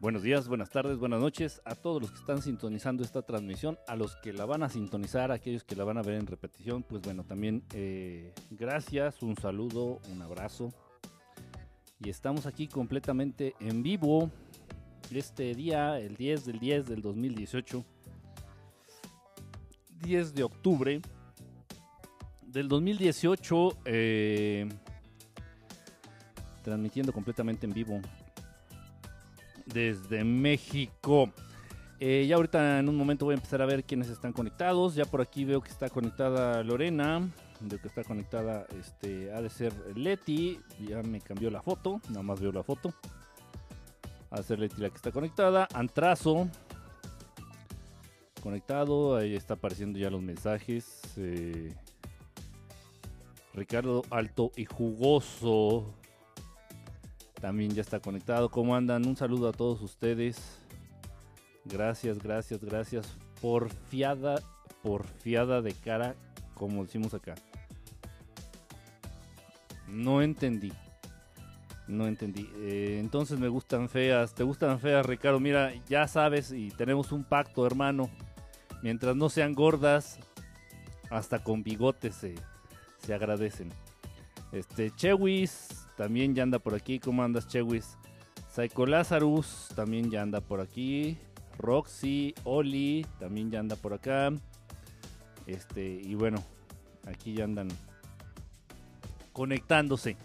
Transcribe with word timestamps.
Buenos 0.00 0.22
días, 0.22 0.48
buenas 0.48 0.70
tardes, 0.70 0.96
buenas 0.96 1.20
noches 1.20 1.60
a 1.66 1.74
todos 1.74 2.00
los 2.00 2.10
que 2.10 2.20
están 2.20 2.40
sintonizando 2.40 3.04
esta 3.04 3.20
transmisión, 3.20 3.78
a 3.86 3.96
los 3.96 4.16
que 4.16 4.32
la 4.32 4.46
van 4.46 4.62
a 4.62 4.70
sintonizar, 4.70 5.30
a 5.30 5.34
aquellos 5.34 5.62
que 5.62 5.76
la 5.76 5.84
van 5.84 5.98
a 5.98 6.02
ver 6.02 6.14
en 6.14 6.26
repetición, 6.26 6.82
pues 6.82 7.02
bueno, 7.02 7.22
también 7.22 7.62
eh, 7.74 8.32
gracias, 8.50 9.22
un 9.22 9.36
saludo, 9.36 10.00
un 10.10 10.22
abrazo. 10.22 10.72
Y 12.02 12.08
estamos 12.08 12.46
aquí 12.46 12.66
completamente 12.66 13.54
en 13.60 13.82
vivo 13.82 14.30
este 15.12 15.54
día, 15.54 16.00
el 16.00 16.16
10 16.16 16.46
del 16.46 16.58
10 16.60 16.86
del 16.86 17.02
2018, 17.02 17.84
10 20.02 20.34
de 20.34 20.42
octubre 20.42 21.02
del 22.40 22.68
2018, 22.68 23.76
eh, 23.84 24.66
transmitiendo 26.62 27.12
completamente 27.12 27.66
en 27.66 27.74
vivo 27.74 28.00
desde 29.72 30.24
México. 30.24 31.30
Eh, 31.98 32.24
ya 32.26 32.36
ahorita 32.36 32.78
en 32.78 32.88
un 32.88 32.96
momento 32.96 33.26
voy 33.26 33.34
a 33.34 33.36
empezar 33.36 33.60
a 33.60 33.66
ver 33.66 33.84
quiénes 33.84 34.08
están 34.08 34.32
conectados. 34.32 34.94
Ya 34.94 35.04
por 35.04 35.20
aquí 35.20 35.44
veo 35.44 35.60
que 35.60 35.70
está 35.70 35.90
conectada 35.90 36.62
Lorena. 36.62 37.28
Veo 37.60 37.78
que 37.78 37.88
está 37.88 38.04
conectada, 38.04 38.66
este, 38.78 39.30
ha 39.32 39.42
de 39.42 39.50
ser 39.50 39.72
Leti. 39.94 40.58
Ya 40.80 41.02
me 41.02 41.20
cambió 41.20 41.50
la 41.50 41.60
foto. 41.60 42.00
Nada 42.08 42.22
más 42.22 42.40
veo 42.40 42.52
la 42.52 42.62
foto. 42.62 42.94
Ha 44.30 44.38
de 44.38 44.42
ser 44.42 44.58
Leti 44.58 44.80
la 44.80 44.88
que 44.88 44.96
está 44.96 45.12
conectada. 45.12 45.68
Antrazo. 45.74 46.48
Conectado. 48.42 49.16
Ahí 49.16 49.34
está 49.34 49.54
apareciendo 49.54 49.98
ya 49.98 50.08
los 50.08 50.22
mensajes. 50.22 51.02
Eh, 51.18 51.74
Ricardo 53.52 54.04
Alto 54.10 54.52
y 54.56 54.64
Jugoso 54.64 55.99
también 57.40 57.70
ya 57.72 57.80
está 57.80 58.00
conectado. 58.00 58.50
¿Cómo 58.50 58.76
andan? 58.76 59.06
Un 59.06 59.16
saludo 59.16 59.48
a 59.48 59.52
todos 59.52 59.80
ustedes. 59.82 60.58
Gracias, 61.64 62.18
gracias, 62.18 62.60
gracias. 62.62 63.16
Por 63.40 63.70
fiada, 63.70 64.36
por 64.82 65.06
fiada 65.06 65.62
de 65.62 65.72
cara, 65.72 66.14
como 66.54 66.84
decimos 66.84 67.14
acá. 67.14 67.34
No 69.88 70.22
entendí. 70.22 70.72
No 71.88 72.06
entendí. 72.06 72.48
Eh, 72.58 72.98
entonces 73.00 73.38
me 73.38 73.48
gustan 73.48 73.88
feas. 73.88 74.34
¿Te 74.34 74.44
gustan 74.44 74.78
feas, 74.78 75.04
Ricardo? 75.04 75.40
Mira, 75.40 75.72
ya 75.88 76.06
sabes 76.06 76.52
y 76.52 76.70
tenemos 76.70 77.10
un 77.10 77.24
pacto, 77.24 77.66
hermano. 77.66 78.10
Mientras 78.82 79.16
no 79.16 79.28
sean 79.28 79.54
gordas, 79.54 80.18
hasta 81.10 81.42
con 81.42 81.62
bigotes 81.62 82.14
se, 82.14 82.34
se 82.98 83.12
agradecen. 83.12 83.70
Este, 84.52 84.90
Chewis, 84.92 85.79
también 86.00 86.34
ya 86.34 86.44
anda 86.44 86.58
por 86.58 86.74
aquí. 86.74 86.98
¿Cómo 86.98 87.22
andas, 87.22 87.46
Chewis? 87.46 87.98
Psycho 88.48 88.86
Lazarus 88.86 89.68
también 89.76 90.10
ya 90.10 90.22
anda 90.22 90.40
por 90.40 90.62
aquí. 90.62 91.18
Roxy, 91.58 92.34
Oli 92.44 93.04
también 93.18 93.50
ya 93.50 93.60
anda 93.60 93.76
por 93.76 93.92
acá. 93.92 94.32
Este, 95.46 96.00
y 96.02 96.14
bueno, 96.14 96.42
aquí 97.06 97.34
ya 97.34 97.44
andan 97.44 97.68
conectándose. 99.34 100.16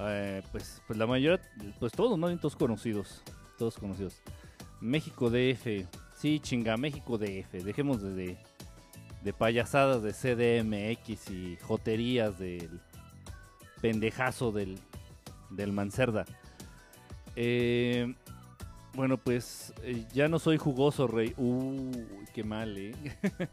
Eh, 0.00 0.42
pues, 0.50 0.82
pues 0.88 0.98
la 0.98 1.06
mayoría, 1.06 1.40
pues 1.78 1.92
todos, 1.92 2.18
¿no? 2.18 2.36
Todos 2.38 2.56
conocidos. 2.56 3.22
Todos 3.58 3.76
conocidos. 3.78 4.20
México 4.80 5.30
DF. 5.30 5.86
Sí, 6.16 6.40
chinga, 6.40 6.76
México 6.76 7.18
DF. 7.18 7.52
Dejemos 7.62 8.02
de, 8.02 8.36
de 9.22 9.32
payasadas 9.32 10.02
de 10.02 10.10
CDMX 10.10 11.30
y 11.30 11.56
joterías 11.62 12.36
del 12.40 12.80
pendejazo 13.82 14.52
del, 14.52 14.78
del 15.50 15.72
Mancerda. 15.72 16.24
Eh, 17.36 18.14
bueno, 18.94 19.18
pues 19.18 19.74
eh, 19.82 20.06
ya 20.14 20.28
no 20.28 20.38
soy 20.38 20.56
jugoso, 20.56 21.06
rey. 21.06 21.34
Uy, 21.36 22.06
qué 22.32 22.44
mal, 22.44 22.78
¿eh? 22.78 22.94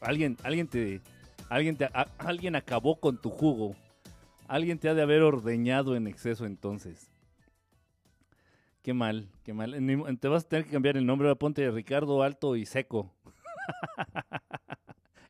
alguien, 0.00 0.36
alguien 0.42 0.66
te, 0.66 1.00
alguien 1.48 1.76
te, 1.76 1.88
alguien 2.18 2.56
acabó 2.56 2.96
con 2.96 3.16
tu 3.16 3.30
jugo. 3.30 3.76
Alguien 4.48 4.78
te 4.78 4.88
ha 4.88 4.94
de 4.94 5.02
haber 5.02 5.22
ordeñado 5.22 5.96
en 5.96 6.06
exceso 6.06 6.44
entonces. 6.44 7.10
Qué 8.82 8.92
mal, 8.92 9.28
qué 9.44 9.54
mal. 9.54 9.72
Te 10.20 10.28
vas 10.28 10.44
a 10.44 10.48
tener 10.48 10.66
que 10.66 10.72
cambiar 10.72 10.98
el 10.98 11.06
nombre. 11.06 11.34
Ponte 11.36 11.70
Ricardo 11.70 12.22
Alto 12.22 12.56
y 12.56 12.66
Seco. 12.66 13.10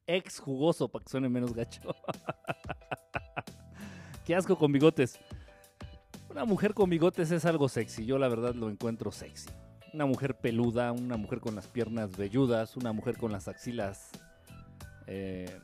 ex 0.06 0.38
jugoso 0.38 0.88
para 0.88 1.04
que 1.04 1.10
suene 1.10 1.28
menos 1.28 1.54
gacho. 1.54 1.80
Qué 4.24 4.34
asco 4.34 4.56
con 4.56 4.72
bigotes. 4.72 5.18
Una 6.30 6.44
mujer 6.44 6.74
con 6.74 6.90
bigotes 6.90 7.30
es 7.30 7.44
algo 7.44 7.68
sexy. 7.68 8.06
Yo 8.06 8.18
la 8.18 8.28
verdad 8.28 8.54
lo 8.54 8.70
encuentro 8.70 9.12
sexy. 9.12 9.50
Una 9.92 10.06
mujer 10.06 10.36
peluda, 10.36 10.92
una 10.92 11.16
mujer 11.16 11.40
con 11.40 11.54
las 11.54 11.68
piernas 11.68 12.16
velludas, 12.16 12.76
una 12.76 12.92
mujer 12.92 13.16
con 13.16 13.30
las 13.30 13.46
axilas 13.46 14.10
eh, 15.06 15.60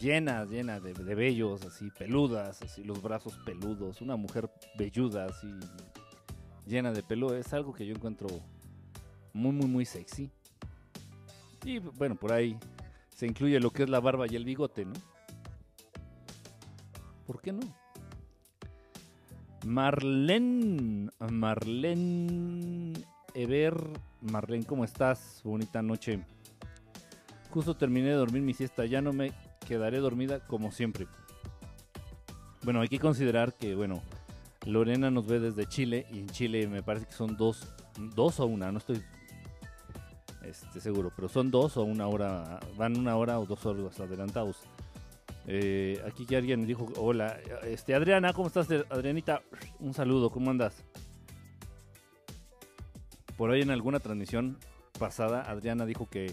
llenas, 0.00 0.48
llenas 0.48 0.82
de, 0.82 0.92
de, 0.92 1.14
vellos, 1.14 1.64
así 1.64 1.90
peludas, 1.90 2.62
así 2.62 2.84
los 2.84 3.02
brazos 3.02 3.36
peludos. 3.44 4.00
Una 4.00 4.16
mujer 4.16 4.50
velluda, 4.78 5.26
así 5.26 5.48
llena 6.66 6.92
de 6.92 7.02
pelo. 7.02 7.34
Es 7.34 7.52
algo 7.52 7.72
que 7.72 7.86
yo 7.86 7.94
encuentro 7.94 8.28
muy, 9.32 9.52
muy, 9.52 9.66
muy 9.66 9.84
sexy. 9.84 10.30
Y 11.64 11.78
bueno, 11.78 12.16
por 12.16 12.32
ahí 12.32 12.58
se 13.22 13.28
incluye 13.28 13.60
lo 13.60 13.70
que 13.70 13.84
es 13.84 13.88
la 13.88 14.00
barba 14.00 14.26
y 14.28 14.34
el 14.34 14.44
bigote, 14.44 14.84
¿no? 14.84 14.94
¿Por 17.24 17.40
qué 17.40 17.52
no? 17.52 17.60
Marlene, 19.64 21.08
Marlene 21.30 22.94
Ever, 23.32 23.76
Marlene, 24.22 24.66
¿cómo 24.66 24.82
estás? 24.82 25.40
Bonita 25.44 25.82
noche. 25.82 26.24
Justo 27.50 27.76
terminé 27.76 28.08
de 28.08 28.14
dormir 28.14 28.42
mi 28.42 28.54
siesta, 28.54 28.86
ya 28.86 29.00
no 29.00 29.12
me 29.12 29.30
quedaré 29.68 29.98
dormida 29.98 30.40
como 30.40 30.72
siempre. 30.72 31.06
Bueno, 32.64 32.80
hay 32.80 32.88
que 32.88 32.98
considerar 32.98 33.54
que, 33.54 33.76
bueno, 33.76 34.02
Lorena 34.66 35.12
nos 35.12 35.28
ve 35.28 35.38
desde 35.38 35.68
Chile 35.68 36.06
y 36.10 36.18
en 36.18 36.26
Chile 36.26 36.66
me 36.66 36.82
parece 36.82 37.06
que 37.06 37.12
son 37.12 37.36
dos, 37.36 37.72
dos 38.16 38.40
o 38.40 38.46
una, 38.46 38.72
no 38.72 38.78
estoy 38.78 39.00
este, 40.44 40.80
seguro, 40.80 41.12
pero 41.14 41.28
son 41.28 41.50
dos 41.50 41.76
o 41.76 41.82
una 41.82 42.06
hora, 42.06 42.60
van 42.76 42.96
una 42.96 43.16
hora 43.16 43.38
o 43.38 43.46
dos 43.46 43.64
horas 43.66 43.98
adelantados. 44.00 44.58
Eh, 45.46 46.00
aquí 46.06 46.24
ya 46.26 46.38
alguien 46.38 46.66
dijo, 46.66 46.86
hola, 46.96 47.38
este, 47.64 47.94
Adriana, 47.94 48.32
¿cómo 48.32 48.46
estás? 48.46 48.68
Adrianita, 48.90 49.42
un 49.80 49.94
saludo, 49.94 50.30
¿cómo 50.30 50.50
andas? 50.50 50.84
Por 53.36 53.50
ahí 53.50 53.62
en 53.62 53.70
alguna 53.70 53.98
transmisión 53.98 54.58
pasada, 54.98 55.42
Adriana 55.42 55.84
dijo 55.84 56.08
que 56.08 56.32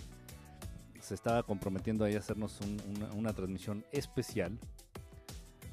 se 0.99 1.15
estaba 1.15 1.41
comprometiendo 1.43 2.05
a 2.05 2.09
hacernos 2.09 2.59
una 3.15 3.33
transmisión 3.33 3.83
especial 3.91 4.59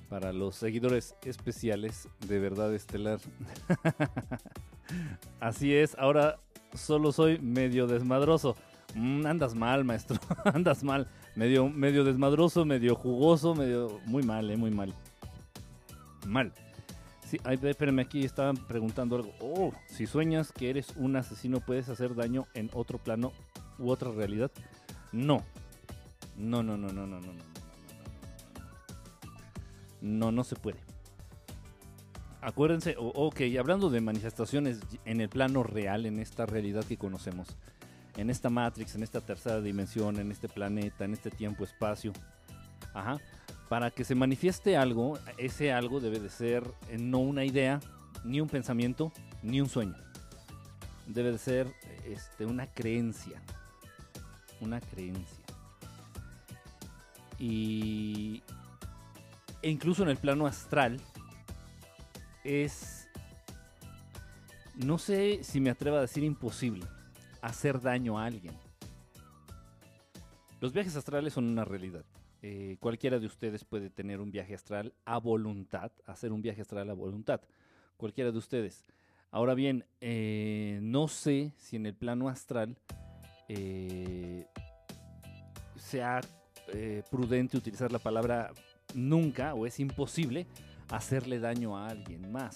para 0.08 0.32
los 0.32 0.56
seguidores 0.56 1.14
especiales 1.24 2.08
de 2.26 2.38
Verdad 2.38 2.74
Estelar. 2.74 3.18
Así 5.40 5.74
es, 5.74 5.96
ahora 5.98 6.38
solo 6.74 7.12
soy 7.12 7.38
medio 7.38 7.86
desmadroso. 7.86 8.56
Mm, 8.94 9.26
andas 9.26 9.54
mal, 9.54 9.84
maestro. 9.84 10.18
andas 10.44 10.82
mal. 10.82 11.08
Medio, 11.34 11.68
medio 11.68 12.04
desmadroso, 12.04 12.64
medio 12.64 12.94
jugoso, 12.94 13.54
medio. 13.54 14.00
Muy 14.06 14.22
mal, 14.22 14.50
eh, 14.50 14.56
muy 14.56 14.70
mal. 14.70 14.94
Mal. 16.26 16.52
Sí, 17.26 17.38
ay, 17.44 17.58
espérame, 17.60 18.00
aquí 18.00 18.24
estaban 18.24 18.56
preguntando 18.56 19.16
algo. 19.16 19.32
Oh, 19.40 19.72
si 19.88 20.06
sueñas 20.06 20.52
que 20.52 20.70
eres 20.70 20.94
un 20.96 21.16
asesino, 21.16 21.60
¿puedes 21.60 21.88
hacer 21.88 22.14
daño 22.14 22.46
en 22.54 22.70
otro 22.72 22.98
plano 22.98 23.32
u 23.78 23.90
otra 23.90 24.12
realidad? 24.12 24.50
No. 25.10 25.42
No, 26.36 26.62
no, 26.62 26.76
no, 26.76 26.88
no, 26.88 27.06
no, 27.06 27.20
no, 27.20 27.32
no, 27.32 27.55
no, 30.00 30.32
no, 30.32 30.44
se 30.44 30.56
puede 30.56 30.78
acuérdense, 32.46 32.94
ok, 32.96 33.40
hablando 33.58 33.90
de 33.90 34.00
manifestaciones 34.00 34.78
en 35.04 35.20
el 35.20 35.28
plano 35.28 35.64
real, 35.64 36.06
en 36.06 36.20
esta 36.20 36.46
realidad 36.46 36.84
que 36.84 36.96
conocemos, 36.96 37.56
en 38.16 38.30
esta 38.30 38.50
Matrix, 38.50 38.94
en 38.94 39.02
esta 39.02 39.20
tercera 39.20 39.60
dimensión, 39.60 40.20
en 40.20 40.30
este 40.30 40.48
planeta, 40.48 41.04
en 41.04 41.12
este 41.12 41.30
tiempo-espacio, 41.30 42.12
ajá, 42.94 43.18
para 43.68 43.90
que 43.90 44.04
se 44.04 44.14
manifieste 44.14 44.76
algo, 44.76 45.18
ese 45.38 45.72
algo 45.72 45.98
debe 45.98 46.20
de 46.20 46.30
ser 46.30 46.62
eh, 46.88 46.98
no 46.98 47.18
una 47.18 47.44
idea, 47.44 47.80
ni 48.24 48.40
un 48.40 48.48
pensamiento, 48.48 49.12
ni 49.42 49.60
un 49.60 49.68
sueño. 49.68 49.96
Debe 51.08 51.32
de 51.32 51.38
ser 51.38 51.74
este, 52.04 52.46
una 52.46 52.68
creencia. 52.68 53.42
Una 54.60 54.80
creencia. 54.80 55.44
Y 57.38 58.42
e 59.66 59.70
incluso 59.70 60.04
en 60.04 60.10
el 60.10 60.16
plano 60.16 60.46
astral, 60.46 61.00
es, 62.44 63.08
no 64.76 64.96
sé 64.96 65.42
si 65.42 65.60
me 65.60 65.70
atrevo 65.70 65.96
a 65.96 66.02
decir 66.02 66.22
imposible, 66.22 66.86
hacer 67.42 67.80
daño 67.80 68.16
a 68.16 68.26
alguien. 68.26 68.54
Los 70.60 70.72
viajes 70.72 70.94
astrales 70.94 71.32
son 71.32 71.46
una 71.46 71.64
realidad. 71.64 72.04
Eh, 72.42 72.76
cualquiera 72.78 73.18
de 73.18 73.26
ustedes 73.26 73.64
puede 73.64 73.90
tener 73.90 74.20
un 74.20 74.30
viaje 74.30 74.54
astral 74.54 74.94
a 75.04 75.18
voluntad, 75.18 75.90
hacer 76.04 76.30
un 76.30 76.42
viaje 76.42 76.62
astral 76.62 76.88
a 76.88 76.94
voluntad. 76.94 77.40
cualquiera 77.96 78.30
de 78.30 78.38
ustedes. 78.38 78.84
Ahora 79.32 79.54
bien, 79.54 79.84
eh, 80.00 80.78
no 80.80 81.08
sé 81.08 81.52
si 81.56 81.74
en 81.74 81.86
el 81.86 81.94
plano 81.96 82.28
astral 82.28 82.78
eh, 83.48 84.46
sea 85.74 86.20
prudente 87.10 87.56
utilizar 87.56 87.90
la 87.90 87.98
palabra 87.98 88.52
nunca 88.94 89.54
o 89.54 89.66
es 89.66 89.80
imposible 89.80 90.46
hacerle 90.90 91.38
daño 91.38 91.76
a 91.76 91.88
alguien 91.88 92.30
más. 92.30 92.54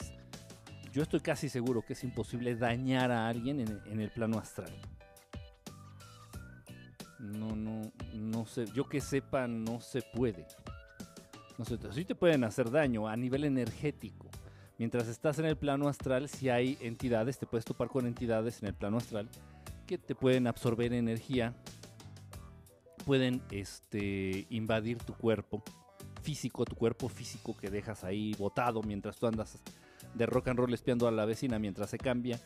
Yo 0.92 1.02
estoy 1.02 1.20
casi 1.20 1.48
seguro 1.48 1.82
que 1.82 1.92
es 1.92 2.02
imposible 2.02 2.56
dañar 2.56 3.12
a 3.12 3.28
alguien 3.28 3.60
en, 3.60 4.00
el 4.00 4.10
plano 4.10 4.38
astral. 4.38 4.72
No, 7.18 7.54
no, 7.54 7.92
no 8.14 8.46
sé. 8.46 8.64
Yo 8.74 8.88
que 8.88 9.00
sepa, 9.00 9.46
no 9.46 9.80
se 9.80 10.02
puede. 10.02 10.46
No 11.58 11.64
sé, 11.64 11.78
sí 11.92 12.04
te 12.04 12.14
pueden 12.14 12.42
hacer 12.42 12.70
daño 12.70 13.06
a 13.06 13.16
nivel 13.16 13.44
energético. 13.44 14.28
Mientras 14.78 15.06
estás 15.08 15.38
en 15.38 15.44
el 15.44 15.56
plano 15.56 15.88
astral, 15.88 16.28
si 16.28 16.48
hay 16.48 16.78
entidades, 16.80 17.38
te 17.38 17.46
puedes 17.46 17.64
topar 17.64 17.88
con 17.88 18.06
entidades 18.06 18.62
en 18.62 18.68
el 18.68 18.74
plano 18.74 18.96
astral 18.96 19.28
que 19.86 19.98
te 19.98 20.14
pueden 20.14 20.46
absorber 20.46 20.92
energía, 20.92 21.54
pueden 23.04 23.42
este, 23.50 24.46
invadir 24.48 24.98
tu 24.98 25.14
cuerpo 25.14 25.62
físico, 26.20 26.64
tu 26.64 26.76
cuerpo 26.76 27.08
físico 27.08 27.56
que 27.56 27.70
dejas 27.70 28.04
ahí 28.04 28.34
botado 28.38 28.82
mientras 28.82 29.16
tú 29.16 29.26
andas 29.26 29.58
de 30.14 30.26
rock 30.26 30.48
and 30.48 30.58
roll 30.58 30.74
espiando 30.74 31.08
a 31.08 31.10
la 31.10 31.24
vecina 31.24 31.58
mientras 31.58 31.90
se 31.90 31.98
cambia. 31.98 32.40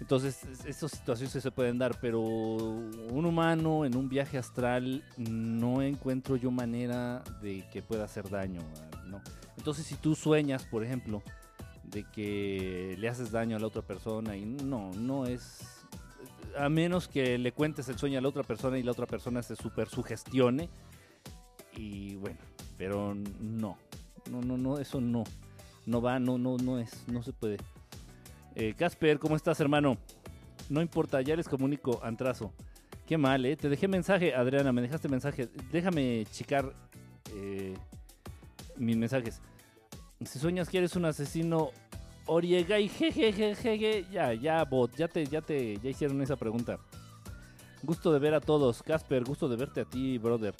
Entonces, 0.00 0.42
estas 0.66 0.90
situaciones 0.90 1.42
se 1.42 1.50
pueden 1.50 1.78
dar, 1.78 1.98
pero 2.00 2.20
un 2.20 3.24
humano 3.24 3.86
en 3.86 3.96
un 3.96 4.08
viaje 4.08 4.36
astral 4.36 5.02
no 5.16 5.80
encuentro 5.80 6.36
yo 6.36 6.50
manera 6.50 7.24
de 7.40 7.66
que 7.72 7.82
pueda 7.82 8.04
hacer 8.04 8.28
daño, 8.28 8.60
¿no? 9.06 9.22
Entonces, 9.56 9.86
si 9.86 9.94
tú 9.94 10.14
sueñas, 10.14 10.64
por 10.64 10.84
ejemplo, 10.84 11.22
de 11.84 12.04
que 12.04 12.94
le 12.98 13.08
haces 13.08 13.30
daño 13.30 13.56
a 13.56 13.58
la 13.58 13.68
otra 13.68 13.82
persona 13.82 14.36
y 14.36 14.44
no, 14.44 14.90
no 14.92 15.24
es 15.24 15.76
a 16.58 16.68
menos 16.68 17.08
que 17.08 17.38
le 17.38 17.52
cuentes 17.52 17.88
el 17.88 17.98
sueño 17.98 18.18
a 18.18 18.22
la 18.22 18.28
otra 18.28 18.42
persona 18.42 18.78
y 18.78 18.82
la 18.82 18.92
otra 18.92 19.06
persona 19.06 19.42
se 19.42 19.56
super 19.56 19.88
sugestione 19.88 20.68
y 21.76 22.16
bueno, 22.16 22.38
pero 22.76 23.14
no. 23.14 23.78
No, 24.30 24.40
no, 24.40 24.56
no, 24.56 24.78
eso 24.78 25.00
no. 25.00 25.24
No 25.84 26.02
va, 26.02 26.18
no, 26.18 26.36
no, 26.36 26.56
no 26.56 26.78
es, 26.80 27.06
no 27.06 27.22
se 27.22 27.32
puede. 27.32 27.58
Eh, 28.56 28.74
Casper, 28.76 29.18
¿cómo 29.18 29.36
estás, 29.36 29.60
hermano? 29.60 29.98
No 30.68 30.82
importa, 30.82 31.20
ya 31.20 31.36
les 31.36 31.48
comunico, 31.48 32.00
Antrazo. 32.02 32.52
Qué 33.06 33.16
mal, 33.16 33.46
¿eh? 33.46 33.56
Te 33.56 33.68
dejé 33.68 33.86
mensaje, 33.86 34.34
Adriana, 34.34 34.72
me 34.72 34.82
dejaste 34.82 35.08
mensaje. 35.08 35.48
Déjame 35.70 36.26
checar 36.32 36.72
eh, 37.36 37.74
mis 38.76 38.96
mensajes. 38.96 39.40
Si 40.24 40.40
sueñas 40.40 40.68
que 40.68 40.78
eres 40.78 40.96
un 40.96 41.04
asesino, 41.04 41.70
Oriega 42.26 42.80
y 42.80 42.88
jejejeje, 42.88 44.04
ya, 44.10 44.34
ya, 44.34 44.64
bot, 44.64 44.96
ya 44.96 45.06
te, 45.06 45.24
ya 45.26 45.40
te, 45.40 45.78
ya 45.78 45.90
hicieron 45.90 46.20
esa 46.22 46.34
pregunta. 46.34 46.80
Gusto 47.84 48.12
de 48.12 48.18
ver 48.18 48.34
a 48.34 48.40
todos, 48.40 48.82
Casper, 48.82 49.22
gusto 49.22 49.48
de 49.48 49.56
verte 49.56 49.82
a 49.82 49.84
ti, 49.84 50.18
brother. 50.18 50.54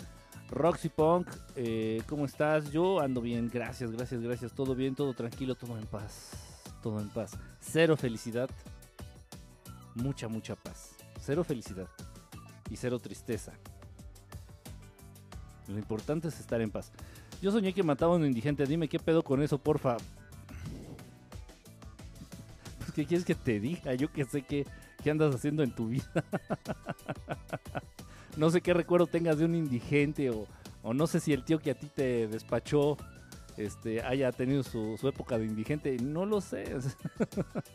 Roxy 0.50 0.88
Punk, 0.88 1.28
eh, 1.56 2.02
¿cómo 2.08 2.25
estás? 2.25 2.70
Yo 2.70 3.00
ando 3.00 3.20
bien, 3.20 3.50
gracias, 3.52 3.90
gracias, 3.90 4.20
gracias. 4.20 4.52
Todo 4.52 4.75
bien, 4.75 4.94
todo 4.94 5.12
tranquilo, 5.14 5.54
todo 5.54 5.76
en 5.76 5.87
paz 5.87 6.46
todo 6.87 7.00
en 7.00 7.08
paz. 7.08 7.37
Cero 7.58 7.96
felicidad, 7.96 8.48
mucha, 9.96 10.28
mucha 10.28 10.54
paz. 10.54 10.94
Cero 11.20 11.43
felicidad 11.43 11.88
y 12.70 12.76
cero 12.76 13.00
tristeza. 13.00 13.52
Lo 15.66 15.78
importante 15.78 16.28
es 16.28 16.38
estar 16.38 16.60
en 16.60 16.70
paz. 16.70 16.93
Yo 17.43 17.50
soñé 17.50 17.72
que 17.72 17.82
mataba 17.82 18.12
a 18.12 18.16
un 18.19 18.25
indigente. 18.25 18.66
Dime 18.66 18.88
qué 18.88 19.00
pedo 19.00 19.25
con 19.25 19.43
eso, 19.43 19.58
porfa. 19.58 19.96
Pues, 22.78 22.93
¿qué 22.93 23.04
quieres 23.04 23.26
que 23.26 23.34
te 23.34 23.58
diga? 23.58 23.94
Yo 23.94 24.12
que 24.12 24.25
sé 24.25 24.43
qué, 24.43 24.64
qué 25.02 25.10
andas 25.10 25.34
haciendo 25.34 25.64
en 25.64 25.75
tu 25.75 25.88
vida. 25.88 26.06
no 28.37 28.50
sé 28.50 28.61
qué 28.61 28.75
recuerdo 28.75 29.06
tengas 29.06 29.38
de 29.38 29.44
un 29.44 29.55
indigente 29.55 30.31
o, 30.31 30.47
o 30.83 30.94
no 30.94 31.06
sé 31.06 31.21
si 31.21 31.33
el 31.33 31.44
tío 31.44 31.59
que 31.59 31.71
a 31.71 31.75
ti 31.75 31.88
te 31.94 32.29
despachó 32.29 32.97
este, 33.56 34.03
haya 34.03 34.33
tenido 34.33 34.62
su, 34.62 34.99
época 35.03 35.38
de 35.38 35.47
indigente. 35.47 35.97
No 35.99 36.27
lo 36.27 36.41
sé. 36.41 36.77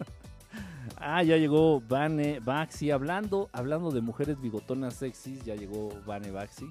ah, 0.97 1.23
ya 1.23 1.37
llegó 1.37 1.81
Vane 1.81 2.39
Baxi. 2.39 2.91
Hablando, 2.91 3.49
hablando 3.51 3.91
de 3.91 4.01
mujeres 4.01 4.39
bigotonas 4.39 4.95
sexys, 4.95 5.43
ya 5.43 5.55
llegó 5.55 5.89
Vane 6.05 6.31
Baxi. 6.31 6.67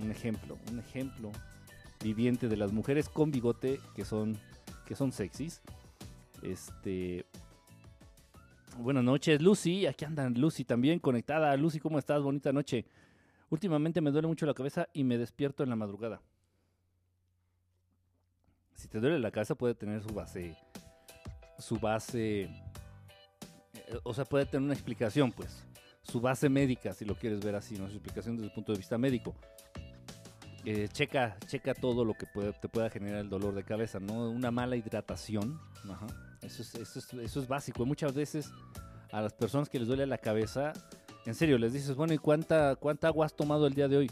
Un 0.00 0.10
ejemplo, 0.10 0.56
un 0.70 0.78
ejemplo 0.78 1.32
viviente 2.02 2.48
de 2.48 2.56
las 2.56 2.72
mujeres 2.72 3.08
con 3.08 3.32
bigote 3.32 3.80
que 3.96 4.04
son, 4.04 4.38
que 4.86 4.94
son 4.94 5.12
sexys. 5.12 5.60
Este. 6.42 7.26
Buenas 8.78 9.04
noches, 9.04 9.42
Lucy. 9.42 9.86
Aquí 9.86 10.04
andan 10.04 10.34
Lucy 10.34 10.64
también 10.64 10.98
conectada. 10.98 11.56
Lucy, 11.56 11.78
¿cómo 11.78 11.98
estás? 11.98 12.22
Bonita 12.22 12.52
noche. 12.52 12.86
Últimamente 13.50 14.00
me 14.00 14.10
duele 14.10 14.28
mucho 14.28 14.46
la 14.46 14.54
cabeza 14.54 14.88
y 14.92 15.04
me 15.04 15.18
despierto 15.18 15.62
en 15.62 15.70
la 15.70 15.76
madrugada 15.76 16.20
si 18.78 18.86
te 18.86 19.00
duele 19.00 19.18
la 19.18 19.32
cabeza 19.32 19.56
puede 19.56 19.74
tener 19.74 20.00
su 20.02 20.14
base, 20.14 20.56
su 21.58 21.78
base, 21.78 22.42
eh, 22.42 22.50
o 24.04 24.14
sea, 24.14 24.24
puede 24.24 24.46
tener 24.46 24.64
una 24.64 24.74
explicación, 24.74 25.32
pues, 25.32 25.64
su 26.02 26.20
base 26.20 26.48
médica, 26.48 26.94
si 26.94 27.04
lo 27.04 27.16
quieres 27.16 27.44
ver 27.44 27.56
así, 27.56 27.76
¿no? 27.76 27.88
Su 27.88 27.94
explicación 27.94 28.36
desde 28.36 28.48
el 28.48 28.54
punto 28.54 28.72
de 28.72 28.78
vista 28.78 28.96
médico. 28.96 29.34
Eh, 30.64 30.88
checa, 30.92 31.36
checa 31.46 31.74
todo 31.74 32.04
lo 32.04 32.14
que 32.14 32.26
te 32.60 32.68
pueda 32.68 32.88
generar 32.88 33.20
el 33.20 33.28
dolor 33.28 33.54
de 33.54 33.64
cabeza, 33.64 33.98
¿no? 33.98 34.30
Una 34.30 34.52
mala 34.52 34.76
hidratación, 34.76 35.60
Eso, 36.42 36.62
es, 36.62 36.74
eso, 36.74 36.98
es, 36.98 37.12
eso 37.14 37.40
es 37.40 37.48
básico. 37.48 37.84
muchas 37.84 38.14
veces 38.14 38.50
a 39.12 39.20
las 39.20 39.32
personas 39.32 39.68
que 39.68 39.78
les 39.78 39.88
duele 39.88 40.06
la 40.06 40.18
cabeza, 40.18 40.72
en 41.26 41.34
serio, 41.34 41.58
les 41.58 41.72
dices, 41.72 41.94
bueno, 41.94 42.14
¿y 42.14 42.18
cuánta, 42.18 42.76
cuánta 42.76 43.08
agua 43.08 43.26
has 43.26 43.34
tomado 43.34 43.66
el 43.66 43.74
día 43.74 43.88
de 43.88 43.96
hoy? 43.96 44.10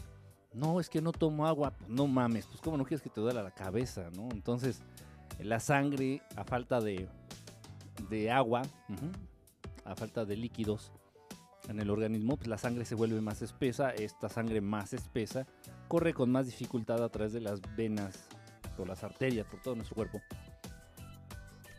No, 0.53 0.79
es 0.79 0.89
que 0.89 1.01
no 1.01 1.11
tomo 1.11 1.45
agua. 1.45 1.71
Pues 1.71 1.89
no 1.89 2.07
mames, 2.07 2.45
pues 2.47 2.61
cómo 2.61 2.77
no 2.77 2.85
quieres 2.85 3.01
que 3.01 3.09
te 3.09 3.21
duela 3.21 3.43
la 3.43 3.51
cabeza, 3.51 4.09
¿no? 4.15 4.29
Entonces, 4.31 4.81
la 5.39 5.59
sangre, 5.59 6.21
a 6.35 6.43
falta 6.43 6.81
de, 6.81 7.07
de 8.09 8.31
agua, 8.31 8.63
a 9.85 9.95
falta 9.95 10.25
de 10.25 10.35
líquidos 10.35 10.91
en 11.69 11.79
el 11.79 11.89
organismo, 11.89 12.37
pues 12.37 12.47
la 12.47 12.57
sangre 12.57 12.85
se 12.85 12.95
vuelve 12.95 13.21
más 13.21 13.41
espesa. 13.41 13.91
Esta 13.91 14.29
sangre 14.29 14.61
más 14.61 14.93
espesa 14.93 15.45
corre 15.87 16.13
con 16.13 16.31
más 16.31 16.45
dificultad 16.45 17.03
a 17.03 17.09
través 17.09 17.33
de 17.33 17.41
las 17.41 17.61
venas, 17.75 18.27
por 18.75 18.87
las 18.87 19.03
arterias, 19.03 19.45
por 19.47 19.61
todo 19.61 19.75
nuestro 19.75 19.95
cuerpo. 19.95 20.21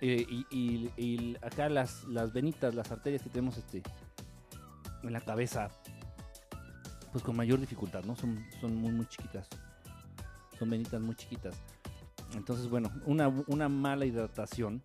Eh, 0.00 0.44
y, 0.50 1.36
acá 1.42 1.68
las, 1.68 2.04
las 2.04 2.32
venitas, 2.32 2.74
las 2.74 2.90
arterias 2.92 3.22
que 3.22 3.30
tenemos 3.30 3.56
este, 3.56 3.82
en 5.02 5.12
la 5.12 5.20
cabeza, 5.20 5.68
pues 7.12 7.24
con 7.24 7.36
mayor 7.36 7.58
dificultad, 7.58 8.04
¿no? 8.04 8.14
Son, 8.14 8.44
son 8.60 8.76
muy, 8.76 8.92
muy 8.92 9.06
chiquitas. 9.06 9.48
Son 10.58 10.70
venitas 10.70 11.00
muy 11.00 11.16
chiquitas. 11.16 11.54
Entonces, 12.34 12.68
bueno, 12.68 12.92
una, 13.06 13.28
una 13.46 13.68
mala 13.68 14.04
hidratación, 14.04 14.82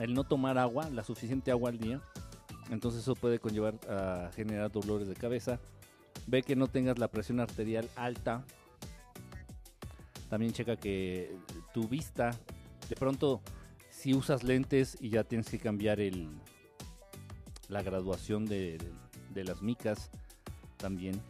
el 0.00 0.14
no 0.14 0.24
tomar 0.24 0.58
agua, 0.58 0.90
la 0.90 1.02
suficiente 1.02 1.50
agua 1.50 1.70
al 1.70 1.78
día, 1.78 2.00
entonces 2.70 3.02
eso 3.02 3.14
puede 3.14 3.38
conllevar 3.38 3.74
a 3.88 4.30
generar 4.34 4.70
dolores 4.70 5.08
de 5.08 5.14
cabeza. 5.14 5.58
Ve 6.26 6.42
que 6.42 6.54
no 6.54 6.68
tengas 6.68 6.98
la 6.98 7.08
presión 7.08 7.40
arterial 7.40 7.88
alta. 7.96 8.44
También 10.30 10.52
checa 10.52 10.76
que 10.76 11.36
tu 11.74 11.88
vista, 11.88 12.30
de 12.88 12.96
pronto, 12.96 13.40
si 14.02 14.14
usas 14.14 14.42
lentes 14.42 14.98
y 15.00 15.10
ya 15.10 15.22
tienes 15.22 15.48
que 15.48 15.60
cambiar 15.60 16.00
el, 16.00 16.28
la 17.68 17.82
graduación 17.82 18.46
de, 18.46 18.76
de 19.30 19.44
las 19.44 19.62
micas, 19.62 20.10
también 20.76 21.22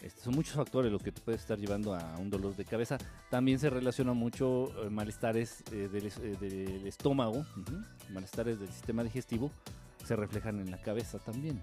este, 0.00 0.20
son 0.20 0.36
muchos 0.36 0.54
factores 0.54 0.92
los 0.92 1.02
que 1.02 1.10
te 1.10 1.20
puede 1.20 1.36
estar 1.36 1.58
llevando 1.58 1.96
a 1.96 2.16
un 2.18 2.30
dolor 2.30 2.54
de 2.54 2.64
cabeza. 2.64 2.96
También 3.28 3.58
se 3.58 3.70
relaciona 3.70 4.12
mucho 4.12 4.70
eh, 4.84 4.88
malestares 4.88 5.64
eh, 5.72 5.90
eh, 5.92 6.36
del, 6.38 6.86
estómago, 6.86 7.44
malestares 8.12 8.60
del 8.60 8.70
sistema 8.70 9.02
digestivo, 9.02 9.50
se 10.04 10.14
reflejan 10.14 10.60
en 10.60 10.70
la 10.70 10.78
cabeza 10.78 11.18
también. 11.18 11.60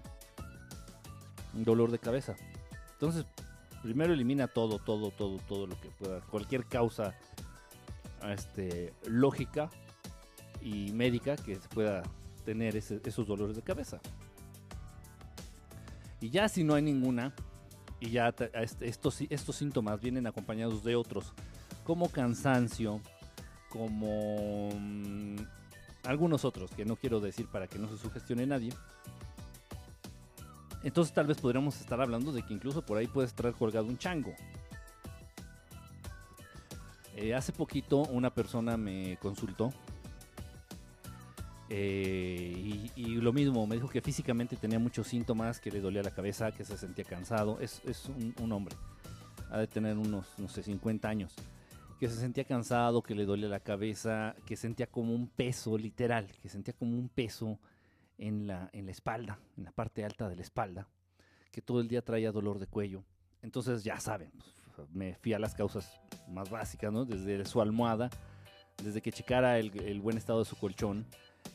Un 1.54 1.64
dolor 1.64 1.90
de 1.90 1.98
cabeza. 1.98 2.36
Entonces, 2.92 3.24
primero 3.82 4.12
elimina 4.12 4.46
todo, 4.46 4.78
todo, 4.78 5.10
todo, 5.10 5.38
todo 5.48 5.66
lo 5.66 5.80
que 5.80 5.88
pueda, 5.88 6.20
cualquier 6.20 6.66
causa 6.66 7.14
este, 8.28 8.92
lógica 9.06 9.70
y 10.62 10.92
médica 10.92 11.36
que 11.36 11.56
pueda 11.72 12.02
tener 12.44 12.76
esos 12.76 13.26
dolores 13.26 13.56
de 13.56 13.62
cabeza. 13.62 14.00
Y 16.20 16.30
ya 16.30 16.48
si 16.48 16.64
no 16.64 16.74
hay 16.74 16.82
ninguna, 16.82 17.34
y 17.98 18.10
ya 18.10 18.34
este, 18.54 18.88
estos, 18.88 19.20
estos 19.22 19.56
síntomas 19.56 20.00
vienen 20.00 20.26
acompañados 20.26 20.82
de 20.84 20.96
otros, 20.96 21.32
como 21.84 22.10
cansancio, 22.10 23.00
como 23.68 24.70
mm, 24.74 25.36
algunos 26.04 26.44
otros 26.44 26.70
que 26.72 26.84
no 26.84 26.96
quiero 26.96 27.20
decir 27.20 27.46
para 27.46 27.66
que 27.66 27.78
no 27.78 27.88
se 27.88 27.96
sugestione 27.96 28.46
nadie. 28.46 28.72
Entonces 30.82 31.14
tal 31.14 31.26
vez 31.26 31.38
podríamos 31.38 31.80
estar 31.80 32.00
hablando 32.00 32.32
de 32.32 32.42
que 32.42 32.54
incluso 32.54 32.84
por 32.84 32.98
ahí 32.98 33.06
puede 33.06 33.28
estar 33.28 33.52
colgado 33.52 33.86
un 33.86 33.98
chango. 33.98 34.34
Eh, 37.16 37.34
hace 37.34 37.52
poquito 37.52 37.98
una 38.02 38.32
persona 38.32 38.78
me 38.78 39.18
consultó 39.20 39.74
Eh, 41.72 42.90
y, 42.96 43.14
lo 43.14 43.32
mismo, 43.32 43.64
me 43.64 43.76
dijo 43.76 43.88
que 43.88 44.00
físicamente 44.00 44.56
tenía 44.56 44.80
muchos 44.80 45.06
síntomas, 45.06 45.60
que 45.60 45.70
le 45.70 45.80
dolía 45.80 46.02
la 46.02 46.10
cabeza, 46.10 46.50
que 46.50 46.64
se 46.64 46.76
sentía 46.76 47.04
cansado. 47.04 47.60
Es, 47.60 47.80
un, 48.38 48.52
hombre, 48.52 48.74
ha 49.50 49.58
de 49.58 49.68
tener 49.68 49.96
unos, 49.96 50.26
no 50.36 50.48
sé, 50.48 50.64
50 50.64 51.08
años. 51.08 51.34
Que 52.00 52.08
se 52.08 52.16
sentía 52.16 52.44
cansado, 52.44 53.02
que 53.02 53.14
le 53.14 53.24
dolía 53.24 53.48
la 53.48 53.60
cabeza, 53.60 54.34
que 54.46 54.56
sentía 54.56 54.88
como 54.88 55.14
un 55.14 55.28
peso, 55.28 55.78
literal, 55.78 56.26
que 56.42 56.48
sentía 56.48 56.74
como 56.74 56.98
un 56.98 57.08
peso 57.08 57.60
en 58.18 58.48
la, 58.48 58.68
en 58.72 58.86
la 58.86 58.92
espalda, 58.92 59.38
en 59.56 59.64
la 59.64 59.70
parte 59.70 60.04
alta 60.04 60.28
de 60.28 60.34
la 60.34 60.42
espalda, 60.42 60.88
que 61.52 61.62
todo 61.62 61.80
el 61.80 61.86
día 61.86 62.02
traía 62.02 62.32
dolor 62.32 62.58
de 62.58 62.66
cuello. 62.66 63.04
Entonces 63.42 63.84
ya 63.84 64.00
saben, 64.00 64.32
pues, 64.74 64.90
me 64.90 65.14
fui 65.14 65.34
a 65.34 65.38
las 65.38 65.54
causas 65.54 66.00
más 66.28 66.50
básicas, 66.50 66.92
¿no? 66.92 67.04
Desde 67.04 67.44
su 67.44 67.60
almohada, 67.60 68.10
desde 68.82 69.00
que 69.00 69.12
checara 69.12 69.58
el, 69.58 69.78
el 69.80 70.00
buen 70.00 70.16
estado 70.16 70.40
de 70.40 70.46
su 70.46 70.56
colchón, 70.56 71.06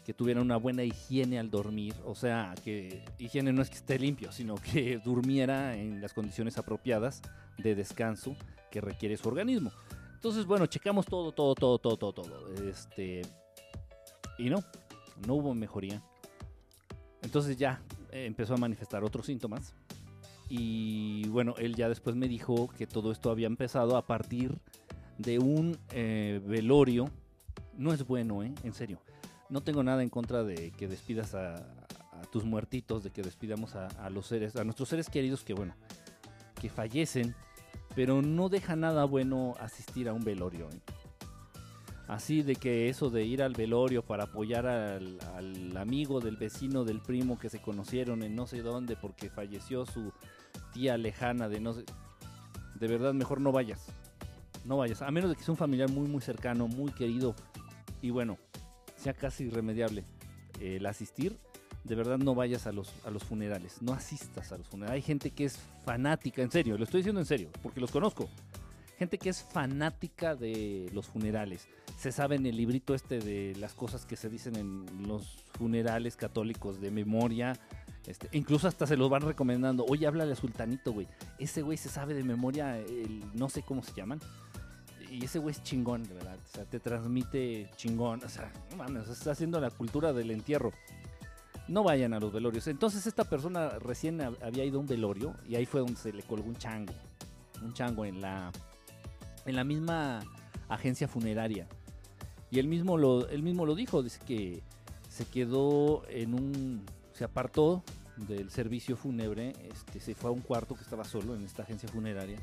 que 0.06 0.14
tuviera 0.14 0.42
una 0.42 0.58
buena 0.58 0.84
higiene 0.84 1.40
al 1.40 1.50
dormir, 1.50 1.96
o 2.06 2.14
sea, 2.14 2.54
que 2.64 3.04
higiene 3.18 3.52
no 3.52 3.62
es 3.62 3.70
que 3.70 3.78
esté 3.78 3.98
limpio, 3.98 4.32
sino 4.32 4.56
que 4.56 5.00
durmiera 5.04 5.76
en 5.76 6.02
las 6.02 6.14
condiciones 6.14 6.58
apropiadas 6.58 7.22
de 7.58 7.76
descanso 7.76 8.36
que 8.72 8.82
requiere 8.82 9.18
su 9.18 9.28
organismo. 9.28 9.72
Entonces, 10.14 10.46
bueno, 10.46 10.66
checamos 10.68 11.06
todo, 11.06 11.32
todo, 11.32 11.56
todo, 11.56 11.80
todo, 11.80 11.98
todo, 11.98 12.14
todo. 12.14 12.54
Este, 12.68 13.22
y 14.38 14.50
no, 14.50 14.64
no 15.28 15.36
hubo 15.36 15.54
mejoría. 15.54 16.02
Entonces 17.22 17.58
ya 17.58 17.82
empezó 18.12 18.54
a 18.54 18.58
manifestar 18.58 19.04
otros 19.04 19.26
síntomas. 19.26 19.74
Y 20.50 21.28
bueno, 21.30 21.56
él 21.58 21.76
ya 21.76 21.90
después 21.90 22.16
me 22.16 22.28
dijo 22.28 22.70
que 22.78 22.86
todo 22.86 23.12
esto 23.12 23.32
había 23.32 23.48
empezado 23.48 23.98
a 23.98 24.06
partir 24.06 24.58
de 25.18 25.40
un 25.40 25.78
eh, 25.92 26.42
velorio. 26.46 27.10
No 27.78 27.94
es 27.94 28.06
bueno, 28.06 28.44
¿eh? 28.44 28.54
En 28.64 28.74
serio. 28.74 29.00
No 29.50 29.62
tengo 29.62 29.84
nada 29.84 30.02
en 30.02 30.10
contra 30.10 30.44
de 30.44 30.72
que 30.72 30.88
despidas 30.88 31.36
a, 31.36 31.56
tus 32.32 32.44
muertitos, 32.44 33.04
de 33.04 33.12
que 33.12 33.22
despidamos 33.22 33.76
a, 33.76 34.10
los 34.10 34.26
seres, 34.26 34.56
a 34.56 34.64
nuestros 34.64 34.90
seres 34.90 35.10
queridos 35.10 35.44
que, 35.44 35.54
bueno, 35.54 35.76
que 36.60 36.70
fallecen, 36.70 37.36
pero 37.96 38.22
no 38.22 38.50
deja 38.50 38.76
nada 38.76 39.06
bueno 39.06 39.54
asistir 39.60 40.10
a 40.10 40.14
un 40.14 40.24
velorio. 40.24 40.70
¿eh? 40.70 40.80
Así 42.08 42.44
de 42.44 42.56
que 42.56 42.88
eso 42.90 43.10
de 43.10 43.24
ir 43.24 43.42
al 43.42 43.54
velorio 43.54 44.04
para 44.04 44.26
apoyar 44.26 44.68
al, 44.68 45.78
amigo 45.78 46.20
del 46.20 46.38
vecino 46.38 46.84
del 46.84 47.02
primo 47.02 47.40
que 47.40 47.50
se 47.50 47.60
conocieron 47.60 48.22
en 48.22 48.36
no 48.36 48.46
sé 48.46 48.62
dónde 48.62 48.96
porque 48.96 49.30
falleció 49.30 49.86
su 49.86 50.12
tía 50.74 50.98
lejana 50.98 51.50
de 51.50 51.60
no 51.60 51.74
sé... 51.74 51.84
De 52.76 52.88
verdad, 52.88 53.14
mejor 53.14 53.40
no 53.40 53.52
vayas. 53.52 53.88
No 54.66 54.78
vayas. 54.78 55.02
A 55.02 55.10
menos 55.10 55.30
de 55.30 55.36
que 55.36 55.44
sea 55.44 55.54
un 55.54 55.58
familiar 55.58 55.90
muy, 55.90 56.08
muy 56.08 56.22
cercano, 56.22 56.68
muy 56.68 56.92
querido. 56.92 57.34
Y 58.02 58.10
bueno, 58.10 58.38
sea 59.06 59.14
casi 59.14 59.44
irremediable 59.44 60.04
el 60.60 60.84
asistir. 60.88 61.38
De 61.84 61.94
verdad 61.94 62.18
no 62.18 62.34
vayas 62.34 62.66
a 62.66 62.72
los, 62.72 62.92
a 63.06 63.12
los 63.12 63.24
funerales. 63.24 63.80
No 63.82 63.94
asistas 63.94 64.52
a 64.52 64.58
los 64.58 64.68
funerales. 64.68 64.96
Hay 64.96 65.02
gente 65.04 65.30
que 65.30 65.46
es 65.46 65.60
fanática, 65.86 66.42
en 66.42 66.50
serio. 66.50 66.76
Lo 66.76 66.86
estoy 66.86 67.02
diciendo 67.02 67.22
en 67.22 67.28
serio, 67.28 67.50
porque 67.62 67.80
los 67.80 67.92
conozco 67.92 68.28
gente 68.98 69.18
que 69.18 69.30
es 69.30 69.44
fanática 69.44 70.36
de 70.36 70.90
los 70.94 71.08
funerales. 71.08 71.68
Se 71.98 72.12
sabe 72.12 72.36
en 72.36 72.46
el 72.46 72.58
librito 72.58 72.94
este 72.96 73.20
de 73.20 73.56
las 73.58 73.74
cosas 73.74 74.06
que 74.06 74.16
se 74.16 74.30
dicen 74.30 74.56
en 74.56 74.86
los 75.08 75.44
funerales 75.58 76.16
católicos 76.16 76.82
de 76.82 76.92
memoria. 76.92 77.54
Este, 78.08 78.30
incluso 78.32 78.68
hasta 78.68 78.88
se 78.88 78.98
los 78.98 79.10
van 79.10 79.22
recomendando. 79.22 79.86
Oye, 79.86 80.08
háblale 80.08 80.34
a 80.34 80.36
Sultanito, 80.36 80.94
güey. 80.94 81.08
Ese 81.40 81.62
güey 81.62 81.78
se 81.78 81.90
sabe 81.90 82.14
de 82.14 82.24
memoria, 82.24 82.80
no 83.34 83.50
sé 83.50 83.64
cómo 83.64 83.84
se 83.84 83.94
llaman. 83.94 84.20
Y 85.16 85.24
ese 85.24 85.40
güey 85.40 85.56
es 85.56 85.64
chingón, 85.64 86.04
de 86.04 86.14
verdad. 86.14 86.38
O 86.44 86.56
sea, 86.56 86.66
te 86.66 86.80
transmite 86.80 87.70
chingón. 87.78 88.22
O 88.24 88.28
sea, 88.28 88.52
mames, 88.76 89.08
está 89.08 89.32
haciendo 89.32 89.62
la 89.62 89.70
cultura 89.70 90.12
del 90.12 90.30
entierro. 90.30 90.74
No 91.70 91.84
vayan 91.84 92.14
a 92.14 92.20
los 92.20 92.34
velorios. 92.34 92.68
Entonces 92.68 93.08
esta 93.08 93.24
persona 93.24 93.80
recién 93.80 94.20
había 94.20 94.66
ido 94.66 94.78
a 94.78 94.82
un 94.82 94.88
velorio 94.88 95.34
y 95.48 95.56
ahí 95.56 95.66
fue 95.66 95.80
donde 95.80 95.96
se 95.96 96.12
le 96.12 96.22
colgó 96.24 96.50
un 96.50 96.58
chango. 96.58 96.94
Un 97.64 97.74
chango 97.74 98.06
en 98.06 98.20
la 98.20 98.52
en 99.46 99.56
la 99.56 99.64
misma 99.64 100.22
agencia 100.68 101.08
funeraria. 101.08 101.68
Y 102.52 102.60
él 102.60 102.68
mismo 102.68 102.98
lo, 102.98 103.30
él 103.30 103.42
mismo 103.42 103.66
lo 103.66 103.76
dijo, 103.76 104.04
dice 104.04 104.20
que 104.26 104.64
se 105.08 105.26
quedó 105.26 106.04
en 106.10 106.34
un, 106.34 106.86
se 107.14 107.24
apartó 107.24 107.84
del 108.18 108.50
servicio 108.50 108.98
fúnebre, 108.98 109.54
este, 109.64 110.00
se 110.00 110.16
fue 110.16 110.30
a 110.30 110.34
un 110.34 110.42
cuarto 110.42 110.76
que 110.76 110.82
estaba 110.82 111.04
solo 111.04 111.36
en 111.36 111.44
esta 111.44 111.64
agencia 111.64 111.88
funeraria, 111.90 112.40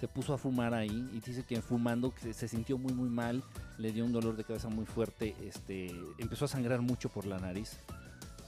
se 0.00 0.08
puso 0.08 0.34
a 0.34 0.38
fumar 0.38 0.74
ahí 0.74 1.08
y 1.12 1.20
dice 1.20 1.44
que 1.44 1.60
fumando 1.62 2.12
se, 2.18 2.48
sintió 2.48 2.78
muy 2.78 2.92
muy 2.92 3.08
mal, 3.08 3.42
le 3.78 3.92
dio 3.92 4.04
un 4.04 4.12
dolor 4.12 4.36
de 4.36 4.44
cabeza 4.44 4.68
muy 4.68 4.84
fuerte, 4.84 5.34
este, 5.44 5.94
empezó 6.18 6.44
a 6.44 6.48
sangrar 6.48 6.80
mucho 6.82 7.08
por 7.08 7.26
la 7.26 7.38
nariz, 7.38 7.78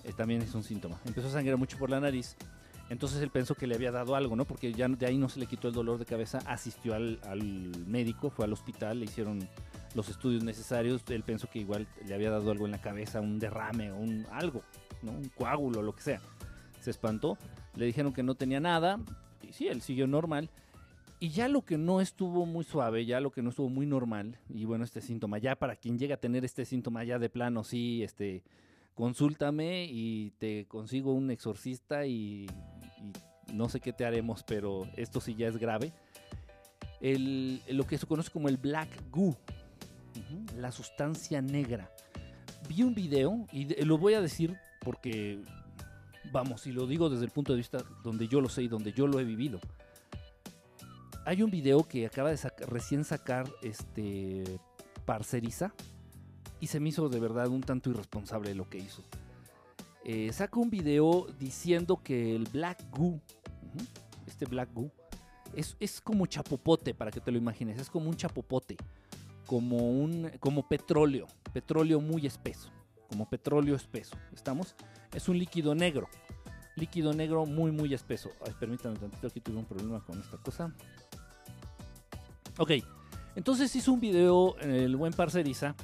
eh, 0.04 0.12
también 0.16 0.42
es 0.42 0.54
un 0.54 0.62
síntoma, 0.62 0.98
empezó 1.06 1.28
a 1.28 1.32
sangrar 1.32 1.56
mucho 1.56 1.78
por 1.78 1.90
la 1.90 2.00
nariz 2.00 2.36
entonces 2.90 3.20
él 3.20 3.30
pensó 3.30 3.54
que 3.54 3.66
le 3.66 3.74
había 3.74 3.90
dado 3.90 4.16
algo, 4.16 4.34
¿no? 4.34 4.44
Porque 4.46 4.72
ya 4.72 4.88
de 4.88 5.06
ahí 5.06 5.18
no 5.18 5.28
se 5.28 5.40
le 5.40 5.46
quitó 5.46 5.68
el 5.68 5.74
dolor 5.74 5.98
de 5.98 6.06
cabeza, 6.06 6.38
asistió 6.46 6.94
al, 6.94 7.18
médico, 7.86 8.30
fue 8.30 8.46
al 8.46 8.52
hospital, 8.52 9.00
le 9.00 9.04
hicieron 9.04 9.46
los 9.94 10.08
estudios 10.08 10.42
necesarios, 10.42 11.02
él 11.08 11.22
pensó 11.22 11.48
que 11.50 11.58
igual 11.58 11.86
le 12.06 12.14
había 12.14 12.30
dado 12.30 12.50
algo 12.50 12.64
en 12.64 12.72
la 12.72 12.80
cabeza, 12.80 13.20
un 13.20 13.38
derrame, 13.38 13.92
un 13.92 14.26
algo, 14.32 14.62
¿no? 15.02 15.12
Un 15.12 15.28
coágulo, 15.28 15.82
lo 15.82 15.94
que 15.94 16.02
sea. 16.02 16.20
Se 16.80 16.90
espantó, 16.90 17.36
le 17.74 17.84
dijeron 17.84 18.12
que 18.12 18.22
no 18.22 18.34
tenía 18.34 18.60
nada, 18.60 18.98
y 19.42 19.52
sí, 19.52 19.68
él 19.68 19.82
siguió 19.82 20.06
normal. 20.06 20.48
Y 21.20 21.30
ya 21.30 21.48
lo 21.48 21.62
que 21.62 21.78
no 21.78 22.00
estuvo 22.00 22.46
muy 22.46 22.64
suave, 22.64 23.04
ya 23.04 23.20
lo 23.20 23.32
que 23.32 23.42
no 23.42 23.50
estuvo 23.50 23.68
muy 23.68 23.86
normal, 23.86 24.38
y 24.48 24.64
bueno, 24.64 24.84
este 24.84 25.00
síntoma, 25.00 25.38
ya 25.38 25.56
para 25.56 25.74
quien 25.74 25.98
llega 25.98 26.14
a 26.14 26.20
tener 26.20 26.44
este 26.44 26.64
síntoma 26.64 27.02
ya 27.02 27.18
de 27.18 27.28
plano, 27.28 27.64
sí, 27.64 28.04
este, 28.04 28.44
consúltame 28.94 29.86
y 29.90 30.30
te 30.38 30.66
consigo 30.66 31.12
un 31.12 31.30
exorcista 31.32 32.06
y 32.06 32.46
no 33.52 33.68
sé 33.68 33.80
qué 33.80 33.92
te 33.92 34.04
haremos, 34.04 34.44
pero 34.44 34.88
esto 34.96 35.20
sí 35.20 35.34
ya 35.34 35.48
es 35.48 35.56
grave. 35.56 35.92
lo 37.00 37.86
que 37.86 37.98
se 37.98 38.06
conoce 38.06 38.30
como 38.30 38.48
el 38.48 38.56
black 38.56 38.88
goo, 39.10 39.36
la 40.56 40.70
sustancia 40.70 41.42
negra. 41.42 41.90
Vi 42.68 42.82
un 42.84 42.94
video 42.94 43.46
y 43.52 43.64
lo 43.84 43.98
voy 43.98 44.14
a 44.14 44.20
decir 44.20 44.56
porque, 44.80 45.42
vamos, 46.32 46.66
y 46.68 46.72
lo 46.72 46.86
digo 46.86 47.10
desde 47.10 47.24
el 47.24 47.32
punto 47.32 47.54
de 47.54 47.58
vista 47.58 47.78
donde 48.04 48.28
yo 48.28 48.40
lo 48.40 48.48
sé 48.48 48.62
y 48.62 48.68
donde 48.68 48.92
yo 48.92 49.08
lo 49.08 49.18
he 49.18 49.24
vivido. 49.24 49.58
Hay 51.28 51.42
un 51.42 51.50
video 51.50 51.86
que 51.86 52.06
acaba 52.06 52.30
de 52.30 52.38
recién 52.68 53.04
sacar 53.04 53.46
este 53.60 54.44
Parceriza 55.04 55.74
y 56.58 56.68
se 56.68 56.80
me 56.80 56.88
hizo 56.88 57.10
de 57.10 57.20
verdad 57.20 57.48
un 57.48 57.60
tanto 57.60 57.90
irresponsable 57.90 58.54
lo 58.54 58.66
que 58.70 58.78
hizo. 58.78 59.02
Eh, 60.06 60.32
saca 60.32 60.58
un 60.58 60.70
video 60.70 61.26
diciendo 61.38 62.00
que 62.02 62.34
el 62.34 62.44
Black 62.44 62.82
Goo, 62.96 63.20
este 64.26 64.46
Black 64.46 64.70
Goo, 64.72 64.90
es, 65.54 66.00
como 66.00 66.24
chapopote, 66.24 66.94
para 66.94 67.10
que 67.10 67.20
te 67.20 67.30
lo 67.30 67.36
imagines, 67.36 67.78
es 67.78 67.90
como 67.90 68.08
un 68.08 68.16
chapopote, 68.16 68.78
como, 69.44 69.90
un, 69.90 70.30
como 70.40 70.66
petróleo, 70.66 71.26
petróleo 71.52 72.00
muy 72.00 72.26
espeso, 72.26 72.70
como 73.06 73.28
petróleo 73.28 73.76
espeso, 73.76 74.16
¿estamos? 74.32 74.74
Es 75.12 75.28
un 75.28 75.38
líquido 75.38 75.74
negro, 75.74 76.08
líquido 76.78 77.12
negro 77.12 77.44
muy 77.44 77.70
muy 77.70 77.92
espeso. 77.92 78.30
Ay, 78.46 78.54
permítanme 78.58 78.98
tantito, 78.98 79.26
aquí 79.26 79.40
tuve 79.40 79.58
un 79.58 79.66
problema 79.66 80.02
con 80.02 80.18
esta 80.18 80.38
cosa. 80.38 80.72
Ok, 82.58 82.72
entonces 83.36 83.74
hizo 83.76 83.92
un 83.92 84.00
video 84.00 84.56
el 84.58 84.96
buen 84.96 85.12
Parceriza 85.12 85.76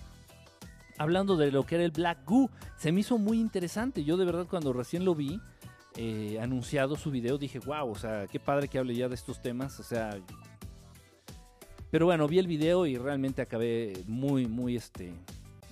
hablando 0.99 1.37
de 1.37 1.53
lo 1.53 1.65
que 1.65 1.77
era 1.77 1.85
el 1.85 1.93
Black 1.93 2.25
Goo. 2.27 2.51
Se 2.77 2.91
me 2.91 3.01
hizo 3.01 3.17
muy 3.17 3.39
interesante. 3.39 4.03
Yo 4.03 4.17
de 4.17 4.25
verdad 4.25 4.47
cuando 4.51 4.73
recién 4.73 5.05
lo 5.05 5.15
vi 5.15 5.41
eh, 5.97 6.39
anunciado 6.43 6.97
su 6.97 7.13
video 7.13 7.39
dije, 7.39 7.61
wow, 7.61 7.89
o 7.89 7.95
sea, 7.95 8.27
qué 8.27 8.41
padre 8.41 8.67
que 8.67 8.79
hable 8.79 8.97
ya 8.97 9.09
de 9.09 9.15
estos 9.15 9.41
temas. 9.41 9.79
O 9.79 9.85
sea, 9.85 10.19
pero 11.93 12.07
bueno, 12.07 12.27
vi 12.27 12.41
el 12.41 12.49
video 12.49 12.87
y 12.87 12.97
realmente 12.97 13.41
acabé 13.41 14.03
muy, 14.09 14.47
muy 14.47 14.75
este, 14.75 15.13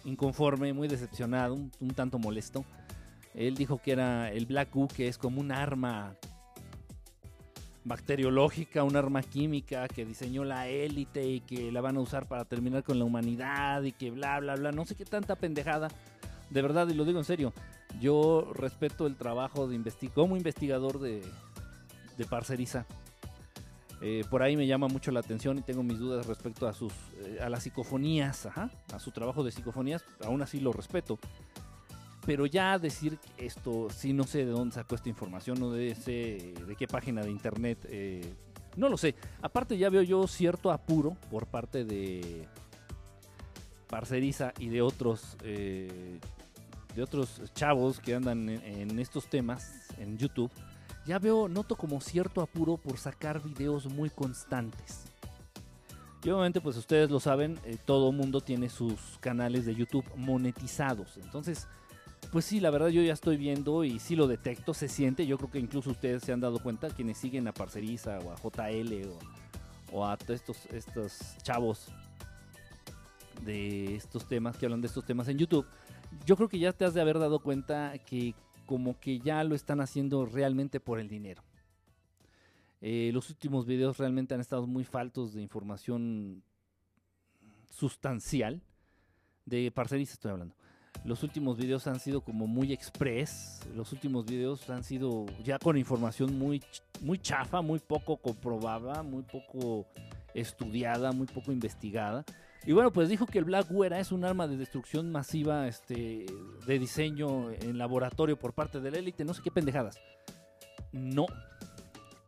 inconforme, 0.05 0.73
muy 0.73 0.87
decepcionado, 0.87 1.55
un, 1.55 1.73
un 1.81 1.91
tanto 1.91 2.21
molesto. 2.21 2.65
Él 3.35 3.57
dijo 3.57 3.81
que 3.83 3.91
era 3.91 4.31
el 4.31 4.47
Black 4.47 4.73
Goo, 4.73 4.87
que 4.87 5.09
es 5.09 5.19
como 5.19 5.41
un 5.41 5.51
arma 5.51 6.15
bacteriológica, 7.85 8.85
un 8.85 8.97
arma 8.97 9.23
química 9.23 9.89
que 9.89 10.05
diseñó 10.05 10.45
la 10.45 10.69
élite 10.69 11.27
y 11.27 11.41
que 11.41 11.73
la 11.73 11.81
van 11.81 11.97
a 11.97 12.01
usar 12.01 12.27
para 12.27 12.45
terminar 12.45 12.85
con 12.85 12.99
la 12.99 13.05
humanidad 13.05 13.83
y 13.83 13.93
que 13.93 14.11
bla, 14.11 14.39
bla, 14.41 14.55
bla, 14.55 14.73
no 14.73 14.85
sé 14.85 14.95
qué 14.95 15.05
tanta 15.05 15.37
pendejada. 15.37 15.89
De 16.51 16.63
verdad, 16.63 16.87
y 16.89 16.95
lo 16.95 17.05
digo 17.05 17.19
en 17.19 17.25
serio, 17.25 17.53
yo 18.01 18.53
respeto 18.55 19.07
el 19.07 19.17
trabajo 19.17 19.67
de 19.67 19.81
como 20.15 20.37
investigador 20.37 21.01
de, 21.01 21.23
de 22.17 22.25
Parceriza. 22.27 22.87
Eh, 24.05 24.25
por 24.29 24.43
ahí 24.43 24.57
me 24.57 24.67
llama 24.67 24.89
mucho 24.89 25.13
la 25.13 25.21
atención 25.21 25.59
y 25.59 25.63
tengo 25.63 25.85
mis 25.85 25.99
dudas 25.99 26.27
respecto 26.27 26.67
a 26.67 26.73
sus 26.73 26.93
eh, 27.21 27.39
a 27.41 27.49
las 27.49 27.63
psicofonías, 27.63 28.47
a 28.47 28.99
su 28.99 29.13
trabajo 29.13 29.45
de 29.45 29.53
psicofonías, 29.53 30.05
aún 30.25 30.43
así 30.43 30.61
lo 30.61 30.73
respeto. 30.73 31.19
Pero 32.25 32.47
ya 32.47 32.79
decir 32.79 33.19
esto, 33.37 33.89
sí 33.91 34.13
no 34.13 34.25
sé 34.25 34.45
de 34.45 34.53
dónde 34.53 34.75
sacó 34.75 34.95
esta 34.95 35.09
información, 35.09 35.59
no 35.59 35.71
de, 35.71 35.95
de 35.95 36.77
qué 36.77 36.87
página 36.87 37.23
de 37.23 37.31
internet, 37.31 37.79
eh, 37.89 38.33
no 38.77 38.89
lo 38.89 38.97
sé. 38.97 39.15
Aparte 39.41 39.77
ya 39.77 39.91
veo 39.91 40.03
yo 40.03 40.27
cierto 40.27 40.71
apuro 40.71 41.17
por 41.31 41.47
parte 41.47 41.85
de 41.85 42.47
Parceriza 43.89 44.53
y 44.59 44.69
de 44.69 44.83
otros 44.83 45.37
eh, 45.43 46.21
de 46.95 47.03
otros 47.03 47.41
chavos 47.55 48.01
que 48.01 48.15
andan 48.15 48.49
en, 48.49 48.91
en 48.91 48.99
estos 48.99 49.27
temas 49.27 49.89
en 49.99 50.19
YouTube, 50.19 50.51
ya 51.07 51.19
veo, 51.19 51.49
noto 51.49 51.75
como 51.77 52.01
cierto 52.01 52.43
apuro 52.43 52.77
por 52.77 52.99
sacar 52.99 53.43
videos 53.43 53.87
muy 53.87 54.11
constantes. 54.11 55.05
Y 56.25 56.31
obviamente, 56.31 56.61
pues 56.61 56.77
ustedes 56.77 57.11
lo 57.11 57.19
saben, 57.19 57.59
eh, 57.65 57.77
todo 57.85 58.13
mundo 58.13 58.41
tiene 58.41 58.69
sus 58.69 59.19
canales 59.21 59.67
de 59.67 59.75
YouTube 59.75 60.05
monetizados. 60.15 61.17
Entonces, 61.17 61.67
pues 62.33 62.47
sí, 62.47 62.61
la 62.61 62.71
verdad 62.71 62.89
yo 62.89 63.03
ya 63.03 63.13
estoy 63.13 63.37
viendo 63.37 63.85
y 63.85 63.99
sí 63.99 64.17
lo 64.17 64.27
detecto, 64.27 64.73
se 64.73 64.89
siente. 64.89 65.27
Yo 65.27 65.37
creo 65.37 65.51
que 65.51 65.59
incluso 65.59 65.91
ustedes 65.91 66.23
se 66.23 66.33
han 66.33 66.41
dado 66.41 66.63
cuenta, 66.63 66.89
quienes 66.89 67.19
siguen 67.19 67.47
a 67.47 67.53
Parceriza 67.53 68.19
o 68.21 68.33
a 68.33 68.37
JL 68.37 69.07
o, 69.93 70.07
a 70.07 70.17
estos, 70.29 70.65
estos 70.73 71.37
chavos 71.43 71.89
de 73.45 73.97
estos 73.97 74.27
temas, 74.27 74.57
que 74.57 74.65
hablan 74.65 74.81
de 74.81 74.87
estos 74.87 75.05
temas 75.05 75.29
en 75.29 75.37
YouTube. 75.37 75.67
Yo 76.25 76.35
creo 76.37 76.49
que 76.49 76.59
ya 76.59 76.73
te 76.73 76.87
has 76.87 76.95
de 76.95 77.03
haber 77.03 77.19
dado 77.19 77.39
cuenta 77.41 77.93
que 77.99 78.35
como 78.65 78.99
que 78.99 79.19
ya 79.19 79.45
lo 79.45 79.55
están 79.55 79.83
haciendo 79.83 80.25
realmente 80.25 80.81
por 80.81 81.01
el 81.01 81.11
dinero. 81.11 81.43
Eh, 82.81 83.11
los 83.13 83.29
últimos 83.29 83.67
videos 83.67 83.99
realmente 83.99 84.33
han 84.33 84.41
estado 84.41 84.67
muy 84.67 84.85
faltos 84.85 85.35
de 85.35 85.43
información 85.43 86.43
sustancial. 87.71 88.63
De 89.45 89.71
parceristas 89.71 90.15
estoy 90.15 90.31
hablando. 90.31 90.55
Los 91.05 91.23
últimos 91.25 91.57
videos 91.57 91.87
han 91.87 91.99
sido 91.99 92.21
como 92.21 92.47
muy 92.47 92.73
express. 92.73 93.61
Los 93.75 93.93
últimos 93.93 94.25
videos 94.25 94.71
han 94.71 94.85
sido 94.85 95.27
ya 95.43 95.59
con 95.59 95.77
información 95.77 96.39
muy, 96.39 96.63
muy 97.01 97.19
chafa, 97.19 97.61
muy 97.61 97.81
poco 97.81 98.17
comprobada, 98.19 99.03
muy 99.03 99.23
poco 99.23 99.87
estudiada, 100.35 101.13
muy 101.13 101.27
poco 101.27 101.51
investigada. 101.51 102.25
Y 102.65 102.73
bueno, 102.73 102.93
pues 102.93 103.09
dijo 103.09 103.27
que 103.27 103.39
el 103.39 103.45
Black 103.45 103.67
Wera 103.71 103.99
es 103.99 104.13
un 104.13 104.25
arma 104.25 104.47
de 104.47 104.57
destrucción 104.57 105.11
masiva 105.11 105.67
este, 105.67 106.27
de 106.67 106.79
diseño 106.79 107.51
en 107.51 107.77
laboratorio 107.77 108.39
por 108.39 108.53
parte 108.53 108.81
de 108.81 108.91
la 108.93 108.99
élite, 108.99 109.25
no 109.25 109.35
sé 109.35 109.43
qué 109.43 109.51
pendejadas. 109.51 109.99
No. 110.93 111.27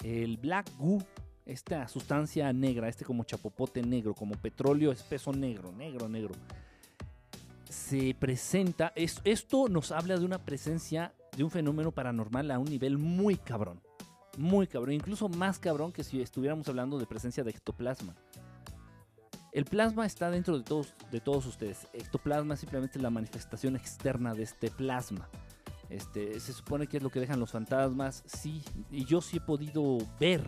El 0.03 0.37
Black 0.37 0.69
Goo, 0.77 0.99
esta 1.47 1.87
sustancia 1.87 2.53
negra, 2.53 2.89
este 2.89 3.05
como 3.05 3.23
chapopote 3.23 3.83
negro, 3.83 4.15
como 4.15 4.35
petróleo 4.35 4.91
espeso 4.91 5.33
negro, 5.33 5.71
negro, 5.71 6.09
negro, 6.09 6.35
se 7.69 8.15
presenta, 8.19 8.93
es, 8.95 9.21
esto 9.25 9.69
nos 9.69 9.93
habla 9.93 10.17
de 10.17 10.25
una 10.25 10.39
presencia 10.39 11.15
de 11.37 11.45
un 11.45 11.51
fenómeno 11.51 11.93
paranormal 11.93 12.51
a 12.51 12.59
un 12.59 12.67
nivel 12.67 12.99
muy 12.99 13.37
cabrón. 13.37 13.81
Muy 14.37 14.67
cabrón, 14.67 14.95
incluso 14.95 15.29
más 15.29 15.59
cabrón 15.59 15.93
que 15.93 16.03
si 16.03 16.21
estuviéramos 16.21 16.69
hablando 16.69 16.99
de 16.99 17.07
presencia 17.07 17.45
de 17.45 17.51
ectoplasma. 17.51 18.15
El 19.53 19.65
plasma 19.65 20.05
está 20.05 20.31
dentro 20.31 20.59
de 20.59 20.65
todos, 20.65 20.95
de 21.13 21.21
todos 21.21 21.47
ustedes. 21.47 21.87
Ectoplasma 21.93 22.55
es 22.55 22.61
simplemente 22.61 22.99
la 22.99 23.11
manifestación 23.11 23.77
externa 23.77 24.35
de 24.35 24.43
este 24.43 24.69
plasma. 24.71 25.29
Este, 25.89 26.41
se 26.41 26.53
supone 26.53 26.89
que 26.89 26.97
es 26.97 27.03
lo 27.05 27.11
que 27.11 27.21
dejan 27.21 27.39
los 27.39 27.53
fantasmas. 27.53 28.25
Sí, 28.27 28.65
y 28.91 29.05
yo 29.05 29.21
sí 29.21 29.37
he 29.37 29.41
podido 29.41 29.99
ver, 30.19 30.45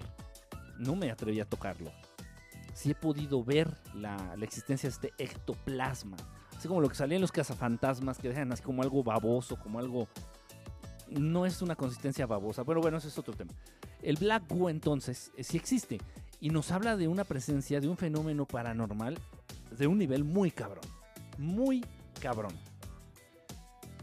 no 0.78 0.96
me 0.96 1.12
atreví 1.12 1.38
a 1.38 1.44
tocarlo. 1.44 1.92
Sí 2.74 2.90
he 2.90 2.94
podido 2.96 3.44
ver 3.44 3.72
la, 3.94 4.34
la 4.36 4.44
existencia 4.44 4.88
de 4.88 4.94
este 4.94 5.12
ectoplasma. 5.18 6.16
Como 6.66 6.80
lo 6.80 6.88
que 6.88 6.94
salía 6.94 7.16
en 7.16 7.22
los 7.22 7.32
cazafantasmas, 7.32 8.18
que 8.18 8.28
dejan 8.28 8.52
así 8.52 8.62
como 8.62 8.82
algo 8.82 9.02
baboso, 9.02 9.58
como 9.58 9.78
algo 9.78 10.08
no 11.08 11.46
es 11.46 11.62
una 11.62 11.76
consistencia 11.76 12.26
babosa. 12.26 12.64
Pero 12.64 12.80
bueno, 12.80 12.98
ese 12.98 13.08
es 13.08 13.18
otro 13.18 13.34
tema. 13.34 13.52
El 14.02 14.16
Black 14.16 14.44
Goo 14.48 14.68
entonces 14.68 15.32
eh, 15.36 15.44
sí 15.44 15.56
existe 15.56 15.98
y 16.40 16.50
nos 16.50 16.70
habla 16.70 16.96
de 16.96 17.08
una 17.08 17.24
presencia, 17.24 17.80
de 17.80 17.88
un 17.88 17.96
fenómeno 17.96 18.44
paranormal 18.44 19.18
de 19.76 19.86
un 19.86 19.98
nivel 19.98 20.24
muy 20.24 20.50
cabrón. 20.50 20.84
Muy 21.38 21.84
cabrón. 22.20 22.52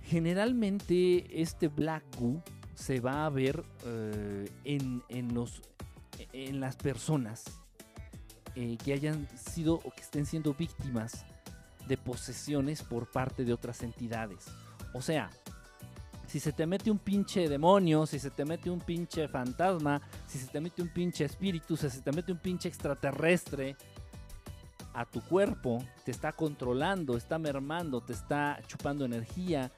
Generalmente 0.04 1.42
este 1.42 1.68
Black 1.68 2.04
Goo 2.20 2.42
se 2.76 3.00
va 3.00 3.26
a 3.26 3.30
ver 3.30 3.64
eh, 3.86 4.50
en, 4.64 5.04
en, 5.10 5.34
los, 5.34 5.62
en 6.34 6.60
las 6.60 6.76
personas 6.76 7.44
eh, 8.56 8.78
que 8.84 8.94
hayan 8.94 9.28
sido 9.38 9.76
o 9.76 9.92
que 9.92 10.02
estén 10.02 10.26
siendo 10.26 10.54
víctimas 10.54 11.26
de 11.88 11.98
posesiones 11.98 12.82
por 12.84 13.12
parte 13.12 13.44
de 13.44 13.54
otras 13.54 13.84
entidades. 13.84 14.46
O 14.94 15.02
sea, 15.02 15.30
si 16.28 16.40
se 16.40 16.52
te 16.52 16.66
mete 16.66 16.90
un 16.90 17.00
pinche 17.00 17.48
demonio, 17.48 18.06
si 18.06 18.20
se 18.20 18.32
te 18.32 18.46
mete 18.46 18.70
un 18.70 18.80
pinche 18.80 19.28
fantasma, 19.28 20.02
si 20.26 20.40
se 20.40 20.48
te 20.48 20.60
mete 20.60 20.82
un 20.82 20.90
pinche 20.90 21.26
espíritu, 21.26 21.78
si 21.78 21.90
se 21.90 22.02
te 22.02 22.12
mete 22.12 22.32
un 22.32 22.40
pinche 22.40 22.70
extraterrestre 22.70 23.76
a 24.94 25.06
tu 25.06 25.22
cuerpo, 25.22 25.84
te 26.04 26.12
está 26.12 26.32
controlando, 26.32 27.18
está 27.18 27.38
mermando, 27.38 28.02
te 28.02 28.14
está 28.14 28.60
chupando 28.68 29.06
energía, 29.06 29.72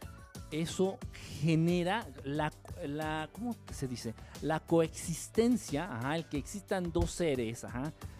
eso 0.51 0.97
genera 1.41 2.07
la, 2.23 2.51
la 2.85 3.29
¿cómo 3.31 3.55
se 3.71 3.87
dice? 3.87 4.13
La 4.41 4.59
coexistencia, 4.59 5.91
ajá, 5.91 6.15
el 6.15 6.25
que 6.27 6.37
existan 6.37 6.91
dos 6.91 7.11
seres, 7.11 7.65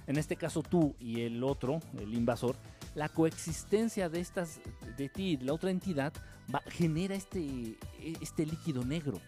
en 0.08 0.18
este 0.18 0.36
caso 0.36 0.64
tú 0.64 0.96
y 1.00 1.22
el 1.22 1.44
otro, 1.44 1.80
el 1.98 2.14
invasor, 2.14 2.56
la 2.96 3.10
coexistencia 3.10 4.10
de 4.10 4.22
estas, 4.22 4.60
de 4.98 5.10
ti, 5.10 5.38
la 5.38 5.54
otra 5.54 5.70
entidad, 5.70 6.14
va, 6.54 6.62
genera 6.68 7.16
este, 7.16 7.78
este 8.22 8.46
líquido 8.46 8.84
negro. 8.84 9.20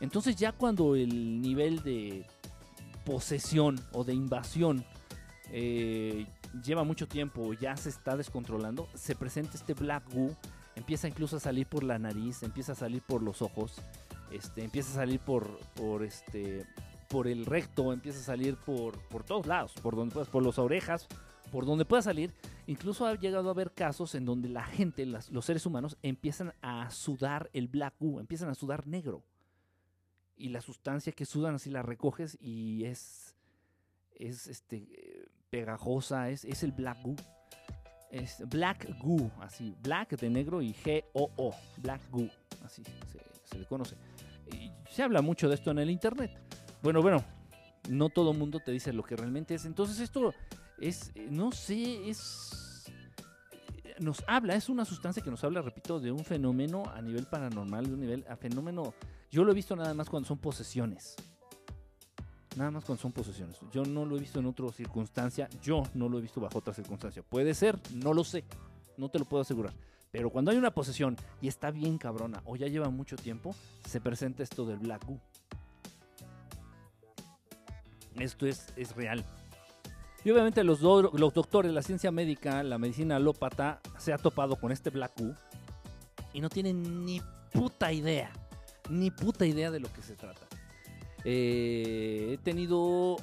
Entonces 0.00 0.36
ya 0.36 0.52
cuando 0.52 0.94
el 0.94 1.40
nivel 1.40 1.82
de 1.82 2.26
posesión 3.04 3.80
o 3.92 4.04
de 4.04 4.14
invasión 4.14 4.84
eh, 5.50 6.26
lleva 6.62 6.84
mucho 6.84 7.08
tiempo, 7.08 7.52
ya 7.54 7.76
se 7.76 7.88
está 7.88 8.16
descontrolando, 8.16 8.88
se 8.94 9.14
presenta 9.14 9.56
este 9.56 9.74
black 9.74 10.12
goo, 10.12 10.36
empieza 10.76 11.08
incluso 11.08 11.36
a 11.36 11.40
salir 11.40 11.66
por 11.66 11.84
la 11.84 11.98
nariz, 11.98 12.42
empieza 12.42 12.72
a 12.72 12.74
salir 12.74 13.02
por 13.02 13.22
los 13.22 13.42
ojos, 13.42 13.80
este, 14.30 14.64
empieza 14.64 14.90
a 14.92 14.94
salir 14.94 15.20
por, 15.20 15.58
por 15.74 16.02
este, 16.02 16.66
por 17.08 17.28
el 17.28 17.46
recto, 17.46 17.92
empieza 17.92 18.18
a 18.20 18.24
salir 18.24 18.56
por, 18.56 18.98
por 19.08 19.22
todos 19.22 19.46
lados, 19.46 19.72
por 19.82 19.96
donde 19.96 20.12
puedas, 20.12 20.28
por 20.28 20.44
las 20.44 20.58
orejas, 20.58 21.06
por 21.54 21.66
donde 21.66 21.84
pueda 21.84 22.02
salir. 22.02 22.34
Incluso 22.66 23.06
ha 23.06 23.14
llegado 23.14 23.46
a 23.46 23.52
haber 23.52 23.70
casos 23.70 24.16
en 24.16 24.24
donde 24.24 24.48
la 24.48 24.64
gente, 24.64 25.06
las, 25.06 25.30
los 25.30 25.44
seres 25.44 25.64
humanos, 25.64 25.96
empiezan 26.02 26.52
a 26.60 26.90
sudar 26.90 27.48
el 27.52 27.68
black 27.68 27.94
goo, 28.00 28.18
empiezan 28.18 28.48
a 28.48 28.56
sudar 28.56 28.88
negro. 28.88 29.22
Y 30.36 30.48
la 30.48 30.60
sustancia 30.60 31.12
que 31.12 31.24
sudan 31.24 31.54
así 31.54 31.70
la 31.70 31.82
recoges 31.82 32.36
y 32.40 32.86
es, 32.86 33.36
es 34.16 34.48
este, 34.48 35.28
pegajosa, 35.48 36.28
es, 36.28 36.44
es 36.44 36.64
el 36.64 36.72
black 36.72 37.00
goo. 37.04 37.14
Es 38.10 38.42
black 38.48 38.88
goo, 39.00 39.30
así, 39.38 39.76
black 39.80 40.18
de 40.18 40.30
negro 40.30 40.60
y 40.60 40.74
G-O-O, 40.74 41.54
black 41.76 42.00
goo, 42.10 42.28
así 42.64 42.82
se, 42.82 43.20
se 43.44 43.58
le 43.60 43.64
conoce. 43.66 43.94
Y 44.50 44.72
se 44.90 45.04
habla 45.04 45.22
mucho 45.22 45.48
de 45.48 45.54
esto 45.54 45.70
en 45.70 45.78
el 45.78 45.90
internet. 45.90 46.32
Bueno, 46.82 47.00
bueno, 47.00 47.24
no 47.88 48.08
todo 48.08 48.32
mundo 48.32 48.58
te 48.58 48.72
dice 48.72 48.92
lo 48.92 49.04
que 49.04 49.14
realmente 49.14 49.54
es. 49.54 49.66
Entonces 49.66 50.00
esto 50.00 50.34
es, 50.78 51.12
eh, 51.14 51.28
no 51.30 51.52
sé, 51.52 52.08
es... 52.08 52.84
Eh, 53.84 53.94
nos 54.00 54.24
habla, 54.26 54.54
es 54.54 54.68
una 54.68 54.84
sustancia 54.84 55.22
que 55.22 55.30
nos 55.30 55.44
habla, 55.44 55.62
repito, 55.62 56.00
de 56.00 56.12
un 56.12 56.24
fenómeno 56.24 56.84
a 56.94 57.00
nivel 57.00 57.26
paranormal, 57.26 57.86
de 57.86 57.94
un 57.94 58.00
nivel 58.00 58.24
a 58.28 58.36
fenómeno... 58.36 58.94
Yo 59.30 59.42
lo 59.44 59.50
he 59.50 59.54
visto 59.54 59.74
nada 59.74 59.94
más 59.94 60.08
cuando 60.08 60.28
son 60.28 60.38
posesiones. 60.38 61.16
Nada 62.56 62.70
más 62.70 62.84
cuando 62.84 63.02
son 63.02 63.12
posesiones. 63.12 63.58
Yo 63.72 63.84
no 63.84 64.04
lo 64.04 64.16
he 64.16 64.20
visto 64.20 64.38
en 64.38 64.46
otra 64.46 64.70
circunstancia. 64.70 65.48
Yo 65.60 65.82
no 65.94 66.08
lo 66.08 66.18
he 66.18 66.22
visto 66.22 66.40
bajo 66.40 66.58
otra 66.58 66.72
circunstancia. 66.72 67.22
Puede 67.22 67.52
ser, 67.54 67.80
no 67.92 68.14
lo 68.14 68.22
sé. 68.22 68.44
No 68.96 69.08
te 69.08 69.18
lo 69.18 69.24
puedo 69.24 69.42
asegurar. 69.42 69.74
Pero 70.12 70.30
cuando 70.30 70.52
hay 70.52 70.56
una 70.56 70.70
posesión 70.70 71.16
y 71.40 71.48
está 71.48 71.72
bien 71.72 71.98
cabrona 71.98 72.40
o 72.44 72.54
ya 72.54 72.68
lleva 72.68 72.88
mucho 72.90 73.16
tiempo, 73.16 73.56
se 73.84 74.00
presenta 74.00 74.44
esto 74.44 74.64
del 74.64 74.78
Black 74.78 75.04
Goo. 75.04 75.18
Esto 78.20 78.46
es, 78.46 78.72
es 78.76 78.94
real. 78.94 79.24
Y 80.24 80.30
obviamente 80.30 80.64
los, 80.64 80.80
do 80.80 81.10
los 81.12 81.34
doctores, 81.34 81.72
la 81.72 81.82
ciencia 81.82 82.10
médica, 82.10 82.62
la 82.62 82.78
medicina 82.78 83.16
alópata, 83.16 83.80
se 83.98 84.12
ha 84.12 84.18
topado 84.18 84.56
con 84.56 84.72
este 84.72 84.90
Black 84.90 85.12
Goo 85.20 85.34
y 86.32 86.40
no 86.40 86.48
tienen 86.48 87.04
ni 87.04 87.22
puta 87.52 87.92
idea, 87.92 88.32
ni 88.90 89.10
puta 89.10 89.46
idea 89.46 89.70
de 89.70 89.80
lo 89.80 89.92
que 89.92 90.02
se 90.02 90.16
trata. 90.16 90.46
Eh, 91.24 92.32
he 92.34 92.38
tenido, 92.38 93.16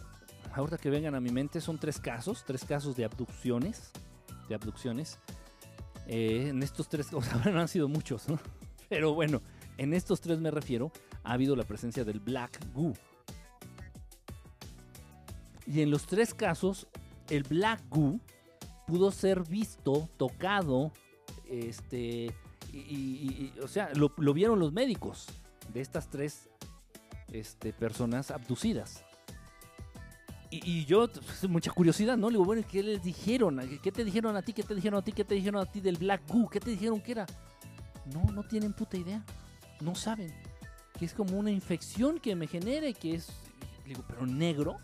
ahorita 0.53 0.77
que 0.77 0.89
vengan 0.89 1.15
a 1.15 1.19
mi 1.19 1.29
mente, 1.29 1.59
son 1.59 1.77
tres 1.77 1.99
casos, 1.99 2.43
tres 2.45 2.63
casos 2.65 2.95
de 2.95 3.05
abducciones, 3.05 3.91
de 4.47 4.55
abducciones. 4.55 5.19
Eh, 6.07 6.47
en 6.49 6.63
estos 6.63 6.87
tres, 6.87 7.07
o 7.13 7.21
sea, 7.21 7.37
no 7.51 7.59
han 7.59 7.67
sido 7.67 7.87
muchos, 7.87 8.29
¿no? 8.29 8.39
Pero 8.89 9.13
bueno, 9.13 9.41
en 9.77 9.93
estos 9.93 10.21
tres 10.21 10.39
me 10.39 10.51
refiero, 10.51 10.91
ha 11.23 11.33
habido 11.33 11.55
la 11.55 11.63
presencia 11.63 12.03
del 12.03 12.19
Black 12.19 12.59
Goo. 12.73 12.93
Y 15.67 15.81
en 15.81 15.91
los 15.91 16.05
tres 16.05 16.33
casos, 16.33 16.87
el 17.29 17.43
Black 17.43 17.81
Goo 17.89 18.19
pudo 18.87 19.11
ser 19.11 19.43
visto, 19.43 20.09
tocado, 20.17 20.91
este, 21.49 22.33
y, 22.73 22.77
y, 22.77 23.53
y 23.55 23.59
o 23.61 23.67
sea, 23.67 23.91
lo, 23.93 24.33
vieron 24.33 24.59
los 24.59 24.73
médicos 24.73 25.27
de 25.73 25.81
estas 25.81 26.09
tres 26.09 26.49
este, 27.31 27.73
personas 27.73 28.31
abducidas. 28.31 29.03
Y, 30.49 30.69
y, 30.69 30.85
yo, 30.85 31.09
pues, 31.09 31.47
mucha 31.47 31.71
curiosidad, 31.71 32.17
¿no? 32.17 32.29
Le 32.29 32.33
digo, 32.33 32.43
bueno, 32.43 32.63
¿qué 32.69 32.83
les 32.83 33.01
dijeron? 33.01 33.61
¿Qué 33.81 33.91
te 33.91 34.03
dijeron 34.03 34.35
a 34.35 34.41
ti? 34.41 34.51
¿Qué 34.51 34.63
te 34.63 34.75
dijeron 34.75 34.99
a 34.99 35.03
ti? 35.03 35.13
¿Qué 35.13 35.23
te 35.23 35.35
dijeron 35.35 35.61
a 35.61 35.65
ti 35.65 35.79
del 35.79 35.95
Black 35.97 36.27
Goo? 36.27 36.49
¿Qué 36.49 36.59
te 36.59 36.71
dijeron 36.71 36.99
que 36.99 37.13
era? 37.13 37.25
No, 38.13 38.23
no 38.33 38.43
tienen 38.43 38.73
puta 38.73 38.97
idea. 38.97 39.23
No 39.79 39.95
saben. 39.95 40.33
Que 40.99 41.05
es 41.05 41.13
como 41.13 41.37
una 41.37 41.51
infección 41.51 42.19
que 42.19 42.35
me 42.35 42.47
genere, 42.47 42.93
que 42.93 43.15
es... 43.15 43.29
Digo, 43.85 44.03
pero 44.07 44.25
negro. 44.25 44.77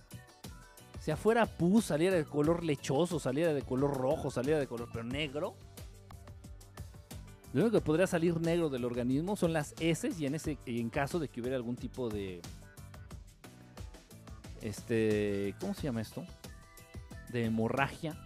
Si 1.08 1.12
afuera 1.12 1.46
pus, 1.46 1.86
saliera 1.86 2.18
de 2.18 2.26
color 2.26 2.66
lechoso, 2.66 3.18
saliera 3.18 3.54
de 3.54 3.62
color 3.62 3.96
rojo, 3.96 4.30
saliera 4.30 4.60
de 4.60 4.68
color... 4.68 4.90
Pero 4.92 5.06
negro. 5.06 5.56
Lo 7.54 7.62
único 7.62 7.80
que 7.80 7.86
podría 7.86 8.08
salir 8.08 8.42
negro 8.42 8.68
del 8.68 8.84
organismo 8.84 9.38
son 9.38 9.54
las 9.54 9.74
heces 9.80 10.20
y 10.20 10.26
en, 10.26 10.36
ese, 10.36 10.58
en 10.66 10.90
caso 10.90 11.18
de 11.18 11.30
que 11.30 11.40
hubiera 11.40 11.56
algún 11.56 11.78
tipo 11.78 12.10
de... 12.10 12.42
Este... 14.60 15.56
¿Cómo 15.62 15.74
se 15.74 15.84
llama 15.84 16.02
esto? 16.02 16.26
De 17.30 17.46
hemorragia 17.46 18.22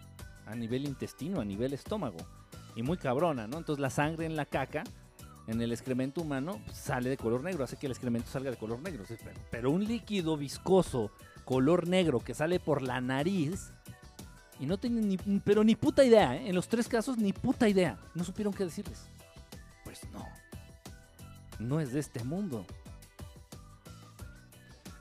a 0.46 0.56
nivel 0.56 0.84
intestino, 0.84 1.40
a 1.40 1.44
nivel 1.44 1.74
estómago. 1.74 2.18
Y 2.74 2.82
muy 2.82 2.96
cabrona, 2.96 3.46
¿no? 3.46 3.58
Entonces 3.58 3.80
la 3.80 3.90
sangre 3.90 4.26
en 4.26 4.34
la 4.34 4.44
caca, 4.44 4.82
en 5.46 5.62
el 5.62 5.70
excremento 5.70 6.20
humano, 6.20 6.60
sale 6.72 7.10
de 7.10 7.16
color 7.16 7.44
negro, 7.44 7.62
hace 7.62 7.76
que 7.76 7.86
el 7.86 7.92
excremento 7.92 8.28
salga 8.28 8.50
de 8.50 8.56
color 8.56 8.80
negro. 8.80 9.04
Pero 9.52 9.70
un 9.70 9.84
líquido 9.84 10.36
viscoso, 10.36 11.12
color 11.52 11.86
negro, 11.86 12.20
que 12.20 12.32
sale 12.32 12.58
por 12.60 12.80
la 12.80 13.02
nariz, 13.02 13.72
y 14.58 14.64
no 14.64 14.78
tienen 14.78 15.06
ni, 15.06 15.18
pero 15.40 15.62
ni 15.62 15.76
puta 15.76 16.02
idea, 16.02 16.34
¿eh? 16.34 16.48
En 16.48 16.54
los 16.54 16.66
tres 16.66 16.88
casos, 16.88 17.18
ni 17.18 17.34
puta 17.34 17.68
idea. 17.68 17.98
No 18.14 18.24
supieron 18.24 18.54
qué 18.54 18.64
decirles. 18.64 19.06
Pues 19.84 20.00
no. 20.12 20.26
No 21.58 21.78
es 21.78 21.92
de 21.92 22.00
este 22.00 22.24
mundo. 22.24 22.64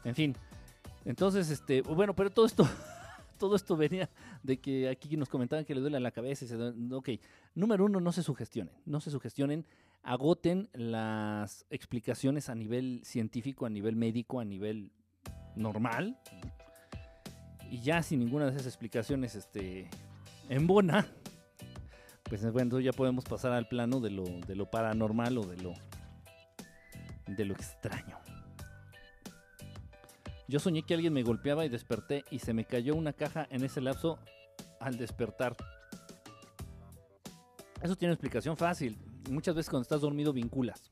En 0.03 0.13
fin. 0.13 0.35
Entonces, 1.05 1.49
este, 1.49 1.83
bueno, 1.83 2.13
pero 2.13 2.29
todo 2.31 2.45
esto, 2.45 2.67
todo 3.39 3.55
esto 3.55 3.77
venía 3.77 4.09
de 4.43 4.59
que 4.59 4.89
aquí 4.89 5.15
nos 5.15 5.29
comentaban 5.29 5.63
que 5.63 5.73
le 5.73 5.79
duele 5.79 6.01
la 6.01 6.11
cabeza. 6.11 6.43
Y 6.43 6.49
se 6.49 6.57
duele, 6.57 6.93
ok, 6.93 7.09
número 7.55 7.85
uno, 7.85 8.01
no 8.01 8.11
se 8.11 8.23
sugestionen. 8.23 8.73
No 8.85 8.99
se 8.99 9.09
sugestionen. 9.09 9.65
Agoten 10.03 10.67
las 10.73 11.65
explicaciones 11.69 12.49
a 12.49 12.55
nivel 12.55 13.01
científico, 13.05 13.65
a 13.65 13.69
nivel 13.69 13.95
médico, 13.95 14.41
a 14.41 14.43
nivel 14.43 14.91
normal. 15.55 16.17
Y 17.69 17.81
ya 17.81 18.03
sin 18.03 18.19
ninguna 18.19 18.45
de 18.45 18.51
esas 18.51 18.67
explicaciones 18.67 19.35
este, 19.35 19.89
en 20.49 20.67
bona, 20.67 21.07
pues 22.23 22.49
bueno, 22.51 22.79
ya 22.79 22.91
podemos 22.91 23.23
pasar 23.23 23.53
al 23.53 23.67
plano 23.67 23.99
de 23.99 24.11
lo, 24.11 24.25
de 24.25 24.55
lo 24.55 24.69
paranormal 24.69 25.37
o 25.37 25.43
de 25.43 25.57
lo, 25.57 25.73
de 27.27 27.45
lo 27.45 27.53
extraño. 27.53 28.17
Yo 30.47 30.59
soñé 30.59 30.83
que 30.83 30.93
alguien 30.93 31.13
me 31.13 31.23
golpeaba 31.23 31.65
y 31.65 31.69
desperté 31.69 32.25
y 32.29 32.39
se 32.39 32.53
me 32.53 32.65
cayó 32.65 32.95
una 32.95 33.13
caja 33.13 33.47
en 33.51 33.63
ese 33.63 33.79
lapso 33.79 34.19
al 34.81 34.97
despertar. 34.97 35.55
Eso 37.81 37.95
tiene 37.95 38.13
explicación 38.13 38.57
fácil. 38.57 38.97
Muchas 39.29 39.55
veces 39.55 39.69
cuando 39.69 39.83
estás 39.83 40.01
dormido 40.01 40.33
vinculas 40.33 40.89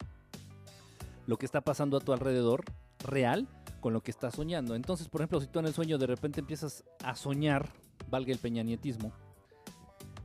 lo 1.30 1.38
que 1.38 1.46
está 1.46 1.62
pasando 1.62 1.96
a 1.96 2.00
tu 2.00 2.12
alrededor 2.12 2.64
real 3.06 3.48
con 3.80 3.94
lo 3.94 4.02
que 4.02 4.12
estás 4.12 4.36
soñando. 4.36 4.76
Entonces, 4.76 5.08
por 5.08 5.22
ejemplo, 5.22 5.40
si 5.42 5.48
tú 5.48 5.60
en 5.60 5.66
el 5.66 5.74
sueño 5.74 5.98
de 5.98 6.08
repente 6.08 6.40
empiezas 6.40 6.84
a 7.04 7.16
soñar, 7.16 7.70
valga 8.10 8.32
el 8.32 8.40
peñanietismo, 8.40 9.12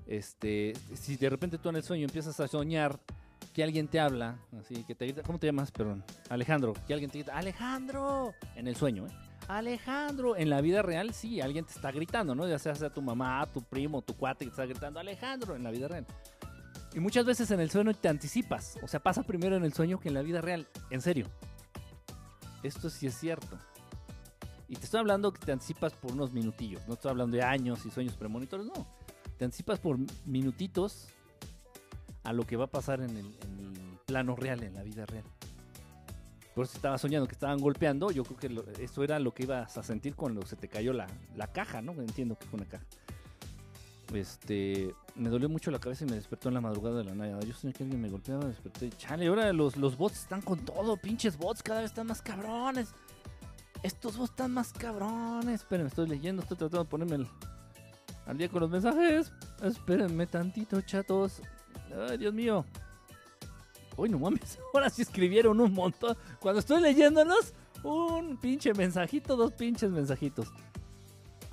este, 0.07 0.75
si 0.95 1.17
de 1.17 1.31
repente 1.31 1.59
tú 1.59 1.69
en 1.69 1.77
el 1.77 1.83
sueño 1.83 2.05
empiezas 2.05 2.39
a 2.41 2.49
soñar 2.49 3.01
que 3.53 3.63
alguien 3.63 3.89
te 3.89 4.01
habla, 4.01 4.39
así 4.59 4.85
que 4.85 4.95
te 4.95 5.07
grita, 5.07 5.23
¿cómo 5.23 5.39
te 5.39 5.47
llamas? 5.47 5.71
Perdón, 5.71 6.05
Alejandro, 6.29 6.75
que 6.87 6.93
alguien 6.93 7.11
te 7.11 7.19
grita, 7.19 7.37
Alejandro, 7.37 8.35
en 8.57 8.69
el 8.69 8.77
sueño, 8.77 9.07
¿eh? 9.07 9.11
Alejandro. 9.49 10.37
En 10.37 10.51
la 10.51 10.61
vida 10.61 10.83
real, 10.83 11.13
sí, 11.13 11.41
alguien 11.41 11.65
te 11.65 11.73
está 11.73 11.93
gritando, 11.93 12.35
¿no? 12.35 12.49
Ya 12.49 12.59
sea, 12.59 12.75
sea 12.75 12.91
tu 12.91 13.03
mamá, 13.03 13.47
tu 13.53 13.63
primo, 13.63 14.03
tu 14.03 14.15
cuate 14.17 14.45
que 14.45 14.51
te 14.51 14.53
está 14.53 14.67
gritando, 14.67 15.01
Alejandro, 15.01 15.55
en 15.55 15.63
la 15.63 15.71
vida 15.71 15.89
real. 15.89 16.07
Y 16.95 17.01
muchas 17.01 17.25
veces 17.25 17.51
en 17.51 17.61
el 17.61 17.71
sueño 17.71 17.93
te 17.95 18.09
anticipas. 18.09 18.79
O 18.83 18.89
sea, 18.89 19.01
pasa 19.01 19.23
primero 19.23 19.57
en 19.57 19.65
el 19.65 19.73
sueño 19.73 19.99
que 19.99 20.09
en 20.09 20.15
la 20.15 20.23
vida 20.23 20.41
real. 20.41 20.67
En 20.91 21.01
serio. 21.01 21.27
Esto 22.65 22.91
sí 22.91 23.07
es 23.07 23.15
cierto. 23.15 23.59
Y 24.69 24.77
te 24.77 24.87
estoy 24.87 24.99
hablando 24.99 25.33
que 25.33 25.45
te 25.45 25.53
anticipas 25.53 25.93
por 25.93 26.13
unos 26.13 26.33
minutillos. 26.33 26.83
No 26.89 26.95
estoy 26.95 27.11
hablando 27.11 27.37
de 27.37 27.43
años 27.43 27.85
y 27.85 27.91
sueños 27.91 28.17
premonitores, 28.17 28.67
no. 28.67 28.87
Te 29.39 29.45
anticipas 29.45 29.79
por 29.79 29.99
minutitos 30.25 31.09
a 32.23 32.33
lo 32.33 32.45
que 32.47 32.57
va 32.57 32.65
a 32.65 32.71
pasar 32.71 33.03
en 33.03 33.11
el, 33.11 33.39
en 33.43 33.59
el 33.59 33.99
plano 34.07 34.35
real, 34.35 34.63
en 34.63 34.75
la 34.75 34.83
vida 34.83 35.05
real. 35.05 35.25
Por 36.55 36.65
eso 36.65 36.77
estaba 36.77 36.97
soñando 36.97 37.27
que 37.27 37.35
estaban 37.35 37.59
golpeando. 37.59 38.11
Yo 38.11 38.25
creo 38.25 38.39
que 38.39 38.83
eso 38.83 39.05
era 39.05 39.19
lo 39.19 39.35
que 39.35 39.43
ibas 39.43 39.77
a 39.77 39.83
sentir 39.83 40.15
cuando 40.15 40.47
se 40.47 40.57
te 40.57 40.69
cayó 40.69 40.95
la, 40.95 41.07
la 41.37 41.49
caja, 41.49 41.83
¿no? 41.83 41.93
Entiendo 41.93 42.39
que 42.39 42.47
fue 42.47 42.61
una 42.61 42.69
caja. 42.69 42.87
Este, 44.15 44.95
me 45.15 45.29
dolió 45.29 45.49
mucho 45.49 45.71
la 45.71 45.79
cabeza 45.79 46.05
y 46.05 46.09
me 46.09 46.17
despertó 46.17 46.49
en 46.49 46.55
la 46.55 46.61
madrugada 46.61 46.99
de 46.99 47.05
la 47.05 47.15
nada. 47.15 47.41
Yo 47.41 47.53
soñé 47.53 47.73
que 47.73 47.83
alguien 47.83 48.01
me 48.01 48.09
golpeaba, 48.09 48.45
desperté. 48.47 48.91
Chale, 48.91 49.27
ahora 49.27 49.53
los, 49.53 49.77
los 49.77 49.97
bots 49.97 50.21
están 50.21 50.41
con 50.41 50.65
todo, 50.65 50.97
pinches 50.97 51.37
bots, 51.37 51.63
cada 51.63 51.81
vez 51.81 51.91
están 51.91 52.07
más 52.07 52.23
cabrones. 52.23 52.95
Estos 53.83 54.17
bots 54.17 54.31
están 54.31 54.53
más 54.53 54.73
cabrones. 54.73 55.61
Esperen, 55.61 55.87
estoy 55.87 56.09
leyendo, 56.09 56.43
estoy 56.43 56.57
tratando 56.57 56.85
de 56.85 56.91
ponerme 56.91 57.17
el, 57.17 57.29
al 58.27 58.39
día 58.39 58.49
con 58.49 58.61
los 58.61 58.71
mensajes. 58.71 59.33
Espérenme 59.63 60.27
tantito, 60.27 60.81
chatos. 60.81 61.41
Ay, 62.09 62.19
Dios 62.19 62.33
mío. 62.33 62.65
Uy, 63.97 64.09
no 64.09 64.19
mames, 64.19 64.59
ahora 64.75 64.91
sí 64.91 65.03
escribieron 65.03 65.61
un 65.61 65.73
montón. 65.73 66.17
Cuando 66.41 66.61
estoy 66.61 66.81
leyéndolos, 66.81 67.55
un 67.83 68.37
pinche 68.39 68.73
mensajito, 68.75 69.37
dos 69.37 69.53
pinches 69.53 69.91
mensajitos. 69.91 70.53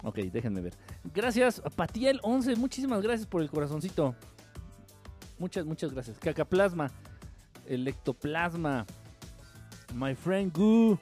Ok, 0.04 0.18
déjenme 0.18 0.62
ver. 0.62 0.74
Gracias, 1.14 1.64
Patiel11, 1.64 2.58
muchísimas 2.58 3.02
gracias 3.02 3.28
por 3.28 3.42
el 3.42 3.50
corazoncito. 3.50 4.16
Muchas, 5.38 5.66
muchas 5.66 5.92
gracias. 5.92 6.18
Cacaplasma, 6.18 6.92
Electoplasma, 7.68 8.86
My 9.94 10.16
Friend 10.16 10.56
Goo. 10.56 11.00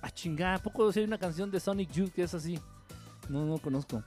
Ah, 0.00 0.10
chingada, 0.10 0.58
poco 0.58 0.90
hay 0.94 1.04
una 1.04 1.18
canción 1.18 1.50
de 1.50 1.60
Sonic 1.60 1.92
Youth 1.92 2.12
que 2.12 2.22
es 2.24 2.34
así? 2.34 2.58
No, 3.28 3.44
no 3.44 3.58
conozco. 3.58 4.02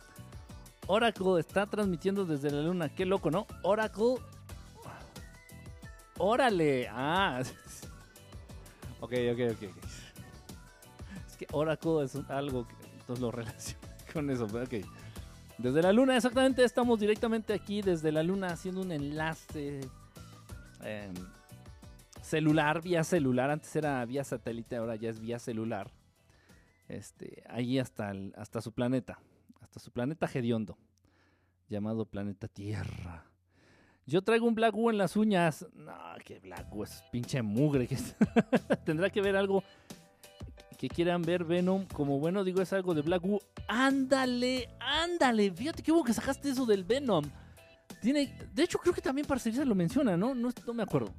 Oracle 0.88 1.40
está 1.40 1.66
transmitiendo 1.66 2.26
desde 2.26 2.52
la 2.52 2.62
luna. 2.62 2.90
Qué 2.90 3.06
loco, 3.06 3.32
¿no? 3.32 3.48
Oracle 3.64 4.18
Órale. 6.18 6.88
Ah. 6.90 7.42
ok, 9.02 9.14
ok, 9.34 9.40
ok. 9.52 9.64
Es 11.28 11.38
que 11.38 11.48
Oracle 11.52 12.04
es 12.04 12.16
algo 12.30 12.68
que 12.68 12.85
entonces 13.06 13.22
lo 13.22 13.32
relaciona 13.32 13.88
con 14.12 14.30
eso. 14.32 14.46
Ok. 14.46 14.84
Desde 15.60 15.82
la 15.82 15.94
luna, 15.94 16.18
exactamente, 16.18 16.64
estamos 16.64 17.00
directamente 17.00 17.54
aquí 17.54 17.82
desde 17.82 18.12
la 18.12 18.24
luna 18.24 18.48
haciendo 18.48 18.82
un 18.82 18.92
enlace 18.92 19.80
em, 20.82 21.14
celular, 22.22 22.82
vía 22.82 23.04
celular. 23.04 23.52
Antes 23.52 23.74
era 23.76 24.04
vía 24.06 24.24
satélite, 24.24 24.76
ahora 24.76 24.96
ya 24.96 25.10
es 25.10 25.20
vía 25.20 25.40
celular. 25.40 25.92
Este, 26.90 27.44
ahí 27.48 27.80
hasta, 27.80 28.14
hasta 28.36 28.62
su 28.62 28.74
planeta, 28.74 29.20
hasta 29.62 29.80
su 29.80 29.92
planeta 29.92 30.30
hediondo, 30.34 30.78
llamado 31.70 32.06
planeta 32.06 32.48
Tierra. 32.48 33.26
Yo 34.08 34.24
traigo 34.24 34.48
un 34.48 34.56
Black 34.56 34.76
en 34.76 34.98
las 34.98 35.16
uñas. 35.16 35.66
No, 35.74 35.94
que 36.24 36.40
Black 36.40 36.68
es 36.84 37.04
pinche 37.12 37.42
mugre. 37.42 37.88
Tendrá 38.86 39.10
que 39.10 39.22
ver 39.22 39.36
algo 39.36 39.64
que 40.78 40.90
quieran 40.90 41.22
ver 41.22 41.44
Venom 41.44 41.86
como 41.86 42.20
bueno. 42.20 42.44
Digo, 42.44 42.62
es 42.62 42.74
algo 42.74 42.94
de 42.94 43.02
Black 43.02 43.24
Wu. 43.24 43.40
Ándale, 43.68 44.70
ándale. 44.80 45.52
Fíjate 45.52 45.82
que 45.82 45.92
hubo 45.92 46.04
que 46.04 46.14
sacaste 46.14 46.50
eso 46.50 46.66
del 46.66 46.84
Venom. 46.84 47.26
Tiene, 48.02 48.38
de 48.54 48.64
hecho, 48.64 48.78
creo 48.78 48.94
que 48.94 49.02
también 49.02 49.28
Parcerisa 49.28 49.66
lo 49.66 49.76
menciona, 49.76 50.16
¿no? 50.16 50.36
¿no? 50.36 50.50
No 50.66 50.74
me 50.74 50.84
acuerdo. 50.84 51.14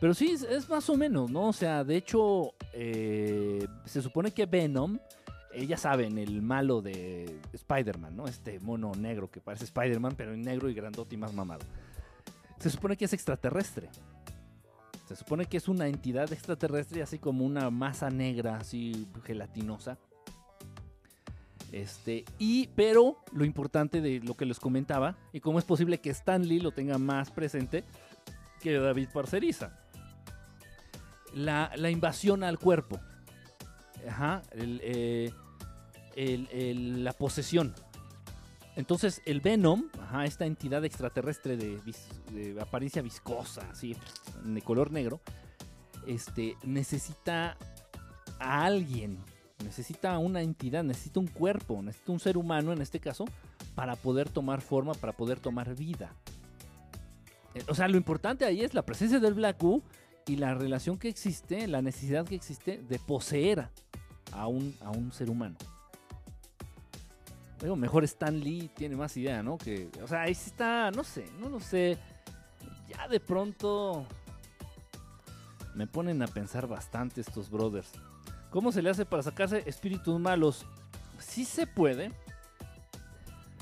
Pero 0.00 0.14
sí, 0.14 0.36
es, 0.48 0.68
más 0.68 0.88
o 0.90 0.96
menos, 0.96 1.30
¿no? 1.30 1.48
O 1.48 1.52
sea, 1.52 1.84
de 1.84 1.96
hecho, 1.96 2.54
eh, 2.72 3.66
se 3.84 4.02
supone 4.02 4.32
que 4.32 4.46
Venom, 4.46 4.98
eh, 5.52 5.76
saben, 5.76 6.18
el 6.18 6.42
malo 6.42 6.82
de 6.82 7.40
Spider-Man, 7.52 8.16
¿no? 8.16 8.26
Este 8.26 8.58
mono 8.58 8.92
negro 8.94 9.30
que 9.30 9.40
parece 9.40 9.64
Spider-Man, 9.64 10.14
pero 10.16 10.32
en 10.32 10.42
negro 10.42 10.68
y 10.68 10.74
grandote 10.74 11.14
y 11.14 11.18
más 11.18 11.32
mamado 11.32 11.64
se 12.62 12.70
supone 12.70 12.96
que 12.96 13.04
es 13.04 13.12
extraterrestre. 13.12 13.88
Se 15.12 15.16
supone 15.16 15.44
que 15.44 15.58
es 15.58 15.68
una 15.68 15.88
entidad 15.88 16.32
extraterrestre, 16.32 17.02
así 17.02 17.18
como 17.18 17.44
una 17.44 17.68
masa 17.68 18.08
negra, 18.08 18.56
así 18.56 19.06
gelatinosa. 19.24 19.98
Este, 21.70 22.24
y, 22.38 22.68
pero 22.68 23.18
lo 23.32 23.44
importante 23.44 24.00
de 24.00 24.20
lo 24.20 24.34
que 24.34 24.46
les 24.46 24.58
comentaba, 24.58 25.18
y 25.32 25.40
cómo 25.40 25.58
es 25.58 25.66
posible 25.66 26.00
que 26.00 26.08
Stan 26.10 26.46
Lee 26.46 26.60
lo 26.60 26.72
tenga 26.72 26.96
más 26.96 27.30
presente 27.30 27.84
que 28.60 28.72
David 28.72 29.08
Parceriza. 29.12 29.78
La, 31.34 31.70
invasión 31.90 32.42
al 32.42 32.58
cuerpo. 32.58 32.98
Ajá, 34.08 34.40
eh, 34.54 35.30
la 36.16 37.12
posesión. 37.12 37.74
Entonces, 38.74 39.20
el 39.26 39.40
Venom, 39.40 39.84
esta 40.24 40.46
entidad 40.46 40.84
extraterrestre 40.84 41.56
de, 41.56 42.56
apariencia 42.60 43.02
viscosa, 43.02 43.68
así, 43.70 43.96
de 44.44 44.62
color 44.62 44.90
negro, 44.90 45.20
este, 46.06 46.56
necesita 46.64 47.56
a 48.38 48.64
alguien, 48.64 49.18
necesita 49.62 50.16
una 50.18 50.40
entidad, 50.42 50.84
necesita 50.84 51.20
un 51.20 51.26
cuerpo, 51.26 51.82
necesita 51.82 52.12
un 52.12 52.20
ser 52.20 52.38
humano 52.38 52.72
en 52.72 52.80
este 52.80 52.98
caso, 52.98 53.26
para 53.74 53.94
poder 53.94 54.28
tomar 54.28 54.62
forma, 54.62 54.94
para 54.94 55.12
poder 55.12 55.38
tomar 55.38 55.74
vida. 55.74 56.14
Eh, 57.54 57.62
O 57.68 57.74
sea, 57.74 57.88
lo 57.88 57.98
importante 57.98 58.44
ahí 58.46 58.62
es 58.62 58.72
la 58.72 58.82
presencia 58.82 59.20
del 59.20 59.34
Black 59.34 59.60
Goo 59.60 59.82
y 60.26 60.36
la 60.36 60.54
relación 60.54 60.98
que 60.98 61.08
existe, 61.08 61.66
la 61.68 61.82
necesidad 61.82 62.26
que 62.26 62.36
existe 62.36 62.78
de 62.78 62.98
poseer 62.98 63.68
a 64.32 64.46
un, 64.46 64.74
a 64.80 64.90
un 64.90 65.12
ser 65.12 65.28
humano. 65.28 65.56
Digo, 67.62 67.76
mejor 67.76 68.02
Stan 68.02 68.38
Lee 68.38 68.68
tiene 68.74 68.96
más 68.96 69.16
idea, 69.16 69.40
¿no? 69.40 69.56
Que, 69.56 69.88
o 70.02 70.08
sea, 70.08 70.22
ahí 70.22 70.34
sí 70.34 70.50
está, 70.50 70.90
no 70.90 71.04
sé, 71.04 71.30
no 71.38 71.48
lo 71.48 71.60
sé. 71.60 71.96
Ya 72.88 73.06
de 73.06 73.20
pronto 73.20 74.04
me 75.76 75.86
ponen 75.86 76.20
a 76.22 76.26
pensar 76.26 76.66
bastante 76.66 77.20
estos 77.20 77.48
brothers. 77.48 77.92
¿Cómo 78.50 78.72
se 78.72 78.82
le 78.82 78.90
hace 78.90 79.06
para 79.06 79.22
sacarse 79.22 79.62
espíritus 79.64 80.18
malos? 80.18 80.66
Sí 81.20 81.44
se 81.44 81.68
puede. 81.68 82.10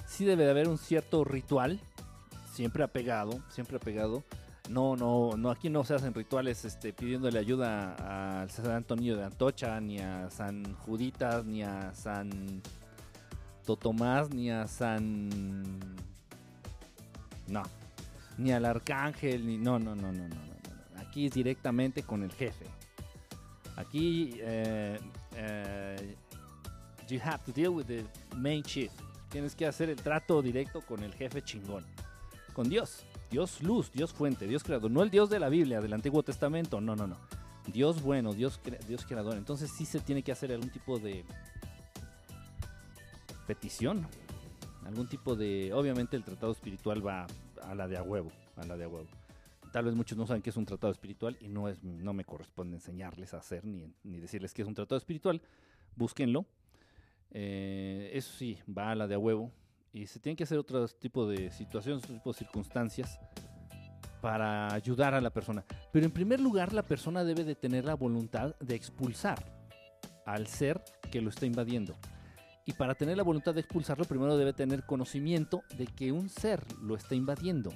Sí 0.06 0.24
debe 0.24 0.44
de 0.44 0.50
haber 0.50 0.68
un 0.68 0.78
cierto 0.78 1.22
ritual. 1.22 1.78
Siempre 2.54 2.82
apegado, 2.82 3.38
siempre 3.50 3.76
apegado. 3.76 4.24
No, 4.70 4.96
no, 4.96 5.36
no, 5.36 5.50
aquí 5.50 5.68
no 5.68 5.84
se 5.84 5.94
hacen 5.94 6.14
rituales 6.14 6.64
este, 6.64 6.94
pidiéndole 6.94 7.38
ayuda 7.38 8.40
al 8.40 8.50
San 8.50 8.70
Antonio 8.70 9.16
de 9.16 9.24
Antocha, 9.24 9.78
ni 9.78 9.98
a 9.98 10.30
San 10.30 10.74
Juditas, 10.76 11.44
ni 11.44 11.62
a 11.62 11.92
San 11.92 12.62
Totomás, 13.64 14.30
ni 14.30 14.50
a 14.50 14.66
San... 14.66 15.28
No, 17.46 17.62
ni 18.38 18.52
al 18.52 18.64
Arcángel, 18.64 19.46
ni... 19.46 19.58
No, 19.58 19.78
no, 19.78 19.94
no, 19.94 20.12
no, 20.12 20.28
no, 20.28 20.34
no. 20.34 21.00
Aquí 21.00 21.26
es 21.26 21.32
directamente 21.32 22.02
con 22.02 22.22
el 22.22 22.32
jefe. 22.32 22.66
Aquí, 23.76 24.34
eh, 24.38 24.98
eh, 25.34 26.16
you 27.08 27.18
have 27.22 27.42
to 27.44 27.52
deal 27.52 27.70
with 27.70 27.86
the 27.86 28.04
main 28.36 28.62
chief. 28.62 28.92
Tienes 29.30 29.54
que 29.54 29.66
hacer 29.66 29.90
el 29.90 29.96
trato 29.96 30.42
directo 30.42 30.80
con 30.82 31.02
el 31.02 31.12
jefe 31.14 31.42
chingón. 31.42 31.84
Con 32.52 32.68
Dios. 32.68 33.04
Dios 33.30 33.62
luz, 33.62 33.90
Dios 33.92 34.12
fuente, 34.12 34.46
Dios 34.46 34.64
creador. 34.64 34.90
No 34.90 35.02
el 35.02 35.10
Dios 35.10 35.30
de 35.30 35.38
la 35.38 35.48
Biblia, 35.48 35.80
del 35.80 35.92
Antiguo 35.92 36.22
Testamento. 36.22 36.80
No, 36.80 36.96
no, 36.96 37.06
no. 37.06 37.16
Dios 37.66 38.02
bueno, 38.02 38.32
Dios, 38.32 38.60
Dios 38.88 39.06
creador. 39.06 39.36
Entonces 39.36 39.70
sí 39.70 39.86
se 39.86 40.00
tiene 40.00 40.22
que 40.22 40.32
hacer 40.32 40.52
algún 40.52 40.70
tipo 40.70 40.98
de 40.98 41.24
petición. 43.50 44.06
Algún 44.86 45.08
tipo 45.08 45.34
de... 45.34 45.72
Obviamente 45.72 46.16
el 46.16 46.22
tratado 46.22 46.52
espiritual 46.52 47.04
va 47.04 47.26
a 47.64 47.74
la 47.74 47.88
de 47.88 47.96
a 47.96 48.02
huevo. 48.04 48.30
A 48.56 48.64
la 48.64 48.76
de 48.76 48.84
a. 48.84 49.70
Tal 49.72 49.86
vez 49.86 49.94
muchos 49.96 50.16
no 50.16 50.24
saben 50.24 50.40
qué 50.40 50.50
es 50.50 50.56
un 50.56 50.64
tratado 50.64 50.92
espiritual 50.92 51.36
y 51.40 51.48
no, 51.48 51.68
es, 51.68 51.82
no 51.82 52.12
me 52.12 52.24
corresponde 52.24 52.76
enseñarles 52.76 53.34
a 53.34 53.38
hacer 53.38 53.64
ni, 53.64 53.92
ni 54.04 54.20
decirles 54.20 54.54
qué 54.54 54.62
es 54.62 54.68
un 54.68 54.74
tratado 54.74 54.98
espiritual. 54.98 55.42
Búsquenlo. 55.96 56.46
Eh, 57.32 58.12
eso 58.12 58.32
sí, 58.36 58.56
va 58.68 58.92
a 58.92 58.94
la 58.94 59.08
de 59.08 59.16
a 59.16 59.18
huevo. 59.18 59.50
Y 59.92 60.06
se 60.06 60.20
tienen 60.20 60.36
que 60.36 60.44
hacer 60.44 60.56
otro 60.56 60.86
tipo 60.86 61.28
de 61.28 61.50
situaciones, 61.50 62.04
otro 62.04 62.14
tipo 62.14 62.32
de 62.32 62.38
circunstancias 62.38 63.18
para 64.20 64.72
ayudar 64.72 65.12
a 65.14 65.20
la 65.20 65.30
persona. 65.30 65.64
Pero 65.90 66.06
en 66.06 66.12
primer 66.12 66.38
lugar, 66.38 66.72
la 66.72 66.84
persona 66.84 67.24
debe 67.24 67.42
de 67.42 67.56
tener 67.56 67.84
la 67.84 67.94
voluntad 67.94 68.54
de 68.60 68.76
expulsar 68.76 69.44
al 70.24 70.46
ser 70.46 70.80
que 71.10 71.20
lo 71.20 71.30
está 71.30 71.46
invadiendo. 71.46 71.96
Y 72.66 72.72
para 72.72 72.94
tener 72.94 73.16
la 73.16 73.22
voluntad 73.22 73.54
de 73.54 73.60
expulsarlo, 73.60 74.04
primero 74.04 74.36
debe 74.36 74.52
tener 74.52 74.84
conocimiento 74.84 75.62
de 75.76 75.86
que 75.86 76.12
un 76.12 76.28
ser 76.28 76.64
lo 76.80 76.94
está 76.94 77.14
invadiendo. 77.14 77.70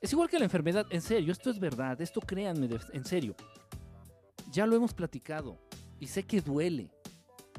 Es 0.00 0.12
igual 0.12 0.28
que 0.28 0.38
la 0.38 0.44
enfermedad, 0.44 0.86
en 0.90 1.00
serio, 1.00 1.30
esto 1.30 1.48
es 1.48 1.60
verdad, 1.60 2.00
esto 2.00 2.20
créanme, 2.20 2.68
en 2.92 3.04
serio. 3.04 3.36
Ya 4.50 4.66
lo 4.66 4.74
hemos 4.74 4.92
platicado 4.92 5.58
y 6.00 6.08
sé 6.08 6.24
que 6.24 6.40
duele. 6.40 6.90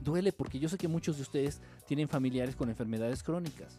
Duele 0.02 0.34
porque 0.34 0.60
yo 0.60 0.68
sé 0.68 0.78
que 0.78 0.90
muchos 0.90 1.16
de 1.16 1.22
ustedes 1.22 1.62
tienen 1.88 2.10
familiares 2.10 2.56
con 2.58 2.70
enfermedades 2.70 3.24
crónicas. 3.24 3.78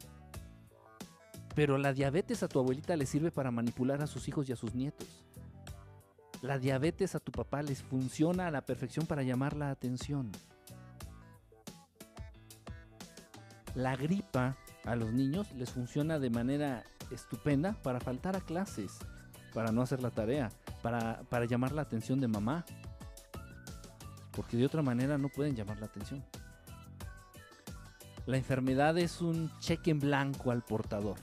Pero 1.55 1.77
la 1.77 1.93
diabetes 1.93 2.43
a 2.43 2.49
tu 2.49 2.59
abuelita 2.59 2.97
le 2.97 3.07
sirve 3.07 3.31
para 3.31 3.51
manipular 3.51 4.03
a 4.03 4.07
sus 4.07 4.27
hijos 4.29 4.49
y 4.49 4.53
a 4.53 4.57
sus 4.57 4.75
nietos. 4.75 5.25
La 6.41 6.59
diabetes 6.59 7.15
a 7.15 7.21
tu 7.21 7.33
papá 7.33 7.63
les 7.63 7.83
funciona 7.83 8.47
a 8.47 8.51
la 8.51 8.65
perfección 8.65 9.07
para 9.07 9.23
llamar 9.23 9.57
la 9.57 9.71
atención. 9.71 10.33
La 13.75 13.97
gripa 13.97 14.57
a 14.85 14.97
los 14.97 15.13
niños 15.13 15.53
les 15.53 15.71
funciona 15.71 16.19
de 16.19 16.31
manera 16.31 16.85
estupenda 17.11 17.73
para 17.83 18.01
faltar 18.01 18.37
a 18.37 18.41
clases, 18.41 18.99
para 19.53 19.73
no 19.73 19.83
hacer 19.83 20.03
la 20.03 20.11
tarea, 20.11 20.51
para, 20.83 21.23
para 21.29 21.45
llamar 21.47 21.73
la 21.73 21.83
atención 21.83 22.21
de 22.21 22.29
mamá. 22.29 22.65
Porque 24.33 24.57
de 24.57 24.67
otra 24.67 24.83
manera 24.83 25.19
no 25.19 25.29
pueden 25.29 25.57
llamar 25.57 25.79
la 25.81 25.87
atención. 25.87 26.25
La 28.27 28.37
enfermedad 28.37 28.97
es 28.99 29.21
un 29.21 29.51
cheque 29.61 29.91
en 29.91 30.01
blanco 30.01 30.51
al 30.51 30.63
portador. 30.63 31.17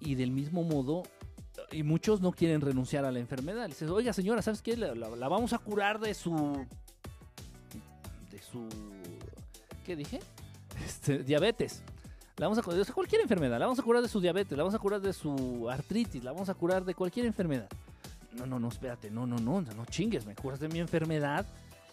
Y 0.00 0.14
del 0.14 0.30
mismo 0.30 0.62
modo, 0.62 1.02
y 1.70 1.82
muchos 1.82 2.20
no 2.20 2.32
quieren 2.32 2.60
renunciar 2.60 3.04
a 3.04 3.12
la 3.12 3.18
enfermedad. 3.18 3.66
Dices, 3.66 3.90
oiga 3.90 4.12
señora, 4.12 4.40
¿sabes 4.42 4.62
qué? 4.62 4.76
La, 4.76 5.28
vamos 5.28 5.52
a 5.52 5.58
curar 5.58 5.98
de 5.98 6.14
su... 6.14 6.66
Su... 8.50 8.68
¿Qué 9.84 9.96
dije? 9.96 10.20
Este, 10.86 11.24
diabetes. 11.24 11.82
La 12.36 12.46
vamos 12.46 12.58
a 12.58 12.62
curar 12.62 12.84
de 12.84 12.92
cualquier 12.92 13.20
enfermedad. 13.20 13.58
La 13.58 13.66
vamos 13.66 13.80
a 13.80 13.82
curar 13.82 14.00
de 14.00 14.08
su 14.08 14.20
diabetes, 14.20 14.56
la 14.56 14.62
vamos 14.62 14.74
a 14.76 14.78
curar 14.78 15.00
de 15.00 15.12
su 15.12 15.68
artritis, 15.68 16.22
la 16.22 16.30
vamos 16.30 16.48
a 16.48 16.54
curar 16.54 16.84
de 16.84 16.94
cualquier 16.94 17.26
enfermedad. 17.26 17.68
No, 18.32 18.46
no, 18.46 18.60
no, 18.60 18.68
espérate, 18.68 19.10
no, 19.10 19.26
no, 19.26 19.38
no, 19.38 19.60
no 19.60 19.84
chingues, 19.86 20.24
me 20.24 20.36
curas 20.36 20.60
de 20.60 20.68
mi 20.68 20.78
enfermedad. 20.78 21.46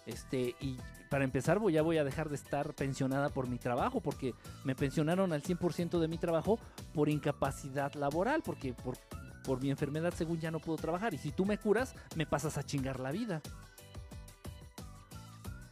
Este, 0.05 0.55
y 0.61 0.77
para 1.09 1.23
empezar, 1.23 1.59
ya 1.71 1.81
voy 1.81 1.97
a 1.97 2.03
dejar 2.03 2.29
de 2.29 2.35
estar 2.35 2.73
pensionada 2.73 3.29
por 3.29 3.47
mi 3.47 3.57
trabajo, 3.57 4.01
porque 4.01 4.35
me 4.63 4.75
pensionaron 4.75 5.33
al 5.33 5.41
100% 5.41 5.99
de 5.99 6.07
mi 6.07 6.19
trabajo 6.19 6.59
por 6.93 7.09
incapacidad 7.09 7.93
laboral, 7.95 8.43
porque 8.43 8.73
por, 8.73 8.97
por 9.43 9.61
mi 9.61 9.71
enfermedad, 9.71 10.13
según 10.15 10.39
ya 10.39 10.51
no 10.51 10.59
puedo 10.59 10.77
trabajar. 10.77 11.15
Y 11.15 11.17
si 11.17 11.31
tú 11.31 11.43
me 11.45 11.57
curas, 11.57 11.95
me 12.15 12.27
pasas 12.27 12.59
a 12.59 12.63
chingar 12.63 12.99
la 12.99 13.11
vida. 13.11 13.41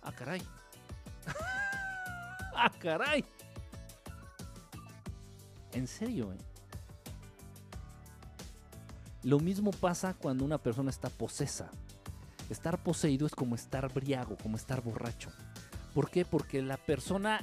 Ah, 0.02 0.12
caray. 0.14 0.42
ah, 2.56 2.72
caray. 2.80 3.24
En 5.74 5.88
serio, 5.88 6.32
eh. 6.34 6.38
Lo 9.24 9.40
mismo 9.40 9.72
pasa 9.72 10.14
cuando 10.14 10.44
una 10.44 10.58
persona 10.58 10.90
está 10.90 11.10
posesa. 11.10 11.72
Estar 12.50 12.84
poseído 12.84 13.26
es 13.26 13.34
como 13.34 13.56
estar 13.56 13.92
briago, 13.94 14.38
como 14.38 14.58
estar 14.58 14.82
borracho. 14.82 15.32
¿Por 15.94 16.10
qué? 16.10 16.26
Porque 16.26 16.62
la 16.62 16.78
persona... 16.78 17.40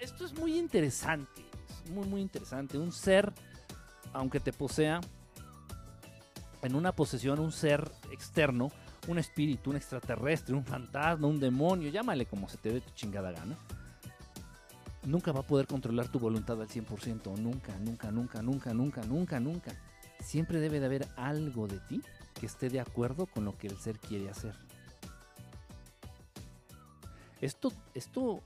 Esto 0.00 0.24
es 0.24 0.32
muy 0.32 0.58
interesante. 0.58 1.44
Es 1.84 1.90
muy, 1.90 2.06
muy 2.06 2.22
interesante. 2.22 2.78
Un 2.78 2.90
ser, 2.90 3.32
aunque 4.14 4.40
te 4.40 4.52
posea, 4.52 5.00
en 6.62 6.74
una 6.74 6.92
posesión, 6.92 7.38
un 7.38 7.52
ser 7.52 7.90
externo, 8.10 8.70
un 9.08 9.18
espíritu, 9.18 9.70
un 9.70 9.76
extraterrestre, 9.76 10.54
un 10.54 10.64
fantasma, 10.64 11.26
un 11.26 11.40
demonio, 11.40 11.90
llámale 11.90 12.26
como 12.26 12.48
se 12.48 12.58
te 12.58 12.72
dé 12.72 12.80
tu 12.80 12.90
chingada 12.90 13.32
gana, 13.32 13.56
nunca 15.04 15.32
va 15.32 15.40
a 15.40 15.46
poder 15.46 15.66
controlar 15.66 16.08
tu 16.08 16.18
voluntad 16.18 16.60
al 16.60 16.68
100%. 16.68 17.36
Nunca, 17.38 17.76
nunca, 17.78 18.10
nunca, 18.10 18.42
nunca, 18.42 18.72
nunca, 18.74 19.02
nunca, 19.02 19.40
nunca. 19.40 19.72
Siempre 20.20 20.60
debe 20.60 20.80
de 20.80 20.86
haber 20.86 21.08
algo 21.16 21.66
de 21.66 21.78
ti 21.80 22.02
que 22.38 22.46
esté 22.46 22.68
de 22.68 22.80
acuerdo 22.80 23.26
con 23.26 23.44
lo 23.44 23.56
que 23.56 23.66
el 23.68 23.76
ser 23.78 23.98
quiere 23.98 24.28
hacer. 24.30 24.54
Esto, 27.40 27.72
esto, 27.94 28.42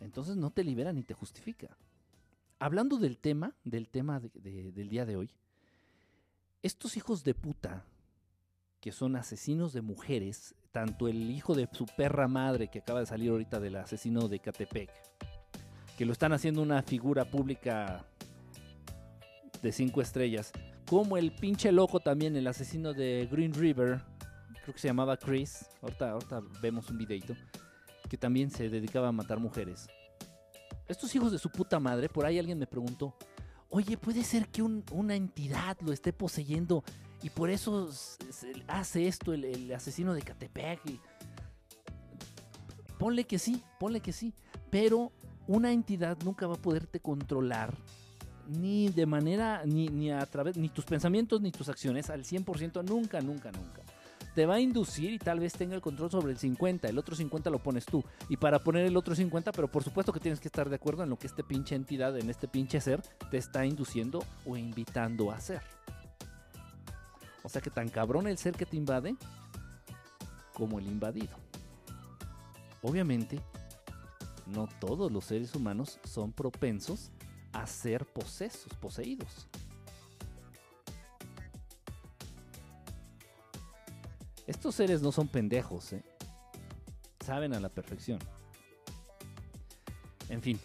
entonces 0.00 0.36
no 0.36 0.50
te 0.50 0.64
libera 0.64 0.92
ni 0.92 1.02
te 1.02 1.14
justifica. 1.14 1.76
Hablando 2.58 2.96
del 2.98 3.18
tema, 3.18 3.54
del 3.64 3.88
tema 3.88 4.18
de- 4.18 4.30
de- 4.34 4.72
del 4.72 4.88
día 4.88 5.04
de 5.06 5.16
hoy, 5.16 5.30
estos 6.62 6.96
hijos 6.96 7.22
de 7.22 7.34
puta 7.34 7.84
que 8.80 8.92
son 8.92 9.14
asesinos 9.16 9.72
de 9.72 9.82
mujeres, 9.82 10.54
tanto 10.72 11.06
el 11.08 11.30
hijo 11.30 11.54
de 11.54 11.68
su 11.72 11.86
perra 11.86 12.28
madre 12.28 12.68
que 12.68 12.80
acaba 12.80 13.00
de 13.00 13.06
salir 13.06 13.30
ahorita 13.30 13.60
del 13.60 13.76
asesino 13.76 14.28
de 14.28 14.40
Catepec, 14.40 14.90
que 15.96 16.04
lo 16.04 16.12
están 16.12 16.32
haciendo 16.32 16.62
una 16.62 16.82
figura 16.82 17.24
pública 17.24 18.04
de 19.62 19.72
cinco 19.72 20.00
estrellas, 20.00 20.52
como 20.88 21.16
el 21.16 21.32
pinche 21.32 21.72
loco 21.72 22.00
también, 22.00 22.36
el 22.36 22.46
asesino 22.46 22.92
de 22.92 23.28
Green 23.30 23.52
River, 23.54 24.02
creo 24.62 24.74
que 24.74 24.80
se 24.80 24.88
llamaba 24.88 25.16
Chris, 25.16 25.66
ahorita, 25.82 26.10
ahorita 26.10 26.42
vemos 26.60 26.90
un 26.90 26.98
videito, 26.98 27.34
que 28.08 28.16
también 28.16 28.50
se 28.50 28.68
dedicaba 28.68 29.08
a 29.08 29.12
matar 29.12 29.40
mujeres. 29.40 29.88
Estos 30.86 31.14
hijos 31.16 31.32
de 31.32 31.38
su 31.38 31.50
puta 31.50 31.80
madre, 31.80 32.08
por 32.08 32.26
ahí 32.26 32.38
alguien 32.38 32.58
me 32.58 32.66
preguntó, 32.66 33.16
oye, 33.68 33.96
¿puede 33.96 34.22
ser 34.22 34.48
que 34.48 34.62
un- 34.62 34.84
una 34.92 35.16
entidad 35.16 35.76
lo 35.80 35.92
esté 35.92 36.12
poseyendo 36.12 36.84
y 37.22 37.30
por 37.30 37.50
eso 37.50 37.90
hace 38.68 39.08
esto 39.08 39.32
el, 39.32 39.72
asesino 39.72 40.14
de 40.14 40.22
Catepec? 40.22 40.80
Ponle 42.98 43.24
que 43.24 43.38
sí, 43.38 43.62
ponle 43.80 44.00
que 44.00 44.12
sí, 44.12 44.32
pero 44.70 45.10
una 45.48 45.72
entidad 45.72 46.16
nunca 46.24 46.46
va 46.46 46.54
a 46.54 46.62
poderte 46.62 47.00
controlar 47.00 47.74
ni 48.48 48.88
de 48.88 49.06
manera, 49.06 49.62
ni, 49.64 49.88
ni 49.88 50.10
a 50.10 50.24
través, 50.26 50.56
ni 50.56 50.68
tus 50.68 50.84
pensamientos 50.84 51.40
ni 51.40 51.50
tus 51.50 51.68
acciones 51.68 52.10
al 52.10 52.24
100%, 52.24 52.84
nunca, 52.84 53.20
nunca, 53.20 53.50
nunca. 53.50 53.82
te 54.34 54.46
va 54.46 54.56
a 54.56 54.60
inducir 54.60 55.12
y 55.12 55.18
tal 55.18 55.40
vez 55.40 55.54
tenga 55.54 55.74
el 55.74 55.80
control 55.80 56.10
sobre 56.10 56.32
el 56.32 56.38
50, 56.38 56.88
el 56.88 56.98
otro 56.98 57.16
50 57.16 57.50
lo 57.50 57.58
pones 57.58 57.86
tú. 57.86 58.04
Y 58.28 58.36
para 58.36 58.60
poner 58.60 58.86
el 58.86 58.96
otro 58.96 59.14
50, 59.14 59.50
pero 59.52 59.68
por 59.68 59.82
supuesto 59.82 60.12
que 60.12 60.20
tienes 60.20 60.40
que 60.40 60.48
estar 60.48 60.68
de 60.68 60.76
acuerdo 60.76 61.02
en 61.02 61.10
lo 61.10 61.18
que 61.18 61.26
este 61.26 61.42
pinche 61.42 61.74
entidad, 61.74 62.16
en 62.18 62.30
este 62.30 62.46
pinche 62.46 62.80
ser, 62.80 63.02
te 63.30 63.38
está 63.38 63.64
induciendo 63.64 64.22
o 64.44 64.56
invitando 64.56 65.30
a 65.30 65.36
hacer. 65.36 65.62
O 67.42 67.48
sea 67.48 67.62
que 67.62 67.70
tan 67.70 67.88
cabrón 67.88 68.26
el 68.26 68.38
ser 68.38 68.54
que 68.54 68.66
te 68.66 68.76
invade 68.76 69.16
como 70.52 70.78
el 70.78 70.86
invadido. 70.86 71.36
Obviamente, 72.82 73.40
no 74.46 74.68
todos 74.80 75.10
los 75.10 75.24
seres 75.24 75.54
humanos 75.54 75.98
son 76.04 76.32
propensos 76.32 77.10
a 77.52 77.66
ser 77.66 78.06
posesos, 78.06 78.72
poseídos. 78.80 79.48
Estos 84.46 84.74
seres 84.76 85.02
no 85.02 85.10
son 85.10 85.26
pendejos, 85.26 85.92
¿eh? 85.92 86.04
Saben 87.24 87.52
a 87.54 87.60
la 87.60 87.68
perfección. 87.68 88.20
En 90.28 90.40
fin. 90.40 90.60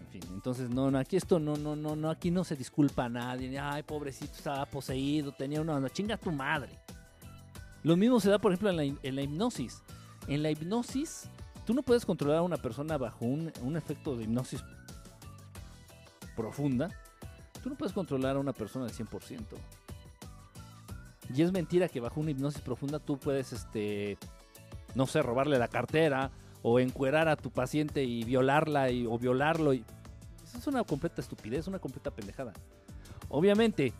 En 0.00 0.06
fin. 0.08 0.22
Entonces, 0.32 0.68
no, 0.68 0.90
no, 0.90 0.98
aquí 0.98 1.16
esto 1.16 1.38
no, 1.38 1.56
no, 1.56 1.76
no, 1.76 1.94
no, 1.94 2.10
aquí 2.10 2.32
no 2.32 2.42
se 2.42 2.56
disculpa 2.56 3.04
a 3.04 3.08
nadie. 3.08 3.56
Ay, 3.58 3.84
pobrecito, 3.84 4.32
estaba 4.32 4.66
poseído, 4.66 5.32
tenía 5.32 5.60
una, 5.60 5.76
una 5.76 5.90
chinga 5.90 6.16
tu 6.16 6.32
madre. 6.32 6.76
Lo 7.84 7.96
mismo 7.96 8.18
se 8.18 8.30
da, 8.30 8.38
por 8.38 8.52
ejemplo, 8.52 8.70
en 8.70 9.14
la 9.14 9.22
hipnosis. 9.22 9.82
En 10.26 10.42
la 10.42 10.50
hipnosis, 10.50 11.28
tú 11.64 11.74
no 11.74 11.82
puedes 11.82 12.04
controlar 12.04 12.38
a 12.38 12.42
una 12.42 12.56
persona 12.56 12.96
bajo 12.98 13.24
un, 13.24 13.52
un 13.62 13.76
efecto 13.76 14.16
de 14.16 14.24
hipnosis 14.24 14.62
profunda. 16.36 16.90
Tú 17.62 17.70
no 17.70 17.76
puedes 17.76 17.92
controlar 17.92 18.36
a 18.36 18.38
una 18.38 18.52
persona 18.52 18.84
al 18.84 18.92
100%. 18.92 19.40
Y 21.34 21.42
es 21.42 21.52
mentira 21.52 21.88
que 21.88 22.00
bajo 22.00 22.20
una 22.20 22.30
hipnosis 22.30 22.60
profunda 22.60 22.98
tú 22.98 23.18
puedes, 23.18 23.52
este, 23.52 24.18
no 24.94 25.06
sé, 25.06 25.22
robarle 25.22 25.58
la 25.58 25.68
cartera 25.68 26.30
o 26.62 26.80
encuerar 26.80 27.28
a 27.28 27.36
tu 27.36 27.50
paciente 27.50 28.04
y 28.04 28.24
violarla 28.24 28.90
y, 28.90 29.06
o 29.06 29.18
violarlo. 29.18 29.72
Eso 29.72 30.58
es 30.58 30.66
una 30.66 30.84
completa 30.84 31.20
estupidez, 31.20 31.66
una 31.66 31.78
completa 31.78 32.10
pendejada. 32.10 32.52
Obviamente, 33.28 33.92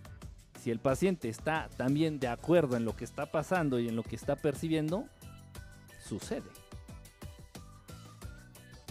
si 0.61 0.71
el 0.71 0.79
paciente 0.79 1.29
está 1.29 1.69
también 1.77 2.19
de 2.21 2.29
acuerdo 2.29 2.77
en 2.77 2.85
lo 2.85 2.95
que 2.97 3.05
está 3.05 3.27
pasando 3.27 3.79
y 3.79 3.89
en 3.89 3.97
lo 3.97 4.03
que 4.03 4.17
está 4.17 4.37
percibiendo, 4.37 5.05
sucede. 6.03 6.64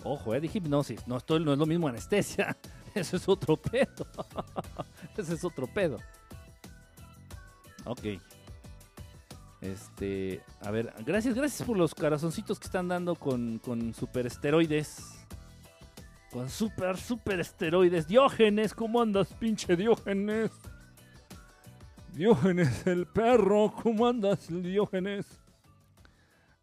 Ojo, 0.03 0.35
eh, 0.35 0.41
dije 0.41 0.57
hipnosis. 0.57 1.07
No, 1.07 1.17
esto 1.17 1.39
no 1.39 1.53
es 1.53 1.59
lo 1.59 1.65
mismo 1.65 1.87
anestesia. 1.87 2.55
Eso 2.93 3.17
es 3.17 3.27
otro 3.27 3.57
pedo. 3.57 4.07
Ese 5.17 5.33
es 5.33 5.43
otro 5.43 5.67
pedo. 5.67 5.97
Ok. 7.85 8.19
Este, 9.61 10.41
a 10.61 10.71
ver, 10.71 10.93
gracias, 11.05 11.35
gracias 11.35 11.65
por 11.65 11.77
los 11.77 11.95
corazoncitos 11.95 12.59
que 12.59 12.65
están 12.65 12.89
dando 12.89 13.15
con, 13.15 13.59
con 13.59 13.93
super 13.93 14.27
esteroides. 14.27 15.25
Con 16.31 16.49
super, 16.49 16.97
super 16.97 17.39
esteroides. 17.39 18.07
Diógenes, 18.07 18.73
¿cómo 18.73 19.01
andas, 19.01 19.33
pinche 19.39 19.75
Diógenes? 19.77 20.51
Diógenes, 22.11 22.85
el 22.85 23.07
perro, 23.07 23.73
¿cómo 23.81 24.05
andas, 24.05 24.47
Diógenes? 24.49 25.42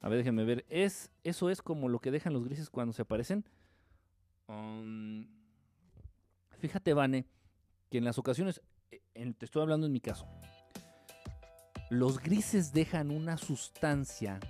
A 0.00 0.08
ver, 0.08 0.18
déjenme 0.18 0.44
ver. 0.44 0.64
¿Es, 0.68 1.10
¿Eso 1.24 1.50
es 1.50 1.62
como 1.62 1.88
lo 1.88 2.00
que 2.00 2.10
dejan 2.10 2.32
los 2.32 2.44
grises 2.44 2.70
cuando 2.70 2.92
se 2.92 3.02
aparecen? 3.02 3.44
Um, 4.48 5.26
fíjate, 6.58 6.94
Vane, 6.94 7.26
que 7.90 7.98
en 7.98 8.04
las 8.04 8.18
ocasiones, 8.18 8.62
en, 9.14 9.34
te 9.34 9.44
estoy 9.44 9.62
hablando 9.62 9.86
en 9.86 9.92
mi 9.92 10.00
caso, 10.00 10.26
los 11.90 12.18
grises 12.18 12.72
dejan 12.72 13.10
una 13.10 13.36
sustancia 13.36 14.40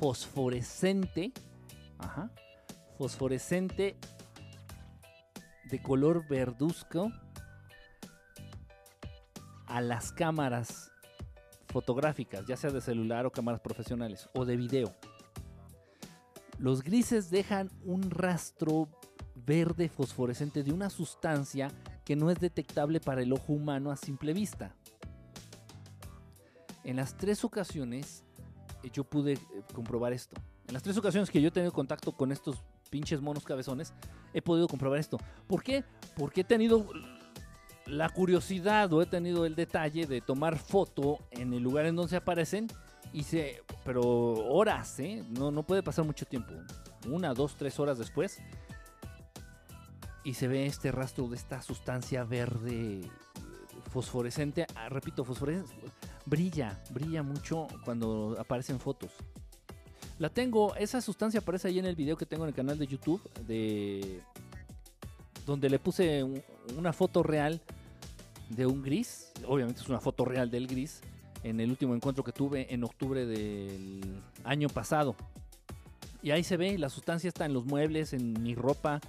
fosforescente, 0.00 1.32
ajá, 1.98 2.30
fosforescente 2.98 3.96
de 5.70 5.82
color 5.82 6.26
verduzco 6.26 7.12
a 9.66 9.80
las 9.80 10.12
cámaras 10.12 10.93
fotográficas, 11.74 12.46
ya 12.46 12.56
sea 12.56 12.70
de 12.70 12.80
celular 12.80 13.26
o 13.26 13.32
cámaras 13.32 13.60
profesionales 13.60 14.28
o 14.32 14.44
de 14.44 14.56
video. 14.56 14.94
Los 16.56 16.84
grises 16.84 17.30
dejan 17.30 17.68
un 17.84 18.12
rastro 18.12 18.88
verde 19.34 19.88
fosforescente 19.88 20.62
de 20.62 20.72
una 20.72 20.88
sustancia 20.88 21.72
que 22.04 22.14
no 22.14 22.30
es 22.30 22.38
detectable 22.38 23.00
para 23.00 23.22
el 23.22 23.32
ojo 23.32 23.52
humano 23.52 23.90
a 23.90 23.96
simple 23.96 24.32
vista. 24.32 24.76
En 26.84 26.94
las 26.94 27.16
tres 27.16 27.42
ocasiones 27.42 28.22
eh, 28.84 28.90
yo 28.92 29.02
pude 29.02 29.32
eh, 29.32 29.40
comprobar 29.72 30.12
esto. 30.12 30.36
En 30.68 30.74
las 30.74 30.82
tres 30.84 30.96
ocasiones 30.96 31.28
que 31.28 31.42
yo 31.42 31.48
he 31.48 31.50
tenido 31.50 31.72
contacto 31.72 32.12
con 32.12 32.30
estos 32.30 32.62
pinches 32.88 33.20
monos 33.20 33.42
cabezones, 33.42 33.92
he 34.32 34.40
podido 34.40 34.68
comprobar 34.68 35.00
esto. 35.00 35.18
¿Por 35.48 35.64
qué? 35.64 35.82
Porque 36.16 36.42
he 36.42 36.44
tenido 36.44 36.86
la 37.86 38.08
curiosidad 38.08 38.92
o 38.92 39.02
he 39.02 39.06
tenido 39.06 39.46
el 39.46 39.54
detalle 39.54 40.06
de 40.06 40.20
tomar 40.20 40.58
foto 40.58 41.18
en 41.30 41.52
el 41.52 41.62
lugar 41.62 41.86
en 41.86 41.96
donde 41.96 42.10
se 42.10 42.16
aparecen 42.16 42.68
y 43.12 43.24
se, 43.24 43.62
pero 43.84 44.02
horas, 44.02 44.98
¿eh? 45.00 45.24
No, 45.30 45.50
no 45.50 45.62
puede 45.62 45.82
pasar 45.82 46.04
mucho 46.04 46.26
tiempo. 46.26 46.52
Una, 47.08 47.34
dos, 47.34 47.56
tres 47.56 47.78
horas 47.78 47.98
después. 47.98 48.38
Y 50.24 50.34
se 50.34 50.48
ve 50.48 50.66
este 50.66 50.90
rastro 50.90 51.28
de 51.28 51.36
esta 51.36 51.60
sustancia 51.60 52.24
verde 52.24 53.02
fosforescente. 53.90 54.66
Ah, 54.74 54.88
repito, 54.88 55.24
fosforescente 55.24 55.74
brilla, 56.26 56.80
brilla 56.90 57.22
mucho 57.22 57.66
cuando 57.84 58.36
aparecen 58.38 58.80
fotos. 58.80 59.12
La 60.18 60.28
tengo, 60.28 60.74
esa 60.76 61.00
sustancia 61.00 61.40
aparece 61.40 61.68
ahí 61.68 61.78
en 61.78 61.86
el 61.86 61.96
video 61.96 62.16
que 62.16 62.26
tengo 62.26 62.44
en 62.44 62.48
el 62.48 62.54
canal 62.54 62.78
de 62.78 62.86
YouTube, 62.86 63.20
de 63.46 64.22
donde 65.44 65.68
le 65.68 65.78
puse 65.78 66.44
una 66.76 66.92
foto 66.92 67.22
real 67.22 67.60
de 68.50 68.66
un 68.66 68.82
gris, 68.82 69.32
obviamente 69.46 69.80
es 69.80 69.88
una 69.88 70.00
foto 70.00 70.24
real 70.24 70.50
del 70.50 70.66
gris, 70.66 71.00
en 71.42 71.60
el 71.60 71.70
último 71.70 71.94
encuentro 71.94 72.24
que 72.24 72.32
tuve 72.32 72.72
en 72.72 72.84
octubre 72.84 73.26
del 73.26 74.00
año 74.44 74.68
pasado. 74.68 75.14
Y 76.22 76.30
ahí 76.30 76.42
se 76.42 76.56
ve, 76.56 76.78
la 76.78 76.88
sustancia 76.88 77.28
está 77.28 77.44
en 77.44 77.52
los 77.52 77.66
muebles, 77.66 78.14
en 78.14 78.42
mi 78.42 78.54
ropa, 78.54 79.00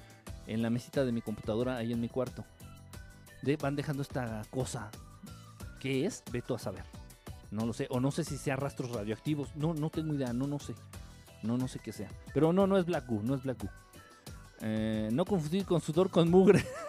en 0.47 0.61
la 0.61 0.69
mesita 0.69 1.05
de 1.05 1.11
mi 1.11 1.21
computadora, 1.21 1.77
ahí 1.77 1.93
en 1.93 2.01
mi 2.01 2.09
cuarto. 2.09 2.43
van 3.61 3.75
dejando 3.75 4.01
esta 4.01 4.41
cosa. 4.49 4.91
¿Qué 5.79 6.05
es? 6.05 6.23
Veto 6.31 6.55
a 6.55 6.59
saber. 6.59 6.83
No 7.51 7.65
lo 7.65 7.73
sé. 7.73 7.87
O 7.89 7.99
no 7.99 8.11
sé 8.11 8.23
si 8.23 8.37
sea 8.37 8.55
rastros 8.55 8.91
radioactivos. 8.91 9.55
No, 9.55 9.73
no 9.73 9.89
tengo 9.89 10.13
idea. 10.13 10.33
No, 10.33 10.47
no 10.47 10.59
sé. 10.59 10.73
No, 11.43 11.57
no 11.57 11.67
sé 11.67 11.79
qué 11.79 11.93
sea. 11.93 12.09
Pero 12.33 12.51
no, 12.51 12.67
no 12.67 12.77
es 12.77 12.85
Black 12.85 13.07
Goo. 13.07 13.21
No 13.23 13.35
es 13.35 13.43
Black 13.43 13.61
Goo. 13.61 13.69
Eh, 14.61 15.09
no 15.11 15.25
confundir 15.25 15.65
con 15.65 15.79
sudor 15.79 16.09
con 16.09 16.29
mugre. 16.29 16.65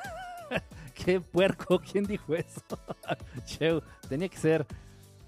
qué 1.07 1.21
puerco. 1.21 1.81
¿Quién 1.93 2.05
dijo 2.05 2.35
eso? 2.35 2.61
Cheu, 3.45 3.81
tenía 4.09 4.29
que 4.29 4.37
ser. 4.37 4.67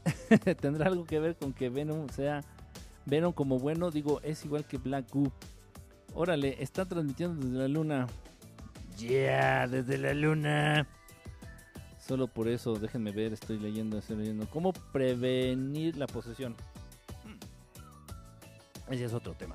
Tendrá 0.61 0.87
algo 0.87 1.05
que 1.05 1.21
ver 1.21 1.37
con 1.37 1.53
que 1.53 1.71
Venom 1.71 2.09
sea. 2.09 2.43
Venom 3.07 3.33
como 3.33 3.59
bueno, 3.59 3.91
digo, 3.91 4.21
es 4.23 4.45
igual 4.45 4.67
que 4.67 4.77
Black 4.77 5.11
Goo. 5.11 5.33
Órale, 6.15 6.63
está 6.63 6.85
transmitiendo 6.85 7.47
desde 7.47 7.59
la 7.59 7.69
luna. 7.69 8.07
Yeah, 8.99 9.69
desde 9.69 9.97
la 9.99 10.13
luna. 10.13 10.87
Solo 11.99 12.27
por 12.27 12.49
eso, 12.49 12.75
déjenme 12.75 13.13
ver, 13.13 13.33
estoy 13.33 13.59
leyendo, 13.59 13.99
estoy 13.99 14.17
leyendo. 14.17 14.49
¿Cómo 14.51 14.73
prevenir 14.73 15.97
la 15.97 16.07
posesión? 16.07 16.55
Hmm. 17.25 18.93
Ese 18.93 19.05
es 19.05 19.13
otro 19.13 19.35
tema. 19.35 19.55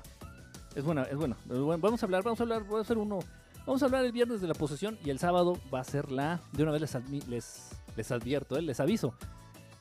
Es 0.74 0.84
bueno, 0.84 1.02
es 1.02 1.16
bueno. 1.16 1.36
Vamos 1.46 2.02
a 2.02 2.06
hablar, 2.06 2.22
vamos 2.22 2.40
a 2.40 2.44
hablar, 2.44 2.64
voy 2.64 2.78
a 2.78 2.82
hacer 2.82 2.96
uno. 2.96 3.18
Vamos 3.66 3.82
a 3.82 3.86
hablar 3.86 4.04
el 4.04 4.12
viernes 4.12 4.42
de 4.42 4.46
la 4.46 4.52
posesión 4.52 4.98
y 5.02 5.08
el 5.08 5.18
sábado 5.18 5.58
va 5.72 5.80
a 5.80 5.84
ser 5.84 6.12
la. 6.12 6.42
De 6.52 6.62
una 6.62 6.72
vez 6.72 6.82
les, 6.82 7.28
les, 7.28 7.70
les 7.96 8.12
advierto, 8.12 8.58
¿eh? 8.58 8.62
les 8.62 8.78
aviso. 8.78 9.14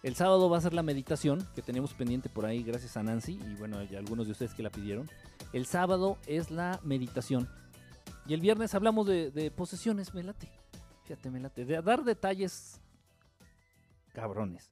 El 0.04 0.16
sábado 0.16 0.50
va 0.50 0.58
a 0.58 0.62
ser 0.62 0.74
la 0.74 0.84
meditación 0.84 1.46
que 1.54 1.62
tenemos 1.62 1.94
pendiente 1.94 2.30
por 2.30 2.46
ahí 2.46 2.64
gracias 2.64 2.96
a 2.96 3.04
Nancy 3.04 3.40
y 3.46 3.56
bueno, 3.56 3.84
y 3.84 3.96
algunos 3.96 4.26
de 4.26 4.32
ustedes 4.32 4.54
que 4.54 4.64
la 4.64 4.70
pidieron. 4.70 5.10
El 5.52 5.66
sábado 5.66 6.18
es 6.28 6.50
la 6.50 6.80
meditación. 6.84 7.50
Y 8.26 8.34
el 8.34 8.40
viernes 8.40 8.74
hablamos 8.74 9.06
de, 9.06 9.32
de 9.32 9.52
posesiones, 9.52 10.14
me 10.14 10.24
late. 10.24 10.50
Fíjate, 11.04 11.30
me 11.30 11.42
late. 11.42 11.66
De 11.66 11.82
dar 11.82 12.06
detalles 12.06 12.80
cabrones 14.14 14.72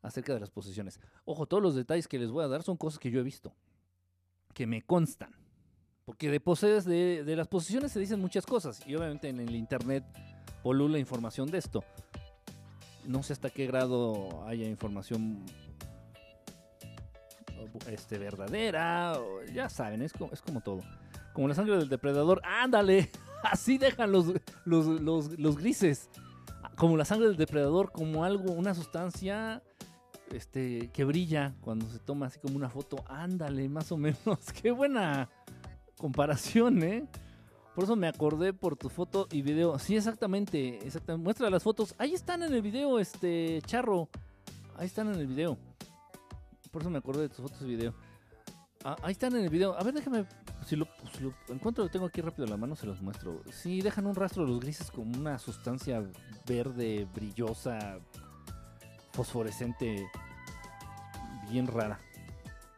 acerca 0.00 0.32
de 0.32 0.40
las 0.40 0.48
posesiones. 0.48 1.00
Ojo, 1.26 1.44
todos 1.46 1.62
los 1.62 1.74
detalles 1.74 2.08
que 2.08 2.18
les 2.18 2.30
voy 2.30 2.44
a 2.44 2.48
dar 2.48 2.62
son 2.62 2.78
cosas 2.78 2.98
que 2.98 3.10
yo 3.10 3.20
he 3.20 3.24
visto, 3.24 3.54
que 4.54 4.66
me 4.66 4.80
constan. 4.80 5.34
Porque 6.06 6.30
de, 6.30 6.40
posees, 6.40 6.86
de, 6.86 7.24
de 7.24 7.36
las 7.36 7.48
posesiones 7.48 7.92
se 7.92 8.00
dicen 8.00 8.20
muchas 8.20 8.46
cosas. 8.46 8.80
Y 8.86 8.94
obviamente 8.94 9.28
en 9.28 9.40
el 9.40 9.54
internet 9.54 10.04
polula 10.62 10.98
información 10.98 11.50
de 11.50 11.58
esto. 11.58 11.84
No 13.04 13.22
sé 13.22 13.34
hasta 13.34 13.50
qué 13.50 13.66
grado 13.66 14.46
haya 14.46 14.66
información 14.66 15.44
este, 17.88 18.18
verdadera. 18.18 19.18
ya 19.52 19.68
saben, 19.68 20.02
es 20.02 20.12
como, 20.12 20.32
es 20.32 20.42
como 20.42 20.60
todo. 20.60 20.80
Como 21.32 21.48
la 21.48 21.54
sangre 21.54 21.76
del 21.76 21.88
depredador. 21.88 22.40
¡Ándale! 22.44 23.10
Así 23.42 23.78
dejan 23.78 24.12
los, 24.12 24.32
los, 24.64 25.56
grises. 25.56 26.08
Como 26.76 26.96
la 26.96 27.04
sangre 27.04 27.28
del 27.28 27.36
depredador, 27.36 27.92
como 27.92 28.24
algo, 28.24 28.52
una 28.52 28.74
sustancia 28.74 29.62
este, 30.32 30.90
que 30.92 31.04
brilla 31.04 31.54
cuando 31.60 31.86
se 31.88 31.98
toma 31.98 32.26
así 32.26 32.40
como 32.40 32.56
una 32.56 32.68
foto. 32.68 33.04
Ándale, 33.06 33.68
más 33.68 33.92
o 33.92 33.96
menos. 33.96 34.38
Qué 34.62 34.72
buena 34.72 35.28
comparación, 35.96 36.82
¿eh? 36.82 37.06
Por 37.74 37.84
eso 37.84 37.94
me 37.94 38.08
acordé 38.08 38.54
por 38.54 38.76
tu 38.76 38.88
foto 38.88 39.28
y 39.30 39.42
video. 39.42 39.78
Sí, 39.78 39.96
exactamente, 39.96 40.78
exactamente. 40.86 41.22
Muestra 41.22 41.50
las 41.50 41.62
fotos. 41.62 41.94
Ahí 41.98 42.14
están 42.14 42.42
en 42.42 42.54
el 42.54 42.62
video, 42.62 42.98
este, 42.98 43.60
charro. 43.66 44.08
Ahí 44.76 44.86
están 44.86 45.12
en 45.12 45.20
el 45.20 45.26
video. 45.26 45.58
Por 46.70 46.82
eso 46.82 46.90
me 46.90 46.98
acordé 46.98 47.22
de 47.22 47.28
tus 47.28 47.38
fotos 47.38 47.60
y 47.60 47.66
video. 47.66 47.94
Ah, 48.82 48.96
ahí 49.02 49.12
están 49.12 49.34
en 49.36 49.44
el 49.44 49.50
video. 49.50 49.78
A 49.78 49.82
ver, 49.82 49.92
déjame. 49.92 50.24
Si 50.64 50.74
lo, 50.74 50.88
si 51.12 51.22
lo 51.22 51.34
encuentro, 51.48 51.84
lo 51.84 51.90
tengo 51.90 52.06
aquí 52.06 52.20
rápido 52.20 52.44
en 52.44 52.50
la 52.50 52.56
mano, 52.56 52.76
se 52.76 52.86
los 52.86 53.02
muestro. 53.02 53.42
Sí, 53.50 53.82
dejan 53.82 54.06
un 54.06 54.14
rastro 54.14 54.44
de 54.44 54.52
los 54.52 54.60
grises 54.60 54.90
con 54.90 55.14
una 55.14 55.38
sustancia 55.38 56.02
verde, 56.46 57.06
brillosa, 57.14 57.98
fosforescente, 59.12 60.08
bien 61.50 61.66
rara. 61.66 62.00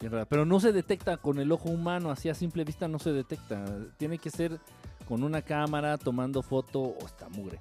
Bien 0.01 0.13
rara. 0.13 0.25
Pero 0.27 0.45
no 0.45 0.61
se 0.61 0.73
detecta 0.73 1.17
con 1.17 1.39
el 1.39 1.51
ojo 1.51 1.69
humano, 1.69 2.11
así 2.11 2.29
a 2.29 2.35
simple 2.35 2.65
vista 2.65 2.87
no 2.89 2.99
se 2.99 3.13
detecta. 3.13 3.65
Tiene 3.97 4.19
que 4.19 4.31
ser 4.31 4.61
con 5.07 5.23
una 5.23 5.43
cámara 5.43 5.99
tomando 5.99 6.43
foto. 6.43 6.81
O 6.81 7.07
está 7.07 7.29
mugre. 7.29 7.61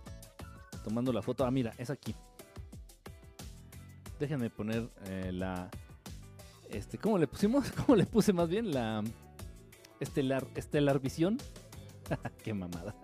Tomando 0.83 1.11
la 1.11 1.21
foto. 1.21 1.45
Ah, 1.45 1.51
mira, 1.51 1.73
es 1.77 1.89
aquí. 1.89 2.15
Déjenme 4.19 4.49
poner 4.49 4.89
eh, 5.05 5.31
la. 5.33 5.69
Este, 6.69 6.97
¿cómo 6.97 7.17
le 7.17 7.27
pusimos? 7.27 7.71
¿Cómo 7.85 7.95
le 7.95 8.05
puse 8.05 8.33
más 8.33 8.49
bien? 8.49 8.71
La 8.71 9.03
estelar, 9.99 10.45
estelar 10.55 10.99
visión. 10.99 11.38
Qué 12.43 12.53
mamada. 12.53 12.95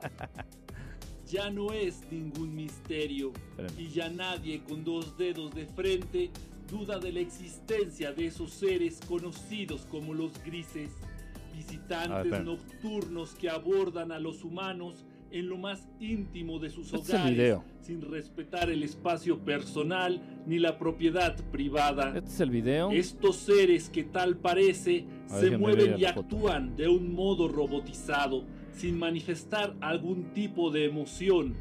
ya 1.26 1.50
no 1.50 1.74
es 1.74 2.02
ningún 2.12 2.56
misterio 2.56 3.34
Espérame. 3.58 3.80
y 3.80 3.90
ya 3.90 4.10
nadie 4.10 4.64
con 4.64 4.84
dos 4.84 5.18
dedos 5.18 5.54
de 5.54 5.66
frente 5.66 6.32
duda 6.68 7.00
de 7.00 7.12
la 7.12 7.20
existencia 7.20 8.12
de 8.12 8.28
esos 8.28 8.52
seres 8.52 9.00
conocidos 9.08 9.86
como 9.90 10.14
los 10.14 10.32
grises, 10.44 10.92
A 10.94 11.56
visitantes 11.56 12.44
nocturnos 12.44 13.36
que 13.36 13.50
abordan 13.50 14.12
a 14.12 14.20
los 14.20 14.44
humanos 14.44 15.06
en 15.34 15.50
lo 15.50 15.58
más 15.58 15.88
íntimo 16.00 16.60
de 16.60 16.70
sus 16.70 16.94
Este 16.94 17.16
hogares, 17.16 17.60
sin 17.82 18.02
respetar 18.02 18.70
el 18.70 18.84
espacio 18.84 19.40
personal 19.40 20.22
ni 20.46 20.60
la 20.60 20.78
propiedad 20.78 21.36
privada. 21.52 22.16
Este 22.16 22.30
es 22.30 22.40
el 22.40 22.52
video. 22.52 22.92
Estos 22.92 23.38
seres 23.38 23.90
que 23.90 24.04
tal 24.04 24.38
parece 24.38 25.06
A 25.30 25.40
ver, 25.40 25.50
se 25.50 25.58
mueven 25.58 26.00
y 26.00 26.06
foto. 26.06 26.20
actúan 26.20 26.76
de 26.76 26.88
un 26.88 27.14
modo 27.14 27.48
robotizado, 27.48 28.46
sin 28.72 28.98
manifestar 28.98 29.76
algún 29.82 30.34
tipo 30.34 30.70
de 30.70 30.86
emoción. 30.86 31.56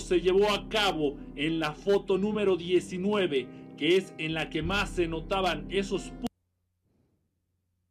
Se 0.00 0.20
llevó 0.20 0.50
a 0.50 0.68
cabo 0.68 1.16
en 1.36 1.60
la 1.60 1.72
foto 1.72 2.18
número 2.18 2.56
19, 2.56 3.46
que 3.76 3.96
es 3.96 4.14
en 4.18 4.34
la 4.34 4.50
que 4.50 4.62
más 4.62 4.90
se 4.90 5.06
notaban 5.06 5.66
esos 5.70 6.10
puntos 6.10 6.26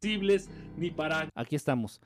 visibles 0.02 0.50
ni 0.78 0.92
para 0.92 1.30
Aquí 1.36 1.56
estamos. 1.56 2.02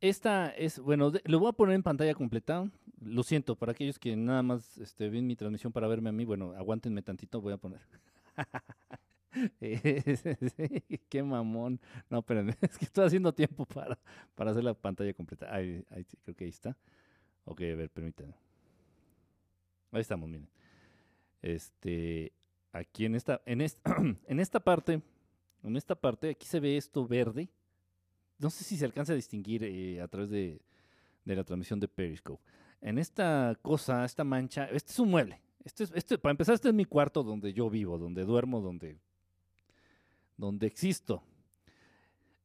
Esta 0.00 0.50
es, 0.50 0.78
bueno, 0.78 1.12
lo 1.24 1.38
voy 1.40 1.48
a 1.48 1.52
poner 1.52 1.74
en 1.74 1.82
pantalla 1.82 2.14
completa. 2.14 2.70
Lo 3.00 3.22
siento, 3.22 3.56
para 3.56 3.72
aquellos 3.72 3.98
que 3.98 4.16
nada 4.16 4.42
más 4.42 4.78
este, 4.78 5.08
ven 5.08 5.26
mi 5.26 5.36
transmisión 5.36 5.72
para 5.72 5.88
verme 5.88 6.10
a 6.10 6.12
mí, 6.12 6.24
bueno, 6.24 6.52
aguántenme 6.56 7.02
tantito, 7.02 7.40
voy 7.40 7.52
a 7.52 7.58
poner. 7.58 7.80
Eh, 9.60 10.02
Qué 11.08 11.22
mamón. 11.22 11.78
No, 12.08 12.20
espérenme, 12.20 12.56
es 12.62 12.78
que 12.78 12.86
estoy 12.86 13.06
haciendo 13.06 13.32
tiempo 13.32 13.66
para, 13.66 13.98
para 14.34 14.50
hacer 14.50 14.64
la 14.64 14.74
pantalla 14.74 15.12
completa. 15.12 15.54
Ahí, 15.54 15.84
ahí 15.90 16.04
creo 16.24 16.34
que 16.34 16.44
ahí 16.44 16.50
está. 16.50 16.76
Ok, 17.44 17.60
a 17.60 17.76
ver, 17.76 17.90
permítanme. 17.90 18.34
Ahí 19.90 20.00
estamos, 20.00 20.28
miren. 20.28 20.48
Este, 21.40 22.32
aquí 22.72 23.04
en 23.04 23.14
esta, 23.14 23.40
en 23.46 23.60
esta, 23.60 24.60
parte, 24.60 25.00
en 25.62 25.76
esta 25.76 25.94
parte, 25.94 26.30
aquí 26.30 26.46
se 26.46 26.60
ve 26.60 26.76
esto 26.76 27.06
verde. 27.06 27.48
No 28.38 28.50
sé 28.50 28.64
si 28.64 28.76
se 28.76 28.84
alcanza 28.84 29.12
a 29.12 29.16
distinguir 29.16 29.64
eh, 29.64 30.00
a 30.00 30.08
través 30.08 30.30
de, 30.30 30.60
de 31.24 31.36
la 31.36 31.44
transmisión 31.44 31.80
de 31.80 31.88
Periscope. 31.88 32.42
En 32.80 32.98
esta 32.98 33.56
cosa, 33.62 34.04
esta 34.04 34.24
mancha, 34.24 34.66
este 34.66 34.92
es 34.92 34.98
un 34.98 35.10
mueble. 35.10 35.40
Este 35.64 35.84
es, 35.84 35.92
este, 35.94 36.18
para 36.18 36.30
empezar, 36.30 36.54
este 36.54 36.68
es 36.68 36.74
mi 36.74 36.84
cuarto 36.84 37.22
donde 37.22 37.52
yo 37.52 37.68
vivo, 37.68 37.98
donde 37.98 38.24
duermo, 38.24 38.60
donde, 38.60 38.98
donde 40.36 40.66
existo. 40.66 41.22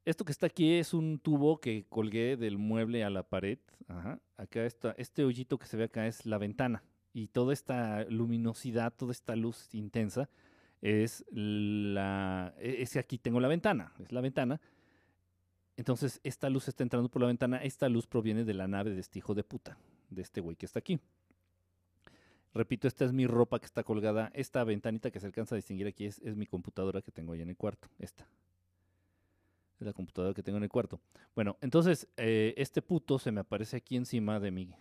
Esto 0.06 0.26
que 0.26 0.32
está 0.32 0.48
aquí 0.48 0.74
es 0.74 0.94
un 0.94 1.20
tubo 1.20 1.62
que 1.62 1.86
colgué 1.88 2.36
del 2.36 2.58
mueble 2.58 3.04
a 3.04 3.10
la 3.10 3.24
pared. 3.24 3.60
Ajá. 3.88 4.20
Acá 4.36 4.66
está, 4.66 4.96
este 4.98 5.24
hoyito 5.24 5.58
que 5.58 5.68
se 5.68 5.78
ve 5.78 5.86
acá 5.86 6.08
es 6.08 6.26
la 6.26 6.38
ventana. 6.38 6.84
Y 7.14 7.28
toda 7.28 7.54
esta 7.54 8.06
luminosidad, 8.06 8.94
toda 8.94 9.12
esta 9.12 9.36
luz 9.36 9.74
intensa 9.74 10.30
es 10.82 11.24
la... 11.30 12.54
e- 12.58 12.82
Es 12.82 12.94
que 12.94 13.00
aquí 13.00 13.18
tengo 13.18 13.40
la 13.40 13.48
ventana, 13.48 13.94
es 14.00 14.12
la 14.12 14.22
ventana. 14.22 14.60
Entonces, 15.78 16.20
esta 16.24 16.50
luz 16.50 16.68
está 16.68 16.84
entrando 16.84 17.10
por 17.10 17.22
la 17.22 17.28
ventana. 17.28 17.58
Esta 17.58 17.88
luz 17.90 18.08
proviene 18.08 18.44
de 18.44 18.54
la 18.54 18.68
nave 18.68 18.92
de 18.92 19.00
este 19.00 19.20
hijo 19.20 19.34
de 19.34 19.44
puta, 19.44 19.78
de 20.10 20.22
este 20.22 20.42
güey 20.42 20.56
que 20.56 20.66
está 20.66 20.80
aquí. 20.80 21.00
Repito, 22.54 22.88
esta 22.88 23.06
es 23.06 23.14
mi 23.14 23.26
ropa 23.26 23.60
que 23.60 23.66
está 23.66 23.84
colgada. 23.84 24.32
Esta 24.36 24.64
ventanita 24.64 25.10
que 25.10 25.20
se 25.20 25.26
alcanza 25.26 25.56
a 25.56 25.58
distinguir 25.58 25.88
aquí 25.88 26.06
es, 26.06 26.20
es 26.20 26.36
mi 26.36 26.46
computadora 26.46 27.02
que 27.02 27.12
tengo 27.12 27.34
ahí 27.34 27.42
en 27.42 27.50
el 27.50 27.58
cuarto. 27.58 27.88
Esta. 27.98 28.28
Es 29.80 29.86
la 29.88 29.94
computadora 29.94 30.34
que 30.36 30.44
tengo 30.44 30.58
en 30.58 30.64
el 30.64 30.70
cuarto. 30.70 31.00
Bueno, 31.34 31.58
entonces, 31.62 32.08
eh, 32.18 32.54
este 32.58 32.82
puto 32.84 33.18
se 33.18 33.32
me 33.32 33.42
aparece 33.42 33.78
aquí 33.78 33.96
encima 33.96 34.40
de 34.40 34.52
mí. 34.52 34.76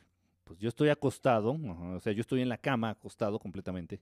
Pues 0.44 0.58
yo 0.58 0.68
estoy 0.68 0.88
acostado, 0.88 1.52
o 1.52 2.00
sea, 2.00 2.12
yo 2.12 2.20
estoy 2.20 2.42
en 2.42 2.48
la 2.48 2.58
cama 2.58 2.90
acostado 2.90 3.38
completamente. 3.38 4.00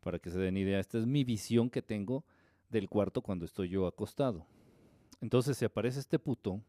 Para 0.00 0.18
que 0.18 0.30
se 0.30 0.38
den 0.38 0.56
idea, 0.56 0.80
esta 0.80 0.98
es 0.98 1.06
mi 1.06 1.24
visión 1.24 1.70
que 1.70 1.80
tengo 1.82 2.24
del 2.70 2.88
cuarto 2.88 3.22
cuando 3.22 3.44
estoy 3.44 3.68
yo 3.68 3.86
acostado. 3.86 4.46
Entonces 5.20 5.56
se 5.56 5.64
aparece 5.66 6.00
este 6.00 6.18
puto. 6.18 6.60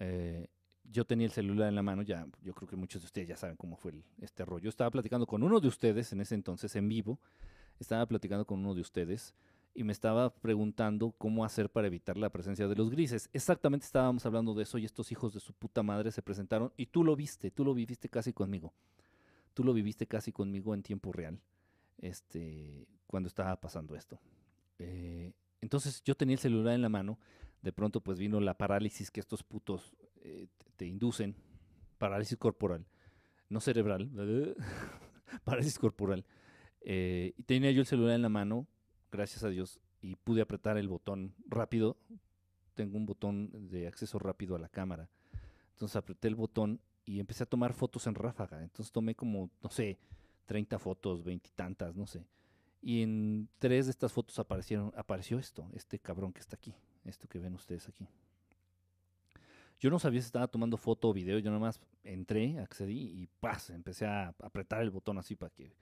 eh, 0.00 0.48
yo 0.92 1.04
tenía 1.04 1.26
el 1.26 1.32
celular 1.32 1.68
en 1.68 1.74
la 1.74 1.82
mano, 1.82 2.02
ya, 2.02 2.26
yo 2.42 2.52
creo 2.54 2.68
que 2.68 2.76
muchos 2.76 3.00
de 3.02 3.06
ustedes 3.06 3.28
ya 3.28 3.36
saben 3.36 3.56
cómo 3.56 3.76
fue 3.76 3.92
el- 3.92 4.04
este 4.20 4.44
rollo. 4.44 4.68
Estaba 4.68 4.90
platicando 4.90 5.26
con 5.26 5.42
uno 5.42 5.60
de 5.60 5.68
ustedes 5.68 6.12
en 6.12 6.20
ese 6.20 6.34
entonces 6.34 6.76
en 6.76 6.88
vivo. 6.88 7.18
Estaba 7.80 8.06
platicando 8.06 8.44
con 8.44 8.60
uno 8.60 8.74
de 8.74 8.82
ustedes 8.82 9.34
y 9.74 9.82
me 9.84 9.92
estaba 9.92 10.32
preguntando 10.32 11.12
cómo 11.18 11.44
hacer 11.44 11.68
para 11.70 11.88
evitar 11.88 12.16
la 12.16 12.30
presencia 12.30 12.68
de 12.68 12.76
los 12.76 12.90
grises. 12.90 13.28
Exactamente 13.32 13.84
estábamos 13.86 14.24
hablando 14.24 14.54
de 14.54 14.62
eso 14.62 14.78
y 14.78 14.84
estos 14.84 15.10
hijos 15.10 15.32
de 15.34 15.40
su 15.40 15.52
puta 15.52 15.82
madre 15.82 16.12
se 16.12 16.22
presentaron 16.22 16.72
y 16.76 16.86
tú 16.86 17.02
lo 17.02 17.16
viste, 17.16 17.50
tú 17.50 17.64
lo 17.64 17.74
viviste 17.74 18.08
casi 18.08 18.32
conmigo. 18.32 18.72
Tú 19.52 19.64
lo 19.64 19.72
viviste 19.72 20.06
casi 20.06 20.32
conmigo 20.32 20.74
en 20.74 20.82
tiempo 20.82 21.12
real, 21.12 21.40
este, 21.98 22.86
cuando 23.06 23.28
estaba 23.28 23.60
pasando 23.60 23.94
esto. 23.94 24.20
Eh, 24.78 25.32
entonces 25.60 26.02
yo 26.04 26.14
tenía 26.16 26.34
el 26.34 26.40
celular 26.40 26.74
en 26.74 26.82
la 26.82 26.88
mano, 26.88 27.18
de 27.62 27.72
pronto 27.72 28.00
pues 28.00 28.18
vino 28.18 28.40
la 28.40 28.54
parálisis 28.58 29.10
que 29.10 29.20
estos 29.20 29.42
putos 29.42 29.94
eh, 30.22 30.48
te- 30.76 30.86
inducen, 30.86 31.34
parálisis 31.98 32.36
corporal, 32.36 32.84
no 33.48 33.60
cerebral, 33.60 34.10
parálisis 35.44 35.78
corporal. 35.78 36.24
Eh, 36.80 37.32
y 37.36 37.42
tenía 37.44 37.70
yo 37.70 37.80
el 37.80 37.86
celular 37.86 38.14
en 38.14 38.22
la 38.22 38.28
mano, 38.28 38.66
gracias 39.14 39.44
a 39.44 39.48
Dios, 39.48 39.80
y 40.02 40.16
pude 40.16 40.42
apretar 40.42 40.76
el 40.76 40.88
botón 40.88 41.34
rápido. 41.46 41.96
Tengo 42.74 42.96
un 42.96 43.06
botón 43.06 43.68
de 43.70 43.86
acceso 43.86 44.18
rápido 44.18 44.56
a 44.56 44.58
la 44.58 44.68
cámara. 44.68 45.08
Entonces 45.70 45.96
apreté 45.96 46.28
el 46.28 46.34
botón 46.34 46.80
y 47.06 47.20
empecé 47.20 47.44
a 47.44 47.46
tomar 47.46 47.72
fotos 47.72 48.06
en 48.06 48.14
ráfaga. 48.14 48.62
Entonces 48.62 48.92
tomé 48.92 49.14
como, 49.14 49.50
no 49.62 49.70
sé, 49.70 49.98
30 50.46 50.78
fotos, 50.78 51.22
veintitantas, 51.24 51.94
no 51.94 52.06
sé. 52.06 52.26
Y 52.82 53.02
en 53.02 53.48
tres 53.58 53.86
de 53.86 53.92
estas 53.92 54.12
fotos 54.12 54.38
aparecieron, 54.38 54.92
apareció 54.96 55.38
esto, 55.38 55.66
este 55.72 55.98
cabrón 55.98 56.32
que 56.32 56.40
está 56.40 56.56
aquí, 56.56 56.74
esto 57.04 57.26
que 57.28 57.38
ven 57.38 57.54
ustedes 57.54 57.88
aquí. 57.88 58.06
Yo 59.80 59.90
no 59.90 59.98
sabía 59.98 60.20
si 60.20 60.26
estaba 60.26 60.48
tomando 60.48 60.76
foto 60.76 61.08
o 61.08 61.12
video, 61.12 61.38
yo 61.38 61.50
nomás 61.50 61.80
entré, 62.02 62.58
accedí 62.58 63.22
y 63.22 63.26
¡paz! 63.40 63.70
empecé 63.70 64.06
a 64.06 64.34
apretar 64.40 64.82
el 64.82 64.90
botón 64.90 65.18
así 65.18 65.34
para 65.34 65.50
que... 65.50 65.72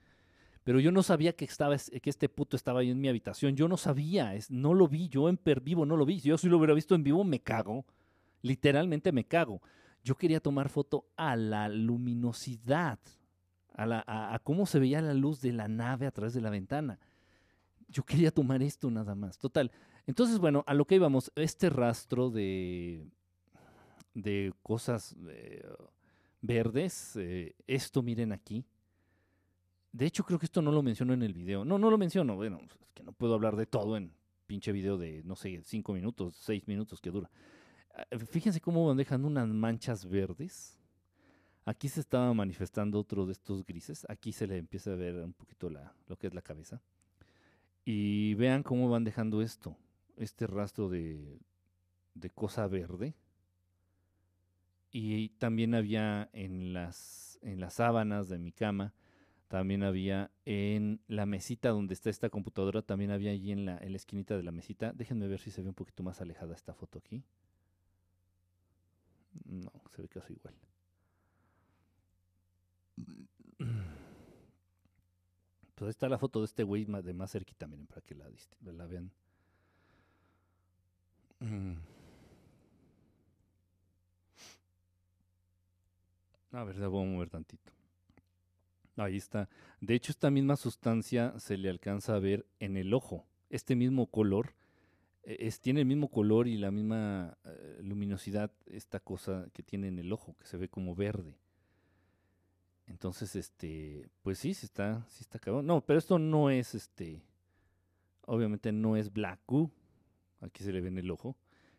Pero 0.63 0.79
yo 0.79 0.91
no 0.91 1.03
sabía 1.03 1.33
que, 1.35 1.45
estaba, 1.45 1.75
es- 1.75 1.91
que 2.01 2.09
este 2.09 2.29
puto 2.29 2.55
estaba 2.55 2.79
ahí 2.81 2.89
en 2.89 2.99
mi 3.01 3.09
habitación, 3.09 3.55
yo 3.55 3.67
no 3.67 3.77
sabía, 3.77 4.33
es, 4.35 4.49
no 4.49 4.73
lo 4.73 4.87
vi, 4.87 5.09
yo 5.09 5.27
en 5.29 5.37
per 5.37 5.61
vivo 5.61 5.85
no 5.85 5.97
lo 5.97 6.05
vi. 6.05 6.19
Yo 6.19 6.37
si 6.37 6.47
lo 6.47 6.57
hubiera 6.57 6.73
visto 6.73 6.95
en 6.95 7.03
vivo 7.03 7.23
me 7.23 7.41
cago, 7.41 7.85
literalmente 8.41 9.11
me 9.11 9.25
cago. 9.25 9.61
Yo 10.03 10.15
quería 10.15 10.39
tomar 10.39 10.69
foto 10.69 11.05
a 11.17 11.35
la 11.35 11.69
luminosidad, 11.69 12.99
a 13.75 14.39
cómo 14.43 14.65
se 14.65 14.79
veía 14.79 15.01
la 15.01 15.13
luz 15.13 15.41
de 15.41 15.51
la 15.53 15.67
nave 15.67 16.05
a 16.05 16.11
través 16.11 16.33
de 16.33 16.41
la 16.41 16.49
ventana. 16.49 16.99
Yo 17.87 18.03
quería 18.03 18.31
tomar 18.31 18.61
esto 18.61 18.89
nada 18.91 19.15
más. 19.15 19.37
Total. 19.37 19.71
Entonces, 20.07 20.39
bueno, 20.39 20.63
a 20.67 20.73
lo 20.73 20.85
que 20.85 20.95
íbamos, 20.95 21.31
este 21.35 21.69
rastro 21.69 22.29
de, 22.29 23.05
de 24.13 24.53
cosas 24.61 25.15
eh, 25.29 25.65
verdes, 26.41 27.15
eh, 27.15 27.55
esto 27.67 28.01
miren 28.01 28.31
aquí. 28.31 28.65
De 29.93 30.07
hecho, 30.07 30.23
creo 30.23 30.39
que 30.39 30.47
esto 30.47 30.61
no 30.61 30.71
lo 30.71 30.81
menciono 30.81 31.13
en 31.13 31.21
el 31.21 31.33
video. 31.33 31.63
No, 31.63 31.77
no 31.77 31.91
lo 31.91 31.99
menciono. 31.99 32.35
Bueno, 32.35 32.59
es 32.63 32.91
que 32.95 33.03
no 33.03 33.13
puedo 33.13 33.35
hablar 33.35 33.55
de 33.55 33.67
todo 33.67 33.95
en 33.95 34.11
pinche 34.47 34.71
video 34.71 34.97
de, 34.97 35.21
no 35.23 35.35
sé, 35.35 35.61
cinco 35.63 35.93
minutos, 35.93 36.35
seis 36.35 36.67
minutos 36.67 36.99
que 36.99 37.11
dura. 37.11 37.29
Ah, 37.93 38.17
Fíjense 38.17 38.59
cómo 38.59 38.87
van 38.87 38.97
dejando 38.97 39.27
unas 39.27 39.47
manchas 39.47 40.09
verdes. 40.09 40.79
Aquí 41.63 41.87
se 41.89 41.99
estaba 41.99 42.33
manifestando 42.33 42.99
otro 42.99 43.27
de 43.27 43.33
estos 43.33 43.63
grises. 43.63 44.05
Aquí 44.09 44.33
se 44.33 44.47
le 44.47 44.57
empieza 44.57 44.91
a 44.91 44.95
ver 44.95 45.15
un 45.15 45.33
poquito 45.33 45.69
la, 45.69 45.93
lo 46.07 46.17
que 46.17 46.25
es 46.25 46.33
la 46.33 46.41
cabeza. 46.41 46.81
Y 47.85 48.33
vean 48.33 48.63
cómo 48.63 48.89
van 48.89 49.03
dejando 49.03 49.43
esto, 49.43 49.77
este 50.17 50.47
rastro 50.47 50.89
de, 50.89 51.39
de 52.15 52.29
cosa 52.31 52.65
verde. 52.67 53.13
Y 54.91 55.29
también 55.37 55.75
había 55.75 56.29
en 56.33 56.73
las, 56.73 57.37
en 57.43 57.59
las 57.59 57.75
sábanas 57.75 58.27
de 58.27 58.39
mi 58.39 58.51
cama, 58.51 58.93
también 59.53 59.83
había 59.83 60.31
en 60.45 60.99
la 61.07 61.27
mesita 61.27 61.69
donde 61.69 61.93
está 61.93 62.09
esta 62.09 62.31
computadora, 62.31 62.81
también 62.81 63.11
había 63.11 63.29
allí 63.29 63.51
en 63.51 63.65
la, 63.65 63.77
en 63.77 63.91
la 63.91 63.97
esquinita 63.97 64.35
de 64.35 64.41
la 64.41 64.51
mesita. 64.51 64.93
Déjenme 64.93 65.27
ver 65.27 65.39
si 65.39 65.51
se 65.51 65.61
ve 65.61 65.69
un 65.69 65.75
poquito 65.75 66.01
más 66.01 66.21
alejada 66.21 66.55
esta 66.55 66.73
foto 66.73 66.97
aquí. 66.97 67.23
No, 69.45 69.71
se 69.91 70.01
ve 70.01 70.07
casi 70.07 70.33
igual. 70.33 70.55
Pues 75.75 75.87
ahí 75.87 75.89
está 75.89 76.09
la 76.09 76.17
foto 76.17 76.39
de 76.39 76.45
este 76.45 76.63
güey 76.63 76.85
de 76.85 77.13
más 77.13 77.31
cerquita, 77.31 77.67
miren, 77.67 77.85
para 77.87 78.01
que 78.01 78.15
la, 78.15 78.27
la 78.61 78.85
vean. 78.87 79.11
Mm. 81.39 81.73
A 86.53 86.63
ver, 86.63 86.77
la 86.77 86.87
voy 86.87 87.03
a 87.03 87.11
mover 87.11 87.29
tantito. 87.29 87.82
Ahí 88.95 89.17
está. 89.17 89.49
De 89.81 89.95
hecho, 89.95 90.11
esta 90.11 90.29
misma 90.29 90.55
sustancia 90.55 91.33
se 91.39 91.57
le 91.57 91.69
alcanza 91.69 92.15
a 92.15 92.19
ver 92.19 92.45
en 92.59 92.77
el 92.77 92.93
ojo. 92.93 93.25
Este 93.49 93.75
mismo 93.75 94.07
color 94.07 94.53
e, 95.23 95.49
tiene 95.61 95.81
el 95.81 95.85
mismo 95.85 96.09
color 96.09 96.47
y 96.47 96.57
la 96.57 96.71
misma 96.71 97.37
eh, 97.45 97.79
luminosidad 97.81 98.51
esta 98.65 98.99
cosa 98.99 99.47
que 99.53 99.63
tiene 99.63 99.87
en 99.87 99.99
el 99.99 100.11
ojo, 100.11 100.35
que 100.39 100.45
se 100.45 100.57
ve 100.57 100.67
como 100.67 100.95
verde. 100.95 101.37
Entonces, 102.87 103.35
este, 103.35 104.09
pues 104.21 104.39
sí, 104.39 104.53
sí 104.53 104.65
está, 104.65 105.05
sí 105.07 105.21
está 105.21 105.39
cabrón. 105.39 105.65
No, 105.65 105.81
pero 105.81 105.97
esto 105.97 106.19
no 106.19 106.49
es, 106.49 106.75
este, 106.75 107.23
obviamente 108.25 108.71
no 108.71 108.97
es 108.97 109.11
black. 109.11 109.39
Aquí 110.41 110.63
se 110.63 110.73
le 110.73 110.81
ve 110.81 110.89
en 110.89 110.97
el 110.97 111.09
ojo 111.09 111.37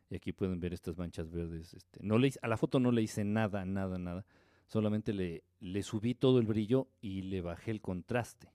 y 0.08 0.16
aquí 0.16 0.32
pueden 0.32 0.58
ver 0.60 0.72
estas 0.72 0.96
manchas 0.96 1.30
verdes. 1.30 1.74
Este, 1.74 2.00
no 2.02 2.16
le, 2.16 2.32
a 2.40 2.48
la 2.48 2.56
foto 2.56 2.80
no 2.80 2.90
le 2.92 3.02
hice 3.02 3.24
nada, 3.24 3.66
nada, 3.66 3.98
nada. 3.98 4.24
Solamente 4.66 5.12
le, 5.12 5.44
le 5.60 5.82
subí 5.82 6.14
todo 6.14 6.38
el 6.38 6.46
brillo 6.46 6.88
y 7.00 7.22
le 7.22 7.40
bajé 7.40 7.70
el 7.70 7.80
contraste. 7.80 8.48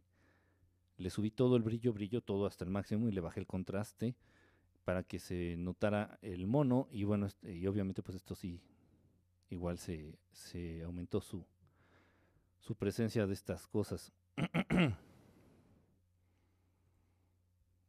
Le 0.97 1.10
subí 1.10 1.32
todo 1.32 1.55
el 1.55 1.64
brillo, 1.64 1.93
brillo 1.93 2.22
todo 2.22 2.45
hasta 2.45 2.66
el 2.66 2.72
máximo 2.72 3.07
y 3.07 3.12
le 3.12 3.22
bajé 3.22 3.39
el 3.39 3.47
contraste 3.47 4.16
para 4.84 5.03
que 5.03 5.20
se 5.20 5.55
notara 5.57 6.18
el 6.22 6.47
mono 6.47 6.88
y 6.91 7.03
bueno, 7.03 7.28
y 7.43 7.68
obviamente 7.68 8.01
pues 8.01 8.16
esto 8.16 8.34
sí, 8.36 8.60
igual 9.49 9.78
se, 9.78 10.18
se 10.32 10.84
aumentó 10.84 11.22
su, 11.22 11.45
su 12.60 12.76
presencia 12.76 13.28
de 13.28 13.34
estas 13.34 13.68
cosas. 13.68 14.12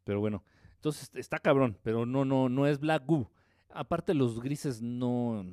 pero 0.05 0.21
bueno, 0.21 0.45
entonces 0.75 1.11
está 1.15 1.39
cabrón, 1.39 1.79
pero 1.83 2.07
no, 2.07 2.25
no, 2.25 2.49
no 2.49 2.67
es 2.67 2.79
Black 2.79 3.05
Goo. 3.07 3.31
Aparte 3.71 4.15
los 4.15 4.41
grises 4.41 4.83
no, 4.83 5.45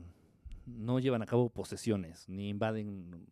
no 0.67 0.99
llevan 0.99 1.21
a 1.21 1.25
cabo 1.25 1.49
posesiones, 1.49 2.27
ni 2.29 2.49
invaden... 2.49 3.27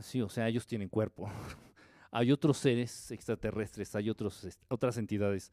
Sí, 0.00 0.20
o 0.20 0.28
sea, 0.28 0.48
ellos 0.48 0.66
tienen 0.66 0.88
cuerpo. 0.88 1.30
hay 2.10 2.32
otros 2.32 2.58
seres 2.58 3.10
extraterrestres, 3.10 3.94
hay 3.94 4.10
otros, 4.10 4.46
otras 4.68 4.96
entidades, 4.98 5.52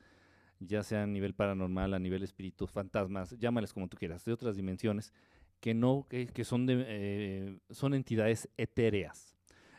ya 0.60 0.84
sea 0.84 1.04
a 1.04 1.08
nivel 1.08 1.34
paranormal, 1.34 1.94
a 1.94 2.00
nivel 2.00 2.24
espíritu, 2.24 2.68
fantasmas, 2.68 3.38
llámales 3.38 3.74
como 3.74 3.88
tú 3.88 3.98
quieras, 3.98 4.26
de 4.26 4.34
otras 4.34 4.56
dimensiones, 4.56 5.14
que 5.60 5.74
no, 5.74 6.08
que, 6.10 6.44
son, 6.44 6.66
de, 6.66 6.86
eh, 6.88 7.60
son 7.70 7.94
entidades 7.94 8.50
etéreas. 8.58 9.36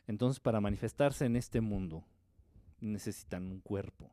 Entonces, 0.06 0.40
para 0.40 0.60
manifestarse 0.60 1.24
en 1.24 1.36
este 1.36 1.60
mundo, 1.60 2.04
necesitan 2.80 3.46
un 3.50 3.60
cuerpo. 3.60 4.12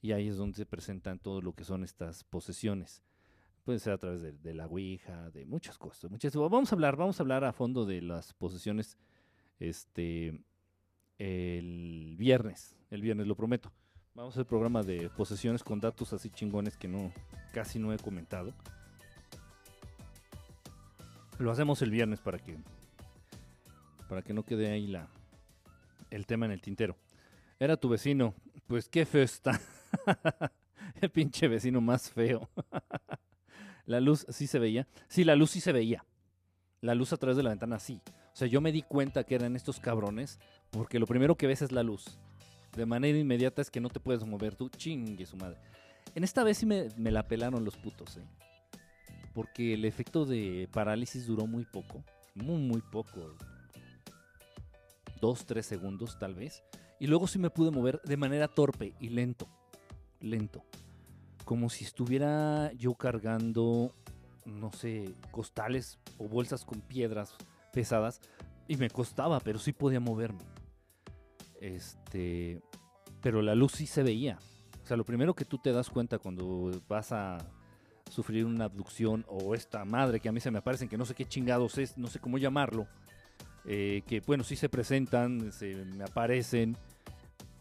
Y 0.00 0.12
ahí 0.12 0.28
es 0.28 0.36
donde 0.36 0.56
se 0.56 0.66
presentan 0.66 1.18
todo 1.18 1.40
lo 1.40 1.52
que 1.54 1.64
son 1.64 1.84
estas 1.84 2.24
posesiones. 2.24 3.02
Puede 3.66 3.80
ser 3.80 3.94
a 3.94 3.98
través 3.98 4.22
de, 4.44 4.54
la 4.54 4.66
Ouija, 4.66 5.28
de 5.30 5.44
muchas 5.44 5.76
cosas. 5.76 6.08
Muchas, 6.08 6.32
vamos 6.36 6.70
a 6.70 6.76
hablar, 6.76 6.94
vamos 6.94 7.18
a 7.18 7.24
hablar 7.24 7.42
a 7.42 7.52
fondo 7.52 7.84
de 7.84 8.00
las 8.00 8.32
posesiones 8.32 8.96
este 9.58 10.40
el 11.18 12.14
viernes. 12.16 12.76
El 12.90 13.02
viernes, 13.02 13.26
lo 13.26 13.34
prometo. 13.34 13.72
Vamos 14.14 14.34
a 14.34 14.34
hacer 14.36 14.46
programa 14.46 14.84
de 14.84 15.10
posesiones 15.10 15.64
con 15.64 15.80
datos 15.80 16.12
así 16.12 16.30
chingones 16.30 16.76
que 16.76 16.86
no, 16.86 17.12
casi 17.52 17.80
no 17.80 17.92
he 17.92 17.98
comentado. 17.98 18.54
Lo 21.40 21.50
hacemos 21.50 21.82
el 21.82 21.90
viernes 21.90 22.20
para 22.20 22.38
que 22.38 22.56
para 24.08 24.22
que 24.22 24.32
no 24.32 24.44
quede 24.44 24.70
ahí 24.70 24.86
la, 24.86 25.08
el 26.10 26.24
tema 26.24 26.46
en 26.46 26.52
el 26.52 26.62
tintero. 26.62 26.96
Era 27.58 27.76
tu 27.76 27.88
vecino. 27.88 28.32
Pues 28.68 28.88
qué 28.88 29.04
feo 29.04 29.24
está. 29.24 29.60
el 31.00 31.10
pinche 31.10 31.48
vecino 31.48 31.80
más 31.80 32.08
feo. 32.12 32.48
la 33.86 34.00
luz 34.00 34.26
sí 34.28 34.46
se 34.46 34.58
veía. 34.58 34.86
Sí, 35.08 35.24
la 35.24 35.36
luz 35.36 35.52
sí 35.52 35.60
se 35.60 35.72
veía. 35.72 36.04
La 36.80 36.94
luz 36.94 37.12
a 37.12 37.16
través 37.16 37.36
de 37.36 37.42
la 37.42 37.50
ventana 37.50 37.78
sí. 37.78 38.00
O 38.06 38.36
sea, 38.36 38.48
yo 38.48 38.60
me 38.60 38.72
di 38.72 38.82
cuenta 38.82 39.24
que 39.24 39.34
eran 39.34 39.56
estos 39.56 39.80
cabrones 39.80 40.38
porque 40.70 40.98
lo 40.98 41.06
primero 41.06 41.36
que 41.36 41.46
ves 41.46 41.62
es 41.62 41.72
la 41.72 41.82
luz. 41.82 42.18
De 42.76 42.84
manera 42.84 43.16
inmediata 43.16 43.62
es 43.62 43.70
que 43.70 43.80
no 43.80 43.88
te 43.88 44.00
puedes 44.00 44.24
mover 44.24 44.56
tú. 44.56 44.68
Chingue 44.68 45.24
su 45.24 45.36
madre. 45.36 45.58
En 46.14 46.24
esta 46.24 46.44
vez 46.44 46.58
sí 46.58 46.66
me, 46.66 46.90
la 46.98 47.26
pelaron 47.26 47.64
los 47.64 47.76
putos, 47.76 48.16
¿eh? 48.18 48.26
Porque 49.32 49.74
el 49.74 49.84
efecto 49.84 50.24
de 50.26 50.68
parálisis 50.72 51.26
duró 51.26 51.46
muy 51.46 51.64
poco. 51.64 52.04
Muy, 52.34 52.58
muy 52.58 52.82
poco 52.82 53.34
dos, 55.20 55.46
tres 55.46 55.66
segundos 55.66 56.18
tal 56.18 56.34
vez. 56.34 56.62
Y 56.98 57.06
luego 57.06 57.26
sí 57.26 57.38
me 57.38 57.50
pude 57.50 57.70
mover 57.70 58.00
de 58.02 58.16
manera 58.16 58.48
torpe 58.48 58.94
y 59.00 59.10
lento. 59.10 59.48
Lento. 60.20 60.64
Como 61.46 61.70
si 61.70 61.84
estuviera 61.84 62.70
yo 62.74 62.94
cargando, 62.94 63.94
no 64.44 64.70
sé, 64.72 65.14
costales 65.30 65.98
o 66.18 66.28
bolsas 66.28 66.66
con 66.66 66.82
piedras 66.82 67.34
pesadas. 67.72 68.20
Y 68.68 68.76
me 68.76 68.90
costaba, 68.90 69.40
pero 69.40 69.58
sí 69.58 69.72
podía 69.72 70.00
moverme. 70.00 70.44
Este. 71.58 72.60
Pero 73.22 73.40
la 73.40 73.54
luz 73.54 73.72
sí 73.72 73.86
se 73.86 74.02
veía. 74.02 74.38
O 74.84 74.86
sea, 74.86 74.98
lo 74.98 75.04
primero 75.04 75.34
que 75.34 75.46
tú 75.46 75.56
te 75.56 75.72
das 75.72 75.88
cuenta 75.88 76.18
cuando 76.18 76.70
vas 76.86 77.12
a 77.12 77.38
sufrir 78.10 78.44
una 78.44 78.66
abducción 78.66 79.24
o 79.26 79.54
esta 79.54 79.82
madre 79.86 80.20
que 80.20 80.28
a 80.28 80.32
mí 80.32 80.40
se 80.40 80.50
me 80.50 80.58
aparecen 80.58 80.88
que 80.88 80.98
no 80.98 81.06
sé 81.06 81.14
qué 81.14 81.24
chingados 81.24 81.78
es, 81.78 81.98
no 81.98 82.06
sé 82.06 82.20
cómo 82.20 82.38
llamarlo 82.38 82.86
eh, 83.68 84.02
que 84.06 84.20
bueno, 84.20 84.44
sí 84.44 84.54
se 84.54 84.68
presentan, 84.68 85.50
se 85.50 85.74
me 85.74 86.04
aparecen, 86.04 86.76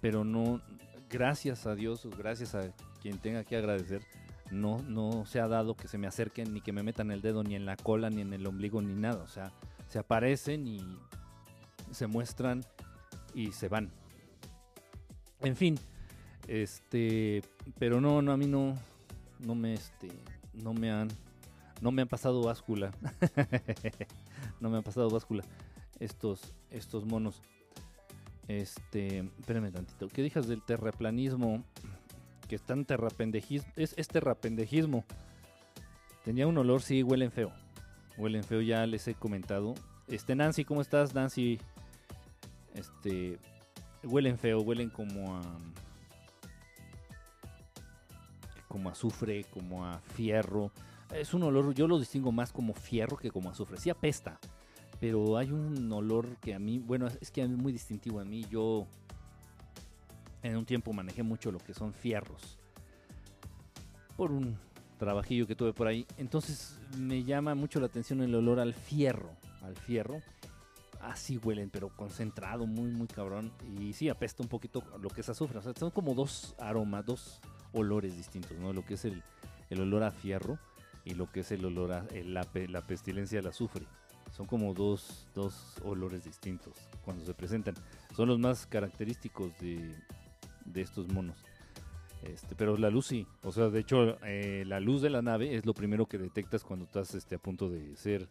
pero 0.01 0.23
no, 0.23 0.61
gracias 1.09 1.65
a 1.65 1.73
Dios, 1.73 2.07
gracias 2.15 2.53
a 2.53 2.71
quien 3.05 3.19
tenga 3.19 3.43
que 3.43 3.55
agradecer, 3.55 4.01
no, 4.49 4.81
no 4.81 5.27
se 5.27 5.39
ha 5.39 5.47
dado 5.47 5.75
que 5.75 5.87
se 5.87 5.99
me 5.99 6.07
acerquen 6.07 6.51
ni 6.55 6.61
que 6.61 6.71
me 6.71 6.81
metan 6.81 7.11
el 7.11 7.21
dedo 7.21 7.43
ni 7.43 7.53
en 7.53 7.63
la 7.67 7.77
cola, 7.77 8.09
ni 8.09 8.21
en 8.21 8.33
el 8.33 8.47
ombligo, 8.47 8.81
ni 8.81 8.95
nada. 8.95 9.21
O 9.21 9.27
sea, 9.27 9.51
se 9.87 9.99
aparecen 9.99 10.65
y 10.65 10.79
se 11.91 12.07
muestran 12.07 12.65
y 13.35 13.51
se 13.51 13.67
van. 13.67 13.91
En 15.41 15.55
fin, 15.55 15.77
este, 16.47 17.43
pero 17.77 18.01
no, 18.01 18.23
no, 18.23 18.31
a 18.31 18.37
mí 18.37 18.47
no, 18.47 18.73
no 19.37 19.53
me, 19.53 19.75
este, 19.75 20.09
no 20.55 20.73
me 20.73 20.89
han, 20.89 21.09
no 21.81 21.91
me 21.91 22.01
han 22.01 22.07
pasado 22.07 22.41
báscula. 22.41 22.89
no 24.59 24.71
me 24.71 24.77
han 24.77 24.83
pasado 24.83 25.11
báscula 25.11 25.43
estos, 25.99 26.55
estos 26.71 27.05
monos. 27.05 27.43
Este, 28.47 29.19
espérame 29.39 29.71
tantito. 29.71 30.07
¿Qué 30.07 30.23
dijas 30.23 30.47
del 30.47 30.63
terraplanismo? 30.63 31.63
Que 32.47 32.55
están 32.55 32.85
terrapendejismo. 32.85 33.71
Es, 33.75 34.07
terrapendejismo. 34.07 35.03
Tenía 36.23 36.47
un 36.47 36.57
olor, 36.57 36.81
sí, 36.81 37.03
huelen 37.03 37.31
feo. 37.31 37.51
Huelen 38.17 38.43
feo, 38.43 38.61
ya 38.61 38.85
les 38.85 39.07
he 39.07 39.15
comentado. 39.15 39.75
Este, 40.07 40.35
Nancy, 40.35 40.65
¿cómo 40.65 40.81
estás, 40.81 41.13
Nancy? 41.13 41.59
Este, 42.73 43.39
huelen 44.03 44.37
feo, 44.37 44.61
huelen 44.61 44.89
como 44.89 45.37
a. 45.37 45.41
como 48.67 48.89
a 48.89 48.91
azufre, 48.91 49.45
como 49.45 49.85
a 49.85 49.99
fierro. 49.99 50.71
Es 51.13 51.33
un 51.33 51.43
olor, 51.43 51.73
yo 51.73 51.87
lo 51.87 51.99
distingo 51.99 52.31
más 52.31 52.51
como 52.51 52.73
fierro 52.73 53.17
que 53.17 53.31
como 53.31 53.49
azufre. 53.49 53.77
Sí 53.77 53.89
apesta, 53.89 54.39
pero 54.99 55.37
hay 55.37 55.51
un 55.51 55.91
olor 55.91 56.37
que 56.37 56.53
a 56.53 56.59
mí, 56.59 56.79
bueno, 56.79 57.07
es 57.07 57.31
que 57.31 57.41
es 57.43 57.49
muy 57.49 57.71
distintivo 57.71 58.19
a 58.19 58.25
mí. 58.25 58.45
Yo 58.49 58.87
en 60.45 60.57
un 60.57 60.65
tiempo 60.65 60.93
manejé 60.93 61.23
mucho 61.23 61.51
lo 61.51 61.59
que 61.59 61.73
son 61.73 61.93
fierros 61.93 62.59
por 64.15 64.31
un 64.31 64.57
trabajillo 64.97 65.47
que 65.47 65.55
tuve 65.55 65.73
por 65.73 65.87
ahí. 65.87 66.05
Entonces 66.17 66.79
me 66.97 67.23
llama 67.23 67.55
mucho 67.55 67.79
la 67.79 67.87
atención 67.87 68.21
el 68.21 68.33
olor 68.35 68.59
al 68.59 68.73
fierro, 68.73 69.31
al 69.61 69.75
fierro. 69.75 70.21
Así 71.01 71.37
huelen, 71.37 71.69
pero 71.69 71.89
concentrado, 71.89 72.65
muy, 72.65 72.89
muy 72.91 73.07
cabrón. 73.07 73.51
Y 73.79 73.93
sí, 73.93 74.09
apesta 74.09 74.41
un 74.41 74.49
poquito 74.49 74.83
lo 75.01 75.09
que 75.09 75.21
es 75.21 75.29
azufre. 75.29 75.59
O 75.59 75.61
sea, 75.61 75.73
son 75.73 75.91
como 75.91 76.13
dos 76.13 76.55
aromas, 76.59 77.05
dos 77.05 77.41
olores 77.73 78.15
distintos, 78.15 78.57
¿no? 78.57 78.71
Lo 78.71 78.85
que 78.85 78.93
es 78.93 79.05
el, 79.05 79.21
olor 79.71 80.03
a 80.03 80.11
fierro 80.11 80.57
y 81.03 81.13
lo 81.13 81.29
que 81.31 81.41
es 81.41 81.51
el 81.51 81.65
olor 81.65 81.91
a 81.91 82.05
la, 82.23 82.47
la 82.69 82.81
pestilencia 82.81 83.39
del 83.39 83.47
azufre. 83.47 83.85
Son 84.31 84.47
como 84.47 84.73
dos, 84.73 85.27
dos 85.35 85.75
olores 85.83 86.23
distintos 86.23 86.73
cuando 87.03 87.25
se 87.25 87.33
presentan. 87.33 87.75
Son 88.15 88.27
los 88.27 88.39
más 88.39 88.65
característicos 88.65 89.55
de, 89.59 89.95
de 90.65 90.81
estos 90.81 91.07
monos. 91.07 91.37
Este, 92.23 92.55
pero 92.55 92.77
la 92.77 92.89
luz 92.89 93.07
sí. 93.07 93.27
O 93.43 93.51
sea, 93.51 93.69
de 93.69 93.79
hecho, 93.79 94.17
eh, 94.25 94.63
la 94.65 94.79
luz 94.79 95.01
de 95.01 95.09
la 95.09 95.21
nave 95.21 95.55
es 95.55 95.65
lo 95.65 95.73
primero 95.73 96.07
que 96.07 96.17
detectas 96.17 96.63
cuando 96.63 96.85
estás 96.85 97.13
este, 97.13 97.35
a 97.35 97.39
punto 97.39 97.69
de 97.69 97.95
ser 97.95 98.27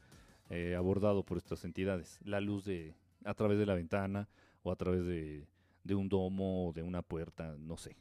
eh, 0.50 0.74
abordado 0.76 1.22
por 1.22 1.38
estas 1.38 1.64
entidades. 1.64 2.18
La 2.24 2.40
luz 2.40 2.64
de 2.64 2.94
a 3.24 3.34
través 3.34 3.58
de 3.58 3.66
la 3.66 3.74
ventana 3.74 4.28
o 4.62 4.70
a 4.70 4.76
través 4.76 5.04
de, 5.04 5.46
de 5.84 5.94
un 5.94 6.08
domo 6.08 6.68
o 6.68 6.72
de 6.72 6.82
una 6.82 7.02
puerta, 7.02 7.54
no 7.58 7.76
sé. 7.76 7.96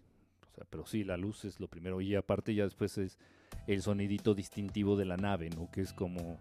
O 0.52 0.56
sea, 0.56 0.66
pero 0.70 0.86
sí, 0.86 1.04
la 1.04 1.18
luz 1.18 1.46
es 1.46 1.60
lo 1.60 1.68
primero. 1.68 2.02
Y 2.02 2.16
aparte 2.16 2.54
ya 2.54 2.64
después 2.64 2.98
es 2.98 3.18
el 3.68 3.82
sonidito 3.82 4.34
distintivo 4.34 4.96
de 4.96 5.06
la 5.06 5.18
nave, 5.18 5.50
¿no? 5.50 5.70
Que 5.72 5.82
es 5.82 5.94
como, 5.94 6.40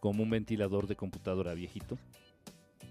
como 0.00 0.22
un 0.22 0.30
ventilador 0.30 0.86
de 0.86 0.96
computadora 0.96 1.54
viejito. 1.54 1.98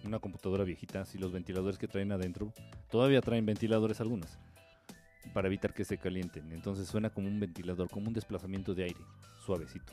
Una 0.08 0.20
computadora 0.20 0.64
viejita, 0.64 1.04
si 1.04 1.18
los 1.18 1.34
ventiladores 1.34 1.78
que 1.78 1.90
traen 1.90 2.14
adentro, 2.14 2.54
todavía 2.90 3.20
traen 3.20 3.46
ventiladores 3.46 4.00
algunas, 4.00 4.40
para 5.34 5.48
evitar 5.48 5.74
que 5.74 5.84
se 5.84 5.98
calienten. 5.98 6.50
Entonces 6.54 6.88
suena 6.88 7.10
como 7.10 7.28
un 7.28 7.42
ventilador, 7.42 7.90
como 7.90 8.08
un 8.08 8.14
desplazamiento 8.14 8.74
de 8.74 8.86
aire, 8.86 9.02
suavecito. 9.46 9.92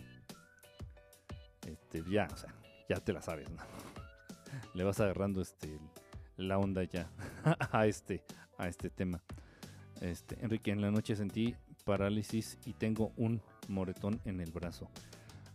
Este, 1.67 2.05
ya, 2.09 2.29
o 2.33 2.37
sea, 2.37 2.55
ya 2.89 2.97
te 3.01 3.12
la 3.12 3.23
sabes. 3.23 3.49
Le 4.75 4.85
vas 4.85 5.01
agarrando 5.01 5.43
este 5.43 5.81
la 6.37 6.59
onda 6.59 6.85
ya 6.85 7.11
a 7.73 7.87
este 7.87 8.23
a 8.57 8.69
este 8.69 8.91
tema. 8.91 9.21
Este, 10.01 10.37
Enrique, 10.45 10.71
en 10.71 10.81
la 10.81 10.93
noche 10.93 11.17
sentí 11.17 11.57
parálisis 11.85 12.57
y 12.65 12.75
tengo 12.75 13.12
un 13.17 13.43
moretón 13.67 14.21
en 14.25 14.41
el 14.41 14.53
brazo. 14.53 14.89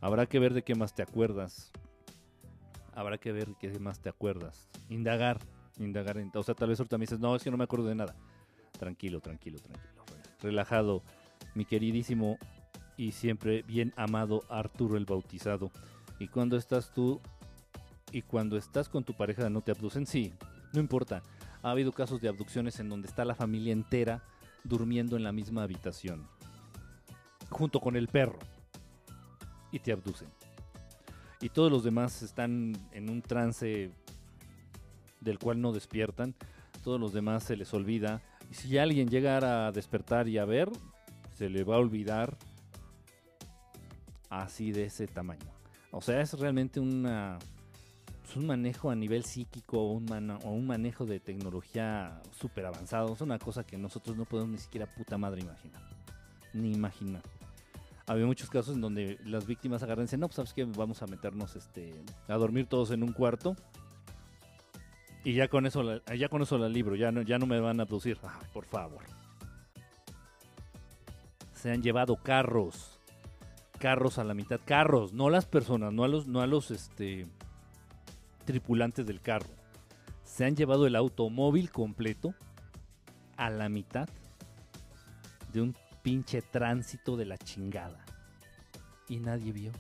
Habrá 0.01 0.25
que 0.25 0.39
ver 0.39 0.53
de 0.53 0.63
qué 0.63 0.75
más 0.75 0.93
te 0.93 1.01
acuerdas. 1.01 1.71
Habrá 2.93 3.17
que 3.17 3.31
ver 3.31 3.49
qué 3.59 3.77
más 3.79 3.99
te 3.99 4.09
acuerdas. 4.09 4.69
Indagar, 4.89 5.39
indagar. 5.77 6.17
O 6.33 6.43
sea, 6.43 6.55
tal 6.55 6.69
vez 6.69 6.79
ahorita 6.79 6.97
me 6.97 7.03
dices, 7.03 7.19
no, 7.19 7.35
es 7.35 7.43
que 7.43 7.51
no 7.51 7.57
me 7.57 7.63
acuerdo 7.63 7.87
de 7.87 7.95
nada. 7.95 8.15
Tranquilo, 8.77 9.19
tranquilo, 9.19 9.59
tranquilo. 9.59 10.03
Relajado, 10.41 11.03
mi 11.55 11.65
queridísimo 11.65 12.37
y 12.97 13.13
siempre 13.13 13.61
bien 13.63 13.93
amado 13.95 14.43
Arturo 14.49 14.97
el 14.97 15.05
Bautizado. 15.05 15.71
Y 16.19 16.27
cuando 16.27 16.57
estás 16.57 16.93
tú 16.93 17.21
y 18.11 18.21
cuando 18.23 18.57
estás 18.57 18.89
con 18.89 19.03
tu 19.03 19.13
pareja 19.13 19.49
no 19.49 19.61
te 19.61 19.71
abducen, 19.71 20.05
sí, 20.05 20.33
no 20.73 20.79
importa. 20.79 21.23
Ha 21.61 21.71
habido 21.71 21.91
casos 21.91 22.21
de 22.21 22.29
abducciones 22.29 22.79
en 22.79 22.89
donde 22.89 23.07
está 23.07 23.25
la 23.25 23.35
familia 23.35 23.73
entera 23.73 24.23
durmiendo 24.63 25.15
en 25.15 25.23
la 25.23 25.31
misma 25.31 25.63
habitación, 25.63 26.27
junto 27.49 27.79
con 27.79 27.95
el 27.95 28.07
perro, 28.07 28.39
y 29.71 29.79
te 29.79 29.91
abducen. 29.91 30.29
Y 31.41 31.49
todos 31.49 31.71
los 31.71 31.83
demás 31.83 32.21
están 32.21 32.73
en 32.91 33.09
un 33.09 33.21
trance 33.21 33.91
del 35.21 35.39
cual 35.39 35.61
no 35.61 35.71
despiertan, 35.71 36.35
todos 36.83 36.99
los 36.99 37.13
demás 37.13 37.43
se 37.43 37.55
les 37.55 37.73
olvida, 37.73 38.21
y 38.49 38.55
si 38.55 38.77
alguien 38.77 39.09
llegara 39.09 39.67
a 39.67 39.71
despertar 39.71 40.27
y 40.27 40.37
a 40.37 40.45
ver, 40.45 40.69
se 41.35 41.49
le 41.49 41.63
va 41.63 41.75
a 41.75 41.79
olvidar 41.79 42.37
así 44.29 44.71
de 44.71 44.85
ese 44.85 45.07
tamaño. 45.07 45.51
O 45.91 46.01
sea, 46.01 46.21
es 46.21 46.33
realmente 46.33 46.79
una 46.79 47.39
pues, 48.29 48.37
un 48.37 48.45
manejo 48.45 48.91
a 48.91 48.95
nivel 48.95 49.25
psíquico 49.25 49.79
o 49.79 49.93
un, 49.93 50.31
o 50.43 50.51
un 50.51 50.67
manejo 50.67 51.05
de 51.05 51.19
tecnología 51.19 52.21
súper 52.31 52.65
avanzado. 52.67 53.13
Es 53.13 53.21
una 53.21 53.39
cosa 53.39 53.65
que 53.65 53.75
nosotros 53.75 54.15
no 54.15 54.25
podemos 54.25 54.51
ni 54.51 54.57
siquiera 54.59 54.85
puta 54.85 55.17
madre 55.17 55.41
imaginar. 55.41 55.81
Ni 56.53 56.71
imaginar. 56.71 57.23
Había 58.09 58.25
muchos 58.25 58.49
casos 58.49 58.75
en 58.75 58.81
donde 58.81 59.19
las 59.23 59.45
víctimas 59.45 59.83
agarran 59.83 60.03
y 60.03 60.07
dicen, 60.07 60.19
no, 60.19 60.27
pues 60.27 60.35
sabes 60.35 60.53
que 60.53 60.65
vamos 60.65 61.01
a 61.01 61.07
meternos 61.07 61.55
este, 61.55 61.93
a 62.27 62.35
dormir 62.35 62.65
todos 62.65 62.91
en 62.91 63.03
un 63.03 63.13
cuarto. 63.13 63.55
Y 65.23 65.33
ya 65.33 65.47
con 65.47 65.65
eso 65.65 65.83
la, 65.83 66.01
ya 66.15 66.27
con 66.27 66.41
eso 66.41 66.57
la 66.57 66.69
libro, 66.69 66.95
ya 66.95 67.11
no, 67.11 67.21
ya 67.21 67.37
no 67.37 67.45
me 67.45 67.59
van 67.59 67.79
a 67.79 67.85
producir. 67.85 68.17
por 68.53 68.65
favor. 68.65 69.03
Se 71.53 71.71
han 71.71 71.83
llevado 71.83 72.15
carros. 72.17 72.99
Carros 73.77 74.17
a 74.17 74.23
la 74.23 74.33
mitad. 74.33 74.59
Carros, 74.65 75.13
no 75.13 75.29
las 75.29 75.45
personas, 75.45 75.93
no 75.93 76.03
a 76.03 76.07
los, 76.07 76.27
no 76.27 76.41
a 76.41 76.47
los 76.47 76.71
este 76.71 77.27
tripulantes 78.45 79.05
del 79.05 79.21
carro 79.21 79.59
se 80.29 80.45
han 80.45 80.55
llevado 80.55 80.85
el 80.85 80.95
automóvil 80.95 81.71
completo 81.71 82.33
a 83.35 83.49
la 83.49 83.67
mitad 83.67 84.07
de 85.51 85.61
un 85.61 85.75
pinche 86.01 86.41
tránsito 86.41 87.17
de 87.17 87.25
la 87.25 87.37
chingada. 87.37 88.03
Y 89.07 89.17
nadie 89.17 89.51
vio. 89.51 89.71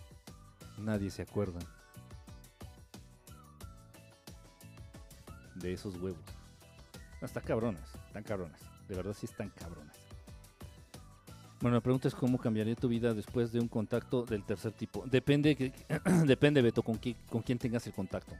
Nadie 0.77 1.09
se 1.09 1.21
acuerda. 1.21 1.59
De 5.55 5.73
esos 5.73 5.95
huevos. 5.97 6.23
Están 7.21 7.43
cabronas, 7.43 7.95
están 8.07 8.23
cabronas. 8.23 8.61
De 8.87 8.95
verdad 8.95 9.13
sí 9.13 9.25
están 9.25 9.49
cabronas. 9.49 9.97
Bueno, 11.61 11.75
la 11.75 11.81
pregunta 11.81 12.07
es 12.07 12.15
cómo 12.15 12.37
cambiaría 12.37 12.75
tu 12.75 12.87
vida 12.87 13.13
después 13.13 13.51
de 13.51 13.59
un 13.59 13.67
contacto 13.67 14.23
del 14.23 14.45
tercer 14.45 14.71
tipo. 14.71 15.05
Depende, 15.05 15.73
depende 16.25 16.61
Beto, 16.61 16.81
con, 16.81 16.97
con 17.29 17.41
quién 17.41 17.57
tengas 17.57 17.85
el 17.87 17.93
contacto 17.93 18.33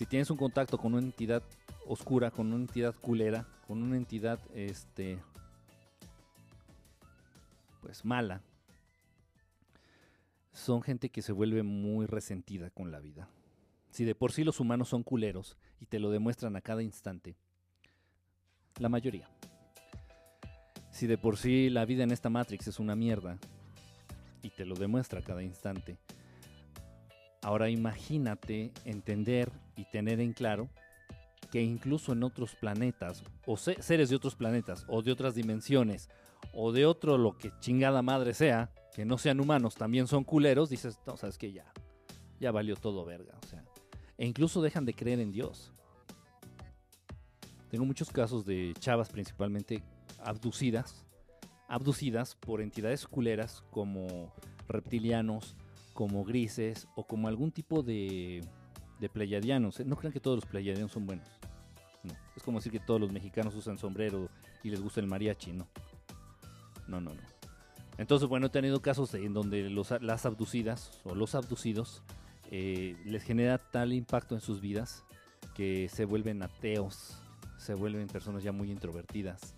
si 0.00 0.06
tienes 0.06 0.30
un 0.30 0.38
contacto 0.38 0.78
con 0.78 0.94
una 0.94 1.02
entidad 1.02 1.42
oscura, 1.86 2.30
con 2.30 2.46
una 2.46 2.56
entidad 2.56 2.94
culera, 3.02 3.46
con 3.68 3.82
una 3.82 3.98
entidad 3.98 4.40
este 4.54 5.18
pues 7.80 8.04
mala, 8.04 8.42
son 10.52 10.82
gente 10.82 11.10
que 11.10 11.22
se 11.22 11.32
vuelve 11.32 11.62
muy 11.62 12.06
resentida 12.06 12.70
con 12.70 12.90
la 12.90 13.00
vida. 13.00 13.28
Si 13.90 14.04
de 14.04 14.14
por 14.14 14.32
sí 14.32 14.44
los 14.44 14.60
humanos 14.60 14.88
son 14.88 15.02
culeros 15.02 15.56
y 15.80 15.86
te 15.86 15.98
lo 15.98 16.10
demuestran 16.10 16.56
a 16.56 16.60
cada 16.60 16.82
instante, 16.82 17.36
la 18.78 18.88
mayoría. 18.88 19.28
Si 20.90 21.06
de 21.06 21.18
por 21.18 21.36
sí 21.36 21.70
la 21.70 21.84
vida 21.84 22.04
en 22.04 22.10
esta 22.10 22.30
Matrix 22.30 22.68
es 22.68 22.78
una 22.78 22.94
mierda 22.94 23.38
y 24.42 24.50
te 24.50 24.64
lo 24.64 24.74
demuestra 24.74 25.20
a 25.20 25.24
cada 25.24 25.42
instante, 25.42 25.98
Ahora 27.42 27.70
imagínate 27.70 28.70
entender 28.84 29.50
y 29.76 29.84
tener 29.84 30.20
en 30.20 30.34
claro 30.34 30.68
que 31.50 31.62
incluso 31.62 32.12
en 32.12 32.22
otros 32.22 32.54
planetas, 32.54 33.24
o 33.46 33.56
seres 33.56 34.10
de 34.10 34.16
otros 34.16 34.36
planetas, 34.36 34.84
o 34.88 35.02
de 35.02 35.10
otras 35.10 35.34
dimensiones, 35.34 36.10
o 36.52 36.72
de 36.72 36.86
otro 36.86 37.18
lo 37.18 37.36
que 37.36 37.52
chingada 37.60 38.02
madre 38.02 38.34
sea, 38.34 38.70
que 38.94 39.04
no 39.04 39.18
sean 39.18 39.40
humanos, 39.40 39.74
también 39.74 40.06
son 40.06 40.24
culeros, 40.24 40.70
dices, 40.70 40.98
no, 41.06 41.16
sabes 41.16 41.38
que 41.38 41.52
ya, 41.52 41.72
ya 42.40 42.50
valió 42.50 42.76
todo 42.76 43.04
verga, 43.04 43.34
o 43.42 43.46
sea, 43.46 43.64
e 44.18 44.26
incluso 44.26 44.60
dejan 44.62 44.84
de 44.84 44.94
creer 44.94 45.20
en 45.20 45.32
Dios. 45.32 45.72
Tengo 47.70 47.84
muchos 47.84 48.10
casos 48.10 48.44
de 48.44 48.74
chavas 48.80 49.08
principalmente 49.08 49.82
abducidas, 50.24 51.06
abducidas 51.68 52.34
por 52.34 52.60
entidades 52.60 53.06
culeras 53.06 53.62
como 53.70 54.32
reptilianos, 54.68 55.56
como 55.92 56.24
grises 56.24 56.88
o 56.96 57.06
como 57.06 57.28
algún 57.28 57.52
tipo 57.52 57.82
de, 57.82 58.44
de 58.98 59.08
pleiadianos. 59.08 59.78
¿eh? 59.80 59.84
No 59.84 59.96
crean 59.96 60.12
que 60.12 60.20
todos 60.20 60.36
los 60.36 60.46
pleiadianos 60.46 60.92
son 60.92 61.06
buenos. 61.06 61.28
No. 62.02 62.12
Es 62.36 62.42
como 62.42 62.58
decir 62.58 62.72
que 62.72 62.80
todos 62.80 63.00
los 63.00 63.12
mexicanos 63.12 63.54
usan 63.54 63.78
sombrero 63.78 64.28
y 64.62 64.70
les 64.70 64.80
gusta 64.80 65.00
el 65.00 65.06
mariachi, 65.06 65.52
no. 65.52 65.68
No, 66.90 67.00
no, 67.00 67.14
no. 67.14 67.20
Entonces, 67.98 68.28
bueno, 68.28 68.46
he 68.46 68.50
tenido 68.50 68.82
casos 68.82 69.14
en 69.14 69.32
donde 69.32 69.70
los, 69.70 69.90
las 70.00 70.26
abducidas 70.26 70.90
o 71.04 71.14
los 71.14 71.34
abducidos 71.34 72.02
eh, 72.50 72.96
les 73.04 73.22
genera 73.22 73.58
tal 73.58 73.92
impacto 73.92 74.34
en 74.34 74.40
sus 74.40 74.60
vidas 74.60 75.04
que 75.54 75.88
se 75.88 76.04
vuelven 76.04 76.42
ateos, 76.42 77.18
se 77.58 77.74
vuelven 77.74 78.08
personas 78.08 78.42
ya 78.42 78.52
muy 78.52 78.72
introvertidas, 78.72 79.54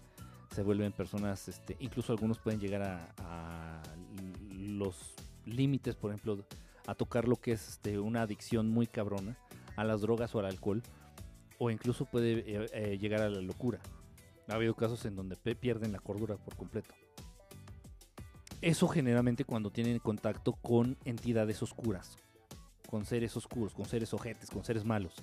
se 0.52 0.62
vuelven 0.62 0.92
personas, 0.92 1.48
este, 1.48 1.76
incluso 1.80 2.12
algunos 2.12 2.38
pueden 2.38 2.60
llegar 2.60 2.82
a, 2.82 3.82
los 4.50 5.14
límites, 5.46 5.96
por 5.96 6.10
ejemplo, 6.10 6.44
a 6.86 6.94
tocar 6.94 7.26
lo 7.26 7.36
que 7.36 7.52
es 7.52 7.68
este, 7.68 7.98
una 7.98 8.22
adicción 8.22 8.68
muy 8.68 8.86
cabrona 8.86 9.36
a 9.76 9.84
las 9.84 10.02
drogas 10.02 10.34
o 10.34 10.40
al 10.40 10.46
alcohol, 10.46 10.82
o 11.58 11.70
incluso 11.70 12.04
puede 12.04 12.44
eh, 12.46 12.66
eh, 12.72 12.98
llegar 12.98 13.22
a 13.22 13.30
la 13.30 13.40
locura. 13.40 13.80
Ha 14.48 14.54
habido 14.54 14.74
casos 14.74 15.04
en 15.04 15.16
donde 15.16 15.36
pierden 15.36 15.92
la 15.92 15.98
cordura 15.98 16.36
por 16.36 16.56
completo. 16.56 16.94
Eso 18.62 18.86
generalmente 18.86 19.44
cuando 19.44 19.72
tienen 19.72 19.98
contacto 19.98 20.52
con 20.52 20.96
entidades 21.04 21.60
oscuras, 21.64 22.16
con 22.88 23.04
seres 23.04 23.36
oscuros, 23.36 23.74
con 23.74 23.86
seres 23.86 24.14
ojetes, 24.14 24.50
con 24.50 24.64
seres 24.64 24.84
malos. 24.84 25.16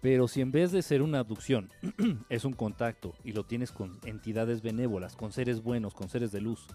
Pero 0.00 0.28
si 0.28 0.40
en 0.40 0.50
vez 0.50 0.72
de 0.72 0.80
ser 0.80 1.02
una 1.02 1.18
abducción 1.18 1.68
es 2.30 2.46
un 2.46 2.54
contacto 2.54 3.14
y 3.22 3.32
lo 3.32 3.44
tienes 3.44 3.70
con 3.70 3.98
entidades 4.06 4.62
benévolas, 4.62 5.14
con 5.14 5.30
seres 5.30 5.62
buenos, 5.62 5.92
con 5.92 6.08
seres 6.08 6.32
de 6.32 6.40
luz, 6.40 6.66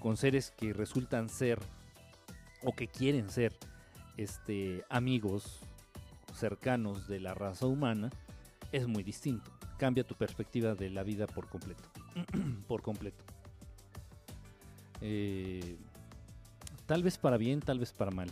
con 0.00 0.16
seres 0.16 0.50
que 0.50 0.72
resultan 0.72 1.28
ser 1.28 1.60
o 2.64 2.74
que 2.74 2.88
quieren 2.88 3.30
ser 3.30 3.56
este, 4.16 4.84
amigos 4.88 5.60
cercanos 6.34 7.06
de 7.06 7.20
la 7.20 7.32
raza 7.32 7.66
humana, 7.66 8.10
es 8.72 8.88
muy 8.88 9.04
distinto. 9.04 9.52
Cambia 9.78 10.02
tu 10.02 10.16
perspectiva 10.16 10.74
de 10.74 10.90
la 10.90 11.04
vida 11.04 11.28
por 11.28 11.48
completo. 11.48 11.88
por 12.66 12.82
completo. 12.82 13.24
Eh, 15.00 15.76
tal 16.86 17.02
vez 17.02 17.18
para 17.18 17.36
bien, 17.36 17.60
tal 17.60 17.78
vez 17.78 17.92
para 17.92 18.10
mal. 18.10 18.30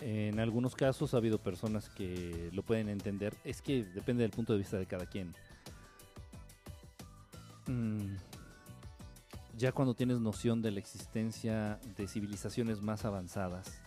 En 0.00 0.38
algunos 0.38 0.74
casos 0.74 1.14
ha 1.14 1.16
habido 1.16 1.38
personas 1.38 1.88
que 1.88 2.50
lo 2.52 2.62
pueden 2.62 2.88
entender. 2.88 3.34
Es 3.44 3.62
que 3.62 3.84
depende 3.84 4.22
del 4.22 4.32
punto 4.32 4.52
de 4.52 4.58
vista 4.58 4.78
de 4.78 4.86
cada 4.86 5.06
quien. 5.06 5.34
mm, 7.66 8.16
ya 9.56 9.72
cuando 9.72 9.94
tienes 9.94 10.20
noción 10.20 10.60
de 10.60 10.70
la 10.70 10.80
existencia 10.80 11.78
de 11.96 12.08
civilizaciones 12.08 12.82
más 12.82 13.04
avanzadas, 13.04 13.80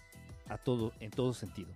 a 0.50 0.58
todo, 0.58 0.94
en 1.00 1.12
todo 1.12 1.34
sentido. 1.34 1.70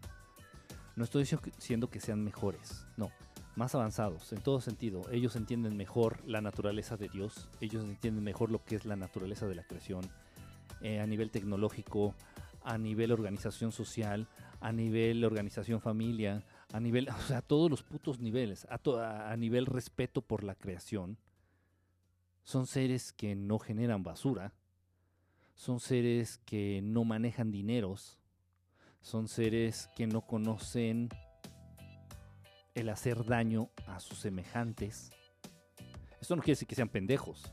No 0.96 1.04
estoy 1.04 1.24
diciendo 1.24 1.90
que 1.90 2.00
sean 2.00 2.24
mejores, 2.24 2.86
no, 2.98 3.12
más 3.56 3.76
avanzados, 3.76 4.32
en 4.34 4.42
todo 4.42 4.62
sentido. 4.62 5.02
Ellos 5.12 5.36
entienden 5.36 5.78
mejor 5.78 6.20
la 6.26 6.42
naturaleza 6.42 6.98
de 6.98 7.10
Dios, 7.10 7.50
ellos 7.60 7.84
entienden 7.84 8.24
mejor 8.24 8.52
lo 8.52 8.64
que 8.64 8.76
es 8.76 8.86
la 8.86 8.96
naturaleza 8.96 9.48
de 9.48 9.56
la 9.56 9.64
creación, 9.64 10.10
eh, 10.82 11.00
a 11.00 11.08
nivel 11.08 11.32
tecnológico, 11.32 12.16
a 12.64 12.78
nivel 12.78 13.12
organización 13.12 13.72
social, 13.72 14.28
a 14.60 14.72
nivel 14.72 15.24
organización 15.26 15.82
familia, 15.82 16.44
a 16.72 16.80
nivel, 16.80 17.10
o 17.18 17.22
sea, 17.22 17.40
a 17.40 17.42
todos 17.42 17.70
los 17.70 17.84
putos 17.84 18.20
niveles, 18.20 18.68
a, 18.70 19.32
a 19.32 19.38
nivel 19.38 19.66
respeto 19.66 20.22
por 20.22 20.44
la 20.44 20.56
creación. 20.56 21.18
Son 22.44 22.66
seres 22.66 23.14
que 23.14 23.36
no 23.36 23.60
generan 23.60 24.04
basura, 24.04 24.54
son 25.56 25.80
seres 25.80 26.40
que 26.40 26.82
no 26.84 27.04
manejan 27.04 27.52
dineros, 27.52 28.18
son 29.02 29.28
seres 29.28 29.90
que 29.96 30.08
no 30.08 30.22
conocen 30.22 31.10
el 32.76 32.90
hacer 32.90 33.26
daño 33.26 33.70
a 33.88 34.00
sus 34.00 34.20
semejantes. 34.20 35.12
Esto 36.20 36.36
no 36.36 36.42
quiere 36.42 36.54
decir 36.54 36.68
que 36.68 36.76
sean 36.76 36.90
pendejos. 36.90 37.52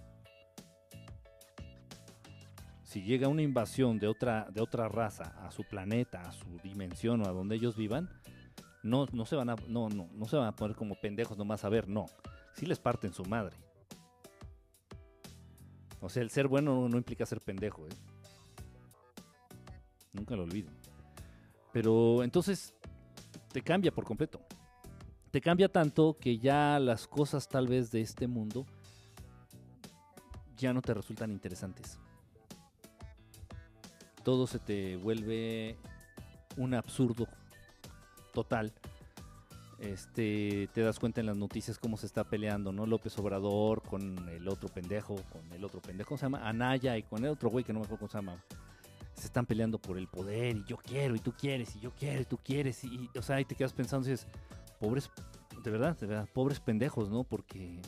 Si 2.85 3.03
llega 3.03 3.29
una 3.29 3.43
invasión 3.43 3.99
de 3.99 4.09
otra, 4.09 4.49
de 4.51 4.61
otra 4.61 4.89
raza 4.89 5.35
a 5.47 5.51
su 5.51 5.65
planeta, 5.65 6.23
a 6.23 6.33
su 6.33 6.59
dimensión 6.63 7.21
o 7.23 7.29
a 7.29 7.33
donde 7.33 7.57
ellos 7.57 7.77
vivan, 7.77 8.09
no, 8.83 9.07
no, 9.13 9.27
se 9.27 9.37
van 9.37 9.51
a, 9.51 9.57
no, 9.67 9.89
no, 9.89 10.09
no 10.13 10.25
se 10.27 10.37
van 10.37 10.47
a 10.47 10.57
poner 10.57 10.77
como 10.77 10.95
pendejos 10.95 11.37
nomás 11.37 11.65
a 11.65 11.69
ver, 11.69 11.89
no. 11.89 12.07
Si 12.55 12.67
les 12.67 12.79
parten 12.79 13.13
su 13.13 13.25
madre. 13.25 13.57
O 16.01 16.09
sea, 16.09 16.23
el 16.23 16.31
ser 16.31 16.49
bueno 16.49 16.89
no, 16.89 16.97
implica 16.97 17.27
ser 17.27 17.41
pendejo. 17.41 17.87
¿eh? 17.87 17.91
Nunca 20.13 20.37
lo 20.37 20.45
olviden. 20.45 20.75
Pero 21.73 22.23
entonces 22.23 22.75
te 23.53 23.63
cambia 23.63 23.93
por 23.93 24.05
completo. 24.05 24.41
Te 25.31 25.41
cambia 25.41 25.69
tanto 25.69 26.17
que 26.19 26.39
ya 26.39 26.79
las 26.79 27.07
cosas 27.07 27.49
tal 27.49 27.69
vez 27.69 27.91
de 27.91 28.01
este 28.01 28.27
mundo 28.27 28.65
ya 30.57 30.73
no 30.73 30.83
te 30.83 30.95
resultan 30.95 31.31
interesantes. 31.31 31.99
Todo 34.25 34.47
se 34.47 34.59
te 34.59 34.97
vuelve 34.97 35.77
un 36.57 36.75
absurdo 36.75 37.27
total. 38.33 38.73
Este, 39.79 40.69
te 40.75 40.81
das 40.81 40.99
cuenta 40.99 41.21
en 41.21 41.27
las 41.27 41.37
noticias 41.37 41.79
cómo 41.79 41.97
se 41.97 42.07
está 42.07 42.25
peleando, 42.25 42.73
¿no? 42.73 42.85
López 42.85 43.17
Obrador 43.19 43.83
con 43.83 44.29
el 44.29 44.49
otro 44.49 44.69
pendejo, 44.69 45.17
con 45.31 45.53
el 45.53 45.65
otro 45.65 45.81
pendejo, 45.81 46.09
¿cómo 46.09 46.19
se 46.19 46.27
llama? 46.27 46.49
Anaya 46.49 46.97
y 46.97 47.05
con 47.05 47.25
el 47.25 47.31
otro 47.31 47.49
güey 47.49 47.65
que 47.65 47.73
no 47.73 47.79
me 47.79 47.85
acuerdo 47.85 48.01
cómo 48.01 48.11
se 48.11 48.19
llama. 48.19 48.43
Se 49.15 49.27
están 49.27 49.47
peleando 49.47 49.79
por 49.79 49.99
el 49.99 50.09
poder 50.09 50.57
y 50.57 50.65
yo 50.65 50.77
quiero 50.79 51.15
y 51.15 51.21
tú 51.21 51.33
quieres 51.33 51.77
y 51.77 51.81
yo 51.81 51.93
quiero 51.93 52.23
y 52.23 52.25
tú 52.25 52.39
quieres 52.39 52.83
y, 52.85 53.09
o 53.17 53.23
sea, 53.23 53.37
ahí 53.37 53.45
te 53.45 53.55
quedas 53.55 53.73
pensando 53.73 54.09
y 54.09 54.13
dices, 54.13 54.27
pobres, 54.79 55.11
de 55.63 55.71
verdad, 55.71 55.97
de 55.99 56.07
verdad, 56.07 56.29
pobres 56.33 56.61
pendejos, 56.61 57.11
¿no? 57.11 57.25
Porque 57.25 57.81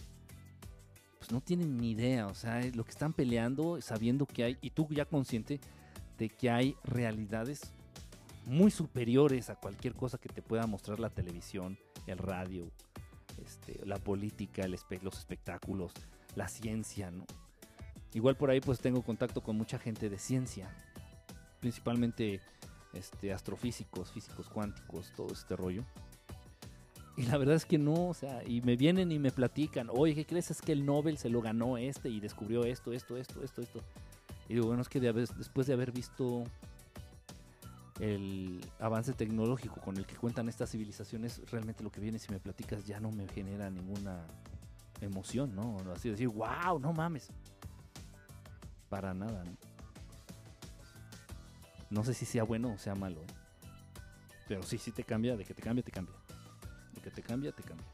pues 1.19 1.33
no 1.33 1.41
tienen 1.41 1.77
ni 1.77 1.91
idea, 1.91 2.27
o 2.27 2.35
sea, 2.35 2.61
lo 2.75 2.85
que 2.85 2.91
están 2.91 3.13
peleando 3.13 3.81
sabiendo 3.81 4.27
que 4.27 4.45
hay 4.45 4.59
y 4.61 4.71
tú 4.71 4.89
ya 4.91 5.05
consciente 5.05 5.61
de 6.19 6.29
que 6.29 6.51
hay 6.51 6.77
realidades 6.85 7.73
muy 8.47 8.71
superiores 8.71 9.51
a 9.51 9.57
cualquier 9.57 9.95
cosa 9.95 10.19
que 10.19 10.29
te 10.29 10.43
pueda 10.43 10.67
mostrar 10.67 10.99
la 10.99 11.11
televisión, 11.11 11.79
el 12.07 12.19
radio, 12.19 12.71
este, 13.45 13.85
la 13.87 13.99
política, 13.99 14.67
los 14.67 15.19
espectáculos, 15.19 15.93
la 16.35 16.49
ciencia, 16.49 17.11
¿no? 17.11 17.27
Igual 18.13 18.37
por 18.37 18.51
ahí 18.51 18.61
pues 18.61 18.81
tengo 18.81 19.03
contacto 19.03 19.41
con 19.41 19.57
mucha 19.57 19.79
gente 19.79 20.09
de 20.09 20.19
ciencia, 20.19 20.69
principalmente 21.61 22.41
este, 22.93 23.33
astrofísicos, 23.33 24.11
físicos 24.11 24.49
cuánticos, 24.49 25.13
todo 25.15 25.33
este 25.33 25.55
rollo. 25.55 25.85
Y 27.17 27.23
la 27.23 27.37
verdad 27.37 27.57
es 27.57 27.67
que 27.67 27.77
no, 27.77 28.09
o 28.09 28.15
sea, 28.15 28.43
y 28.47 28.63
me 28.63 28.77
vienen 28.77 29.13
y 29.13 29.19
me 29.19 29.31
platican, 29.31 29.89
oye, 29.91 30.15
¿qué 30.15 30.25
crees? 30.25 30.51
Es 30.51 30.63
que 30.63 30.73
el 30.73 30.87
Nobel 30.87 31.19
se 31.19 31.29
lo 31.29 31.43
ganó 31.43 31.77
este 31.77 32.09
y 32.09 32.21
descubrió 32.21 32.65
esto, 32.65 32.93
esto, 32.93 33.17
esto, 33.17 33.43
esto, 33.43 33.63
esto. 33.63 33.81
Y 34.49 34.55
digo, 34.55 34.67
bueno, 34.67 34.83
es 34.83 34.89
que 34.89 35.01
después 35.01 35.67
de 35.67 35.75
haber 35.75 35.93
visto 35.93 36.45
el 38.01 38.61
avance 38.79 39.13
tecnológico 39.13 39.81
con 39.81 39.97
el 39.97 40.07
que 40.07 40.17
cuentan 40.17 40.49
estas 40.49 40.71
civilizaciones, 40.71 41.43
realmente 41.51 41.85
lo 41.85 41.93
que 41.93 42.01
viene 42.01 42.19
si 42.19 42.33
me 42.33 42.41
platicas 42.41 42.87
ya 42.87 42.99
no 43.01 43.11
me 43.11 43.29
genera 43.29 43.69
ninguna 43.71 44.27
emoción, 45.01 45.55
¿no? 45.55 45.77
Así 45.95 46.09
decir, 46.11 46.29
wow, 46.29 46.79
no 46.81 46.93
mames. 46.93 47.29
Para 48.89 49.13
nada, 49.15 49.45
¿no? 49.45 49.53
No 51.91 52.05
sé 52.05 52.15
si 52.15 52.25
sea 52.25 52.45
bueno 52.45 52.73
o 52.73 52.79
sea 52.79 52.95
malo, 52.95 53.21
¿eh? 53.21 53.27
Pero 54.49 54.63
sí, 54.63 54.79
sí 54.79 54.91
te 54.91 55.05
cambia, 55.05 55.37
de 55.37 55.45
que 55.45 55.55
te 55.55 55.63
cambia, 55.63 55.85
te 55.85 55.93
cambia. 55.93 56.15
Que 57.03 57.11
te 57.11 57.23
cambia, 57.23 57.53
te 57.53 57.63
cambia. 57.63 57.87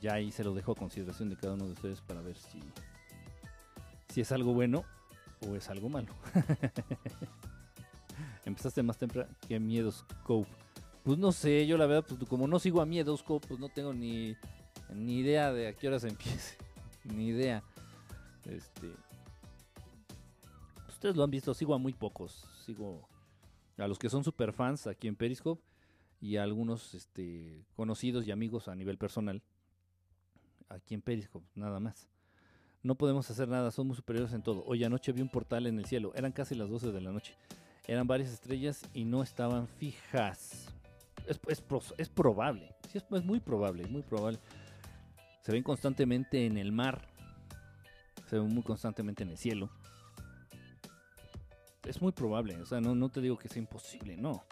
Ya 0.00 0.14
ahí 0.14 0.32
se 0.32 0.44
lo 0.44 0.54
dejo 0.54 0.72
a 0.72 0.74
consideración 0.74 1.30
de 1.30 1.36
cada 1.36 1.54
uno 1.54 1.66
de 1.66 1.72
ustedes 1.72 2.00
para 2.00 2.20
ver 2.20 2.36
si 2.36 2.60
si 4.14 4.20
es 4.20 4.30
algo 4.30 4.54
bueno 4.54 4.84
o 5.40 5.56
es 5.56 5.68
algo 5.68 5.88
malo. 5.88 6.14
Empezaste 8.44 8.80
más 8.84 8.96
temprano 8.96 9.28
que 9.48 9.58
Miedos 9.58 10.04
Cove. 10.22 10.46
Pues 11.02 11.18
no 11.18 11.32
sé, 11.32 11.66
yo 11.66 11.76
la 11.76 11.86
verdad, 11.86 12.04
pues 12.06 12.28
como 12.28 12.46
no 12.46 12.60
sigo 12.60 12.80
a 12.80 12.86
Miedos 12.86 13.24
Cove, 13.24 13.44
pues 13.48 13.58
no 13.58 13.68
tengo 13.68 13.92
ni, 13.92 14.36
ni 14.94 15.18
idea 15.18 15.52
de 15.52 15.66
a 15.66 15.72
qué 15.72 15.88
horas 15.88 16.04
empiece. 16.04 16.56
ni 17.02 17.26
idea. 17.26 17.64
Este. 18.44 18.92
Ustedes 20.88 21.16
lo 21.16 21.24
han 21.24 21.30
visto, 21.32 21.52
sigo 21.52 21.74
a 21.74 21.78
muy 21.78 21.92
pocos. 21.92 22.48
Sigo 22.64 23.08
a 23.78 23.88
los 23.88 23.98
que 23.98 24.08
son 24.08 24.22
super 24.22 24.52
fans 24.52 24.86
aquí 24.86 25.08
en 25.08 25.16
Periscope 25.16 25.60
y 26.24 26.38
a 26.38 26.42
algunos 26.42 26.94
este, 26.94 27.66
conocidos 27.76 28.26
y 28.26 28.30
amigos 28.30 28.68
a 28.68 28.74
nivel 28.74 28.96
personal 28.96 29.42
aquí 30.70 30.94
en 30.94 31.02
Periscope, 31.02 31.46
nada 31.54 31.80
más. 31.80 32.08
No 32.82 32.94
podemos 32.94 33.30
hacer 33.30 33.46
nada, 33.46 33.70
somos 33.70 33.98
superiores 33.98 34.32
en 34.32 34.42
todo. 34.42 34.64
Hoy 34.64 34.82
anoche 34.84 35.12
vi 35.12 35.20
un 35.20 35.28
portal 35.28 35.66
en 35.66 35.78
el 35.78 35.84
cielo, 35.84 36.12
eran 36.14 36.32
casi 36.32 36.54
las 36.54 36.70
12 36.70 36.92
de 36.92 37.00
la 37.02 37.12
noche. 37.12 37.34
Eran 37.86 38.06
varias 38.06 38.30
estrellas 38.30 38.88
y 38.94 39.04
no 39.04 39.22
estaban 39.22 39.68
fijas. 39.68 40.72
Es, 41.26 41.38
es, 41.98 42.08
probable, 42.08 42.74
sí, 42.90 42.96
es, 42.96 43.24
muy 43.24 43.40
probable, 43.40 43.86
muy 43.86 44.00
probable. 44.00 44.38
Se 45.42 45.52
ven 45.52 45.62
constantemente 45.62 46.46
en 46.46 46.56
el 46.56 46.72
mar, 46.72 47.06
se 48.30 48.38
ven 48.38 48.48
muy 48.48 48.62
constantemente 48.62 49.24
en 49.24 49.28
el 49.28 49.36
cielo. 49.36 49.68
Es 51.86 52.00
muy 52.00 52.12
probable, 52.12 52.56
o 52.62 52.64
sea, 52.64 52.80
no, 52.80 52.94
no 52.94 53.10
te 53.10 53.20
digo 53.20 53.36
que 53.36 53.50
sea 53.50 53.60
imposible, 53.60 54.16
no. 54.16 54.42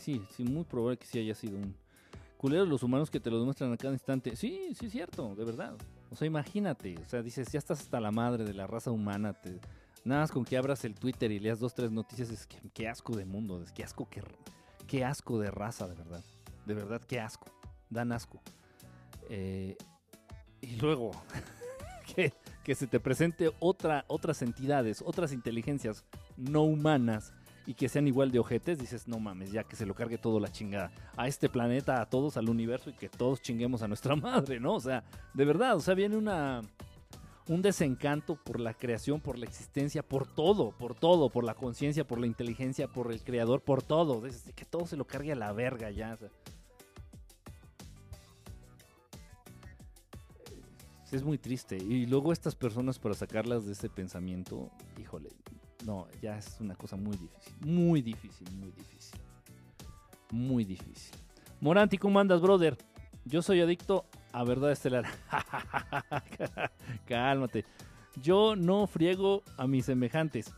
Sí, 0.00 0.24
sí, 0.30 0.44
muy 0.44 0.64
probable 0.64 0.96
que 0.98 1.06
sí 1.06 1.18
haya 1.18 1.34
sido 1.34 1.58
un 1.58 1.74
culero 2.38 2.64
los 2.64 2.82
humanos 2.82 3.10
que 3.10 3.20
te 3.20 3.30
lo 3.30 3.38
demuestran 3.38 3.70
a 3.70 3.76
cada 3.76 3.92
instante. 3.92 4.34
Sí, 4.34 4.70
sí, 4.74 4.86
es 4.86 4.92
cierto, 4.92 5.34
de 5.34 5.44
verdad. 5.44 5.76
O 6.10 6.16
sea, 6.16 6.26
imagínate, 6.26 6.96
o 6.98 7.04
sea, 7.04 7.22
dices, 7.22 7.52
ya 7.52 7.58
estás 7.58 7.80
hasta 7.80 8.00
la 8.00 8.10
madre 8.10 8.44
de 8.44 8.54
la 8.54 8.66
raza 8.66 8.90
humana, 8.90 9.36
nada 10.04 10.22
más 10.22 10.32
con 10.32 10.44
que 10.44 10.56
abras 10.56 10.86
el 10.86 10.94
Twitter 10.94 11.30
y 11.30 11.38
leas 11.38 11.60
dos, 11.60 11.74
tres 11.74 11.92
noticias, 11.92 12.30
es 12.30 12.46
que 12.46 12.56
qué 12.72 12.88
asco 12.88 13.14
de 13.14 13.26
mundo, 13.26 13.62
es 13.62 13.72
que 13.72 13.84
asco, 13.84 14.08
qué, 14.08 14.22
qué 14.86 15.04
asco 15.04 15.38
de 15.38 15.50
raza, 15.50 15.86
de 15.86 15.94
verdad. 15.94 16.24
De 16.64 16.74
verdad, 16.74 17.02
qué 17.06 17.20
asco. 17.20 17.46
Dan 17.90 18.10
asco. 18.12 18.40
Eh, 19.28 19.76
y 20.62 20.76
luego, 20.76 21.10
que, 22.16 22.32
que, 22.64 22.74
se 22.74 22.86
te 22.86 23.00
presente 23.00 23.52
otra, 23.60 24.06
otras 24.08 24.40
entidades, 24.40 25.02
otras 25.04 25.32
inteligencias 25.32 26.04
no 26.38 26.62
humanas 26.62 27.34
y 27.66 27.74
que 27.74 27.88
sean 27.88 28.06
igual 28.06 28.30
de 28.30 28.38
ojetes, 28.38 28.78
dices, 28.78 29.06
no 29.06 29.18
mames, 29.18 29.52
ya 29.52 29.64
que 29.64 29.76
se 29.76 29.86
lo 29.86 29.94
cargue 29.94 30.18
todo 30.18 30.40
la 30.40 30.50
chingada 30.50 30.90
a 31.16 31.28
este 31.28 31.48
planeta, 31.48 32.00
a 32.00 32.06
todos, 32.06 32.36
al 32.36 32.48
universo 32.48 32.90
y 32.90 32.94
que 32.94 33.08
todos 33.08 33.42
chinguemos 33.42 33.82
a 33.82 33.88
nuestra 33.88 34.16
madre, 34.16 34.60
¿no? 34.60 34.74
O 34.74 34.80
sea, 34.80 35.04
de 35.34 35.44
verdad, 35.44 35.76
o 35.76 35.80
sea, 35.80 35.94
viene 35.94 36.16
una 36.16 36.62
un 37.48 37.62
desencanto 37.62 38.36
por 38.36 38.60
la 38.60 38.74
creación, 38.74 39.20
por 39.20 39.36
la 39.36 39.44
existencia, 39.44 40.04
por 40.04 40.24
todo, 40.24 40.70
por 40.70 40.94
todo, 40.94 41.30
por 41.30 41.42
la 41.42 41.54
conciencia, 41.54 42.06
por 42.06 42.20
la 42.20 42.28
inteligencia, 42.28 42.86
por 42.86 43.10
el 43.10 43.22
creador, 43.22 43.62
por 43.62 43.82
todo, 43.82 44.22
que 44.54 44.64
todo 44.64 44.86
se 44.86 44.96
lo 44.96 45.04
cargue 45.04 45.32
a 45.32 45.36
la 45.36 45.52
verga 45.52 45.90
ya. 45.90 46.16
es 51.16 51.24
muy 51.24 51.38
triste. 51.38 51.76
Y 51.76 52.06
luego 52.06 52.32
estas 52.32 52.54
personas 52.54 52.98
para 52.98 53.14
sacarlas 53.14 53.66
de 53.66 53.72
ese 53.72 53.88
pensamiento, 53.88 54.70
no, 55.84 56.06
ya 56.20 56.36
es 56.38 56.56
una 56.60 56.74
cosa 56.74 56.96
muy 56.96 57.16
difícil. 57.16 57.54
Muy 57.60 58.02
difícil, 58.02 58.48
muy 58.52 58.70
difícil. 58.70 59.20
Muy 60.30 60.64
difícil. 60.64 61.14
Moranti, 61.60 61.98
¿cómo 61.98 62.20
andas, 62.20 62.40
brother? 62.40 62.76
Yo 63.24 63.42
soy 63.42 63.60
adicto 63.60 64.04
a 64.32 64.44
verdad 64.44 64.72
estelar. 64.72 65.04
Cálmate. 67.06 67.64
Yo 68.22 68.56
no 68.56 68.86
friego 68.86 69.42
a 69.56 69.66
mis 69.66 69.86
semejantes. 69.86 70.52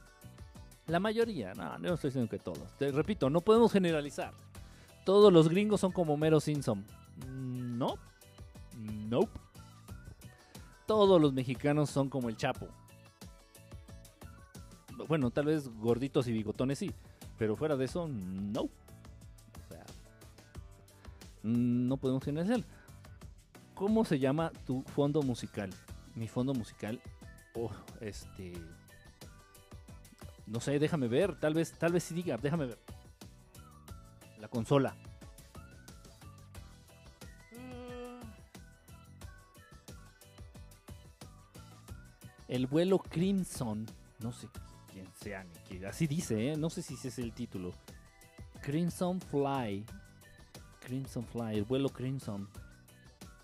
La 0.86 1.00
mayoría, 1.00 1.54
no, 1.54 1.78
no 1.78 1.94
estoy 1.94 2.08
diciendo 2.08 2.30
que 2.30 2.38
todos. 2.38 2.76
Te 2.76 2.90
repito, 2.90 3.30
no 3.30 3.40
podemos 3.40 3.72
generalizar. 3.72 4.32
Todos 5.04 5.32
los 5.32 5.48
gringos 5.48 5.80
son 5.80 5.92
como 5.92 6.16
Mero 6.16 6.40
Simpson. 6.40 6.84
No. 7.26 7.96
Nope. 8.74 9.38
todos 10.86 11.20
los 11.20 11.32
mexicanos 11.32 11.90
son 11.90 12.08
como 12.08 12.28
el 12.28 12.36
Chapo. 12.36 12.68
Bueno, 15.12 15.30
tal 15.30 15.44
vez 15.44 15.68
gorditos 15.68 16.26
y 16.26 16.32
bigotones 16.32 16.78
sí, 16.78 16.90
pero 17.36 17.54
fuera 17.54 17.76
de 17.76 17.84
eso, 17.84 18.08
no. 18.08 18.62
O 18.62 18.70
sea, 19.68 19.84
no 21.42 21.98
podemos 21.98 22.24
generalizar. 22.24 22.64
¿Cómo 23.74 24.06
se 24.06 24.18
llama 24.18 24.50
tu 24.66 24.80
fondo 24.80 25.20
musical? 25.20 25.68
Mi 26.14 26.28
fondo 26.28 26.54
musical, 26.54 26.98
oh, 27.52 27.70
este, 28.00 28.54
no 30.46 30.60
sé, 30.60 30.78
déjame 30.78 31.08
ver, 31.08 31.38
tal 31.38 31.52
vez, 31.52 31.72
tal 31.72 31.92
vez 31.92 32.04
sí 32.04 32.14
diga, 32.14 32.38
déjame 32.38 32.64
ver. 32.64 32.78
La 34.40 34.48
consola. 34.48 34.96
El 42.48 42.66
vuelo 42.66 42.98
Crimson. 42.98 43.84
No 44.18 44.32
sé 44.32 44.48
quién 44.93 45.07
sea. 45.14 45.47
Así 45.88 46.07
dice, 46.07 46.53
¿eh? 46.53 46.57
No 46.57 46.70
sé 46.70 46.82
si 46.82 46.95
ese 46.95 47.09
es 47.09 47.18
el 47.18 47.32
título. 47.32 47.72
Crimson 48.61 49.20
Fly. 49.20 49.84
Crimson 50.80 51.26
Fly, 51.26 51.59
el 51.59 51.64
vuelo 51.64 51.88
Crimson. 51.88 52.49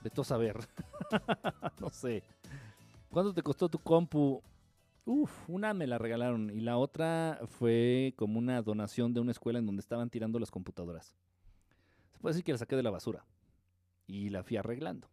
De 0.02 0.10
todo 0.10 0.24
saber. 0.24 0.56
no 1.80 1.88
sé. 1.90 2.22
¿Cuánto 3.10 3.32
te 3.32 3.42
costó 3.42 3.68
tu 3.68 3.78
compu? 3.78 4.42
Uf, 5.04 5.48
una 5.48 5.72
me 5.72 5.86
la 5.86 5.96
regalaron 5.96 6.50
y 6.50 6.60
la 6.60 6.76
otra 6.76 7.40
fue 7.46 8.12
como 8.16 8.38
una 8.38 8.60
donación 8.60 9.14
de 9.14 9.20
una 9.20 9.32
escuela 9.32 9.58
en 9.58 9.66
donde 9.66 9.80
estaban 9.80 10.10
tirando 10.10 10.38
las 10.38 10.50
computadoras. 10.50 11.14
Se 12.12 12.18
puede 12.18 12.34
decir 12.34 12.44
que 12.44 12.52
la 12.52 12.58
saqué 12.58 12.76
de 12.76 12.82
la 12.82 12.90
basura 12.90 13.24
y 14.06 14.28
la 14.28 14.42
fui 14.42 14.58
arreglando. 14.58 15.08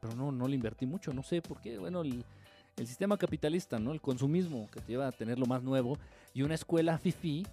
Pero 0.00 0.14
no, 0.14 0.30
no 0.30 0.46
le 0.46 0.54
invertí 0.54 0.86
mucho, 0.86 1.12
no 1.12 1.22
sé 1.24 1.42
por 1.42 1.60
qué. 1.60 1.78
Bueno, 1.78 2.02
el, 2.02 2.24
el 2.76 2.86
sistema 2.86 3.16
capitalista, 3.16 3.78
¿no? 3.78 3.92
El 3.92 4.00
consumismo 4.00 4.68
que 4.70 4.80
te 4.80 4.92
lleva 4.92 5.06
a 5.06 5.12
tener 5.12 5.38
lo 5.38 5.46
más 5.46 5.62
nuevo 5.62 5.98
y 6.32 6.42
una 6.42 6.54
escuela 6.54 6.98
fifi. 6.98 7.46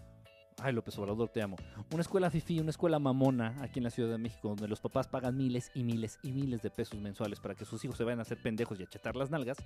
Ay, 0.62 0.74
López 0.74 0.98
Obrador, 0.98 1.30
te 1.30 1.42
amo. 1.42 1.58
Una 1.92 2.02
escuela 2.02 2.30
fifi, 2.30 2.60
una 2.60 2.72
escuela 2.72 3.00
mamona 3.00 3.56
aquí 3.62 3.80
en 3.80 3.84
la 3.84 3.90
Ciudad 3.90 4.10
de 4.10 4.18
México, 4.18 4.50
donde 4.50 4.68
los 4.68 4.80
papás 4.80 5.08
pagan 5.08 5.38
miles 5.38 5.72
y 5.74 5.84
miles 5.84 6.20
y 6.24 6.32
miles 6.32 6.62
de 6.62 6.70
pesos 6.70 7.00
mensuales 7.00 7.40
para 7.40 7.56
que 7.56 7.66
sus 7.66 7.84
hijos 7.84 7.98
se 7.98 8.04
vayan 8.04 8.20
a 8.20 8.24
hacer 8.24 8.42
pendejos 8.42 8.80
y 8.80 8.84
a 8.84 8.88
chetar 8.88 9.16
las 9.16 9.30
nalgas, 9.30 9.58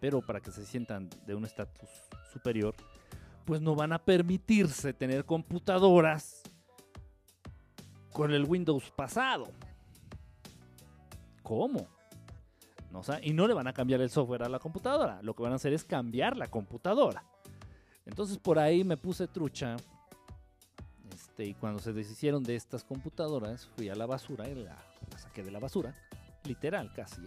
pero 0.00 0.24
para 0.24 0.40
que 0.40 0.50
se 0.50 0.64
sientan 0.64 1.10
de 1.26 1.34
un 1.34 1.44
estatus 1.44 1.88
superior, 2.32 2.74
pues 3.44 3.60
no 3.60 3.74
van 3.74 3.92
a 3.92 3.98
permitirse 3.98 4.92
tener 4.92 5.24
computadoras 5.24 6.42
con 8.12 8.32
el 8.32 8.44
Windows 8.44 8.90
pasado. 8.90 9.46
¿Cómo? 11.42 11.88
Y 13.22 13.32
no 13.32 13.46
le 13.46 13.54
van 13.54 13.66
a 13.66 13.72
cambiar 13.72 14.00
el 14.00 14.10
software 14.10 14.42
a 14.42 14.48
la 14.48 14.58
computadora. 14.58 15.20
Lo 15.22 15.34
que 15.34 15.42
van 15.42 15.52
a 15.52 15.56
hacer 15.56 15.72
es 15.72 15.84
cambiar 15.84 16.36
la 16.36 16.48
computadora. 16.48 17.24
Entonces 18.06 18.38
por 18.38 18.58
ahí 18.58 18.84
me 18.84 18.96
puse 18.96 19.28
trucha. 19.28 19.76
Este, 21.14 21.44
y 21.44 21.54
cuando 21.54 21.78
se 21.78 21.92
deshicieron 21.92 22.42
de 22.42 22.56
estas 22.56 22.84
computadoras, 22.84 23.68
fui 23.76 23.88
a 23.88 23.94
la 23.94 24.06
basura 24.06 24.48
y 24.48 24.54
la, 24.54 24.76
saqué 25.16 25.42
de 25.42 25.50
la 25.50 25.58
basura. 25.58 25.94
Literal, 26.44 26.92
casi. 26.92 27.22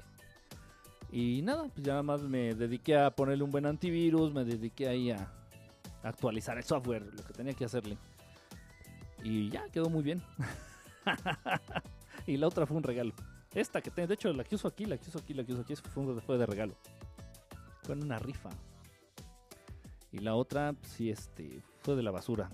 Y 1.12 1.42
nada, 1.42 1.68
pues 1.68 1.86
ya 1.86 1.94
nada 1.94 2.04
más 2.04 2.22
me 2.22 2.56
dediqué 2.56 2.98
a 2.98 3.12
ponerle 3.12 3.44
un 3.44 3.52
buen 3.52 3.66
antivirus, 3.66 4.34
me 4.34 4.44
dediqué 4.46 4.88
ahí 4.88 5.12
a 5.12 5.32
actualizar 6.04 6.58
el 6.58 6.64
software, 6.64 7.04
lo 7.04 7.24
que 7.24 7.34
tenía 7.34 7.54
que 7.54 7.66
hacerle. 7.66 7.98
Y 9.24 9.50
ya 9.50 9.70
quedó 9.70 9.90
muy 9.90 10.04
bien. 10.04 10.22
y 12.28 12.38
la 12.38 12.48
otra 12.48 12.66
fue 12.66 12.78
un 12.78 12.84
regalo. 12.84 13.14
Esta 13.54 13.82
que 13.82 13.92
tengo, 13.92 14.08
de 14.08 14.14
hecho, 14.14 14.32
la 14.32 14.44
que 14.44 14.56
uso 14.56 14.68
aquí, 14.68 14.86
la 14.86 14.98
que 14.98 15.10
uso 15.10 15.20
aquí, 15.20 15.34
la 15.34 15.44
que 15.44 15.54
uso 15.54 15.62
aquí, 15.62 15.76
fue, 15.76 16.38
de 16.38 16.46
regalo. 16.46 16.76
Fue 17.84 17.96
en 17.96 18.04
una 18.04 18.18
rifa. 18.18 18.50
Y 20.12 20.20
la 20.20 20.36
otra, 20.36 20.74
sí, 20.84 21.10
este, 21.10 21.62
fue 21.80 21.96
de 21.96 22.04
la 22.04 22.12
basura. 22.12 22.50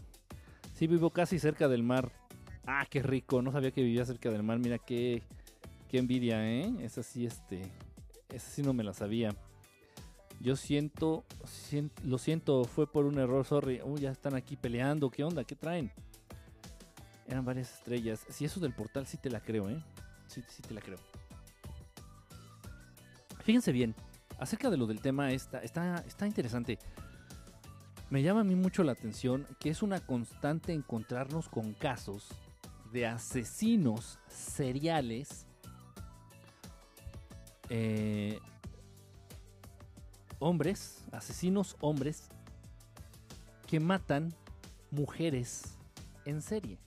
Sí, 0.73 0.87
vivo 0.87 1.11
casi 1.11 1.37
cerca 1.39 1.67
del 1.67 1.83
mar. 1.83 2.11
Ah, 2.65 2.85
qué 2.89 3.01
rico. 3.03 3.41
No 3.41 3.51
sabía 3.51 3.71
que 3.71 3.81
vivía 3.81 4.05
cerca 4.05 4.31
del 4.31 4.43
mar. 4.43 4.59
Mira 4.59 4.79
qué, 4.79 5.21
qué 5.87 5.99
envidia, 5.99 6.47
¿eh? 6.49 6.73
Esa 6.81 7.03
sí, 7.03 7.25
este, 7.25 7.61
esa 8.29 8.49
sí 8.49 8.63
no 8.63 8.73
me 8.73 8.83
la 8.83 8.93
sabía. 8.93 9.35
Yo 10.39 10.55
siento, 10.55 11.23
lo 12.03 12.17
siento, 12.17 12.63
fue 12.65 12.91
por 12.91 13.05
un 13.05 13.17
error, 13.17 13.45
sorry. 13.45 13.81
Uy, 13.83 14.01
ya 14.01 14.11
están 14.11 14.35
aquí 14.35 14.55
peleando. 14.55 15.09
¿Qué 15.09 15.23
onda? 15.23 15.43
¿Qué 15.43 15.55
traen? 15.55 15.91
Eran 17.27 17.43
varias 17.43 17.73
estrellas. 17.73 18.25
Si 18.29 18.45
eso 18.45 18.59
del 18.59 18.73
portal 18.73 19.05
sí 19.07 19.17
te 19.17 19.29
la 19.29 19.41
creo, 19.41 19.69
¿eh? 19.69 19.83
Sí, 20.27 20.43
sí 20.47 20.61
te 20.61 20.73
la 20.73 20.81
creo. 20.81 20.97
Fíjense 23.43 23.71
bien, 23.71 23.95
acerca 24.39 24.69
de 24.69 24.77
lo 24.77 24.87
del 24.87 24.99
tema 24.99 25.31
está, 25.31 25.61
está, 25.63 26.03
está 26.05 26.27
interesante. 26.27 26.79
Me 28.09 28.21
llama 28.21 28.41
a 28.41 28.43
mí 28.43 28.55
mucho 28.55 28.83
la 28.83 28.93
atención 28.93 29.47
que 29.59 29.69
es 29.69 29.81
una 29.81 29.99
constante 29.99 30.73
encontrarnos 30.73 31.49
con 31.49 31.73
casos 31.73 32.27
de 32.91 33.05
asesinos 33.05 34.19
seriales 34.27 35.45
eh, 37.69 38.39
hombres, 40.39 41.03
asesinos 41.11 41.75
hombres 41.81 42.29
que 43.65 43.79
matan 43.79 44.33
mujeres 44.91 45.77
en 46.25 46.41
serie. 46.41 46.77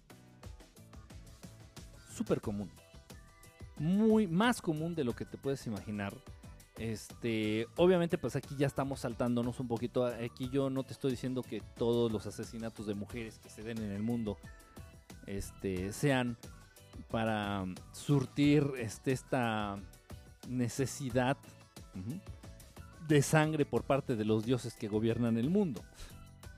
Súper 2.11 2.41
común 2.41 2.71
muy 3.81 4.27
más 4.27 4.61
común 4.61 4.95
de 4.95 5.05
lo 5.05 5.17
que 5.17 5.25
te 5.25 5.39
puedes 5.39 5.67
imaginar. 5.67 6.15
Este, 6.77 7.67
obviamente, 7.77 8.19
pues 8.19 8.37
aquí 8.37 8.55
ya 8.59 8.67
estamos 8.67 9.01
saltándonos 9.01 9.59
un 9.59 9.69
poquito. 9.69 10.05
Aquí 10.05 10.51
yo 10.51 10.69
no 10.69 10.85
te 10.85 10.93
estoy 10.93 11.13
diciendo 11.13 11.43
que 11.43 11.63
todos 11.79 12.13
los 12.13 12.27
asesinatos 12.27 12.87
de 12.87 12.95
mujeres 12.95 13.39
que 13.39 13.49
se 13.49 13.63
den 13.63 13.79
en 13.79 13.91
el 13.91 14.03
mundo 14.03 14.37
este, 15.27 15.95
sean 15.95 16.37
para 17.11 17.65
surtir 17.93 18.71
este, 18.79 19.13
esta 19.13 19.79
necesidad 20.47 21.39
de 23.09 23.23
sangre 23.23 23.65
por 23.65 23.85
parte 23.85 24.15
de 24.15 24.27
los 24.27 24.45
dioses 24.45 24.75
que 24.75 24.89
gobiernan 24.89 25.39
el 25.39 25.49
mundo. 25.49 25.83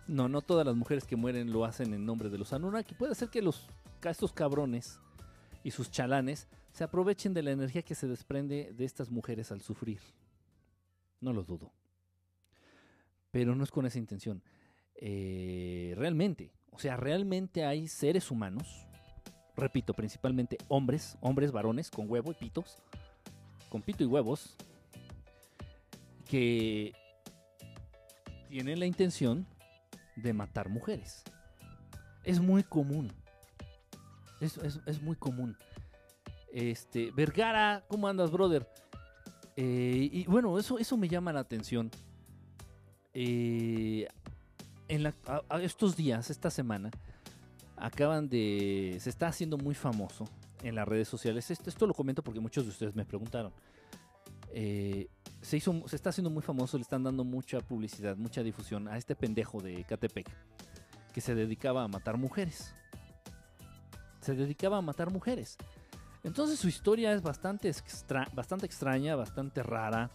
No, 0.09 0.29
no 0.29 0.41
todas 0.41 0.67
las 0.67 0.75
mujeres 0.75 1.05
que 1.05 1.15
mueren 1.15 1.53
lo 1.53 1.65
hacen 1.65 1.95
en 1.95 2.05
nombre 2.05 2.31
de 2.31 2.39
los 2.39 2.53
Anunnaki. 2.53 2.95
Puede 2.95 3.15
ser 3.15 3.29
que 3.29 3.43
los, 3.43 3.69
estos 4.03 4.33
cabrones 4.33 4.99
y 5.63 5.71
sus 5.71 5.89
chalanes 5.93 6.49
se 6.73 6.85
aprovechen 6.85 7.35
de 7.35 7.43
la 7.43 7.51
energía 7.51 7.83
que 7.83 7.95
se 7.95 8.09
desprende 8.09 8.73
de 8.73 8.85
estas 8.85 9.11
mujeres 9.11 9.53
al 9.53 9.61
sufrir. 9.61 10.01
No 11.21 11.33
lo 11.33 11.45
dudo. 11.45 11.71
Pero 13.31 13.55
no 13.55 13.63
es 13.63 13.71
con 13.71 13.87
esa 13.87 13.99
intención. 13.99 14.43
Eh, 14.95 15.95
realmente, 15.97 16.53
o 16.71 16.79
sea, 16.79 16.97
realmente 16.97 17.65
hay 17.65 17.89
seres 17.89 18.31
humanos, 18.31 18.87
repito, 19.55 19.93
principalmente 19.95 20.57
hombres, 20.69 21.19
hombres 21.21 21.53
varones 21.53 21.91
con 21.91 22.11
huevo 22.11 22.33
y 22.33 22.35
pitos, 22.35 22.79
con 23.69 23.83
pito 23.83 24.03
y 24.03 24.07
huevos, 24.07 24.57
que 26.29 26.95
tienen 28.49 28.79
la 28.79 28.87
intención 28.87 29.47
de 30.17 30.33
matar 30.33 30.71
mujeres. 30.71 31.23
Es 32.25 32.41
muy 32.41 32.63
común. 32.63 33.13
Es, 34.41 34.57
es 34.59 35.03
muy 35.03 35.17
común. 35.17 35.57
Este, 36.53 37.11
Vergara, 37.13 37.85
¿cómo 37.89 38.07
andas, 38.07 38.31
brother? 38.31 38.69
Eh, 39.57 40.09
y 40.13 40.25
bueno, 40.27 40.59
eso, 40.59 40.79
eso 40.79 40.97
me 40.97 41.09
llama 41.09 41.33
la 41.33 41.41
atención. 41.41 41.91
Eh, 43.15 44.07
en 44.89 45.13
estos 45.63 45.97
días, 45.97 46.31
esta 46.31 46.51
semana, 46.51 46.91
acaban 47.77 48.29
de. 48.29 48.99
Se 49.01 49.09
está 49.09 49.29
haciendo 49.29 49.57
muy 49.57 49.75
famoso 49.75 50.27
en 50.63 50.75
las 50.75 50.87
redes 50.87 51.09
sociales. 51.09 51.51
Esto, 51.51 51.71
esto 51.71 51.87
lo 51.87 51.95
comento 51.95 52.23
porque 52.23 52.41
muchos 52.41 52.65
de 52.65 52.71
ustedes 52.71 52.95
me 52.95 53.07
preguntaron. 53.07 53.53
Eh, 54.53 55.09
se, 55.41 55.57
hizo, 55.57 55.89
se 55.89 55.97
está 55.97 56.11
haciendo 56.11 56.29
muy 56.29 56.43
famoso, 56.43 56.77
le 56.77 56.83
están 56.83 57.03
dando 57.03 57.25
mucha 57.25 57.61
publicidad, 57.61 58.17
mucha 58.17 58.43
difusión 58.43 58.89
a 58.89 58.99
este 58.99 59.17
pendejo 59.17 59.61
de 59.63 59.85
Catepec 59.85 60.29
que 61.15 61.21
se 61.21 61.35
dedicaba 61.35 61.85
a 61.85 61.89
matar 61.89 62.19
mujeres. 62.19 62.75
Se 64.21 64.35
dedicaba 64.35 64.79
a 64.79 64.83
matar 64.83 65.11
mujeres. 65.11 65.57
Entonces 66.25 66.59
su 66.59 66.69
historia 66.69 67.13
es 67.13 67.23
bastante, 67.23 67.73
bastante 68.33 68.67
extraña, 68.67 69.17
bastante 69.17 69.63
rara. 69.63 70.11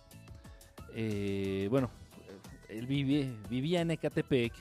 Eh, 0.94 1.68
bueno, 1.70 1.90
él 2.70 2.88
vivía 2.88 3.82
en 3.82 3.92
Ecatepec. 3.92 4.54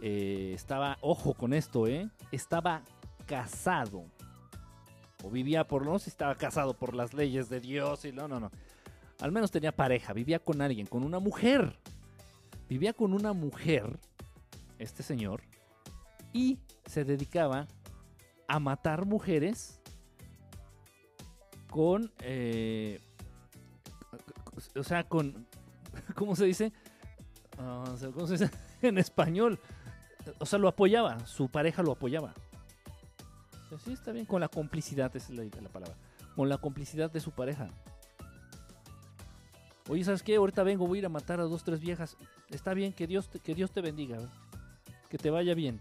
Eh, 0.00 0.52
estaba, 0.54 0.98
ojo 1.00 1.34
con 1.34 1.52
esto, 1.52 1.86
¿eh? 1.86 2.08
Estaba 2.32 2.82
casado. 3.26 4.04
O 5.22 5.30
vivía 5.30 5.66
por, 5.66 5.84
no 5.84 5.98
sé 5.98 6.06
si 6.06 6.10
estaba 6.10 6.34
casado 6.34 6.74
por 6.74 6.94
las 6.94 7.14
leyes 7.14 7.48
de 7.48 7.60
Dios 7.60 8.04
y 8.04 8.12
no, 8.12 8.26
no, 8.26 8.40
no. 8.40 8.50
Al 9.20 9.30
menos 9.30 9.52
tenía 9.52 9.70
pareja, 9.70 10.12
vivía 10.12 10.40
con 10.40 10.60
alguien, 10.60 10.86
con 10.86 11.04
una 11.04 11.20
mujer. 11.20 11.78
Vivía 12.68 12.92
con 12.92 13.12
una 13.12 13.32
mujer, 13.32 14.00
este 14.78 15.02
señor, 15.02 15.42
y 16.32 16.58
se 16.86 17.04
dedicaba 17.04 17.68
a 18.48 18.58
matar 18.58 19.04
mujeres 19.04 19.81
con, 21.72 22.12
eh, 22.20 23.00
o 24.76 24.84
sea, 24.84 25.04
con, 25.04 25.46
¿cómo 26.14 26.36
se 26.36 26.44
dice? 26.44 26.70
Ah, 27.58 27.84
¿Cómo 28.12 28.26
se 28.26 28.34
dice 28.34 28.50
en 28.82 28.98
español? 28.98 29.58
O 30.38 30.44
sea, 30.44 30.58
lo 30.58 30.68
apoyaba, 30.68 31.26
su 31.26 31.48
pareja 31.48 31.82
lo 31.82 31.92
apoyaba. 31.92 32.34
Sí, 33.82 33.94
está 33.94 34.12
bien, 34.12 34.26
con 34.26 34.42
la 34.42 34.48
complicidad, 34.48 35.16
esa 35.16 35.32
es 35.32 35.38
la, 35.38 35.44
la 35.44 35.68
palabra. 35.70 35.96
Con 36.36 36.50
la 36.50 36.58
complicidad 36.58 37.10
de 37.10 37.20
su 37.20 37.30
pareja. 37.30 37.70
Oye, 39.88 40.04
¿sabes 40.04 40.22
qué? 40.22 40.36
Ahorita 40.36 40.62
vengo, 40.62 40.86
voy 40.86 40.98
a 40.98 41.00
ir 41.00 41.06
a 41.06 41.08
matar 41.08 41.40
a 41.40 41.44
dos, 41.44 41.64
tres 41.64 41.80
viejas. 41.80 42.18
Está 42.50 42.74
bien, 42.74 42.92
que 42.92 43.06
Dios 43.06 43.30
te, 43.30 43.40
que 43.40 43.54
Dios 43.54 43.70
te 43.70 43.80
bendiga. 43.80 44.18
¿eh? 44.18 44.28
Que 45.08 45.16
te 45.16 45.30
vaya 45.30 45.54
bien. 45.54 45.80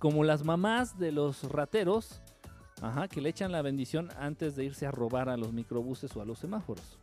Como 0.00 0.24
las 0.24 0.42
mamás 0.42 0.98
de 0.98 1.12
los 1.12 1.44
rateros, 1.44 2.20
ajá, 2.80 3.08
que 3.08 3.20
le 3.20 3.28
echan 3.30 3.52
la 3.52 3.62
bendición 3.62 4.08
antes 4.18 4.56
de 4.56 4.64
irse 4.64 4.86
a 4.86 4.90
robar 4.90 5.28
a 5.28 5.36
los 5.36 5.52
microbuses 5.52 6.14
o 6.16 6.22
a 6.22 6.24
los 6.24 6.38
semáforos. 6.38 6.98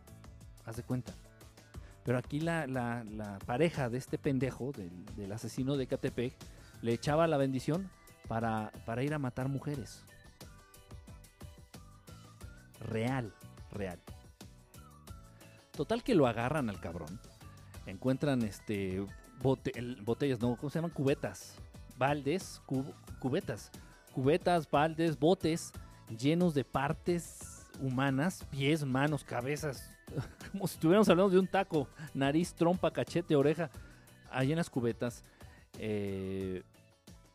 Haz 0.66 0.76
de 0.78 0.84
cuenta. 0.84 1.14
Pero 2.04 2.18
aquí 2.18 2.40
la, 2.40 2.66
la- 2.68 3.04
pareja 3.46 3.90
de 3.90 3.98
este 3.98 4.18
pendejo, 4.18 4.72
del, 4.72 5.06
del 5.16 5.32
asesino 5.32 5.76
de 5.78 5.88
Catepec, 5.88 6.34
le 6.82 6.94
echaba 6.94 7.28
la 7.28 7.38
bendición 7.38 7.90
para, 8.28 8.72
para 8.86 9.04
ir 9.04 9.14
a 9.14 9.20
matar 9.20 9.50
mujeres. 9.50 10.04
Real, 12.80 13.34
real. 13.72 14.00
Total 15.72 16.04
que 16.04 16.16
lo 16.16 16.28
agarran 16.28 16.70
al 16.70 16.80
cabrón. 16.80 17.20
Encuentran 17.86 18.42
este 18.44 19.06
bote- 19.42 19.72
el- 19.76 20.02
botellas, 20.02 20.40
no, 20.40 20.56
¿cómo 20.56 20.70
se 20.70 20.78
llaman? 20.80 20.92
Cubetas. 20.92 21.56
Baldes, 21.98 22.62
cub- 22.66 22.94
cubetas. 23.20 23.72
Cubetas, 24.18 24.68
baldes, 24.68 25.20
botes 25.20 25.72
llenos 26.18 26.56
de 26.56 26.64
partes 26.64 27.68
humanas, 27.80 28.44
pies, 28.50 28.84
manos, 28.84 29.24
cabezas. 29.24 29.94
Como 30.52 30.66
si 30.66 30.74
estuviéramos 30.74 31.08
hablando 31.08 31.30
de 31.30 31.38
un 31.38 31.46
taco. 31.46 31.88
Nariz, 32.16 32.56
trompa, 32.56 32.90
cachete, 32.90 33.36
oreja. 33.36 33.70
Ahí 34.32 34.50
en 34.50 34.58
las 34.58 34.72
cubetas. 34.72 35.24
eh, 35.78 36.64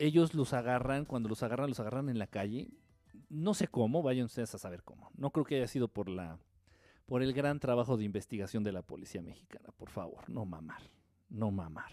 ellos 0.01 0.35
los 0.35 0.53
agarran, 0.55 1.05
cuando 1.05 1.29
los 1.29 1.45
agarran, 1.45 1.69
los 1.69 1.79
agarran 1.79 2.09
en 2.09 2.19
la 2.19 2.27
calle. 2.27 2.69
No 3.29 3.55
sé 3.55 3.69
cómo, 3.69 4.03
vayan 4.03 4.25
ustedes 4.25 4.53
a 4.57 4.59
saber 4.59 4.83
cómo. 4.83 5.13
No 5.15 5.31
creo 5.31 5.45
que 5.45 5.59
haya 5.59 5.69
sido 5.69 5.87
por 5.87 6.09
la 6.09 6.41
por 7.07 7.23
el 7.23 7.33
gran 7.33 7.61
trabajo 7.61 7.97
de 7.97 8.03
investigación 8.03 8.65
de 8.65 8.73
la 8.73 8.83
policía 8.83 9.23
mexicana, 9.23 9.69
por 9.77 9.89
favor, 9.89 10.29
no 10.29 10.45
mamar, 10.47 10.83
no 11.29 11.53
mamar. 11.53 11.93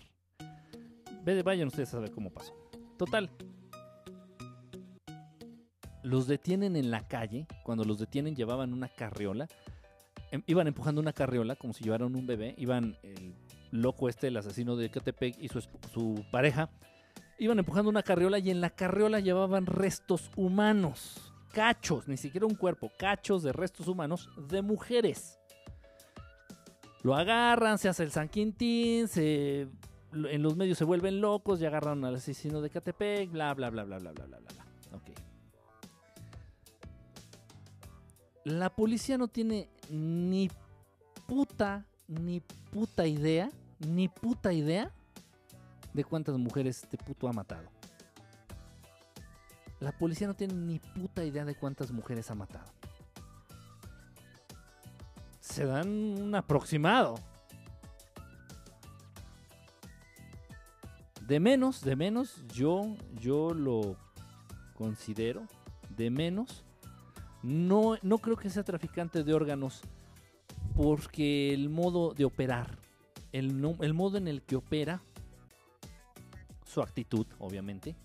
Vayan 1.46 1.68
ustedes 1.68 1.90
a 1.90 1.92
saber 1.92 2.12
cómo 2.12 2.32
pasó. 2.32 2.56
Total. 2.98 3.30
Los 6.10 6.26
detienen 6.26 6.76
en 6.76 6.90
la 6.90 7.08
calle, 7.08 7.46
cuando 7.62 7.84
los 7.84 8.00
detienen 8.00 8.36
llevaban 8.36 8.74
una 8.74 8.88
carriola, 8.90 9.48
em- 10.32 10.42
iban 10.48 10.66
empujando 10.66 11.00
una 11.00 11.14
carriola 11.14 11.56
como 11.56 11.72
si 11.72 11.84
llevaran 11.84 12.16
un 12.16 12.26
bebé, 12.26 12.56
iban 12.58 12.98
el 13.04 13.36
loco 13.70 14.10
este, 14.10 14.30
el 14.30 14.38
asesino 14.38 14.76
de 14.76 14.90
Catepec 14.90 15.38
y 15.40 15.50
su, 15.50 15.62
su 15.94 16.26
pareja, 16.32 16.72
iban 17.38 17.60
empujando 17.60 17.92
una 17.92 18.02
carriola 18.02 18.40
y 18.40 18.50
en 18.50 18.60
la 18.60 18.72
carriola 18.72 19.20
llevaban 19.20 19.68
restos 19.68 20.32
humanos, 20.36 21.32
cachos, 21.54 22.08
ni 22.08 22.18
siquiera 22.18 22.48
un 22.48 22.56
cuerpo, 22.56 22.92
cachos 22.98 23.44
de 23.44 23.54
restos 23.54 23.88
humanos 23.88 24.32
de 24.50 24.64
mujeres. 24.64 25.40
Lo 27.04 27.14
agarran, 27.14 27.78
se 27.78 27.88
hace 27.88 28.02
el 28.02 28.10
San 28.10 28.30
Quintín, 28.30 29.08
se, 29.08 29.68
en 30.12 30.42
los 30.42 30.58
medios 30.58 30.80
se 30.80 30.86
vuelven 30.86 31.22
locos 31.22 31.62
y 31.62 31.68
agarran 31.68 32.04
al 32.04 32.16
asesino 32.16 32.62
de 32.62 32.72
Catepec, 32.72 33.30
bla, 33.30 33.54
bla, 33.54 33.70
bla, 33.70 33.84
bla, 33.84 34.00
bla, 34.00 34.12
bla, 34.12 34.26
bla, 34.26 34.40
bla. 34.40 34.50
bla. 34.50 35.29
La 38.44 38.70
policía 38.70 39.18
no 39.18 39.28
tiene 39.28 39.70
ni 39.90 40.50
puta, 41.28 41.86
ni 42.08 42.40
puta 42.40 43.06
idea, 43.06 43.50
ni 43.80 44.08
puta 44.08 44.54
idea 44.54 44.92
de 45.94 46.04
cuántas 46.04 46.38
mujeres 46.38 46.84
este 46.84 46.98
puto 46.98 47.28
ha 47.28 47.34
matado. 47.34 47.70
La 49.80 49.92
policía 49.92 50.28
no 50.28 50.34
tiene 50.34 50.54
ni 50.54 50.80
puta 50.80 51.24
idea 51.24 51.46
de 51.46 51.56
cuántas 51.56 51.92
mujeres 51.92 52.30
ha 52.30 52.36
matado. 52.36 52.72
Se 55.40 55.66
dan 55.66 55.88
un 55.90 56.36
aproximado. 56.36 57.16
De 61.26 61.40
menos, 61.40 61.82
de 61.82 61.96
menos, 61.96 62.44
yo, 62.48 62.96
yo 63.20 63.54
lo 63.54 63.96
considero 64.74 65.46
de 65.96 66.10
menos. 66.10 66.66
No, 67.42 67.98
no 68.02 68.18
creo 68.18 68.36
que 68.36 68.50
sea 68.50 68.64
traficante 68.64 69.24
de 69.24 69.34
órganos 69.34 69.82
porque 70.76 71.54
el 71.54 71.70
modo 71.70 72.14
de 72.14 72.26
operar, 72.26 72.78
el, 73.32 73.54
modo 73.54 74.18
en 74.18 74.28
el 74.28 74.42
que 74.42 74.56
opera, 74.56 75.02
su 76.66 76.82
actitud, 76.82 77.26
obviamente, 77.38 77.96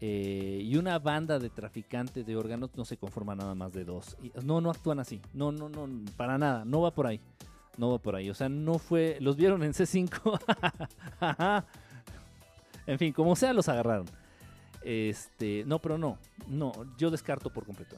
eh, 0.00 0.62
y 0.64 0.76
una 0.76 0.98
banda 0.98 1.38
de 1.38 1.50
traficantes 1.50 2.26
de 2.26 2.34
órganos 2.34 2.70
no 2.74 2.84
se 2.84 2.96
conforma 2.96 3.34
nada 3.34 3.54
más 3.54 3.72
de 3.72 3.84
dos. 3.84 4.16
No, 4.42 4.60
no 4.60 4.70
actúan 4.70 4.98
así. 4.98 5.20
No, 5.34 5.52
no, 5.52 5.68
no, 5.68 5.88
para 6.16 6.38
nada. 6.38 6.64
No 6.64 6.80
va 6.80 6.90
por 6.92 7.06
ahí. 7.06 7.20
No 7.76 7.90
va 7.90 7.98
por 7.98 8.16
ahí. 8.16 8.30
O 8.30 8.34
sea, 8.34 8.48
no 8.48 8.78
fue. 8.78 9.18
Los 9.20 9.36
vieron 9.36 9.62
en 9.62 9.72
C5. 9.72 10.40
Ajá. 11.20 11.66
en 12.86 12.98
fin, 12.98 13.12
como 13.12 13.36
sea, 13.36 13.52
los 13.52 13.68
agarraron. 13.68 14.06
Este, 14.82 15.64
no, 15.66 15.78
pero 15.78 15.98
no. 15.98 16.18
No, 16.48 16.72
yo 16.96 17.10
descarto 17.10 17.50
por 17.50 17.66
completo. 17.66 17.96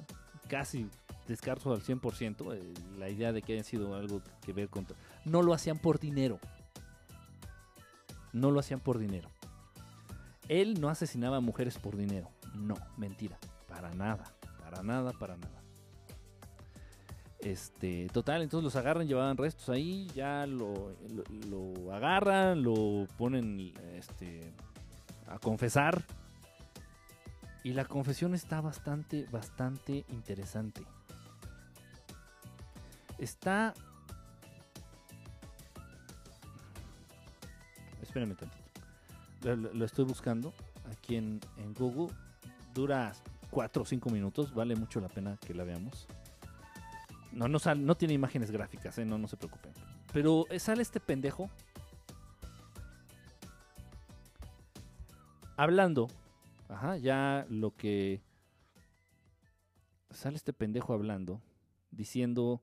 Casi 0.53 0.87
descarto 1.27 1.73
al 1.73 1.81
100% 1.81 2.55
eh, 2.55 2.75
la 2.99 3.09
idea 3.09 3.33
de 3.33 3.41
que 3.41 3.55
haya 3.55 3.65
sido 3.65 3.95
algo 3.95 4.21
que 4.45 4.53
ver 4.53 4.69
con. 4.69 4.87
No 5.25 5.41
lo 5.41 5.55
hacían 5.55 5.79
por 5.79 5.99
dinero. 5.99 6.39
No 8.35 8.51
lo 8.51 8.61
hacían 8.61 8.79
por 8.81 8.99
dinero. 8.99 9.31
Él 10.49 10.79
no 10.79 10.91
asesinaba 10.91 11.39
a 11.39 11.41
mujeres 11.41 11.79
por 11.79 11.97
dinero. 11.97 12.29
No, 12.55 12.75
mentira. 12.99 13.39
Para 13.67 13.95
nada. 13.95 14.25
Para 14.63 14.83
nada, 14.83 15.13
para 15.13 15.39
nada. 15.39 15.63
Este, 17.41 18.09
total, 18.13 18.43
entonces 18.43 18.63
los 18.65 18.77
agarran, 18.77 19.09
llevaban 19.09 19.39
restos 19.39 19.71
ahí, 19.71 20.07
ya 20.15 20.47
lo, 20.47 20.95
lo- 21.09 21.75
lo 21.83 21.93
agarran, 21.95 22.63
lo 22.63 23.09
ponen 23.17 23.73
este, 23.97 24.53
a 25.27 25.39
confesar. 25.39 26.05
Y 27.65 27.73
la 27.75 27.85
confesión 27.85 28.35
está 28.35 28.61
bastante, 28.61 29.27
bastante 29.31 30.05
interesante. 30.09 30.85
Está... 33.19 33.73
Espérame 38.03 38.35
tantito. 38.37 38.63
Lo, 39.43 39.57
lo- 39.57 39.85
estoy 39.85 40.05
buscando 40.05 40.53
aquí 40.91 41.17
en, 41.17 41.41
en 41.57 41.73
Google. 41.75 42.15
Dura 42.75 43.13
4 43.51 43.83
o 43.83 43.87
5 43.87 44.11
minutos. 44.11 44.53
Vale 44.53 44.75
mucho 44.75 45.01
la 45.01 45.09
pena 45.09 45.37
que 45.37 45.55
la 45.55 45.63
veamos. 45.65 46.09
No, 47.31 47.47
no, 47.49 47.59
sal- 47.61 47.85
no 47.87 47.95
tiene 47.97 48.13
imágenes 48.15 48.51
gráficas, 48.51 48.99
¿eh? 48.99 49.05
no, 49.05 49.19
no 49.19 49.29
se 49.29 49.37
preocupen. 49.37 49.73
Pero 50.13 50.47
eh, 50.51 50.59
sale 50.59 50.83
este 50.83 50.99
pendejo 51.01 51.49
hablando. 55.57 56.09
Ajá, 56.73 56.97
ya 56.97 57.47
lo 57.51 57.77
que. 57.77 58.23
Sale 60.11 60.37
este 60.37 60.53
pendejo 60.53 60.93
hablando, 60.95 61.41
diciendo. 61.91 62.63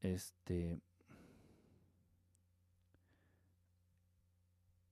Este. 0.00 0.78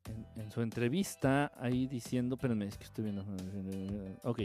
En, 0.07 0.27
en 0.37 0.51
su 0.51 0.61
entrevista, 0.63 1.53
ahí 1.57 1.87
diciendo. 1.87 2.35
Espérenme, 2.35 2.67
es 2.67 2.77
que 2.77 2.85
estoy 2.85 3.05
viendo. 3.05 3.25
Ok. 4.25 4.41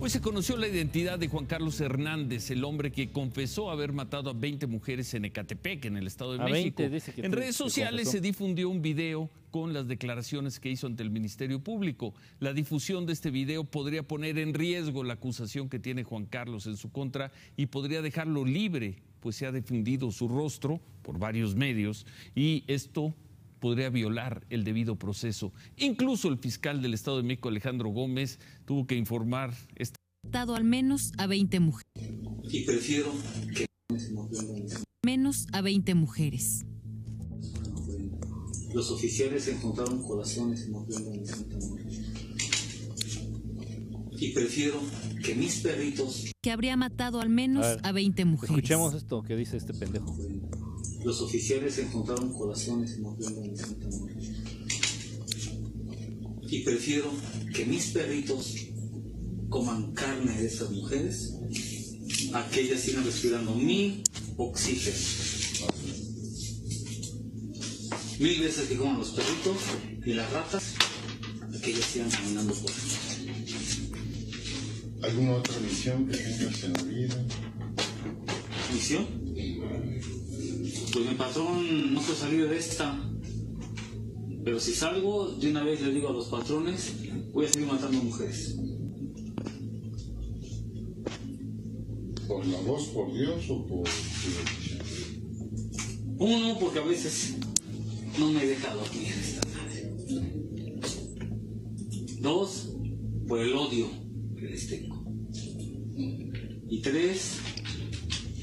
Hoy 0.00 0.10
se 0.10 0.20
conoció 0.20 0.56
la 0.56 0.68
identidad 0.68 1.18
de 1.18 1.26
Juan 1.26 1.46
Carlos 1.46 1.80
Hernández, 1.80 2.52
el 2.52 2.62
hombre 2.62 2.92
que 2.92 3.10
confesó 3.10 3.68
haber 3.68 3.92
matado 3.92 4.30
a 4.30 4.32
20 4.32 4.68
mujeres 4.68 5.12
en 5.14 5.24
Ecatepec, 5.24 5.86
en 5.86 5.96
el 5.96 6.06
Estado 6.06 6.34
de 6.34 6.44
A 6.44 6.44
México. 6.44 6.82
20 6.82 6.94
dice 6.94 7.12
que 7.12 7.26
en 7.26 7.32
redes 7.32 7.56
sociales 7.56 8.08
se 8.08 8.20
difundió 8.20 8.70
un 8.70 8.80
video 8.80 9.28
con 9.50 9.72
las 9.72 9.88
declaraciones 9.88 10.60
que 10.60 10.70
hizo 10.70 10.86
ante 10.86 11.02
el 11.02 11.10
Ministerio 11.10 11.58
Público. 11.58 12.14
La 12.38 12.52
difusión 12.52 13.06
de 13.06 13.12
este 13.12 13.32
video 13.32 13.64
podría 13.64 14.04
poner 14.04 14.38
en 14.38 14.54
riesgo 14.54 15.02
la 15.02 15.14
acusación 15.14 15.68
que 15.68 15.80
tiene 15.80 16.04
Juan 16.04 16.26
Carlos 16.26 16.68
en 16.68 16.76
su 16.76 16.92
contra 16.92 17.32
y 17.56 17.66
podría 17.66 18.00
dejarlo 18.00 18.44
libre, 18.44 19.02
pues 19.18 19.34
se 19.34 19.46
ha 19.46 19.52
difundido 19.52 20.12
su 20.12 20.28
rostro 20.28 20.80
por 21.02 21.18
varios 21.18 21.56
medios 21.56 22.06
y 22.36 22.62
esto 22.68 23.14
podría 23.58 23.90
violar 23.90 24.46
el 24.50 24.64
debido 24.64 24.96
proceso. 24.96 25.52
Incluso 25.76 26.28
el 26.28 26.38
fiscal 26.38 26.82
del 26.82 26.94
Estado 26.94 27.18
de 27.18 27.22
México, 27.24 27.48
Alejandro 27.48 27.90
Gómez, 27.90 28.38
tuvo 28.64 28.86
que 28.86 28.96
informar 28.96 29.54
esta 29.76 29.96
matado 30.24 30.54
al 30.56 30.64
menos 30.64 31.12
a 31.16 31.26
20 31.26 31.60
mujeres. 31.60 31.86
y 32.50 32.64
prefiero 32.64 33.12
que 33.54 33.66
Menos 35.06 35.46
a 35.52 35.62
20 35.62 35.94
mujeres. 35.94 36.64
los 38.74 38.90
oficiales 38.90 39.48
encontraron 39.48 40.02
corazones 40.02 40.66
en. 40.66 40.74
Y 44.20 44.32
prefiero 44.32 44.80
que 45.24 45.34
mis 45.34 45.60
perritos, 45.60 46.26
que 46.42 46.50
habría 46.50 46.76
matado 46.76 47.20
al 47.20 47.28
menos 47.28 47.64
A 47.64 47.68
ver, 47.76 47.80
a 47.84 47.92
20 47.92 48.24
mujeres. 48.24 48.50
Escuchemos 48.50 48.94
esto 48.94 49.22
que 49.22 49.36
dice 49.36 49.56
este 49.56 49.72
pendejo. 49.72 50.14
Los 51.04 51.20
oficiales 51.20 51.78
encontraron 51.78 52.32
colaciones 52.32 52.92
en 52.96 53.06
ofrenda 53.06 53.40
de 53.42 53.56
Santa 53.56 53.88
Muerte. 53.88 54.28
Y 56.50 56.60
prefiero 56.60 57.10
que 57.54 57.64
mis 57.66 57.88
perritos 57.88 58.54
coman 59.48 59.92
carne 59.92 60.32
de 60.40 60.46
esas 60.46 60.70
mujeres 60.70 61.34
a 62.32 62.48
que 62.50 62.60
ellas 62.60 62.80
sigan 62.80 63.04
respirando 63.04 63.54
mi 63.54 64.02
oxígeno. 64.36 64.96
Mil 68.18 68.40
veces 68.40 68.68
que 68.68 68.76
coman 68.76 68.98
los 68.98 69.10
perritos 69.10 69.56
y 70.04 70.12
las 70.14 70.30
ratas 70.32 70.74
a 71.42 71.60
que 71.60 71.70
ellas 71.70 71.84
sigan 71.84 72.10
caminando 72.10 72.54
por. 72.54 72.70
¿Alguna 75.02 75.36
otra 75.36 75.60
misión 75.60 76.08
que 76.08 76.16
tengas 76.16 76.64
en 76.64 76.72
la 76.72 76.82
vida? 76.82 77.26
¿Misión? 78.74 79.17
Pues 80.92 81.06
mi 81.06 81.14
patrón 81.16 81.92
no 81.94 82.00
puede 82.00 82.18
salir 82.18 82.48
de 82.48 82.56
esta. 82.56 82.98
Pero 84.44 84.58
si 84.58 84.72
salgo, 84.72 85.28
de 85.32 85.50
una 85.50 85.62
vez 85.62 85.82
le 85.82 85.92
digo 85.92 86.08
a 86.08 86.12
los 86.12 86.28
patrones, 86.28 86.94
voy 87.32 87.44
a 87.44 87.48
seguir 87.48 87.68
matando 87.68 88.02
mujeres. 88.02 88.56
¿Por 92.26 92.46
la 92.46 92.60
voz, 92.60 92.86
por 92.88 93.12
Dios 93.12 93.44
o 93.50 93.66
por? 93.66 93.88
Uno, 96.18 96.58
porque 96.58 96.78
a 96.78 96.84
veces 96.84 97.36
no 98.18 98.32
me 98.32 98.46
deja 98.46 98.74
dormir 98.74 99.12
esta 99.12 99.46
madre. 99.48 99.92
Dos, 102.20 102.70
por 103.26 103.40
el 103.40 103.52
odio 103.52 103.88
que 104.36 104.46
les 104.46 104.68
tengo. 104.68 105.04
Y 106.70 106.80
tres, 106.80 107.36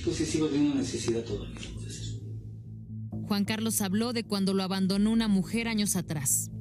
pues 0.03 0.17
que 0.17 0.25
sigo 0.25 0.47
teniendo 0.47 0.75
necesidad 0.75 1.23
todavía. 1.23 1.64
Juan 3.27 3.43
Carlos 3.43 3.81
habló 3.81 4.13
de 4.13 4.23
cuando 4.23 4.53
lo 4.53 4.61
abandonó 4.61 5.11
una 5.11 5.27
mujer 5.27 5.67
años 5.67 5.95
atrás. 5.95 6.51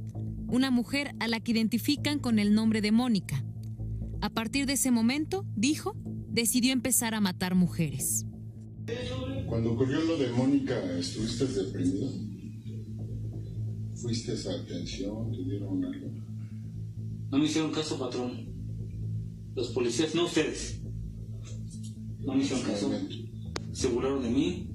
Una 0.46 0.70
mujer 0.70 1.14
a 1.20 1.28
la 1.28 1.40
que 1.40 1.52
identifican 1.52 2.18
con 2.18 2.38
el 2.38 2.54
nombre 2.54 2.80
de 2.80 2.90
Mónica. 2.90 3.44
A 4.22 4.30
partir 4.30 4.64
de 4.64 4.72
ese 4.72 4.90
momento, 4.90 5.44
dijo, 5.54 5.94
decidió 6.30 6.72
empezar 6.72 7.14
a 7.14 7.20
matar 7.20 7.54
mujeres. 7.54 8.24
Cuando 9.46 9.72
ocurrió 9.72 10.00
lo 10.04 10.16
de 10.16 10.30
Mónica, 10.30 10.74
¿estuviste 10.98 11.46
deprimido? 11.46 12.10
¿Fuiste 13.96 14.32
a 14.32 14.52
atención? 14.52 15.32
¿Te 15.32 15.44
dieron 15.44 15.84
algo? 15.84 16.08
No 17.30 17.38
me 17.38 17.44
hicieron 17.44 17.72
caso, 17.72 17.98
patrón. 17.98 18.46
Los 19.54 19.68
policías, 19.68 20.14
no 20.14 20.24
ustedes. 20.24 20.80
No 22.20 22.34
me 22.34 22.42
hicieron 22.42 22.64
caso. 22.64 22.90
Se 23.72 23.88
burlaron 23.88 24.22
de 24.22 24.30
mí. 24.30 24.73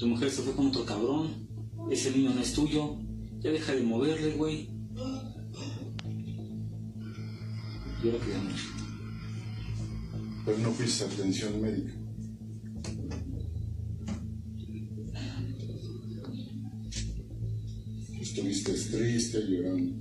Tu 0.00 0.06
mujer 0.06 0.30
se 0.30 0.40
fue 0.40 0.54
con 0.54 0.68
otro 0.68 0.86
cabrón. 0.86 1.46
Ese 1.90 2.10
niño 2.10 2.32
no 2.32 2.40
es 2.40 2.54
tuyo. 2.54 2.96
Ya 3.40 3.50
deja 3.50 3.74
de 3.74 3.82
moverle, 3.82 4.32
güey. 4.32 4.70
Yo 8.02 8.10
lo 8.10 8.18
quería. 8.18 8.40
Pero 10.46 10.58
no 10.58 10.70
fuiste 10.70 11.04
atención 11.04 11.60
médica. 11.60 11.92
Estuviste 18.18 18.72
triste, 18.72 19.44
llorando. 19.50 19.96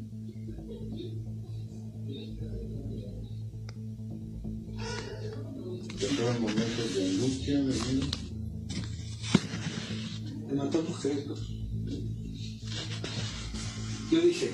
¿Te 6.00 6.40
momentos 6.40 6.96
de 6.96 7.10
angustia, 7.10 7.58
de 7.58 7.74
miedo? 7.74 8.19
De 10.50 10.56
matar 10.56 10.82
mujeres. 10.84 11.26
Yo 14.12 14.22
dije, 14.22 14.52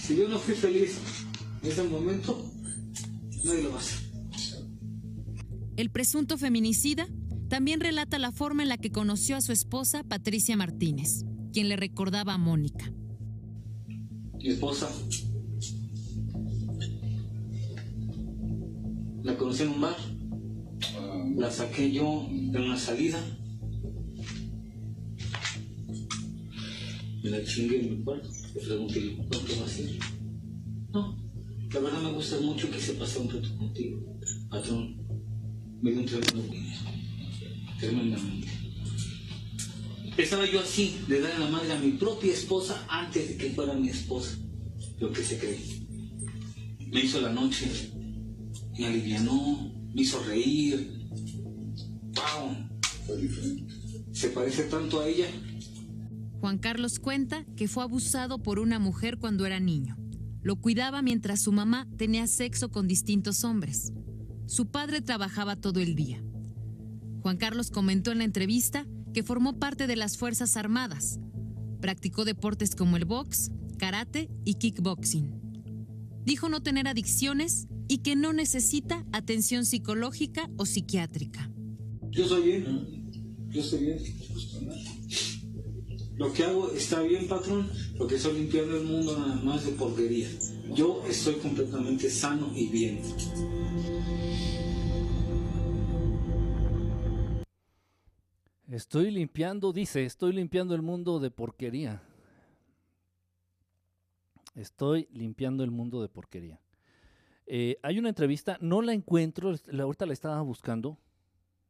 si 0.00 0.16
yo 0.16 0.28
no 0.28 0.38
fui 0.38 0.54
feliz 0.54 0.96
en 1.62 1.68
ese 1.68 1.82
momento, 1.82 2.50
nadie 3.44 3.62
lo 3.64 3.70
va 3.70 3.76
a 3.76 3.80
hacer. 3.80 3.98
El 5.76 5.90
presunto 5.90 6.38
feminicida 6.38 7.08
también 7.48 7.80
relata 7.80 8.18
la 8.18 8.30
forma 8.30 8.62
en 8.62 8.68
la 8.68 8.78
que 8.78 8.92
conoció 8.92 9.36
a 9.36 9.40
su 9.40 9.52
esposa 9.52 10.04
Patricia 10.04 10.56
Martínez, 10.56 11.24
quien 11.52 11.68
le 11.68 11.76
recordaba 11.76 12.34
a 12.34 12.38
Mónica. 12.38 12.92
Mi 14.38 14.48
esposa. 14.50 14.88
La 19.24 19.36
conocí 19.36 19.64
en 19.64 19.70
un 19.70 19.80
bar. 19.80 19.96
La 21.36 21.50
saqué 21.50 21.90
yo 21.92 22.26
en 22.28 22.56
una 22.56 22.78
salida. 22.78 23.18
Me 27.28 27.38
la 27.38 27.44
chingué 27.44 27.80
en 27.80 27.90
mi 27.90 28.04
cuarto. 28.04 28.30
Le 28.54 28.60
pregunté, 28.62 29.16
¿cuánto 29.16 29.60
va 29.60 29.66
a 29.66 29.68
ser? 29.68 29.98
No, 30.94 31.18
la 31.70 31.80
verdad 31.80 32.02
me 32.02 32.12
gusta 32.12 32.40
mucho 32.40 32.70
que 32.70 32.80
se 32.80 32.94
pase 32.94 33.18
un 33.18 33.28
rato 33.28 33.54
contigo. 33.58 34.18
Patrón, 34.48 34.96
me 35.82 35.90
dio 35.90 36.00
un 36.00 36.06
tremendo 36.06 36.42
dinero. 36.42 36.80
Tremendamente. 37.78 38.48
Estaba 40.16 40.50
yo 40.50 40.60
así, 40.60 40.96
de 41.06 41.20
darle 41.20 41.44
la 41.44 41.50
madre 41.50 41.72
a 41.72 41.78
mi 41.78 41.92
propia 41.92 42.32
esposa 42.32 42.86
antes 42.88 43.28
de 43.28 43.36
que 43.36 43.50
fuera 43.50 43.74
mi 43.74 43.90
esposa. 43.90 44.38
Lo 44.98 45.12
que 45.12 45.22
se 45.22 45.38
cree. 45.38 45.60
Me 46.90 47.04
hizo 47.04 47.20
la 47.20 47.30
noche, 47.30 47.66
me 48.78 48.86
alivianó, 48.86 49.70
me 49.94 50.00
hizo 50.00 50.24
reír. 50.24 50.98
¡Wow! 52.14 52.70
Fue 53.06 53.18
diferente. 53.18 53.74
Se 54.12 54.30
parece 54.30 54.62
tanto 54.64 55.00
a 55.00 55.06
ella. 55.06 55.26
Juan 56.40 56.58
Carlos 56.58 57.00
cuenta 57.00 57.44
que 57.56 57.66
fue 57.66 57.82
abusado 57.82 58.42
por 58.42 58.58
una 58.60 58.78
mujer 58.78 59.18
cuando 59.18 59.44
era 59.44 59.58
niño. 59.58 59.96
Lo 60.40 60.56
cuidaba 60.56 61.02
mientras 61.02 61.42
su 61.42 61.52
mamá 61.52 61.88
tenía 61.96 62.26
sexo 62.26 62.70
con 62.70 62.86
distintos 62.86 63.42
hombres. 63.42 63.92
Su 64.46 64.66
padre 64.66 65.00
trabajaba 65.00 65.56
todo 65.56 65.80
el 65.80 65.94
día. 65.94 66.22
Juan 67.22 67.36
Carlos 67.36 67.70
comentó 67.70 68.12
en 68.12 68.18
la 68.18 68.24
entrevista 68.24 68.86
que 69.12 69.24
formó 69.24 69.58
parte 69.58 69.86
de 69.86 69.96
las 69.96 70.16
Fuerzas 70.16 70.56
Armadas. 70.56 71.18
Practicó 71.80 72.24
deportes 72.24 72.76
como 72.76 72.96
el 72.96 73.04
box, 73.04 73.50
karate 73.76 74.30
y 74.44 74.54
kickboxing. 74.54 75.34
Dijo 76.24 76.48
no 76.48 76.62
tener 76.62 76.86
adicciones 76.86 77.66
y 77.88 77.98
que 77.98 78.14
no 78.14 78.32
necesita 78.32 79.04
atención 79.12 79.64
psicológica 79.64 80.48
o 80.56 80.66
psiquiátrica. 80.66 81.50
Yo 82.10 82.22
estoy 82.24 82.42
bien. 82.42 83.48
Yo 83.50 83.60
estoy 83.60 83.80
bien. 83.80 83.98
Lo 86.18 86.32
que 86.32 86.42
hago 86.42 86.72
está 86.72 87.00
bien, 87.02 87.28
patrón, 87.28 87.70
porque 87.96 88.16
estoy 88.16 88.40
limpiando 88.40 88.76
el 88.76 88.84
mundo 88.84 89.16
nada 89.16 89.36
más 89.36 89.64
de 89.64 89.70
porquería. 89.70 90.28
Yo 90.74 91.04
estoy 91.06 91.36
completamente 91.36 92.10
sano 92.10 92.50
y 92.56 92.68
bien. 92.70 93.00
Estoy 98.68 99.12
limpiando, 99.12 99.72
dice, 99.72 100.04
estoy 100.04 100.32
limpiando 100.32 100.74
el 100.74 100.82
mundo 100.82 101.20
de 101.20 101.30
porquería. 101.30 102.02
Estoy 104.56 105.06
limpiando 105.12 105.62
el 105.62 105.70
mundo 105.70 106.02
de 106.02 106.08
porquería. 106.08 106.60
Eh, 107.46 107.78
hay 107.80 108.00
una 108.00 108.08
entrevista, 108.08 108.58
no 108.60 108.82
la 108.82 108.92
encuentro, 108.92 109.54
la, 109.66 109.84
ahorita 109.84 110.04
la 110.04 110.14
estaba 110.14 110.42
buscando. 110.42 110.98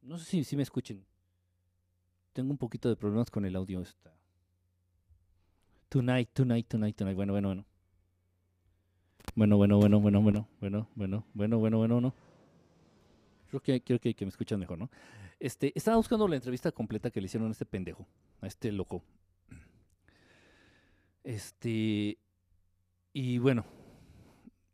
No 0.00 0.16
sé 0.16 0.24
si, 0.24 0.44
si 0.44 0.56
me 0.56 0.62
escuchen. 0.62 1.04
Tengo 2.32 2.50
un 2.50 2.58
poquito 2.58 2.88
de 2.88 2.96
problemas 2.96 3.30
con 3.30 3.44
el 3.44 3.54
audio. 3.54 3.82
Esta. 3.82 4.17
Tonight, 5.88 6.28
tonight, 6.34 6.68
tonight, 6.68 6.96
tonight. 6.96 7.16
Bueno, 7.16 7.32
bueno, 7.32 7.48
bueno. 7.48 7.64
Bueno, 9.34 9.56
bueno, 9.56 9.78
bueno, 9.78 10.00
bueno, 10.00 10.20
bueno, 10.20 10.48
bueno, 10.60 10.88
bueno, 10.94 11.24
bueno, 11.32 11.58
bueno, 11.58 11.78
bueno, 11.78 12.00
no. 12.00 12.14
Creo 13.48 13.60
que, 13.62 13.82
creo 13.82 13.98
que, 13.98 14.14
que 14.14 14.26
me 14.26 14.28
escuchan 14.28 14.60
mejor, 14.60 14.78
¿no? 14.78 14.90
Este, 15.40 15.72
estaba 15.74 15.96
buscando 15.96 16.28
la 16.28 16.36
entrevista 16.36 16.72
completa 16.72 17.10
que 17.10 17.20
le 17.22 17.26
hicieron 17.26 17.48
a 17.48 17.52
este 17.52 17.64
pendejo, 17.64 18.06
a 18.42 18.46
este 18.46 18.70
loco. 18.70 19.02
Este, 21.24 22.18
y 23.14 23.38
bueno, 23.38 23.64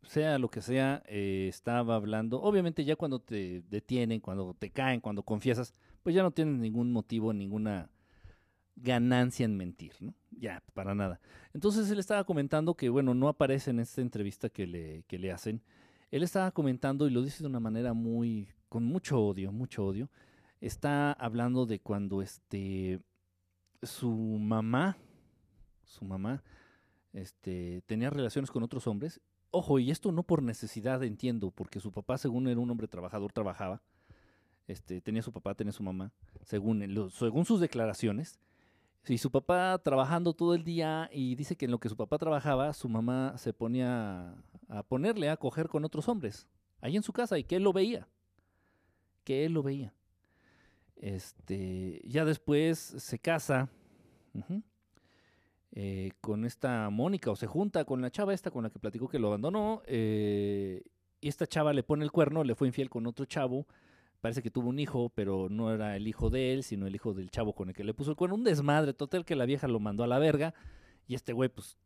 sea 0.02 0.38
lo 0.38 0.50
que 0.50 0.62
sea, 0.62 1.04
eh, 1.06 1.46
estaba 1.48 1.94
hablando. 1.94 2.42
Obviamente, 2.42 2.84
ya 2.84 2.96
cuando 2.96 3.20
te 3.20 3.62
detienen, 3.70 4.18
cuando 4.20 4.54
te 4.54 4.70
caen, 4.70 5.00
cuando 5.00 5.22
confiesas, 5.22 5.74
pues 6.02 6.14
ya 6.14 6.24
no 6.24 6.32
tienes 6.32 6.58
ningún 6.58 6.90
motivo, 6.90 7.32
ninguna 7.32 7.88
ganancia 8.76 9.44
en 9.44 9.56
mentir, 9.56 9.92
¿no? 10.00 10.14
Ya, 10.30 10.62
para 10.74 10.94
nada. 10.94 11.20
Entonces 11.52 11.90
él 11.90 11.98
estaba 11.98 12.24
comentando 12.24 12.74
que, 12.74 12.88
bueno, 12.88 13.14
no 13.14 13.28
aparece 13.28 13.70
en 13.70 13.80
esta 13.80 14.00
entrevista 14.00 14.48
que 14.48 14.66
le, 14.66 15.04
que 15.06 15.18
le 15.18 15.32
hacen. 15.32 15.62
Él 16.10 16.22
estaba 16.22 16.50
comentando 16.50 17.06
y 17.06 17.10
lo 17.10 17.22
dice 17.22 17.42
de 17.42 17.48
una 17.48 17.60
manera 17.60 17.92
muy, 17.92 18.48
con 18.68 18.84
mucho 18.84 19.20
odio, 19.20 19.52
mucho 19.52 19.84
odio. 19.84 20.10
Está 20.60 21.12
hablando 21.12 21.66
de 21.66 21.80
cuando 21.80 22.22
este, 22.22 23.00
su 23.82 24.10
mamá, 24.10 24.96
su 25.84 26.04
mamá, 26.04 26.42
este, 27.12 27.82
tenía 27.86 28.10
relaciones 28.10 28.50
con 28.50 28.62
otros 28.62 28.86
hombres. 28.86 29.20
ojo, 29.50 29.78
y 29.78 29.90
esto 29.92 30.10
no 30.10 30.24
por 30.24 30.42
necesidad, 30.42 31.02
entiendo, 31.04 31.52
porque 31.52 31.78
su 31.78 31.92
papá, 31.92 32.18
según 32.18 32.48
era 32.48 32.58
un 32.58 32.70
hombre 32.70 32.88
trabajador, 32.88 33.32
trabajaba. 33.32 33.82
Este, 34.66 35.00
tenía 35.00 35.22
su 35.22 35.30
papá, 35.30 35.54
tenía 35.54 35.72
su 35.72 35.82
mamá, 35.82 36.10
según, 36.42 37.10
según 37.12 37.44
sus 37.44 37.60
declaraciones. 37.60 38.40
Y 39.06 39.18
su 39.18 39.30
papá 39.30 39.78
trabajando 39.82 40.32
todo 40.32 40.54
el 40.54 40.64
día 40.64 41.10
y 41.12 41.34
dice 41.34 41.56
que 41.56 41.66
en 41.66 41.70
lo 41.70 41.78
que 41.78 41.90
su 41.90 41.96
papá 41.96 42.16
trabajaba, 42.16 42.72
su 42.72 42.88
mamá 42.88 43.36
se 43.36 43.52
ponía 43.52 44.34
a 44.68 44.82
ponerle 44.82 45.28
a 45.28 45.36
coger 45.36 45.68
con 45.68 45.84
otros 45.84 46.08
hombres, 46.08 46.46
ahí 46.80 46.96
en 46.96 47.02
su 47.02 47.12
casa, 47.12 47.38
y 47.38 47.44
que 47.44 47.56
él 47.56 47.62
lo 47.62 47.72
veía. 47.72 48.08
Que 49.22 49.44
él 49.44 49.52
lo 49.52 49.62
veía. 49.62 49.92
Este, 50.96 52.00
ya 52.06 52.24
después 52.24 52.78
se 52.78 53.18
casa 53.18 53.68
eh, 55.72 56.12
con 56.22 56.46
esta 56.46 56.88
Mónica, 56.88 57.30
o 57.30 57.36
se 57.36 57.46
junta 57.46 57.84
con 57.84 58.00
la 58.00 58.10
chava 58.10 58.32
esta 58.32 58.50
con 58.50 58.62
la 58.62 58.70
que 58.70 58.78
platicó 58.78 59.08
que 59.08 59.18
lo 59.18 59.28
abandonó, 59.28 59.82
eh, 59.86 60.82
y 61.20 61.28
esta 61.28 61.46
chava 61.46 61.74
le 61.74 61.82
pone 61.82 62.04
el 62.04 62.12
cuerno, 62.12 62.42
le 62.42 62.54
fue 62.54 62.68
infiel 62.68 62.88
con 62.88 63.06
otro 63.06 63.26
chavo, 63.26 63.66
parece 64.24 64.40
que 64.40 64.50
tuvo 64.50 64.70
un 64.70 64.78
hijo, 64.78 65.10
pero 65.10 65.50
no 65.50 65.70
era 65.70 65.96
el 65.96 66.08
hijo 66.08 66.30
de 66.30 66.54
él, 66.54 66.62
sino 66.62 66.86
el 66.86 66.94
hijo 66.94 67.12
del 67.12 67.30
chavo 67.30 67.54
con 67.54 67.68
el 67.68 67.74
que 67.74 67.84
le 67.84 67.92
puso 67.92 68.10
el 68.10 68.16
cuerno. 68.16 68.36
Un 68.36 68.44
desmadre 68.44 68.94
total 68.94 69.26
que 69.26 69.36
la 69.36 69.44
vieja 69.44 69.68
lo 69.68 69.80
mandó 69.80 70.02
a 70.02 70.06
la 70.06 70.18
verga 70.18 70.54
y 71.06 71.14
este 71.14 71.34
güey 71.34 71.50
pues 71.50 71.76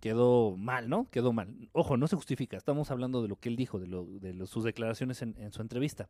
quedó 0.00 0.56
mal, 0.56 0.88
¿no? 0.88 1.08
Quedó 1.08 1.32
mal. 1.32 1.68
Ojo, 1.70 1.96
no 1.96 2.08
se 2.08 2.16
justifica, 2.16 2.56
estamos 2.56 2.90
hablando 2.90 3.22
de 3.22 3.28
lo 3.28 3.36
que 3.36 3.48
él 3.48 3.54
dijo, 3.54 3.78
de, 3.78 4.46
sus 4.48 4.64
declaraciones 4.64 5.22
en, 5.22 5.52
su 5.52 5.62
entrevista. 5.62 6.08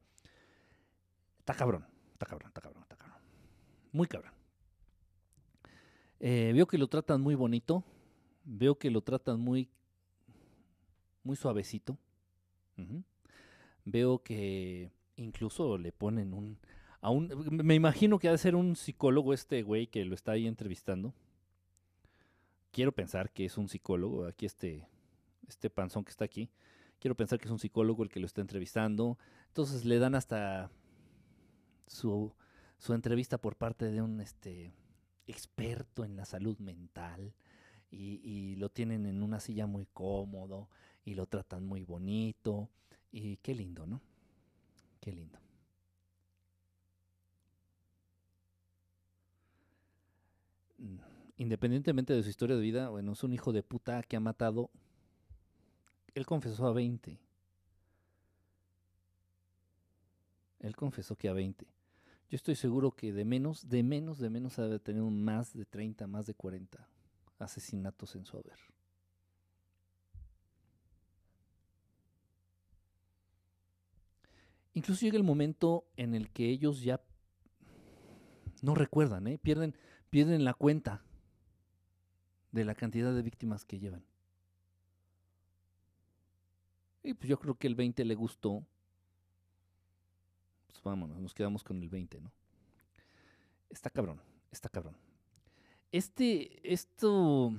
Está 1.41 1.53
cabrón, 1.53 1.85
está 2.15 2.25
cabrón, 2.25 2.49
está 2.49 2.63
cabrón, 2.63 2.83
está 2.85 2.97
cabrón. 2.97 3.19
Muy 3.93 4.07
cabrón. 4.07 4.33
Eh, 6.19 6.51
veo 6.55 6.67
que 6.67 6.79
lo 6.79 6.89
tratan 6.89 7.21
muy 7.21 7.35
bonito, 7.35 7.85
veo 8.43 8.79
que 8.79 8.91
lo 8.91 9.03
tratan 9.03 9.39
muy, 9.39 9.69
muy 11.25 11.37
suavecito. 11.37 11.99
Veo 13.85 14.23
que 14.23 14.97
incluso 15.19 15.79
le 15.79 15.93
ponen 15.93 16.33
un, 16.33 16.59
a 17.01 17.11
un... 17.11 17.29
Me 17.51 17.75
imagino 17.75 18.19
que 18.19 18.29
ha 18.29 18.33
de 18.33 18.39
ser 18.39 18.55
un 18.55 18.77
psicólogo 18.77 19.35
este 19.35 19.63
güey 19.63 19.87
que 19.87 20.05
lo 20.05 20.15
está 20.15 20.33
ahí 20.33 20.47
entrevistando. 20.47 21.15
Quiero 22.71 22.93
pensar 22.93 23.31
que 23.31 23.45
es 23.45 23.59
un 23.59 23.69
psicólogo, 23.69 24.27
aquí 24.27 24.47
este, 24.47 24.89
este 25.49 25.71
panzón 25.71 26.05
que 26.05 26.11
está 26.11 26.25
aquí. 26.25 26.51
Quiero 27.01 27.17
pensar 27.17 27.39
que 27.39 27.47
es 27.47 27.51
un 27.51 27.59
psicólogo 27.59 28.03
el 28.03 28.09
que 28.09 28.21
lo 28.21 28.27
está 28.27 28.41
entrevistando. 28.41 29.19
Entonces 29.49 29.85
le 29.85 29.99
dan 29.99 30.15
hasta 30.15 30.71
su, 31.87 32.33
su 32.79 32.95
entrevista 32.95 33.39
por 33.39 33.57
parte 33.57 33.91
de 33.91 34.03
un 34.03 34.21
este, 34.21 34.73
experto 35.27 36.05
en 36.05 36.17
la 36.17 36.25
salud 36.25 36.59
mental. 36.59 37.35
Y, 37.91 38.21
y 38.23 38.57
lo 38.57 38.69
tienen 38.69 39.07
en 39.07 39.23
una 39.23 39.41
silla 39.41 39.67
muy 39.67 39.87
cómodo 39.87 40.69
y 41.05 41.15
lo 41.15 41.27
tratan 41.27 41.67
muy 41.67 41.85
bonito. 41.85 42.69
Y 43.11 43.39
qué 43.39 43.55
lindo, 43.55 43.87
¿no? 43.87 44.03
Qué 45.01 45.13
lindo. 45.13 45.39
Independientemente 51.37 52.13
de 52.13 52.23
su 52.23 52.29
historia 52.29 52.57
de 52.57 52.63
vida, 52.63 52.89
bueno, 52.89 53.13
es 53.13 53.23
un 53.23 53.33
hijo 53.33 53.53
de 53.53 53.63
puta 53.63 54.03
que 54.03 54.17
ha 54.17 54.21
matado. 54.21 54.71
Él 56.15 56.27
confesó 56.27 56.67
a 56.67 56.73
20. 56.73 57.19
Él 60.59 60.77
confesó 60.77 61.15
que 61.15 61.29
a 61.29 61.33
20. 61.33 61.65
Yo 62.31 62.37
estoy 62.37 62.57
seguro 62.57 62.91
que 62.91 63.13
de 63.13 63.25
menos, 63.25 63.69
de 63.69 63.83
menos, 63.83 64.19
de 64.19 64.31
menos 64.31 64.59
ha 64.59 64.67
de 64.67 64.81
tener 64.81 65.03
más 65.03 65.55
de 65.55 65.65
30, 65.65 66.07
más 66.09 66.27
de 66.27 66.35
40 66.35 66.89
asesinatos 67.39 68.17
en 68.17 68.25
su 68.25 68.37
haber. 68.37 68.59
Incluso 74.75 75.01
llega 75.01 75.17
el 75.17 75.25
momento 75.25 75.87
en 75.97 76.15
el 76.15 76.31
que 76.31 76.49
ellos 76.49 76.83
ya 76.83 77.01
no 78.63 78.75
recuerdan, 78.75 79.27
¿eh? 79.27 79.39
pierden, 79.39 79.75
pierden 80.11 80.45
la 80.45 80.55
cuenta 80.55 81.03
de 82.53 82.65
la 82.65 82.75
cantidad 82.75 83.15
de 83.15 83.23
víctimas 83.23 83.65
que 83.65 83.79
llevan. 83.79 84.05
Y 87.03 87.15
pues 87.15 87.29
yo 87.29 87.39
creo 87.39 87.55
que 87.55 87.67
el 87.67 87.75
20 87.75 88.05
le 88.05 88.15
gustó. 88.15 88.67
Pues 90.67 90.83
vámonos, 90.83 91.21
nos 91.21 91.35
quedamos 91.35 91.65
con 91.65 91.81
el 91.81 91.89
20, 91.89 92.21
¿no? 92.21 92.33
Está 93.71 93.91
cabrón, 93.91 94.21
está 94.51 94.69
cabrón. 94.69 94.97
Este, 95.91 96.73
esto, 96.73 97.53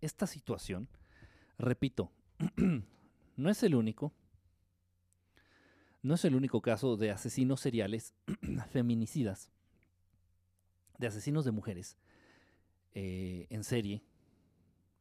esta 0.00 0.26
situación, 0.26 0.88
repito, 1.58 2.10
no 3.36 3.50
es 3.50 3.62
el 3.62 3.74
único, 3.74 4.12
no 6.04 6.14
es 6.14 6.24
el 6.26 6.34
único 6.34 6.60
caso 6.60 6.98
de 6.98 7.10
asesinos 7.10 7.60
seriales 7.60 8.12
feminicidas, 8.70 9.50
de 10.98 11.06
asesinos 11.06 11.46
de 11.46 11.50
mujeres 11.50 11.96
eh, 12.92 13.46
en 13.48 13.64
serie 13.64 14.04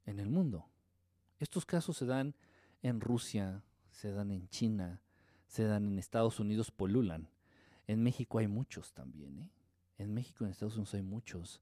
en 0.06 0.20
el 0.20 0.30
mundo. 0.30 0.66
Estos 1.40 1.66
casos 1.66 1.98
se 1.98 2.06
dan 2.06 2.36
en 2.82 3.02
Rusia, 3.02 3.64
se 3.92 4.14
dan 4.14 4.32
en 4.32 4.48
China, 4.48 5.02
se 5.46 5.66
dan 5.66 5.86
en 5.88 6.00
Estados 6.00 6.40
Unidos, 6.40 6.72
polulan. 6.72 7.28
En 7.86 8.02
México 8.02 8.38
hay 8.38 8.48
muchos 8.48 8.94
también, 8.94 9.40
¿eh? 9.40 9.50
En 9.98 10.14
México 10.14 10.46
en 10.46 10.52
Estados 10.52 10.76
Unidos 10.76 10.94
hay 10.94 11.02
muchos. 11.02 11.62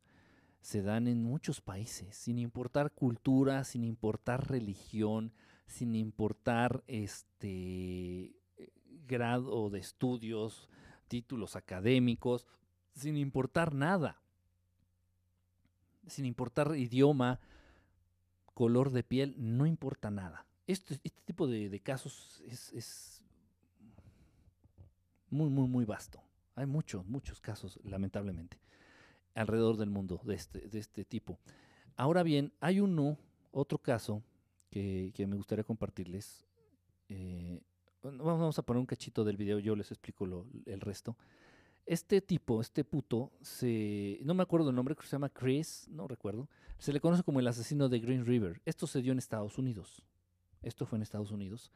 Se 0.61 0.83
dan 0.83 1.07
en 1.07 1.23
muchos 1.23 1.61
países, 1.61 2.15
sin 2.15 2.37
importar 2.37 2.91
cultura, 2.91 3.63
sin 3.63 3.83
importar 3.83 4.51
religión, 4.51 5.33
sin 5.65 5.95
importar 5.95 6.83
este 6.85 8.35
grado 9.07 9.69
de 9.69 9.79
estudios, 9.79 10.69
títulos 11.07 11.55
académicos, 11.55 12.47
sin 12.93 13.17
importar 13.17 13.73
nada, 13.73 14.21
sin 16.07 16.25
importar 16.25 16.75
idioma, 16.75 17.39
color 18.53 18.91
de 18.91 19.03
piel, 19.03 19.35
no 19.37 19.65
importa 19.65 20.11
nada. 20.11 20.45
Este, 20.67 20.93
este 21.03 21.21
tipo 21.25 21.47
de, 21.47 21.69
de 21.69 21.79
casos 21.79 22.41
es, 22.45 22.71
es, 22.73 23.23
muy, 25.31 25.49
muy, 25.49 25.67
muy 25.67 25.85
vasto. 25.85 26.21
Hay 26.55 26.65
muchos, 26.65 27.05
muchos 27.07 27.39
casos, 27.39 27.79
lamentablemente, 27.83 28.59
alrededor 29.33 29.77
del 29.77 29.89
mundo 29.89 30.21
de 30.23 30.35
este, 30.35 30.67
de 30.67 30.79
este 30.79 31.05
tipo. 31.05 31.39
Ahora 31.95 32.23
bien, 32.23 32.53
hay 32.59 32.79
uno, 32.79 33.17
otro 33.51 33.77
caso 33.77 34.21
que, 34.69 35.11
que 35.15 35.25
me 35.25 35.35
gustaría 35.35 35.63
compartirles. 35.63 36.45
Eh, 37.09 37.61
vamos 38.03 38.57
a 38.57 38.61
poner 38.63 38.79
un 38.79 38.85
cachito 38.85 39.23
del 39.23 39.37
video, 39.37 39.59
yo 39.59 39.75
les 39.75 39.91
explico 39.91 40.25
lo, 40.25 40.45
el 40.65 40.81
resto. 40.81 41.17
Este 41.85 42.21
tipo, 42.21 42.61
este 42.61 42.83
puto, 42.83 43.31
se, 43.41 44.19
no 44.23 44.33
me 44.33 44.43
acuerdo 44.43 44.69
el 44.69 44.75
nombre, 44.75 44.95
que 44.95 45.03
se 45.03 45.11
llama 45.11 45.29
Chris, 45.29 45.87
no 45.89 46.07
recuerdo. 46.07 46.47
Se 46.77 46.93
le 46.93 46.99
conoce 46.99 47.23
como 47.23 47.39
el 47.39 47.47
asesino 47.47 47.89
de 47.89 47.99
Green 47.99 48.25
River. 48.25 48.61
Esto 48.65 48.87
se 48.87 49.01
dio 49.01 49.11
en 49.11 49.17
Estados 49.17 49.57
Unidos. 49.57 50.03
Esto 50.61 50.85
fue 50.85 50.97
en 50.97 51.03
Estados 51.03 51.31
Unidos. 51.31 51.71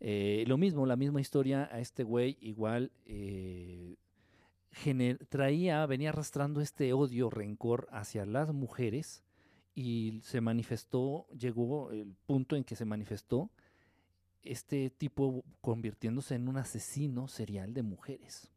Eh, 0.00 0.44
lo 0.46 0.58
mismo, 0.58 0.86
la 0.86 0.96
misma 0.96 1.20
historia 1.20 1.68
a 1.72 1.80
este 1.80 2.02
güey, 2.02 2.38
igual 2.40 2.92
eh, 3.04 3.96
traía, 5.28 5.84
venía 5.86 6.10
arrastrando 6.10 6.60
este 6.60 6.92
odio, 6.92 7.30
rencor 7.30 7.88
hacia 7.90 8.24
las 8.26 8.52
mujeres 8.52 9.22
y 9.74 10.20
se 10.22 10.40
manifestó, 10.40 11.26
llegó 11.28 11.90
el 11.92 12.14
punto 12.26 12.56
en 12.56 12.64
que 12.64 12.76
se 12.76 12.84
manifestó 12.84 13.50
este 14.42 14.90
tipo 14.90 15.44
convirtiéndose 15.60 16.34
en 16.34 16.48
un 16.48 16.56
asesino 16.56 17.28
serial 17.28 17.74
de 17.74 17.82
mujeres. 17.82 18.50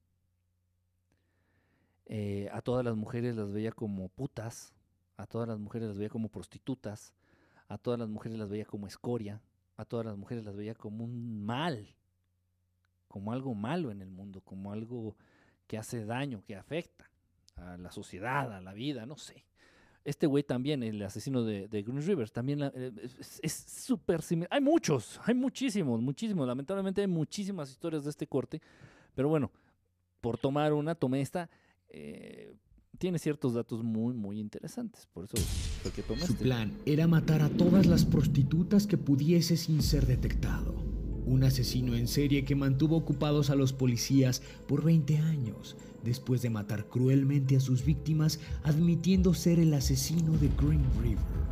Eh, 2.08 2.50
a 2.52 2.62
todas 2.62 2.86
las 2.86 2.96
mujeres 2.96 3.36
las 3.36 3.52
veía 3.52 3.72
como 3.72 4.10
putas, 4.10 4.74
a 5.18 5.26
todas 5.26 5.48
las 5.48 5.60
mujeres 5.60 5.88
las 5.88 5.98
veía 5.98 6.10
como 6.10 6.30
prostitutas, 6.30 7.14
a 7.68 7.78
todas 7.78 8.00
las 8.00 8.10
mujeres 8.10 8.38
las 8.38 8.50
veía 8.50 8.66
como 8.66 8.88
escoria, 8.88 9.42
a 9.78 9.86
todas 9.86 10.06
las 10.06 10.18
mujeres 10.18 10.44
las 10.44 10.56
veía 10.56 10.76
como 10.76 11.04
un 11.04 11.44
mal, 11.44 11.96
como 13.08 13.32
algo 13.32 13.56
malo 13.56 13.92
en 13.92 14.02
el 14.02 14.10
mundo, 14.10 14.42
como 14.42 14.72
algo 14.72 15.16
que 15.68 15.78
hace 15.78 16.06
daño, 16.06 16.44
que 16.44 16.56
afecta 16.56 17.10
a 17.56 17.78
la 17.78 17.92
sociedad, 17.92 18.54
a 18.54 18.62
la 18.62 18.74
vida, 18.74 19.06
no 19.06 19.18
sé. 19.18 19.46
Este 20.06 20.28
güey 20.28 20.44
también, 20.44 20.84
el 20.84 21.02
asesino 21.02 21.44
de, 21.44 21.68
de 21.68 21.82
Green 21.82 22.02
River, 22.06 22.30
también 22.30 22.62
eh, 22.62 22.92
es 23.42 23.54
súper 23.54 24.22
similar. 24.22 24.50
Hay 24.52 24.62
muchos, 24.62 25.20
hay 25.26 25.34
muchísimos, 25.34 26.00
muchísimos. 26.00 26.48
Lamentablemente 26.48 27.02
hay 27.02 27.08
muchísimas 27.08 27.72
historias 27.72 28.04
de 28.04 28.12
este 28.12 28.28
corte. 28.28 28.62
Pero 29.16 29.30
bueno, 29.30 29.52
por 30.22 30.38
tomar 30.38 30.74
una, 30.74 30.94
tomé 30.94 31.22
esta. 31.22 31.50
Eh, 31.90 32.56
tiene 33.00 33.20
ciertos 33.20 33.56
datos 33.56 33.84
muy, 33.84 34.14
muy 34.14 34.40
interesantes. 34.40 35.08
Por 35.12 35.26
eso 35.26 35.38
fue 35.82 35.92
que 35.92 36.04
tomé 36.04 36.22
Su 36.22 36.34
este. 36.34 36.44
plan 36.46 36.72
era 36.86 37.08
matar 37.08 37.42
a 37.42 37.50
todas 37.50 37.88
las 37.88 38.06
prostitutas 38.06 38.88
que 38.88 38.98
pudiese 38.98 39.58
sin 39.58 39.82
ser 39.82 40.06
detectado. 40.06 40.85
Un 41.26 41.44
asesino 41.44 41.96
en 41.96 42.08
serie 42.08 42.46
que 42.46 42.56
mantuvo 42.56 42.96
ocupados 42.96 43.50
a 43.50 43.56
los 43.56 43.74
policías 43.74 44.44
por 44.68 44.84
20 44.84 45.18
años, 45.18 45.76
después 46.04 46.42
de 46.44 46.52
matar 46.52 46.86
cruelmente 46.86 47.56
a 47.56 47.60
sus 47.60 47.84
víctimas, 47.84 48.40
admitiendo 48.64 49.34
ser 49.34 49.60
el 49.60 49.74
asesino 49.74 50.34
de 50.34 50.50
Green 50.50 50.86
River. 51.02 51.46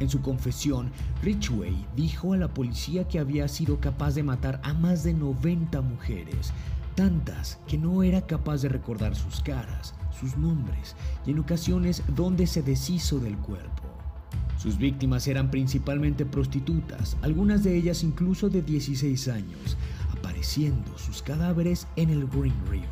En 0.00 0.10
su 0.10 0.20
confesión, 0.20 0.90
Ridgway 1.22 1.74
dijo 1.96 2.34
a 2.34 2.36
la 2.36 2.52
policía 2.52 3.08
que 3.08 3.18
había 3.18 3.48
sido 3.48 3.80
capaz 3.80 4.14
de 4.14 4.22
matar 4.22 4.60
a 4.62 4.74
más 4.74 5.04
de 5.04 5.14
90 5.14 5.80
mujeres, 5.80 6.52
tantas 6.94 7.58
que 7.66 7.78
no 7.78 8.02
era 8.02 8.26
capaz 8.26 8.62
de 8.62 8.68
recordar 8.68 9.14
sus 9.16 9.40
caras, 9.40 9.94
sus 10.18 10.36
nombres 10.36 10.96
y 11.26 11.30
en 11.30 11.38
ocasiones 11.38 12.02
dónde 12.14 12.46
se 12.46 12.62
deshizo 12.62 13.18
del 13.18 13.38
cuerpo. 13.38 13.93
Sus 14.64 14.78
víctimas 14.78 15.28
eran 15.28 15.50
principalmente 15.50 16.24
prostitutas, 16.24 17.18
algunas 17.20 17.62
de 17.62 17.76
ellas 17.76 18.02
incluso 18.02 18.48
de 18.48 18.62
16 18.62 19.28
años, 19.28 19.76
apareciendo 20.10 20.96
sus 20.96 21.20
cadáveres 21.20 21.86
en 21.96 22.08
el 22.08 22.26
Green 22.26 22.54
River. 22.70 22.88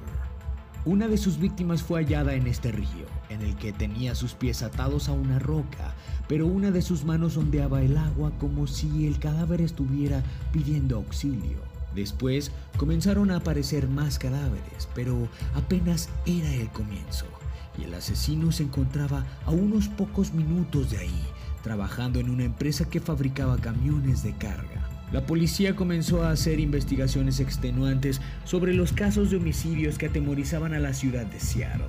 Una 0.85 1.09
de 1.09 1.17
sus 1.17 1.39
víctimas 1.39 1.83
fue 1.83 2.03
hallada 2.05 2.35
en 2.35 2.47
este 2.47 2.73
río, 2.73 3.07
en 3.31 3.41
el 3.41 3.57
que 3.57 3.73
tenía 3.73 4.15
sus 4.15 4.35
pies 4.35 4.63
atados 4.63 5.09
a 5.09 5.13
una 5.13 5.39
roca, 5.39 5.95
pero 6.29 6.47
una 6.47 6.71
de 6.71 6.83
sus 6.83 7.07
manos 7.07 7.39
ondeaba 7.39 7.81
el 7.81 7.97
agua 7.97 8.33
como 8.39 8.67
si 8.67 9.07
el 9.07 9.19
cadáver 9.19 9.63
estuviera 9.63 10.23
pidiendo 10.53 10.97
auxilio. 10.97 11.57
Después 11.95 12.53
comenzaron 12.77 13.31
a 13.31 13.37
aparecer 13.37 13.89
más 13.89 14.19
cadáveres, 14.19 14.91
pero 14.95 15.27
apenas 15.55 16.11
era 16.27 16.53
el 16.53 16.69
comienzo, 16.69 17.25
y 17.79 17.85
el 17.85 17.95
asesino 17.95 18.53
se 18.53 18.65
encontraba 18.65 19.25
a 19.47 19.53
unos 19.53 19.89
pocos 19.89 20.35
minutos 20.35 20.91
de 20.91 20.99
ahí, 20.99 21.25
trabajando 21.63 22.21
en 22.21 22.31
una 22.31 22.45
empresa 22.45 22.89
que 22.89 23.01
fabricaba 23.01 23.59
camiones 23.59 24.23
de 24.23 24.33
carga. 24.35 24.89
La 25.13 25.27
policía 25.27 25.77
comenzó 25.77 26.23
a 26.23 26.31
hacer 26.31 26.59
investigaciones 26.59 27.39
extenuantes 27.39 28.21
sobre 28.45 28.73
los 28.73 28.93
casos 28.93 29.31
de 29.31 29.37
homicidios 29.37 29.99
que 29.99 30.07
atemorizaban 30.07 30.73
a 30.73 30.79
la 30.79 30.95
ciudad 30.95 31.27
de 31.27 31.39
Seattle. 31.39 31.85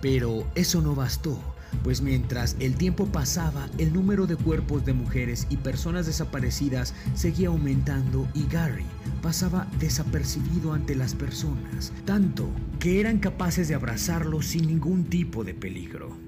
Pero 0.00 0.46
eso 0.54 0.80
no 0.80 0.94
bastó, 0.94 1.40
pues 1.82 2.02
mientras 2.02 2.56
el 2.60 2.76
tiempo 2.76 3.06
pasaba, 3.06 3.68
el 3.78 3.92
número 3.92 4.28
de 4.28 4.36
cuerpos 4.36 4.84
de 4.84 4.92
mujeres 4.92 5.48
y 5.50 5.56
personas 5.56 6.06
desaparecidas 6.06 6.94
seguía 7.14 7.48
aumentando 7.48 8.28
y 8.32 8.46
Gary 8.46 8.86
pasaba 9.22 9.66
desapercibido 9.80 10.72
ante 10.72 10.94
las 10.94 11.14
personas, 11.14 11.92
tanto 12.04 12.48
que 12.78 13.00
eran 13.00 13.18
capaces 13.18 13.66
de 13.66 13.74
abrazarlo 13.74 14.40
sin 14.40 14.68
ningún 14.68 15.04
tipo 15.04 15.42
de 15.42 15.54
peligro. 15.54 16.27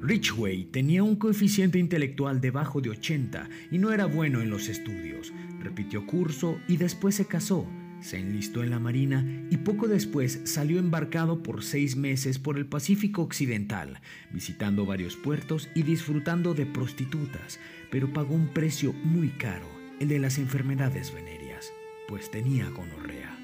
Ridgway 0.00 0.64
tenía 0.64 1.02
un 1.02 1.16
coeficiente 1.16 1.78
intelectual 1.78 2.40
debajo 2.40 2.80
de 2.80 2.90
80 2.90 3.48
y 3.70 3.78
no 3.78 3.92
era 3.92 4.06
bueno 4.06 4.40
en 4.40 4.48
los 4.48 4.68
estudios. 4.68 5.32
Repitió 5.60 6.06
curso 6.06 6.58
y 6.68 6.78
después 6.78 7.14
se 7.14 7.26
casó. 7.26 7.66
Se 8.00 8.18
enlistó 8.18 8.62
en 8.62 8.70
la 8.70 8.78
Marina 8.78 9.26
y 9.50 9.58
poco 9.58 9.86
después 9.86 10.40
salió 10.44 10.78
embarcado 10.78 11.42
por 11.42 11.62
seis 11.62 11.96
meses 11.96 12.38
por 12.38 12.56
el 12.56 12.64
Pacífico 12.64 13.20
Occidental, 13.20 14.00
visitando 14.32 14.86
varios 14.86 15.16
puertos 15.16 15.68
y 15.74 15.82
disfrutando 15.82 16.54
de 16.54 16.64
prostitutas, 16.64 17.60
pero 17.90 18.10
pagó 18.10 18.34
un 18.34 18.48
precio 18.48 18.94
muy 19.04 19.28
caro, 19.28 19.66
el 20.00 20.08
de 20.08 20.18
las 20.18 20.38
enfermedades 20.38 21.12
venéreas, 21.12 21.74
pues 22.08 22.30
tenía 22.30 22.70
gonorrea. 22.70 23.39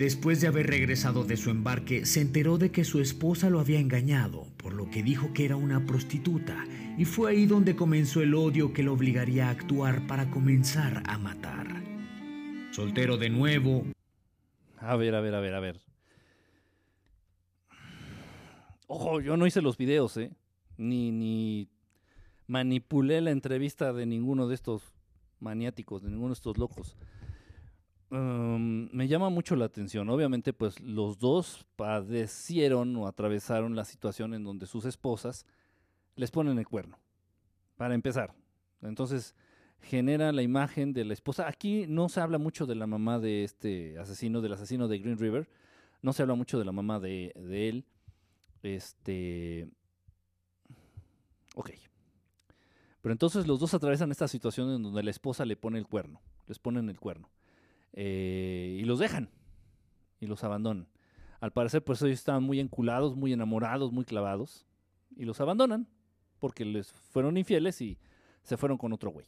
Después 0.00 0.40
de 0.40 0.46
haber 0.46 0.66
regresado 0.66 1.24
de 1.24 1.36
su 1.36 1.50
embarque, 1.50 2.06
se 2.06 2.22
enteró 2.22 2.56
de 2.56 2.72
que 2.72 2.84
su 2.84 3.02
esposa 3.02 3.50
lo 3.50 3.60
había 3.60 3.78
engañado, 3.78 4.46
por 4.56 4.72
lo 4.72 4.88
que 4.88 5.02
dijo 5.02 5.34
que 5.34 5.44
era 5.44 5.56
una 5.56 5.84
prostituta, 5.84 6.64
y 6.96 7.04
fue 7.04 7.32
ahí 7.32 7.44
donde 7.44 7.76
comenzó 7.76 8.22
el 8.22 8.34
odio 8.34 8.72
que 8.72 8.82
lo 8.82 8.94
obligaría 8.94 9.48
a 9.48 9.50
actuar 9.50 10.06
para 10.06 10.30
comenzar 10.30 11.02
a 11.06 11.18
matar. 11.18 11.84
Soltero 12.70 13.18
de 13.18 13.28
nuevo. 13.28 13.84
A 14.78 14.96
ver, 14.96 15.14
a 15.14 15.20
ver, 15.20 15.34
a 15.34 15.40
ver, 15.40 15.54
a 15.54 15.60
ver. 15.60 15.78
Ojo, 18.86 19.20
yo 19.20 19.36
no 19.36 19.46
hice 19.46 19.60
los 19.60 19.76
videos, 19.76 20.16
¿eh? 20.16 20.30
Ni, 20.78 21.12
ni 21.12 21.68
manipulé 22.46 23.20
la 23.20 23.32
entrevista 23.32 23.92
de 23.92 24.06
ninguno 24.06 24.48
de 24.48 24.54
estos 24.54 24.94
maniáticos, 25.40 26.02
de 26.02 26.08
ninguno 26.08 26.28
de 26.28 26.38
estos 26.38 26.56
locos. 26.56 26.96
Um, 28.10 28.88
me 28.92 29.06
llama 29.06 29.30
mucho 29.30 29.54
la 29.54 29.66
atención. 29.66 30.08
Obviamente, 30.10 30.52
pues 30.52 30.80
los 30.80 31.18
dos 31.18 31.64
padecieron 31.76 32.96
o 32.96 33.06
atravesaron 33.06 33.76
la 33.76 33.84
situación 33.84 34.34
en 34.34 34.42
donde 34.42 34.66
sus 34.66 34.84
esposas 34.84 35.46
les 36.16 36.30
ponen 36.30 36.58
el 36.58 36.66
cuerno. 36.66 36.98
Para 37.76 37.94
empezar. 37.94 38.34
Entonces, 38.82 39.36
genera 39.80 40.32
la 40.32 40.42
imagen 40.42 40.92
de 40.92 41.04
la 41.04 41.12
esposa. 41.12 41.46
Aquí 41.46 41.86
no 41.86 42.08
se 42.08 42.20
habla 42.20 42.38
mucho 42.38 42.66
de 42.66 42.74
la 42.74 42.86
mamá 42.86 43.20
de 43.20 43.44
este 43.44 43.98
asesino, 43.98 44.40
del 44.40 44.54
asesino 44.54 44.88
de 44.88 44.98
Green 44.98 45.18
River. 45.18 45.48
No 46.02 46.12
se 46.12 46.22
habla 46.22 46.34
mucho 46.34 46.58
de 46.58 46.64
la 46.64 46.72
mamá 46.72 46.98
de, 46.98 47.32
de 47.36 47.68
él. 47.68 47.84
Este. 48.62 49.68
Ok. 51.54 51.70
Pero 53.02 53.12
entonces 53.12 53.46
los 53.46 53.60
dos 53.60 53.72
atraviesan 53.72 54.10
esta 54.10 54.28
situación 54.28 54.70
en 54.74 54.82
donde 54.82 55.02
la 55.02 55.10
esposa 55.10 55.44
le 55.44 55.56
pone 55.56 55.78
el 55.78 55.86
cuerno. 55.86 56.20
Les 56.46 56.58
ponen 56.58 56.88
el 56.90 56.98
cuerno. 56.98 57.30
Eh, 57.92 58.78
y 58.80 58.84
los 58.84 58.98
dejan 58.98 59.30
y 60.20 60.26
los 60.26 60.44
abandonan. 60.44 60.88
Al 61.40 61.52
parecer, 61.52 61.82
pues 61.82 62.02
ellos 62.02 62.18
estaban 62.18 62.42
muy 62.42 62.60
enculados, 62.60 63.16
muy 63.16 63.32
enamorados, 63.32 63.92
muy 63.92 64.04
clavados 64.04 64.66
y 65.16 65.24
los 65.24 65.40
abandonan 65.40 65.88
porque 66.38 66.64
les 66.64 66.92
fueron 66.92 67.36
infieles 67.36 67.80
y 67.80 67.98
se 68.42 68.56
fueron 68.56 68.78
con 68.78 68.92
otro 68.92 69.10
güey. 69.10 69.26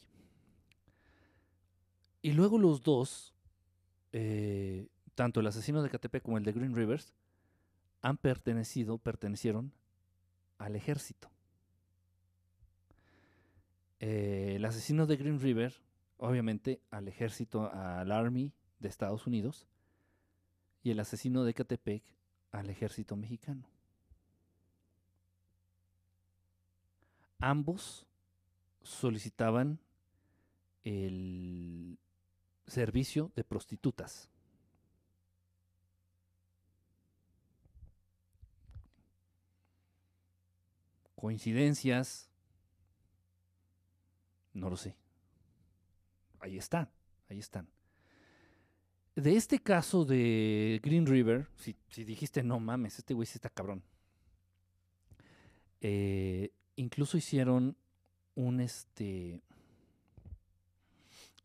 Y 2.21 2.33
luego 2.33 2.59
los 2.59 2.83
dos, 2.83 3.35
eh, 4.13 4.89
tanto 5.15 5.41
el 5.41 5.47
asesino 5.47 5.83
de 5.83 5.91
Catepec 5.91 6.23
como 6.23 6.39
el 6.39 6.45
de 6.45 6.53
Green 6.53 6.75
Rivers, 6.75 7.15
han 8.01 8.17
pertenecido, 8.17 8.99
pertenecieron 8.99 9.73
al 10.59 10.77
ejército. 10.77 11.31
Eh, 14.01 14.55
el 14.57 14.65
asesino 14.65 15.07
de 15.07 15.17
Green 15.17 15.41
River 15.41 15.75
obviamente 16.23 16.81
al 16.91 17.09
ejército, 17.09 17.69
al 17.73 18.13
Army 18.13 18.53
de 18.79 18.89
Estados 18.89 19.27
Unidos, 19.27 19.67
y 20.85 20.93
el 20.93 21.01
asesino 21.01 21.43
de 21.43 21.53
Catepec 21.53 22.05
al 22.53 22.71
ejército 22.71 23.17
mexicano. 23.17 23.69
Ambos 27.41 28.07
solicitaban 28.83 29.81
el 30.85 31.99
servicio 32.69 33.33
de 33.35 33.43
prostitutas. 33.43 34.29
Coincidencias, 41.17 42.31
no 44.55 44.71
lo 44.71 44.77
sé 44.77 45.02
ahí 46.43 46.59
están, 46.59 46.91
ahí 47.29 47.39
están. 47.39 47.69
De 49.15 49.37
este 49.37 49.59
caso 49.59 50.05
de 50.05 50.81
Green 50.83 51.07
River, 51.07 51.47
si, 51.57 51.77
dijiste 52.05 52.43
no 52.43 52.59
mames, 52.61 52.99
este 52.99 53.15
güey 53.15 53.27
sí 53.27 53.37
está 53.37 53.49
cabrón. 53.49 53.83
Eh, 55.81 56.51
incluso 56.77 57.17
hicieron 57.17 57.77
un 58.35 58.61
este. 58.61 59.43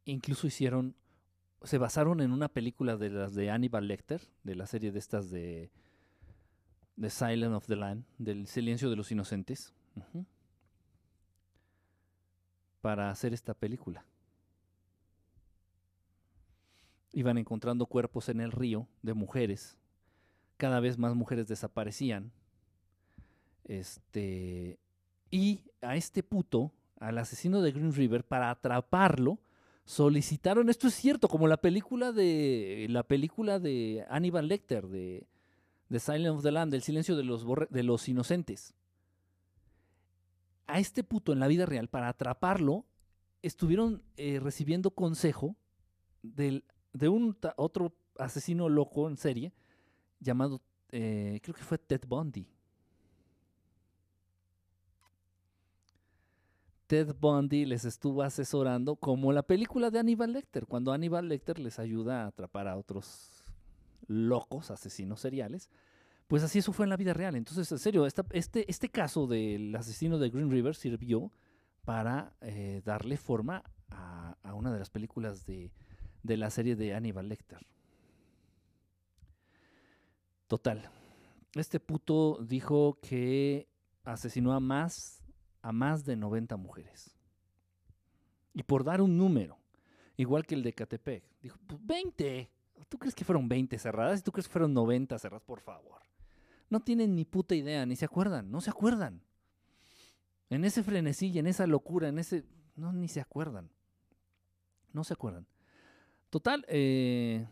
Incluso 0.06 0.48
hicieron. 0.48 0.96
Se 1.64 1.78
basaron 1.78 2.22
en 2.22 2.32
una 2.32 2.48
película 2.48 2.98
de 2.98 3.10
las 3.10 3.34
de 3.34 3.50
Hannibal 3.50 3.88
Lecter, 3.88 4.22
de 4.44 4.56
la 4.56 4.66
serie 4.66 4.92
de 4.92 5.00
estas 5.00 5.30
de. 5.30 5.72
The 7.00 7.10
Silent 7.10 7.54
of 7.54 7.68
the 7.68 7.76
Land, 7.76 8.06
del 8.18 8.48
Silencio 8.48 8.90
de 8.90 8.96
los 8.96 9.12
Inocentes. 9.12 9.74
Para 12.82 13.12
hacer 13.12 13.34
esta 13.34 13.54
película 13.54 14.06
iban 17.14 17.38
encontrando 17.38 17.86
cuerpos 17.86 18.30
en 18.30 18.42
el 18.42 18.52
río 18.52 18.88
de 19.02 19.14
mujeres. 19.14 19.78
Cada 20.58 20.80
vez 20.80 20.98
más 20.98 21.16
mujeres 21.16 21.48
desaparecían. 21.48 22.32
Este. 23.66 24.80
Y 25.30 25.62
a 25.82 25.96
este 25.96 26.24
puto, 26.24 26.72
al 27.00 27.18
asesino 27.18 27.62
de 27.62 27.72
Green 27.72 27.94
River, 27.94 28.24
para 28.24 28.50
atraparlo, 28.50 29.40
solicitaron. 29.86 30.70
Esto 30.70 30.88
es 30.88 30.94
cierto, 30.94 31.28
como 31.28 31.48
la 31.48 31.58
película 31.58 32.12
de. 32.12 32.88
La 32.90 33.04
película 33.04 33.60
de 33.60 34.06
Hannibal 34.10 34.48
Lecter, 34.48 34.88
de. 34.88 35.28
The 35.90 36.00
Silent 36.00 36.38
of 36.38 36.44
the 36.44 36.52
Land, 36.52 36.74
El 36.74 36.82
silencio 36.82 37.16
de 37.16 37.24
los, 37.24 37.46
de 37.70 37.84
los 37.84 38.10
inocentes. 38.10 38.74
A 40.66 40.80
este 40.80 41.04
puto 41.04 41.32
en 41.32 41.40
la 41.40 41.48
vida 41.48 41.66
real, 41.66 41.88
para 41.88 42.10
atraparlo, 42.10 42.86
estuvieron 43.42 44.04
eh, 44.18 44.40
recibiendo 44.42 44.92
consejo 44.92 45.56
del 46.24 46.66
de 46.98 47.10
un 47.10 47.38
otro 47.56 47.94
asesino 48.18 48.70
loco 48.70 49.08
en 49.08 49.18
serie 49.18 49.54
llamado, 50.20 50.62
eh, 50.90 51.40
creo 51.44 51.56
que 51.56 51.64
fue 51.64 51.78
Ted 51.78 52.02
Bundy. 52.08 52.48
Ted 56.88 57.16
Bundy 57.20 57.66
les 57.66 57.84
estuvo 57.84 58.24
asesorando 58.24 58.96
como 58.96 59.34
la 59.34 59.44
película 59.44 59.92
de 59.92 60.00
Aníbal 60.00 60.32
Lecter, 60.32 60.66
cuando 60.66 60.94
Aníbal 60.94 61.28
Lecter 61.28 61.60
les 61.60 61.80
ayuda 61.80 62.24
a 62.24 62.28
atrapar 62.28 62.68
a 62.68 62.78
otros 62.78 63.44
locos, 64.08 64.72
asesinos 64.72 65.20
seriales. 65.20 65.70
Pues 66.28 66.44
así 66.44 66.60
eso 66.60 66.74
fue 66.74 66.86
en 66.86 66.90
la 66.90 66.98
vida 66.98 67.14
real. 67.14 67.36
Entonces, 67.36 67.70
en 67.72 67.80
serio, 67.80 68.06
este, 68.06 68.70
este 68.70 68.90
caso 68.90 69.28
del 69.28 69.76
asesino 69.76 70.18
de 70.18 70.30
Green 70.30 70.50
River 70.50 70.76
sirvió 70.76 71.32
para 71.84 72.34
eh, 72.42 72.82
darle 72.86 73.18
forma 73.18 73.64
a, 73.90 74.38
a 74.44 74.54
una 74.54 74.72
de 74.72 74.80
las 74.80 74.90
películas 74.90 75.46
de, 75.46 75.72
de 76.24 76.38
la 76.38 76.50
serie 76.50 76.76
de 76.76 76.94
Hannibal 76.94 77.30
Lecter. 77.30 77.66
Total. 80.48 80.90
Este 81.54 81.80
puto 81.80 82.40
dijo 82.42 83.00
que 83.02 83.68
asesinó 84.04 84.54
a 84.54 84.60
más, 84.60 85.24
a 85.62 85.72
más 85.72 86.06
de 86.06 86.16
90 86.16 86.56
mujeres. 86.58 87.18
Y 88.54 88.64
por 88.64 88.84
dar 88.84 89.02
un 89.02 89.18
número, 89.18 89.60
igual 90.16 90.46
que 90.46 90.56
el 90.56 90.64
de 90.64 90.74
Catepec, 90.74 91.24
dijo, 91.42 91.58
pues 91.68 91.80
20. 91.86 92.50
¿Tú 92.90 92.98
crees 92.98 93.14
que 93.14 93.26
fueron 93.26 93.50
20 93.50 93.78
cerradas? 93.78 94.20
¿Y 94.20 94.24
tú 94.24 94.32
crees 94.32 94.48
que 94.48 94.54
fueron 94.54 94.74
90 94.74 95.20
cerradas? 95.20 95.44
Por 95.44 95.60
favor. 95.60 96.02
No 96.70 96.80
tienen 96.80 97.16
ni 97.16 97.26
puta 97.26 97.56
idea, 97.56 97.86
ni 97.86 97.96
se 97.96 98.06
acuerdan, 98.06 98.50
no 98.52 98.62
se 98.62 98.70
acuerdan. 98.70 99.22
En 100.50 100.64
ese 100.64 100.84
frenesí, 100.84 101.38
en 101.38 101.48
esa 101.48 101.68
locura, 101.68 102.08
en 102.08 102.20
ese... 102.20 102.46
No, 102.76 102.94
ni 102.94 103.08
se 103.08 103.20
acuerdan. 103.20 103.70
No 104.94 105.04
se 105.04 105.14
acuerdan. 105.14 105.46
Total, 106.38 106.64
eh, 106.68 107.48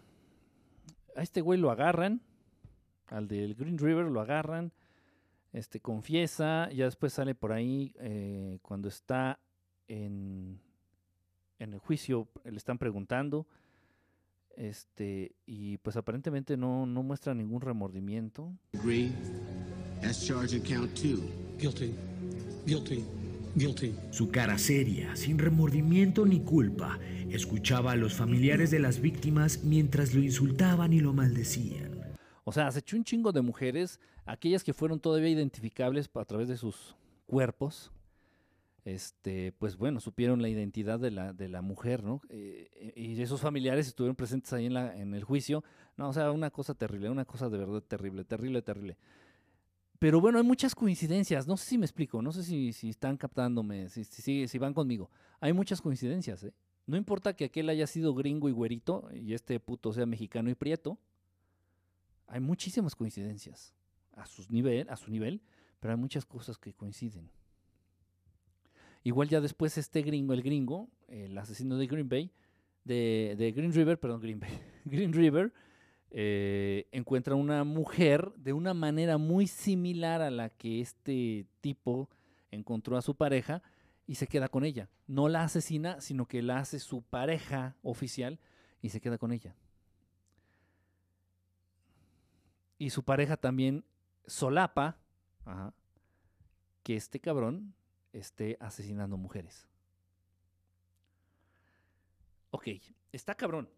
a 1.16 1.24
este 1.24 1.42
güey 1.42 1.60
lo 1.60 1.72
agarran, 1.72 2.22
al 3.08 3.28
del 3.28 3.56
Green 3.56 3.80
River 3.80 4.06
lo 4.06 4.22
agarran, 4.22 4.74
este 5.54 5.80
confiesa, 5.80 6.70
ya 6.72 6.86
después 6.86 7.12
sale 7.12 7.34
por 7.34 7.52
ahí 7.52 7.96
eh, 7.98 8.60
cuando 8.62 8.88
está 8.88 9.40
en, 9.88 10.60
en 11.58 11.74
el 11.74 11.80
juicio, 11.80 12.28
le 12.44 12.58
están 12.58 12.78
preguntando, 12.78 13.48
este, 14.56 15.32
y 15.48 15.80
pues 15.80 15.98
aparentemente 15.98 16.56
no, 16.56 16.86
no 16.86 17.02
muestra 17.02 17.34
ningún 17.34 17.62
remordimiento. 17.62 18.54
Agree? 18.76 19.12
As 20.04 20.24
charged 20.24 20.54
in 20.54 20.62
count 20.62 20.94
two. 20.94 21.24
Guilty. 21.58 21.92
Guilty. 22.68 23.04
Guilty. 23.56 23.96
Su 24.12 24.30
cara 24.30 24.58
seria, 24.58 25.16
sin 25.16 25.40
remordimiento 25.40 26.26
ni 26.26 26.42
culpa, 26.42 27.00
escuchaba 27.30 27.94
a 27.94 27.96
los 27.96 28.14
familiares 28.14 28.70
de 28.70 28.80
las 28.80 29.00
víctimas 29.00 29.64
mientras 29.64 30.14
lo 30.14 30.22
insultaban 30.22 30.92
y 30.92 31.00
lo 31.00 31.14
maldecían. 31.14 32.02
O 32.44 32.52
sea, 32.52 32.70
se 32.72 32.80
echó 32.80 32.98
un 32.98 33.06
chingo 33.06 33.32
de 33.32 33.42
mujeres, 33.42 34.02
aquellas 34.26 34.62
que 34.62 34.74
fueron 34.74 35.00
todavía 35.00 35.30
identificables 35.30 36.10
a 36.14 36.26
través 36.26 36.50
de 36.50 36.58
sus 36.58 36.98
cuerpos. 37.28 37.94
Este, 38.84 39.54
pues 39.58 39.78
bueno, 39.78 40.02
supieron 40.02 40.42
la 40.42 40.50
identidad 40.50 41.00
de 41.00 41.12
la, 41.12 41.32
de 41.32 41.48
la 41.48 41.62
mujer, 41.62 42.04
¿no? 42.04 42.22
Eh, 42.30 42.94
y 42.96 43.20
esos 43.22 43.40
familiares 43.40 43.88
estuvieron 43.88 44.18
presentes 44.18 44.52
ahí 44.52 44.66
en, 44.66 44.74
la, 44.74 44.96
en 44.96 45.16
el 45.16 45.24
juicio. 45.24 45.64
No, 45.96 46.10
o 46.10 46.14
sea, 46.14 46.30
una 46.32 46.52
cosa 46.52 46.76
terrible, 46.76 47.10
una 47.10 47.26
cosa 47.26 47.50
de 47.50 47.58
verdad 47.58 47.82
terrible, 47.82 48.26
terrible, 48.26 48.62
terrible. 48.62 48.98
Pero 50.06 50.22
bueno, 50.22 50.38
hay 50.38 50.44
muchas 50.44 50.76
coincidencias. 50.76 51.48
No 51.48 51.58
sé 51.58 51.66
si 51.66 51.78
me 51.80 51.86
explico, 51.88 52.22
no 52.22 52.32
sé 52.32 52.44
si, 52.44 52.74
si 52.74 52.90
están 52.90 53.18
captándome, 53.18 53.90
si, 53.90 54.04
si, 54.04 54.58
van 54.60 54.72
conmigo. 54.72 55.10
Hay 55.40 55.52
muchas 55.52 55.82
coincidencias, 55.82 56.44
¿eh? 56.44 56.54
No 56.86 56.96
importa 56.96 57.36
que 57.36 57.46
aquel 57.46 57.70
haya 57.70 57.88
sido 57.88 58.14
gringo 58.14 58.48
y 58.48 58.52
güerito 58.52 59.10
y 59.16 59.34
este 59.34 59.60
puto 59.60 59.92
sea 59.94 60.06
mexicano 60.06 60.52
y 60.52 60.54
prieto. 60.54 61.00
Hay 62.28 62.40
muchísimas 62.40 62.96
coincidencias 62.96 63.74
a, 64.14 64.28
sus 64.28 64.52
nivel, 64.52 64.88
a 64.92 64.96
su 64.96 65.10
nivel, 65.10 65.42
pero 65.80 65.96
hay 65.96 66.00
muchas 66.00 66.24
cosas 66.24 66.60
que 66.60 66.72
coinciden. 66.72 67.32
Igual 69.04 69.28
ya 69.28 69.42
después 69.42 69.76
este 69.80 70.04
gringo, 70.04 70.34
el 70.34 70.44
gringo, 70.44 70.88
el 71.08 71.36
asesino 71.36 71.78
de 71.78 71.88
Green 71.88 72.08
Bay, 72.08 72.32
de, 72.84 73.34
de 73.40 73.52
Green 73.54 73.74
River, 73.74 74.00
perdón, 74.00 74.22
Green 74.22 74.40
Bay, 74.40 74.52
Green 74.86 75.14
River, 75.14 75.52
eh, 76.18 76.88
encuentra 76.94 77.36
una 77.36 77.66
mujer 77.66 78.32
de 78.38 78.54
una 78.54 78.74
manera 78.74 79.18
muy 79.18 79.48
similar 79.48 80.22
a 80.22 80.32
la 80.32 80.50
que 80.50 80.80
este 80.80 81.46
tipo 81.60 82.10
encontró 82.52 82.96
a 82.96 83.02
su 83.02 83.16
pareja 83.16 83.62
y 84.08 84.16
se 84.16 84.26
queda 84.26 84.48
con 84.48 84.64
ella. 84.64 84.90
No 85.08 85.28
la 85.28 85.44
asesina, 85.44 86.00
sino 86.00 86.26
que 86.26 86.42
la 86.42 86.60
hace 86.60 86.80
su 86.80 87.02
pareja 87.02 87.76
oficial 87.84 88.40
y 88.82 88.92
se 88.92 89.02
queda 89.02 89.18
con 89.18 89.34
ella. 89.34 89.58
Y 92.78 92.92
su 92.92 93.04
pareja 93.04 93.36
también 93.36 93.84
solapa 94.26 94.98
que 96.82 96.96
este 96.96 97.20
cabrón 97.20 97.76
esté 98.14 98.56
asesinando 98.62 99.18
mujeres. 99.18 99.68
Ok, 102.52 102.70
está 103.12 103.36
cabrón. 103.36 103.70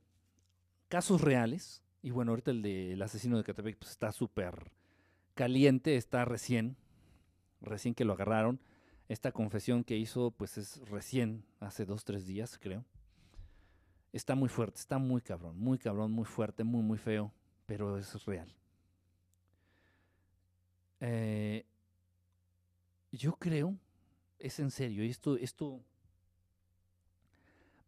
Casos 0.88 1.20
reales. 1.22 1.82
Y 2.08 2.12
bueno, 2.12 2.32
ahorita 2.32 2.52
el 2.52 2.62
del 2.62 3.02
asesino 3.02 3.36
de 3.36 3.44
Catepec 3.44 3.80
pues, 3.80 3.92
está 3.92 4.14
súper 4.14 4.72
caliente, 5.34 5.98
está 5.98 6.24
recién, 6.24 6.78
recién 7.60 7.94
que 7.94 8.06
lo 8.06 8.14
agarraron. 8.14 8.62
Esta 9.10 9.34
confesión 9.34 9.84
que 9.84 9.98
hizo, 9.98 10.32
pues 10.32 10.58
es 10.58 10.80
recién, 10.88 11.44
hace 11.60 11.84
dos, 11.84 12.06
tres 12.06 12.26
días, 12.26 12.58
creo. 12.60 12.86
Está 14.14 14.36
muy 14.36 14.48
fuerte, 14.48 14.80
está 14.80 15.00
muy 15.00 15.20
cabrón, 15.20 15.60
muy 15.60 15.78
cabrón, 15.78 16.14
muy 16.14 16.24
fuerte, 16.24 16.64
muy, 16.64 16.82
muy 16.82 16.98
feo, 16.98 17.34
pero 17.66 17.98
es 17.98 18.24
real. 18.24 18.56
Eh, 21.02 21.66
yo 23.12 23.34
creo, 23.34 23.78
es 24.40 24.62
en 24.62 24.72
serio, 24.72 25.04
esto, 25.04 25.36
esto, 25.36 25.82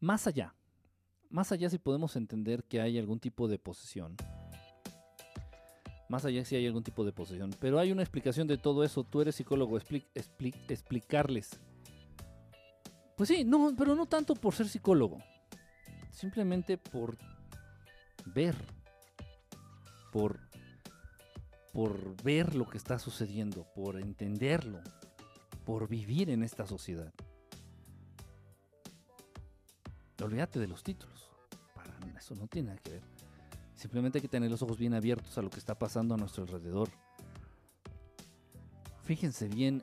más 0.01 0.27
allá, 0.27 0.53
más 1.29 1.51
allá 1.51 1.69
si 1.69 1.77
podemos 1.77 2.15
entender 2.15 2.63
que 2.63 2.81
hay 2.81 2.97
algún 2.97 3.19
tipo 3.19 3.47
de 3.47 3.59
posesión, 3.59 4.15
más 6.09 6.25
allá 6.25 6.43
si 6.43 6.55
hay 6.55 6.65
algún 6.65 6.83
tipo 6.83 7.05
de 7.05 7.11
posesión, 7.11 7.51
pero 7.59 7.79
hay 7.79 7.91
una 7.91 8.01
explicación 8.01 8.47
de 8.47 8.57
todo 8.57 8.83
eso, 8.83 9.03
tú 9.03 9.21
eres 9.21 9.35
psicólogo, 9.35 9.77
explicarles. 9.77 11.59
Pues 13.15 13.29
sí, 13.29 13.43
no, 13.43 13.73
pero 13.77 13.95
no 13.95 14.05
tanto 14.05 14.33
por 14.33 14.55
ser 14.55 14.67
psicólogo, 14.67 15.19
simplemente 16.11 16.77
por 16.77 17.17
ver, 18.25 18.55
por 20.11 20.49
por 21.71 22.21
ver 22.23 22.55
lo 22.55 22.67
que 22.67 22.77
está 22.77 22.99
sucediendo, 22.99 23.65
por 23.75 23.99
entenderlo, 23.99 24.81
por 25.65 25.87
vivir 25.87 26.29
en 26.29 26.43
esta 26.43 26.65
sociedad. 26.65 27.13
Olvídate 30.21 30.59
de 30.59 30.67
los 30.67 30.83
títulos. 30.83 31.29
Eso 32.17 32.35
no 32.35 32.47
tiene 32.47 32.69
nada 32.69 32.81
que 32.81 32.91
ver. 32.91 33.03
Simplemente 33.75 34.17
hay 34.17 34.21
que 34.21 34.27
tener 34.27 34.51
los 34.51 34.61
ojos 34.61 34.77
bien 34.77 34.93
abiertos 34.93 35.37
a 35.37 35.41
lo 35.41 35.49
que 35.49 35.59
está 35.59 35.79
pasando 35.79 36.13
a 36.13 36.17
nuestro 36.17 36.43
alrededor. 36.43 36.89
Fíjense 39.03 39.47
bien, 39.47 39.81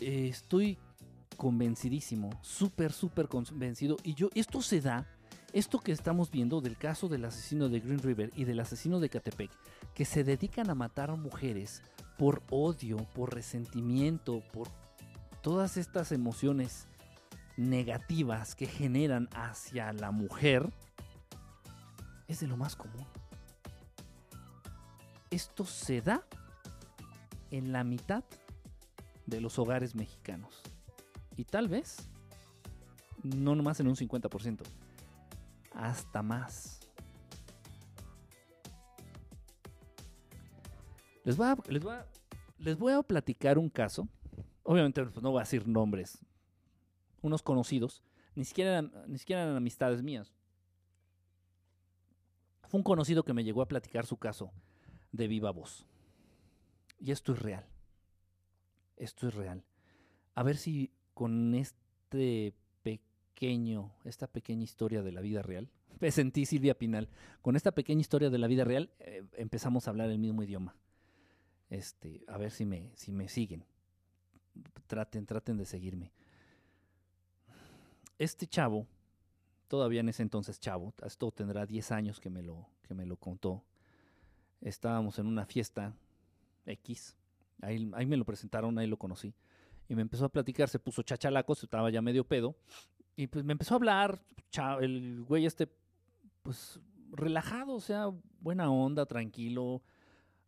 eh, 0.00 0.28
estoy 0.28 0.78
convencidísimo, 1.36 2.30
súper, 2.42 2.92
súper 2.92 3.28
convencido. 3.28 3.96
Y 4.04 4.14
yo, 4.14 4.28
esto 4.34 4.60
se 4.60 4.80
da, 4.80 5.08
esto 5.52 5.80
que 5.80 5.92
estamos 5.92 6.30
viendo 6.30 6.60
del 6.60 6.76
caso 6.76 7.08
del 7.08 7.24
asesino 7.24 7.68
de 7.68 7.80
Green 7.80 8.00
River 8.00 8.30
y 8.36 8.44
del 8.44 8.60
asesino 8.60 9.00
de 9.00 9.08
Catepec, 9.08 9.50
que 9.94 10.04
se 10.04 10.22
dedican 10.22 10.68
a 10.68 10.74
matar 10.74 11.16
mujeres 11.16 11.82
por 12.18 12.42
odio, 12.50 12.98
por 13.14 13.34
resentimiento, 13.34 14.42
por 14.52 14.68
todas 15.40 15.78
estas 15.78 16.12
emociones 16.12 16.86
negativas 17.56 18.54
que 18.54 18.66
generan 18.66 19.28
hacia 19.32 19.92
la 19.92 20.10
mujer, 20.10 20.72
es 22.28 22.40
de 22.40 22.46
lo 22.46 22.56
más 22.56 22.76
común. 22.76 23.06
Esto 25.30 25.64
se 25.64 26.00
da 26.00 26.22
en 27.50 27.72
la 27.72 27.84
mitad 27.84 28.24
de 29.26 29.40
los 29.40 29.58
hogares 29.58 29.94
mexicanos. 29.94 30.62
Y 31.36 31.44
tal 31.44 31.68
vez, 31.68 32.08
no 33.22 33.54
nomás 33.54 33.80
en 33.80 33.88
un 33.88 33.96
50%, 33.96 34.62
hasta 35.74 36.22
más. 36.22 36.80
Les 41.24 41.36
voy 41.36 41.46
a, 41.46 41.56
les 41.68 41.82
voy 41.82 41.94
les 42.62 42.78
voy 42.78 42.92
a 42.92 43.02
platicar 43.02 43.58
un 43.58 43.68
caso. 43.68 44.08
Obviamente 44.62 45.04
pues, 45.04 45.22
no 45.22 45.32
voy 45.32 45.40
a 45.40 45.44
decir 45.44 45.66
nombres. 45.66 46.18
Unos 47.22 47.42
conocidos. 47.42 48.02
Ni 48.34 48.44
siquiera, 48.44 48.70
eran, 48.70 48.92
ni 49.06 49.18
siquiera 49.18 49.42
eran 49.42 49.56
amistades 49.56 50.02
mías. 50.02 50.32
Fue 52.68 52.78
un 52.78 52.84
conocido 52.84 53.22
que 53.22 53.34
me 53.34 53.44
llegó 53.44 53.62
a 53.62 53.68
platicar 53.68 54.06
su 54.06 54.16
caso 54.16 54.52
de 55.12 55.28
viva 55.28 55.50
voz. 55.50 55.86
Y 56.98 57.10
esto 57.10 57.32
es 57.32 57.40
real. 57.40 57.66
Esto 58.96 59.28
es 59.28 59.34
real. 59.34 59.64
A 60.34 60.42
ver 60.42 60.56
si 60.56 60.90
con 61.14 61.54
este 61.54 62.54
pequeño, 62.82 63.92
esta 64.04 64.26
pequeña 64.26 64.62
historia 64.62 65.02
de 65.02 65.12
la 65.12 65.20
vida 65.20 65.42
real, 65.42 65.68
me 66.00 66.10
sentí 66.10 66.46
Silvia 66.46 66.78
Pinal, 66.78 67.08
con 67.42 67.56
esta 67.56 67.72
pequeña 67.72 68.00
historia 68.00 68.30
de 68.30 68.38
la 68.38 68.46
vida 68.46 68.64
real 68.64 68.90
eh, 69.00 69.24
empezamos 69.34 69.86
a 69.86 69.90
hablar 69.90 70.10
el 70.10 70.18
mismo 70.18 70.42
idioma. 70.42 70.76
Este, 71.68 72.24
a 72.28 72.38
ver 72.38 72.50
si 72.50 72.64
me, 72.64 72.90
si 72.94 73.12
me 73.12 73.28
siguen. 73.28 73.64
Traten, 74.86 75.26
traten 75.26 75.56
de 75.56 75.64
seguirme. 75.64 76.12
Este 78.22 78.46
chavo, 78.46 78.86
todavía 79.66 79.98
en 79.98 80.08
ese 80.08 80.22
entonces 80.22 80.60
chavo, 80.60 80.94
esto 81.04 81.32
tendrá 81.32 81.66
10 81.66 81.90
años 81.90 82.20
que 82.20 82.30
me 82.30 82.40
lo, 82.40 82.68
que 82.86 82.94
me 82.94 83.04
lo 83.04 83.16
contó. 83.16 83.64
Estábamos 84.60 85.18
en 85.18 85.26
una 85.26 85.44
fiesta 85.44 85.92
X, 86.64 87.16
ahí, 87.60 87.84
me 88.06 88.16
lo 88.16 88.24
presentaron, 88.24 88.78
ahí 88.78 88.86
lo 88.86 88.96
conocí. 88.96 89.34
y 89.88 89.96
me 89.96 90.02
empezó 90.02 90.24
a 90.24 90.28
platicar, 90.28 90.68
se 90.68 90.78
puso 90.78 91.02
chachalaco, 91.02 91.56
se 91.56 91.66
estaba 91.66 91.90
ya 91.90 92.00
medio 92.00 92.22
pedo, 92.22 92.54
y 93.16 93.26
pues 93.26 93.44
me 93.44 93.52
empezó 93.52 93.74
a 93.74 93.78
hablar, 93.78 94.22
cha- 94.50 94.78
el 94.78 95.24
güey 95.24 95.44
este, 95.44 95.68
pues 96.44 96.78
relajado, 97.10 97.74
o 97.74 97.80
sea, 97.80 98.06
buena 98.38 98.70
onda, 98.70 99.04
tranquilo, 99.04 99.82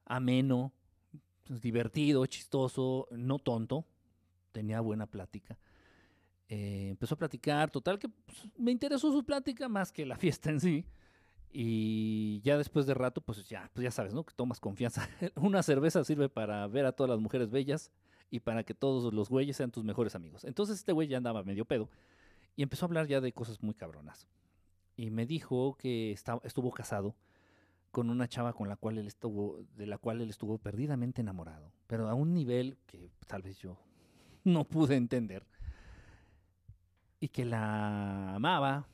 ameno, 0.04 0.72
pues, 1.48 1.60
divertido, 1.60 2.24
chistoso, 2.26 3.08
no 3.10 3.40
tonto, 3.40 3.84
tenía 4.52 4.80
buena 4.80 5.06
plática. 5.06 5.58
Eh, 6.48 6.88
empezó 6.90 7.14
a 7.14 7.18
platicar, 7.18 7.70
total 7.70 7.98
que 7.98 8.08
pues, 8.08 8.48
me 8.58 8.70
interesó 8.70 9.10
su 9.10 9.24
plática 9.24 9.68
más 9.68 9.92
que 9.92 10.06
la 10.06 10.16
fiesta 10.18 10.50
en 10.50 10.60
sí. 10.60 10.84
Y 11.56 12.40
ya 12.42 12.58
después 12.58 12.84
de 12.86 12.94
rato, 12.94 13.20
pues 13.20 13.48
ya, 13.48 13.70
pues 13.72 13.84
ya 13.84 13.90
sabes, 13.90 14.12
¿no? 14.12 14.24
Que 14.24 14.34
tomas 14.34 14.58
confianza. 14.60 15.08
Una 15.36 15.62
cerveza 15.62 16.02
sirve 16.04 16.28
para 16.28 16.66
ver 16.66 16.84
a 16.84 16.92
todas 16.92 17.10
las 17.10 17.20
mujeres 17.20 17.50
bellas 17.50 17.92
y 18.30 18.40
para 18.40 18.64
que 18.64 18.74
todos 18.74 19.14
los 19.14 19.28
güeyes 19.28 19.56
sean 19.56 19.70
tus 19.70 19.84
mejores 19.84 20.16
amigos. 20.16 20.44
Entonces 20.44 20.78
este 20.78 20.92
güey 20.92 21.06
ya 21.06 21.18
andaba 21.18 21.44
medio 21.44 21.64
pedo 21.64 21.88
y 22.56 22.62
empezó 22.62 22.84
a 22.84 22.88
hablar 22.88 23.06
ya 23.06 23.20
de 23.20 23.32
cosas 23.32 23.62
muy 23.62 23.74
cabronas. 23.74 24.26
Y 24.96 25.10
me 25.10 25.26
dijo 25.26 25.76
que 25.76 26.12
estaba, 26.12 26.40
estuvo 26.44 26.70
casado 26.72 27.14
con 27.90 28.10
una 28.10 28.28
chava 28.28 28.52
con 28.52 28.68
la 28.68 28.76
cual 28.76 28.98
él 28.98 29.06
estuvo, 29.06 29.64
de 29.76 29.86
la 29.86 29.98
cual 29.98 30.20
él 30.20 30.30
estuvo 30.30 30.58
perdidamente 30.58 31.20
enamorado, 31.20 31.72
pero 31.86 32.08
a 32.08 32.14
un 32.14 32.34
nivel 32.34 32.76
que 32.86 33.10
tal 33.28 33.42
vez 33.42 33.58
yo 33.58 33.78
no 34.44 34.64
pude 34.64 34.96
entender. 34.96 35.46
Y 37.24 37.28
que 37.28 37.46
la 37.46 38.34
amaba 38.34 38.86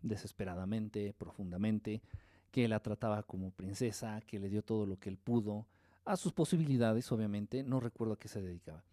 desesperadamente, 0.00 1.12
profundamente, 1.12 2.00
que 2.52 2.68
la 2.68 2.78
trataba 2.78 3.24
como 3.24 3.50
princesa, 3.50 4.20
que 4.28 4.38
le 4.38 4.48
dio 4.48 4.62
todo 4.62 4.86
lo 4.86 4.96
que 5.00 5.08
él 5.08 5.18
pudo, 5.18 5.66
a 6.04 6.16
sus 6.16 6.32
posibilidades, 6.32 7.10
obviamente, 7.10 7.64
no 7.64 7.80
recuerdo 7.80 8.14
a 8.14 8.16
qué 8.16 8.28
se 8.28 8.40
dedicaba. 8.40 8.84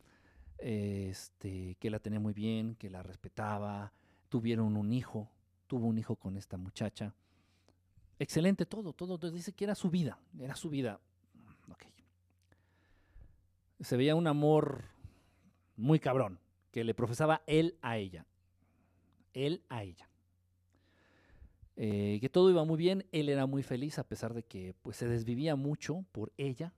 Este, 0.57 1.75
que 1.79 1.91
la 1.91 1.99
tenía 1.99 2.19
muy 2.19 2.33
bien, 2.33 2.73
que 2.73 2.89
la 2.89 3.03
respetaba, 3.03 3.93
tuvieron 4.29 4.77
un 4.77 4.93
hijo, 4.93 5.29
tuvo 5.67 5.85
un 5.85 5.99
hijo 5.99 6.15
con 6.15 6.35
esta 6.35 6.57
muchacha. 6.57 7.13
Excelente 8.17 8.65
todo, 8.65 8.93
todo, 8.93 9.29
dice 9.29 9.53
que 9.53 9.65
era 9.65 9.75
su 9.75 9.91
vida, 9.91 10.17
era 10.39 10.55
su 10.55 10.71
vida. 10.71 10.99
Se 13.79 13.95
veía 13.95 14.15
un 14.15 14.25
amor 14.25 14.85
muy 15.77 15.99
cabrón 15.99 16.39
que 16.73 16.83
le 16.83 16.95
profesaba 16.95 17.43
él 17.45 17.77
a 17.81 17.97
ella. 17.97 18.25
Él 19.33 19.63
a 19.69 19.83
ella. 19.83 20.09
Eh, 21.75 22.17
que 22.19 22.29
todo 22.29 22.49
iba 22.49 22.65
muy 22.65 22.77
bien, 22.77 23.05
él 23.11 23.29
era 23.29 23.45
muy 23.45 23.61
feliz 23.61 23.99
a 23.99 24.07
pesar 24.07 24.33
de 24.33 24.43
que 24.43 24.73
pues, 24.81 24.97
se 24.97 25.07
desvivía 25.07 25.55
mucho 25.55 26.03
por 26.11 26.33
ella 26.35 26.73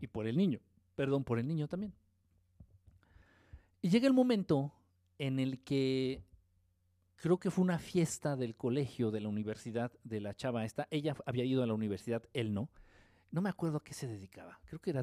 y 0.00 0.06
por 0.06 0.28
el 0.28 0.36
niño. 0.36 0.60
Perdón, 0.94 1.24
por 1.24 1.40
el 1.40 1.48
niño 1.48 1.66
también. 1.66 1.92
Y 3.82 3.90
llega 3.90 4.06
el 4.06 4.14
momento 4.14 4.72
en 5.18 5.40
el 5.40 5.58
que 5.58 6.22
creo 7.16 7.38
que 7.38 7.50
fue 7.50 7.64
una 7.64 7.80
fiesta 7.80 8.36
del 8.36 8.54
colegio, 8.54 9.10
de 9.10 9.20
la 9.20 9.28
universidad, 9.28 9.92
de 10.04 10.20
la 10.20 10.34
chava 10.34 10.64
esta. 10.64 10.86
Ella 10.92 11.16
había 11.26 11.44
ido 11.44 11.64
a 11.64 11.66
la 11.66 11.74
universidad, 11.74 12.22
él 12.32 12.54
no. 12.54 12.70
No 13.30 13.42
me 13.42 13.48
acuerdo 13.50 13.78
a 13.78 13.84
qué 13.84 13.92
se 13.92 14.06
dedicaba. 14.06 14.58
Creo 14.66 14.80
que 14.80 14.90
era 14.90 15.02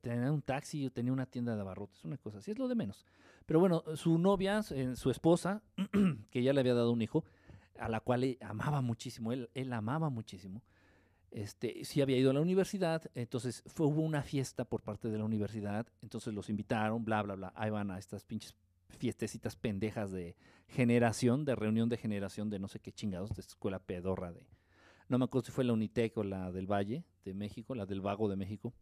tenía 0.00 0.30
un 0.30 0.42
taxi 0.42 0.86
o 0.86 0.90
tenía 0.92 1.12
una 1.12 1.26
tienda 1.26 1.54
de 1.54 1.60
abarrotes, 1.60 2.04
una 2.04 2.16
cosa 2.18 2.38
así, 2.38 2.50
es 2.50 2.58
lo 2.58 2.68
de 2.68 2.74
menos. 2.74 3.04
Pero 3.46 3.60
bueno, 3.60 3.82
su 3.96 4.18
novia, 4.18 4.60
eh, 4.70 4.94
su 4.94 5.10
esposa, 5.10 5.62
que 6.30 6.42
ya 6.42 6.52
le 6.52 6.60
había 6.60 6.74
dado 6.74 6.92
un 6.92 7.02
hijo, 7.02 7.24
a 7.78 7.88
la 7.88 8.00
cual 8.00 8.24
él 8.24 8.38
amaba 8.40 8.80
muchísimo, 8.82 9.32
él, 9.32 9.50
él 9.54 9.72
amaba 9.72 10.10
muchísimo. 10.10 10.62
Este, 11.30 11.84
sí 11.84 12.02
había 12.02 12.18
ido 12.18 12.30
a 12.30 12.34
la 12.34 12.40
universidad, 12.40 13.10
entonces 13.14 13.62
fue, 13.66 13.86
hubo 13.86 14.02
una 14.02 14.22
fiesta 14.22 14.66
por 14.66 14.82
parte 14.82 15.08
de 15.08 15.16
la 15.16 15.24
universidad, 15.24 15.86
entonces 16.02 16.34
los 16.34 16.50
invitaron, 16.50 17.04
bla, 17.04 17.22
bla, 17.22 17.34
bla. 17.34 17.52
Ahí 17.56 17.70
van 17.70 17.90
a 17.90 17.98
estas 17.98 18.24
pinches 18.24 18.54
fiestecitas 18.98 19.56
pendejas 19.56 20.12
de 20.12 20.36
generación, 20.68 21.44
de 21.46 21.54
reunión 21.54 21.88
de 21.88 21.96
generación 21.96 22.50
de 22.50 22.58
no 22.58 22.68
sé 22.68 22.80
qué 22.80 22.92
chingados, 22.92 23.30
de 23.34 23.40
escuela 23.40 23.78
pedorra 23.78 24.32
de... 24.32 24.46
No 25.12 25.18
me 25.18 25.26
acuerdo 25.26 25.44
si 25.44 25.52
fue 25.52 25.64
la 25.64 25.74
Unitec 25.74 26.16
o 26.16 26.24
la 26.24 26.50
del 26.52 26.66
Valle 26.66 27.04
de 27.26 27.34
México, 27.34 27.74
la 27.74 27.84
del 27.84 28.00
Vago 28.00 28.30
de 28.30 28.36
México. 28.36 28.72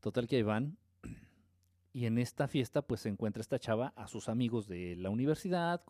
Total 0.00 0.26
que 0.26 0.34
ahí 0.34 0.42
van. 0.42 0.76
Y 1.92 2.06
en 2.06 2.18
esta 2.18 2.48
fiesta, 2.48 2.82
pues 2.82 3.02
se 3.02 3.08
encuentra 3.08 3.40
esta 3.40 3.60
chava 3.60 3.92
a 3.94 4.08
sus 4.08 4.28
amigos 4.28 4.66
de 4.66 4.96
la 4.96 5.10
universidad, 5.10 5.82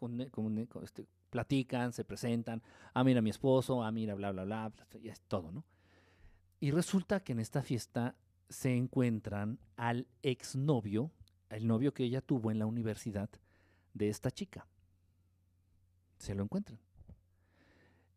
este, 0.82 1.07
platican, 1.31 1.94
se 1.94 2.05
presentan. 2.05 2.62
Ah, 2.93 3.05
mira, 3.05 3.23
mi 3.23 3.31
esposo, 3.31 3.82
ah, 3.82 3.90
mira, 3.90 4.15
bla, 4.15 4.32
bla, 4.32 4.44
bla, 4.44 4.69
bla, 4.69 5.01
y 5.02 5.09
es 5.09 5.23
todo, 5.23 5.51
¿no? 5.51 5.65
Y 6.59 6.73
resulta 6.73 7.20
que 7.20 7.32
en 7.32 7.40
esta 7.40 7.62
fiesta 7.62 8.16
se 8.51 8.74
encuentran 8.74 9.59
al 9.77 10.07
exnovio, 10.23 11.11
el 11.48 11.66
novio 11.66 11.94
que 11.94 12.05
ella 12.05 12.20
tuvo 12.20 12.51
en 12.51 12.59
la 12.59 12.66
universidad 12.66 13.31
de 13.94 14.11
esta 14.11 14.31
chica. 14.31 14.66
Se 16.19 16.35
lo 16.35 16.43
encuentran. 16.43 16.78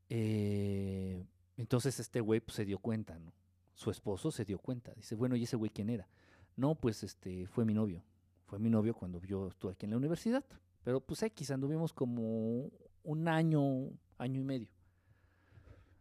Eh, 0.10 1.26
entonces 1.58 2.00
este 2.00 2.22
güey 2.22 2.40
pues, 2.40 2.56
se 2.56 2.66
dio 2.66 2.80
cuenta, 2.80 3.18
¿no? 3.20 3.34
Su 3.74 3.90
esposo 3.90 4.32
se 4.32 4.46
dio 4.46 4.60
cuenta. 4.60 4.94
Dice, 4.96 5.16
bueno, 5.16 5.36
¿y 5.36 5.44
ese 5.44 5.56
güey 5.56 5.72
quién 5.72 5.90
era? 5.90 6.08
No, 6.56 6.76
pues 6.76 7.04
este 7.04 7.48
fue 7.48 7.66
mi 7.66 7.74
novio. 7.74 8.04
Fue 8.46 8.60
mi 8.60 8.70
novio 8.70 8.94
cuando 8.94 9.20
yo 9.22 9.48
estuve 9.48 9.72
aquí 9.74 9.86
en 9.86 9.92
la 9.92 9.98
universidad. 9.98 10.44
Pero 10.84 11.02
pues 11.02 11.24
X, 11.24 11.52
anduvimos 11.52 11.94
como 11.94 12.70
un 13.04 13.28
año, 13.28 13.90
año 14.18 14.42
y 14.42 14.44
medio. 14.44 14.70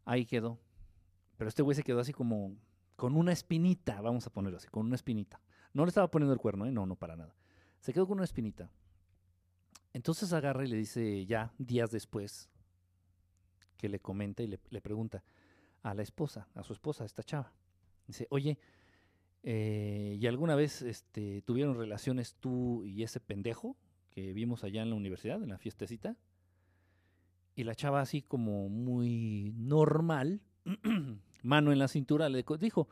Ahí 0.04 0.26
quedó. 0.26 0.58
Pero 1.36 1.48
este 1.48 1.62
güey 1.62 1.74
se 1.74 1.82
quedó 1.82 2.00
así 2.00 2.12
como 2.12 2.56
con 2.96 3.16
una 3.16 3.32
espinita, 3.32 4.00
vamos 4.00 4.26
a 4.26 4.30
ponerlo 4.30 4.58
así, 4.58 4.68
con 4.68 4.86
una 4.86 4.96
espinita. 4.96 5.40
No 5.72 5.84
le 5.84 5.88
estaba 5.88 6.10
poniendo 6.10 6.32
el 6.32 6.38
cuerno, 6.38 6.66
¿eh? 6.66 6.72
No, 6.72 6.86
no, 6.86 6.96
para 6.96 7.16
nada. 7.16 7.34
Se 7.80 7.92
quedó 7.92 8.06
con 8.06 8.18
una 8.18 8.24
espinita. 8.24 8.70
Entonces 9.92 10.32
agarra 10.32 10.64
y 10.64 10.68
le 10.68 10.76
dice 10.76 11.24
ya 11.26 11.52
días 11.58 11.90
después 11.90 12.48
que 13.76 13.88
le 13.88 13.98
comenta 13.98 14.42
y 14.42 14.46
le, 14.46 14.60
le 14.70 14.80
pregunta 14.80 15.24
a 15.82 15.94
la 15.94 16.02
esposa, 16.02 16.48
a 16.54 16.62
su 16.62 16.72
esposa, 16.72 17.04
a 17.04 17.06
esta 17.06 17.22
chava. 17.22 17.52
Dice, 18.06 18.26
oye, 18.30 18.58
eh, 19.42 20.16
¿y 20.20 20.26
alguna 20.26 20.54
vez 20.54 20.82
este, 20.82 21.42
tuvieron 21.42 21.76
relaciones 21.76 22.34
tú 22.34 22.84
y 22.84 23.02
ese 23.02 23.20
pendejo 23.20 23.76
que 24.10 24.32
vimos 24.32 24.64
allá 24.64 24.82
en 24.82 24.90
la 24.90 24.96
universidad, 24.96 25.42
en 25.42 25.48
la 25.48 25.58
fiestecita? 25.58 26.16
Y 27.54 27.64
la 27.64 27.74
chava 27.74 28.00
así 28.00 28.22
como 28.22 28.68
muy 28.68 29.52
normal, 29.56 30.40
mano 31.42 31.72
en 31.72 31.78
la 31.78 31.88
cintura, 31.88 32.28
le 32.28 32.44
dijo, 32.60 32.88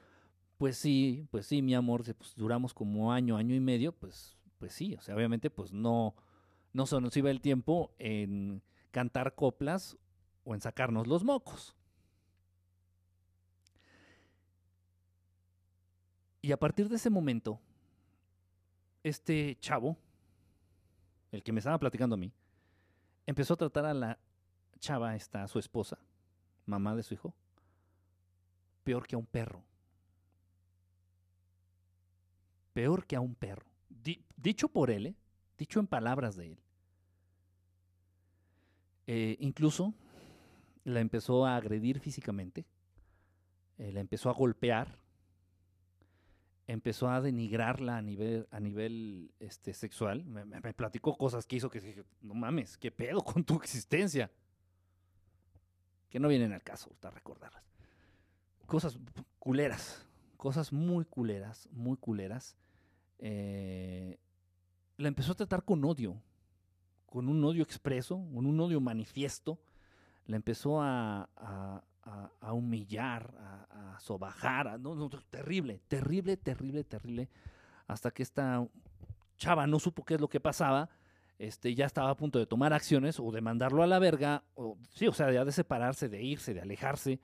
pues 0.58 0.76
sí, 0.76 1.26
pues 1.30 1.46
sí, 1.46 1.62
mi 1.62 1.74
amor, 1.74 2.02
pues 2.14 2.34
duramos 2.36 2.74
como 2.74 3.12
año, 3.12 3.36
año 3.36 3.54
y 3.54 3.60
medio, 3.60 3.92
pues, 3.92 4.36
pues 4.58 4.74
sí, 4.74 4.94
o 4.94 5.00
sea, 5.00 5.16
obviamente 5.16 5.48
pues 5.48 5.72
no, 5.72 6.14
no 6.72 6.84
se 6.84 7.00
nos 7.00 7.16
iba 7.16 7.30
el 7.30 7.40
tiempo 7.40 7.94
en 7.98 8.62
cantar 8.90 9.34
coplas 9.34 9.96
o 10.44 10.54
en 10.54 10.60
sacarnos 10.60 11.06
los 11.06 11.24
mocos. 11.24 11.74
Y 16.42 16.52
a 16.52 16.58
partir 16.58 16.88
de 16.88 16.96
ese 16.96 17.10
momento, 17.10 17.60
este 19.02 19.56
chavo, 19.60 19.96
el 21.32 21.42
que 21.42 21.52
me 21.52 21.58
estaba 21.60 21.78
platicando 21.78 22.14
a 22.14 22.18
mí, 22.18 22.32
empezó 23.26 23.54
a 23.54 23.58
tratar 23.58 23.84
a 23.86 23.94
la 23.94 24.18
chava, 24.78 25.14
esta, 25.14 25.46
su 25.48 25.58
esposa, 25.58 25.98
mamá 26.66 26.94
de 26.96 27.02
su 27.02 27.14
hijo, 27.14 27.34
peor 28.84 29.06
que 29.06 29.14
a 29.14 29.18
un 29.18 29.26
perro. 29.26 29.62
Peor 32.72 33.06
que 33.06 33.16
a 33.16 33.20
un 33.20 33.34
perro. 33.34 33.66
Di- 33.88 34.24
dicho 34.36 34.68
por 34.68 34.90
él, 34.90 35.06
¿eh? 35.06 35.14
dicho 35.58 35.80
en 35.80 35.86
palabras 35.86 36.36
de 36.36 36.52
él. 36.52 36.58
Eh, 39.06 39.36
incluso 39.40 39.92
la 40.84 41.00
empezó 41.00 41.44
a 41.44 41.56
agredir 41.56 42.00
físicamente, 42.00 42.64
eh, 43.76 43.92
la 43.92 44.00
empezó 44.00 44.30
a 44.30 44.34
golpear, 44.34 44.96
empezó 46.72 47.09
a 47.10 47.20
denigrarla 47.20 47.97
a 47.97 48.02
nivel, 48.02 48.47
a 48.51 48.60
nivel 48.60 49.30
este, 49.40 49.74
sexual. 49.74 50.24
Me, 50.24 50.44
me- 50.44 50.60
me 50.60 50.72
platicó 50.74 51.16
cosas 51.16 51.47
que 51.47 51.56
hizo 51.56 51.70
que 51.70 51.80
dije, 51.80 52.05
no 52.22 52.34
mames, 52.34 52.76
¿qué 52.78 52.90
pedo 52.90 53.20
con 53.22 53.44
tu 53.44 53.56
existencia? 53.56 54.30
Que 56.10 56.18
no 56.20 56.28
vienen 56.28 56.52
al 56.52 56.62
caso, 56.62 56.86
ahorita 56.86 57.10
recordarlas. 57.10 57.62
Cosas 58.66 58.98
culeras, 59.38 60.06
cosas 60.36 60.72
muy 60.72 61.05
culeras, 61.05 61.68
muy 61.72 61.97
culeras. 61.97 62.56
Eh, 63.18 64.18
la 64.97 65.09
empezó 65.09 65.32
a 65.32 65.36
tratar 65.36 65.64
con 65.64 65.84
odio, 65.84 66.20
con 67.06 67.28
un 67.28 67.42
odio 67.44 67.62
expreso, 67.62 68.16
con 68.34 68.47
un 68.47 68.60
odio 68.60 68.80
manifiesto. 68.80 69.59
La 70.26 70.36
empezó 70.36 70.80
a, 70.80 71.28
a- 71.36 71.82
a- 72.05 72.52
humillar, 72.52 73.35
a, 73.39 73.94
a 73.94 74.01
sobajar, 74.01 74.78
no, 74.81 74.94
no, 74.94 75.09
terrible, 75.09 75.81
terrible, 75.89 76.36
terrible, 76.36 76.85
terrible. 76.85 77.28
Hasta 77.86 78.10
que 78.10 78.22
esta 78.22 78.66
chava 79.36 79.66
no 79.66 79.78
supo 79.78 80.05
qué 80.05 80.14
es 80.14 80.20
lo 80.20 80.28
que 80.28 80.40
pasaba, 80.40 80.89
este, 81.39 81.74
ya 81.74 81.86
estaba 81.86 82.10
a 82.10 82.16
punto 82.16 82.39
de 82.39 82.47
tomar 82.47 82.72
acciones 82.72 83.18
o 83.18 83.31
de 83.32 83.40
mandarlo 83.40 83.82
a 83.82 83.86
la 83.86 83.98
verga, 83.98 84.43
o 84.55 84.77
sí, 84.90 85.06
o 85.09 85.12
sea, 85.12 85.32
ya 85.32 85.44
de 85.44 85.52
separarse, 85.52 86.09
de 86.09 86.22
irse, 86.22 86.52
de 86.52 86.60
alejarse, 86.60 87.20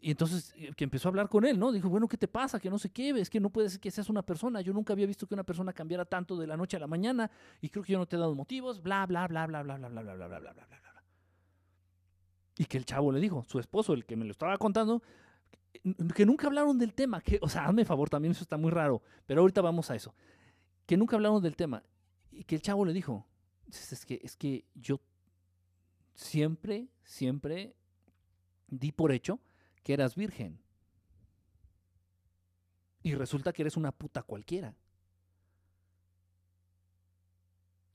y 0.00 0.10
entonces 0.10 0.52
eh, 0.56 0.72
que 0.76 0.82
empezó 0.84 1.08
a 1.08 1.10
hablar 1.10 1.28
con 1.28 1.44
él, 1.44 1.56
¿no? 1.58 1.70
Dijo, 1.70 1.88
bueno, 1.88 2.08
¿qué 2.08 2.16
te 2.16 2.26
pasa? 2.26 2.58
Que 2.58 2.68
no 2.68 2.78
sé 2.78 2.90
qué, 2.90 3.10
es 3.10 3.30
que 3.30 3.38
no 3.38 3.50
puede 3.50 3.68
ser 3.70 3.78
que 3.78 3.92
seas 3.92 4.08
una 4.10 4.22
persona. 4.22 4.60
Yo 4.60 4.72
nunca 4.72 4.92
había 4.92 5.06
visto 5.06 5.26
que 5.26 5.34
una 5.34 5.44
persona 5.44 5.72
cambiara 5.72 6.04
tanto 6.04 6.36
de 6.36 6.48
la 6.48 6.56
noche 6.56 6.76
a 6.76 6.80
la 6.80 6.88
mañana 6.88 7.30
y 7.60 7.68
creo 7.68 7.84
que 7.84 7.92
yo 7.92 7.98
no 7.98 8.06
te 8.06 8.16
he 8.16 8.18
dado 8.18 8.34
motivos, 8.34 8.82
bla, 8.82 9.06
bla, 9.06 9.28
bla, 9.28 9.46
bla, 9.46 9.62
bla, 9.62 9.76
bla, 9.76 9.88
bla, 9.88 10.02
bla, 10.02 10.14
bla, 10.14 10.26
bla, 10.26 10.38
bla, 10.40 10.52
bla, 10.52 10.66
bla. 10.66 10.87
Y 12.58 12.66
que 12.66 12.76
el 12.76 12.84
chavo 12.84 13.12
le 13.12 13.20
dijo, 13.20 13.44
su 13.44 13.58
esposo, 13.58 13.94
el 13.94 14.04
que 14.04 14.16
me 14.16 14.24
lo 14.24 14.32
estaba 14.32 14.58
contando, 14.58 15.00
que 16.14 16.26
nunca 16.26 16.48
hablaron 16.48 16.76
del 16.76 16.92
tema, 16.92 17.20
que, 17.20 17.38
o 17.40 17.48
sea, 17.48 17.66
hazme 17.66 17.84
favor, 17.84 18.10
también 18.10 18.32
eso 18.32 18.42
está 18.42 18.56
muy 18.56 18.70
raro, 18.70 19.00
pero 19.26 19.40
ahorita 19.40 19.62
vamos 19.62 19.90
a 19.90 19.94
eso. 19.94 20.12
Que 20.84 20.96
nunca 20.96 21.16
hablaron 21.16 21.40
del 21.42 21.56
tema. 21.56 21.84
Y 22.32 22.44
que 22.44 22.56
el 22.56 22.62
chavo 22.62 22.84
le 22.84 22.92
dijo, 22.92 23.26
es 23.70 24.04
que, 24.04 24.20
es 24.22 24.36
que 24.36 24.64
yo 24.74 25.00
siempre, 26.14 26.88
siempre 27.04 27.76
di 28.66 28.92
por 28.92 29.12
hecho 29.12 29.40
que 29.84 29.92
eras 29.94 30.16
virgen. 30.16 30.60
Y 33.02 33.14
resulta 33.14 33.52
que 33.52 33.62
eres 33.62 33.76
una 33.76 33.92
puta 33.92 34.22
cualquiera. 34.22 34.74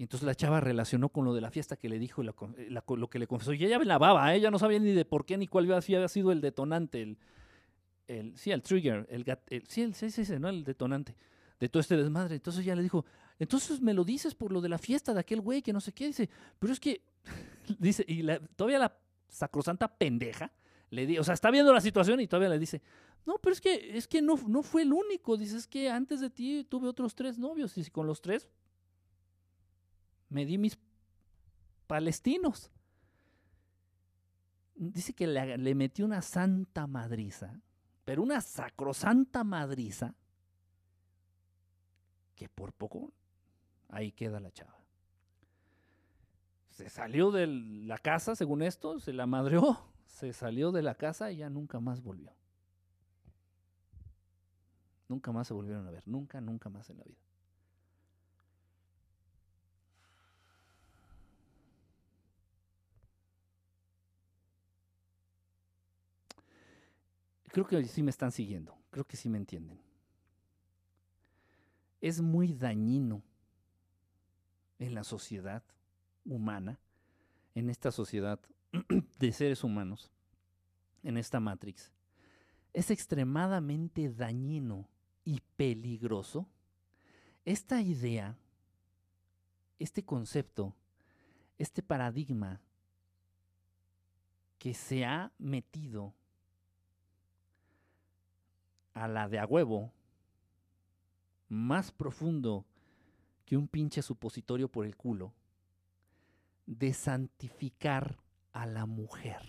Y 0.04 0.06
entonces 0.06 0.28
la 0.28 0.36
chava 0.36 0.60
relacionó 0.60 1.08
con 1.08 1.24
lo 1.24 1.34
de 1.34 1.40
la 1.40 1.50
fiesta 1.50 1.78
que 1.78 1.88
le 1.88 1.98
dijo, 1.98 2.24
lo, 2.24 2.36
lo 2.98 3.10
que 3.10 3.20
le 3.20 3.26
confesó. 3.26 3.54
Y 3.54 3.64
ella 3.64 3.80
me 3.80 3.86
lavaba, 3.86 4.34
¿eh? 4.34 4.38
ella 4.38 4.52
no 4.52 4.60
sabía 4.60 4.78
ni 4.78 4.92
de 4.92 5.06
por 5.06 5.26
qué 5.26 5.38
ni 5.38 5.48
cuál 5.48 5.72
había 5.72 6.10
sido 6.10 6.34
el 6.34 6.42
detonante, 6.42 7.02
el, 7.02 7.18
el 8.10 8.38
sí, 8.38 8.52
el 8.52 8.62
trigger, 8.62 9.08
el, 9.10 9.24
sí, 9.70 9.82
el, 9.82 9.94
sí, 9.94 10.12
sí, 10.12 10.26
sí, 10.26 10.34
no 10.38 10.50
el 10.50 10.66
detonante 10.66 11.16
de 11.58 11.70
todo 11.70 11.80
este 11.80 11.96
desmadre. 11.96 12.36
Entonces 12.36 12.64
ella 12.64 12.76
le 12.76 12.84
dijo, 12.84 13.06
entonces 13.40 13.80
me 13.80 13.94
lo 13.94 14.04
dices 14.04 14.36
por 14.36 14.52
lo 14.52 14.60
de 14.60 14.68
la 14.68 14.78
fiesta 14.78 15.14
de 15.14 15.22
aquel 15.22 15.40
güey 15.40 15.62
que 15.62 15.72
no 15.72 15.80
sé 15.80 15.94
qué. 15.94 16.08
Dice, 16.08 16.30
pero 16.60 16.74
es 16.74 16.82
que, 16.82 17.02
dice, 17.80 18.04
y 18.06 18.28
todavía 18.58 18.80
la 18.80 18.98
sacrosanta 19.30 19.88
pendeja 19.88 20.52
le 20.90 21.08
di, 21.08 21.18
o 21.18 21.24
sea, 21.24 21.34
está 21.34 21.50
viendo 21.50 21.72
la 21.72 21.80
situación 21.80 22.20
y 22.20 22.28
todavía 22.28 22.50
le 22.50 22.60
dice, 22.60 22.82
no, 23.26 23.38
pero 23.42 23.54
es 23.54 23.62
que, 23.62 23.98
es 23.98 24.10
que 24.10 24.22
no, 24.22 24.38
no 24.50 24.64
fue 24.64 24.82
el 24.82 24.92
único. 24.92 25.38
Dice, 25.38 25.56
es 25.56 25.66
que 25.66 25.90
antes 25.90 26.20
de 26.20 26.30
ti 26.30 26.66
tuve 26.68 26.90
otros 26.90 27.16
tres 27.16 27.38
novios 27.38 27.78
y 27.78 27.90
con 27.90 28.06
los 28.06 28.22
tres 28.22 28.50
me 30.34 30.46
di 30.46 30.58
mis 30.58 30.78
palestinos. 31.88 32.72
Dice 34.76 35.14
que 35.14 35.28
le, 35.28 35.76
metió 35.76 36.06
una 36.06 36.22
santa 36.22 36.88
madriza, 36.88 37.62
pero 38.06 38.24
una 38.24 38.42
sacrosanta 38.42 39.44
madriza, 39.44 40.16
que 42.36 42.50
por 42.50 42.74
poco 42.74 43.14
ahí 43.90 44.12
queda 44.12 44.40
la 44.40 44.52
chava. 44.52 44.78
Se 46.72 46.90
salió 46.90 47.32
de 47.32 47.48
la 47.48 48.00
casa, 48.00 48.36
según 48.36 48.64
esto, 48.64 49.00
se 49.00 49.14
la 49.14 49.28
madreó 49.28 49.94
se 50.14 50.32
salió 50.32 50.72
de 50.72 50.84
la 50.84 50.96
casa 50.96 51.32
y 51.32 51.38
ya 51.38 51.50
nunca 51.50 51.80
más 51.80 52.02
volvió. 52.02 52.32
Nunca 55.10 55.32
más 55.32 55.48
se 55.48 55.54
volvieron 55.54 55.88
a 55.88 55.92
ver, 55.92 56.04
nunca, 56.06 56.40
nunca 56.40 56.70
más 56.70 56.90
en 56.90 56.98
la 57.00 57.04
vida. 57.04 57.20
Creo 67.54 67.66
que 67.66 67.82
sí 67.86 68.04
me 68.04 68.10
están 68.10 68.34
siguiendo, 68.34 68.78
creo 68.90 69.06
que 69.06 69.16
sí 69.16 69.30
me 69.30 69.38
entienden. 69.38 69.80
Es 72.02 72.20
muy 72.20 72.52
dañino 72.52 73.24
en 74.78 74.94
la 74.94 75.06
sociedad 75.06 75.64
humana, 76.26 76.78
en 77.56 77.70
esta 77.70 77.92
sociedad 77.92 78.42
de 79.20 79.32
seres 79.32 79.64
humanos 79.64 80.12
en 81.02 81.18
esta 81.18 81.40
Matrix 81.40 81.94
es 82.74 82.90
extremadamente 82.90 84.10
dañino 84.10 84.90
y 85.24 85.42
peligroso, 85.56 86.48
esta 87.46 87.82
idea, 87.82 88.36
este 89.80 90.04
concepto, 90.04 90.76
este 91.58 91.84
paradigma 91.84 92.60
que 94.58 94.74
se 94.74 95.06
ha 95.06 95.32
metido 95.38 96.14
a 98.94 99.08
la 99.08 99.28
de 99.28 99.40
a 99.40 99.46
huevo, 99.46 99.92
más 101.50 101.92
profundo 101.92 102.66
que 103.46 103.58
un 103.58 103.68
pinche 103.68 104.02
supositorio 104.02 104.70
por 104.70 104.86
el 104.86 104.96
culo, 104.96 105.34
de 106.66 106.94
santificar 106.94 108.20
a 108.52 108.66
la 108.66 108.86
mujer. 108.86 109.42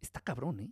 Está 0.00 0.20
cabrón, 0.20 0.60
¿eh? 0.60 0.70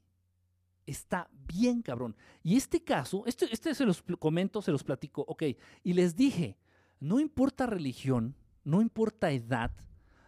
Está 0.86 1.30
bien 1.32 1.80
cabrón. 1.80 2.14
Y 2.42 2.56
este 2.56 2.82
caso, 2.82 3.24
este, 3.26 3.46
este 3.52 3.74
se 3.74 3.86
los 3.86 4.02
comento, 4.18 4.60
se 4.60 4.72
los 4.72 4.84
platico, 4.84 5.24
ok. 5.26 5.44
Y 5.82 5.94
les 5.94 6.14
dije, 6.14 6.58
no 7.00 7.20
importa 7.20 7.66
religión, 7.66 8.36
no 8.64 8.82
importa 8.82 9.30
edad, 9.30 9.70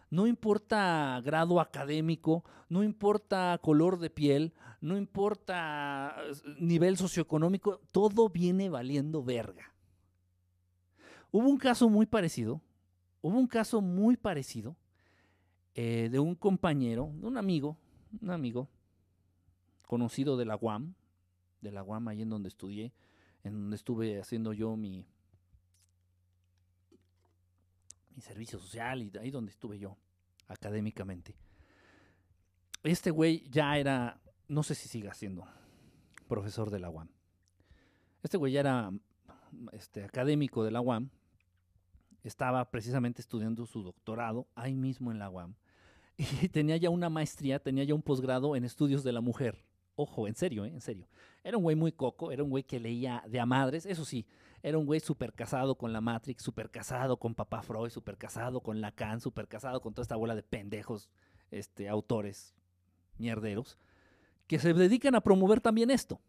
no 0.09 0.27
importa 0.27 1.21
grado 1.23 1.59
académico, 1.59 2.43
no 2.69 2.83
importa 2.83 3.59
color 3.61 3.99
de 3.99 4.09
piel, 4.09 4.53
no 4.81 4.97
importa 4.97 6.15
eh, 6.25 6.33
nivel 6.59 6.97
socioeconómico, 6.97 7.81
todo 7.91 8.29
viene 8.29 8.69
valiendo 8.69 9.23
verga. 9.23 9.73
Hubo 11.31 11.49
un 11.49 11.57
caso 11.57 11.89
muy 11.89 12.05
parecido 12.05 12.61
Hubo 13.21 13.37
un 13.39 13.47
caso 13.47 13.81
muy 13.81 14.15
parecido 14.15 14.77
eh, 15.75 16.09
de 16.09 16.19
un 16.19 16.35
compañero, 16.35 17.11
de 17.15 17.27
un 17.27 17.37
amigo, 17.37 17.77
un 18.21 18.29
amigo 18.29 18.69
conocido 19.85 20.37
de 20.37 20.45
la 20.45 20.55
UAM, 20.55 20.93
de 21.61 21.71
la 21.71 21.83
UAM 21.83 22.07
ahí 22.07 22.21
en 22.21 22.29
donde 22.29 22.47
estudié, 22.47 22.93
en 23.43 23.53
donde 23.53 23.75
estuve 23.75 24.19
haciendo 24.19 24.53
yo 24.53 24.75
mi, 24.75 25.07
servicio 28.21 28.59
social 28.59 29.01
y 29.03 29.11
ahí 29.17 29.31
donde 29.31 29.51
estuve 29.51 29.79
yo 29.79 29.97
académicamente. 30.47 31.35
Este 32.83 33.11
güey 33.11 33.47
ya 33.49 33.77
era, 33.77 34.21
no 34.47 34.63
sé 34.63 34.75
si 34.75 34.87
siga 34.87 35.13
siendo 35.13 35.45
profesor 36.27 36.69
de 36.69 36.79
la 36.79 36.89
UAM. 36.89 37.09
Este 38.23 38.37
güey 38.37 38.53
ya 38.53 38.61
era 38.61 38.91
este, 39.71 40.03
académico 40.03 40.63
de 40.63 40.71
la 40.71 40.81
UAM 40.81 41.09
estaba 42.27 42.69
precisamente 42.69 43.21
estudiando 43.21 43.65
su 43.65 43.83
doctorado 43.83 44.47
ahí 44.55 44.75
mismo 44.75 45.11
en 45.11 45.19
la 45.19 45.29
UAM. 45.29 45.55
Y 46.41 46.49
tenía 46.49 46.77
ya 46.77 46.89
una 46.89 47.09
maestría, 47.09 47.59
tenía 47.59 47.83
ya 47.83 47.93
un 47.93 48.01
posgrado 48.01 48.55
en 48.55 48.63
estudios 48.63 49.03
de 49.03 49.11
la 49.11 49.21
mujer. 49.21 49.63
Ojo, 49.95 50.27
en 50.27 50.35
serio, 50.35 50.65
¿eh? 50.65 50.69
en 50.69 50.81
serio. 50.81 51.07
Era 51.43 51.57
un 51.57 51.63
güey 51.63 51.75
muy 51.75 51.91
coco, 51.91 52.31
era 52.31 52.43
un 52.43 52.49
güey 52.49 52.63
que 52.63 52.79
leía 52.79 53.23
de 53.27 53.39
a 53.39 53.45
madres, 53.45 53.85
eso 53.85 54.05
sí, 54.05 54.27
era 54.63 54.77
un 54.77 54.85
güey 54.85 54.99
súper 54.99 55.33
casado 55.33 55.75
con 55.75 55.93
la 55.93 56.01
Matrix, 56.01 56.43
súper 56.43 56.69
casado 56.69 57.17
con 57.17 57.35
papá 57.35 57.61
Freud, 57.61 57.89
súper 57.89 58.17
casado 58.17 58.61
con 58.61 58.81
Lacan, 58.81 59.21
súper 59.21 59.47
casado 59.47 59.81
con 59.81 59.93
toda 59.93 60.03
esta 60.03 60.15
bola 60.15 60.35
de 60.35 60.43
pendejos 60.43 61.09
este, 61.51 61.87
autores 61.87 62.53
mierderos, 63.17 63.77
que 64.47 64.59
se 64.59 64.73
dedican 64.73 65.15
a 65.15 65.21
promover 65.21 65.61
también 65.61 65.91
esto. 65.91 66.19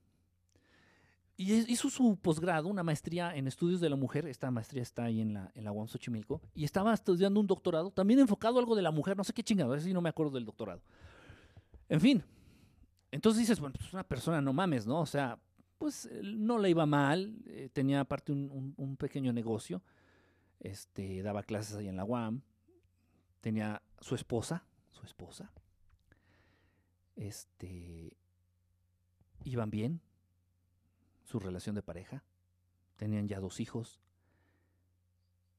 Y 1.37 1.53
hizo 1.73 1.89
su 1.89 2.17
posgrado, 2.17 2.67
una 2.69 2.83
maestría 2.83 3.35
en 3.37 3.47
estudios 3.47 3.81
de 3.81 3.89
la 3.89 3.95
mujer. 3.95 4.27
Esta 4.27 4.51
maestría 4.51 4.83
está 4.83 5.05
ahí 5.05 5.21
en 5.21 5.35
la, 5.35 5.53
en 5.55 5.63
la 5.63 5.71
UAM 5.71 5.87
Xochimilco. 5.87 6.41
Y 6.53 6.65
estaba 6.65 6.93
estudiando 6.93 7.39
un 7.39 7.47
doctorado, 7.47 7.93
también 7.93 8.19
enfocado 8.19 8.59
algo 8.59 8.75
de 8.75 8.83
la 8.83 8.91
mujer. 8.91 9.17
No 9.17 9.23
sé 9.23 9.33
qué 9.33 9.45
chingado, 9.45 9.73
así 9.73 9.93
no 9.93 10.01
me 10.01 10.09
acuerdo 10.09 10.33
del 10.33 10.45
doctorado. 10.45 10.83
En 11.89 12.01
fin. 12.01 12.25
Entonces 13.13 13.39
dices, 13.39 13.61
bueno, 13.61 13.75
pues 13.79 13.93
una 13.93 14.03
persona, 14.03 14.41
no 14.41 14.53
mames, 14.53 14.85
¿no? 14.85 15.01
O 15.01 15.07
sea, 15.07 15.39
pues 15.79 16.09
no 16.23 16.59
le 16.59 16.71
iba 16.71 16.87
mal. 16.87 17.37
Eh, 17.47 17.71
tenía 17.73 18.01
aparte 18.01 18.33
un, 18.33 18.97
pequeño 18.99 19.33
negocio. 19.33 19.83
Este, 20.61 21.23
daba 21.23 21.43
clases 21.43 21.77
ahí 21.77 21.89
en 21.89 21.97
la 21.97 22.05
UAM. 22.05 22.43
Tenía 23.41 23.83
su 24.01 24.15
esposa, 24.15 24.65
su 24.91 25.07
esposa. 25.07 25.51
Este, 27.17 28.17
iban 29.45 29.71
bien 29.71 30.01
su 31.25 31.39
relación 31.39 31.75
de 31.75 31.83
pareja, 31.83 32.25
tenían 32.97 33.29
ya 33.29 33.39
dos 33.39 33.61
hijos, 33.61 34.01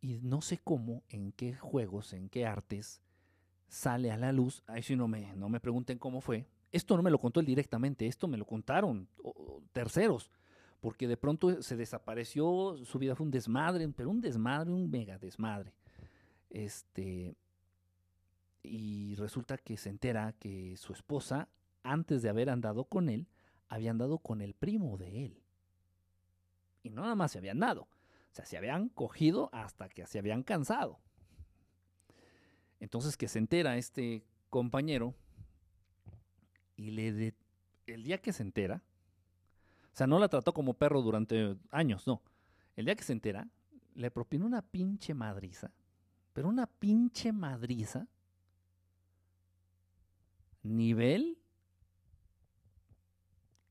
y 0.02 0.20
no 0.22 0.42
sé 0.42 0.58
cómo, 0.58 1.04
en 1.10 1.32
qué 1.32 1.54
juegos, 1.56 2.14
en 2.14 2.30
qué 2.30 2.46
artes 2.46 3.02
sale 3.68 4.12
a 4.12 4.18
la 4.18 4.32
luz, 4.32 4.64
ahí 4.66 4.82
sí 4.82 4.96
no 4.96 5.08
me, 5.08 5.36
no 5.36 5.48
me 5.50 5.60
pregunten 5.60 6.00
cómo 6.00 6.22
fue, 6.22 6.48
esto 6.72 6.96
no 6.96 7.04
me 7.04 7.12
lo 7.12 7.20
contó 7.20 7.40
él 7.40 7.46
directamente, 7.46 8.06
esto 8.08 8.28
me 8.28 8.38
lo 8.38 8.46
contaron 8.46 9.08
terceros, 9.72 10.32
porque 10.80 11.08
de 11.08 11.18
pronto 11.18 11.62
se 11.62 11.76
desapareció, 11.76 12.78
su 12.86 13.00
vida 13.00 13.16
fue 13.16 13.26
un 13.26 13.32
desmadre, 13.32 13.88
pero 13.90 14.10
un 14.10 14.22
desmadre, 14.22 14.72
un 14.72 14.90
mega 14.90 15.18
desmadre. 15.18 15.74
Este, 16.50 17.36
y 18.64 19.16
resulta 19.16 19.58
que 19.58 19.78
se 19.78 19.90
entera 19.90 20.34
que 20.40 20.78
su 20.78 20.94
esposa, 20.94 21.50
antes 21.84 22.22
de 22.22 22.30
haber 22.30 22.50
andado 22.50 22.86
con 22.86 23.10
él, 23.10 23.28
había 23.68 23.92
andado 23.92 24.20
con 24.20 24.42
el 24.42 24.54
primo 24.54 24.98
de 24.98 25.26
él. 25.26 25.42
Y 26.84 26.90
no 26.90 27.02
nada 27.02 27.16
más 27.16 27.32
se 27.32 27.38
habían 27.38 27.60
dado, 27.60 27.84
o 27.84 28.34
sea, 28.34 28.46
se 28.46 28.58
habían 28.58 28.90
cogido 28.90 29.50
hasta 29.54 29.90
que 29.90 30.06
se 30.06 30.20
habían 30.20 30.44
cansado. 30.44 31.00
Entonces 32.80 33.18
que 33.18 33.28
se 33.28 33.40
entera 33.40 33.78
este 33.78 34.24
compañero 34.50 35.14
y 36.80 36.92
le 36.92 37.12
de- 37.12 37.36
el 37.88 38.04
día 38.04 38.20
que 38.22 38.32
se 38.32 38.42
entera, 38.42 38.82
o 39.94 39.96
sea, 39.98 40.08
no 40.08 40.18
la 40.18 40.30
trató 40.30 40.54
como 40.54 40.76
perro 40.76 41.02
durante 41.02 41.58
años, 41.72 42.08
no. 42.08 42.22
El 42.78 42.86
día 42.86 42.96
que 42.96 43.04
se 43.04 43.12
entera, 43.12 43.50
le 43.96 44.10
propinó 44.12 44.46
una 44.46 44.62
pinche 44.62 45.14
madriza, 45.14 45.72
pero 46.32 46.48
una 46.48 46.68
pinche 46.68 47.34
madriza, 47.34 48.08
nivel 50.64 51.38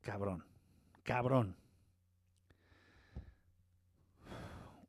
cabrón, 0.02 0.44
cabrón. 1.02 1.56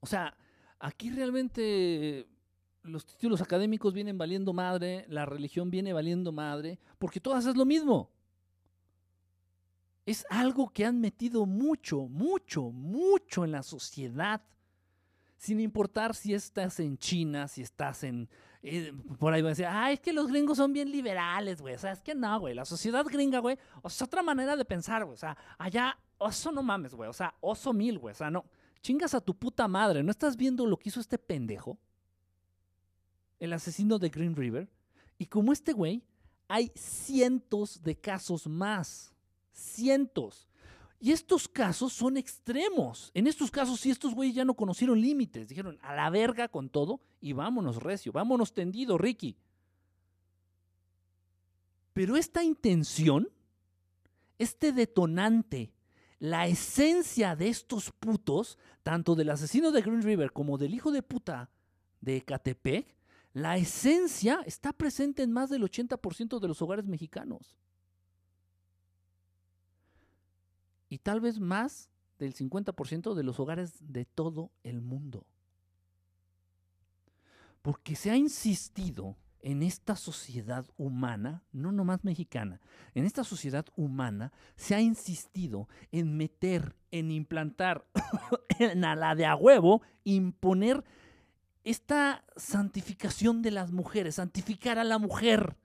O 0.02 0.06
sea, 0.08 0.36
aquí 0.80 1.10
realmente 1.10 2.28
los 2.90 3.06
títulos 3.06 3.42
académicos 3.42 3.94
vienen 3.94 4.18
valiendo 4.18 4.54
madre, 4.54 5.06
la 5.08 5.26
religión 5.26 5.70
viene 5.70 5.94
valiendo 5.94 6.32
madre, 6.32 6.80
porque 6.98 7.20
todas 7.20 7.46
es 7.46 7.56
lo 7.56 7.66
mismo. 7.66 8.10
Es 10.06 10.26
algo 10.30 10.70
que 10.70 10.86
han 10.86 11.00
metido 11.00 11.46
mucho, 11.46 12.08
mucho, 12.08 12.72
mucho 12.72 13.46
en 13.46 13.52
la 13.52 13.64
sociedad. 13.64 14.42
Sin 15.38 15.60
importar 15.62 16.16
si 16.16 16.34
estás 16.34 16.80
en 16.80 16.98
China, 16.98 17.48
si 17.48 17.62
estás 17.62 18.04
en... 18.04 18.28
eh, 18.62 18.92
por 19.20 19.32
ahí 19.32 19.42
va 19.42 19.50
a 19.50 19.52
decir, 19.52 19.68
ah, 19.68 19.92
es 19.92 20.00
que 20.00 20.12
los 20.12 20.28
gringos 20.28 20.58
son 20.58 20.74
bien 20.74 20.92
liberales, 20.92 21.62
güey. 21.62 21.76
O 21.76 21.80
sea, 21.80 21.94
es 21.94 22.02
que 22.02 22.14
no, 22.16 22.40
güey. 22.40 22.54
La 22.54 22.66
sociedad 22.66 23.06
gringa, 23.06 23.40
güey, 23.40 23.58
o 23.82 23.90
sea, 23.90 23.96
es 23.96 24.08
otra 24.08 24.22
manera 24.24 24.58
de 24.58 24.66
pensar, 24.66 25.06
güey. 25.06 25.14
O 25.14 25.18
sea, 25.18 25.38
allá, 25.58 25.98
oso 26.18 26.52
no 26.52 26.64
mames, 26.64 26.94
güey. 26.94 27.10
O 27.10 27.14
sea, 27.14 27.36
oso 27.40 27.72
mil, 27.72 28.00
güey. 28.00 28.12
O 28.12 28.18
sea, 28.18 28.30
no. 28.30 28.46
Chingas 28.82 29.14
a 29.14 29.22
tu 29.22 29.36
puta 29.36 29.68
madre. 29.68 30.04
¿No 30.04 30.12
estás 30.12 30.36
viendo 30.36 30.66
lo 30.66 30.78
que 30.78 30.90
hizo 30.90 31.00
este 31.00 31.18
pendejo? 31.18 31.78
El 33.40 33.54
asesino 33.54 34.00
de 34.00 34.10
Green 34.10 34.36
River. 34.36 34.70
Y 35.18 35.26
como 35.26 35.54
este 35.54 35.74
güey, 35.74 36.04
hay 36.48 36.72
cientos 36.76 37.82
de 37.82 37.96
casos 37.96 38.48
más. 38.48 39.14
Cientos. 39.52 40.48
Y 41.00 41.12
estos 41.12 41.48
casos 41.48 41.94
son 41.94 42.18
extremos. 42.18 43.12
En 43.14 43.28
estos 43.28 43.50
casos, 43.50 43.80
sí, 43.80 43.90
estos 43.90 44.14
güeyes 44.14 44.36
ya 44.36 44.44
no 44.44 44.54
conocieron 44.54 45.00
límites. 45.00 45.48
Dijeron, 45.48 45.78
a 45.82 45.96
la 45.96 46.10
verga 46.10 46.50
con 46.50 46.70
todo 46.70 47.00
y 47.22 47.32
vámonos 47.34 47.82
recio, 47.82 48.12
vámonos 48.12 48.54
tendido, 48.54 48.98
Ricky. 48.98 49.38
Pero 51.94 52.18
esta 52.18 52.44
intención, 52.44 53.30
este 54.38 54.74
detonante, 54.74 55.72
la 56.20 56.48
esencia 56.48 57.36
de 57.36 57.48
estos 57.48 57.92
putos, 57.92 58.58
tanto 58.84 59.16
del 59.16 59.30
asesino 59.30 59.72
de 59.72 59.82
Green 59.82 60.02
River 60.02 60.34
como 60.34 60.58
del 60.58 60.74
hijo 60.74 60.92
de 60.92 61.02
puta 61.02 61.50
de 62.02 62.18
Ecatepec, 62.18 62.99
la 63.34 63.58
esencia 63.58 64.42
está 64.46 64.74
presente 64.74 65.24
en 65.24 65.32
más 65.32 65.50
del 65.50 65.64
80% 65.64 66.40
de 66.40 66.48
los 66.48 66.62
hogares 66.62 66.88
mexicanos. 66.88 67.56
Y 70.90 70.98
tal 70.98 71.22
vez 71.22 71.40
más 71.40 71.90
del 72.18 72.34
50% 72.34 73.14
de 73.14 73.24
los 73.24 73.40
hogares 73.40 73.76
de 73.80 74.06
todo 74.06 74.52
el 74.64 74.82
mundo. 74.82 75.26
Porque 77.62 77.96
se 77.96 78.10
ha 78.10 78.18
insistido 78.18 79.16
en 79.42 79.64
esta 79.64 79.96
sociedad 79.96 80.66
humana, 80.78 81.44
no 81.52 81.72
nomás 81.72 82.04
mexicana, 82.04 82.60
en 82.94 83.06
esta 83.06 83.24
sociedad 83.24 83.66
humana 83.76 84.34
se 84.56 84.76
ha 84.76 84.82
insistido 84.82 85.70
en 85.92 86.18
meter, 86.18 86.76
en 86.92 87.12
implantar, 87.12 87.86
en 88.60 88.84
a 88.84 88.96
la 88.96 89.16
de 89.16 89.26
a 89.26 89.36
huevo, 89.36 89.82
imponer 90.04 90.84
esta 91.64 92.24
santificación 92.36 93.42
de 93.42 93.52
las 93.52 93.72
mujeres, 93.72 94.16
santificar 94.16 94.80
a 94.80 94.84
la 94.84 94.98
mujer. 94.98 95.58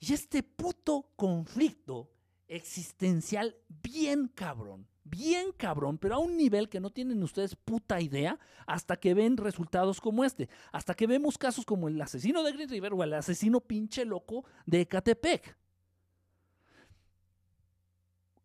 Y 0.00 0.12
este 0.12 0.42
puto 0.42 1.10
conflicto 1.16 2.10
existencial 2.48 3.56
bien 3.68 4.28
cabrón, 4.28 4.86
bien 5.04 5.52
cabrón, 5.52 5.96
pero 5.98 6.16
a 6.16 6.18
un 6.18 6.36
nivel 6.36 6.68
que 6.68 6.80
no 6.80 6.90
tienen 6.90 7.22
ustedes 7.22 7.56
puta 7.56 8.00
idea 8.00 8.38
hasta 8.66 8.96
que 8.96 9.14
ven 9.14 9.36
resultados 9.36 10.00
como 10.00 10.24
este, 10.24 10.48
hasta 10.72 10.94
que 10.94 11.06
vemos 11.06 11.38
casos 11.38 11.64
como 11.64 11.88
el 11.88 12.00
asesino 12.00 12.42
de 12.42 12.52
Green 12.52 12.68
River 12.68 12.92
o 12.94 13.02
el 13.02 13.14
asesino 13.14 13.60
pinche 13.60 14.04
loco 14.04 14.44
de 14.66 14.82
Ecatepec. 14.82 15.56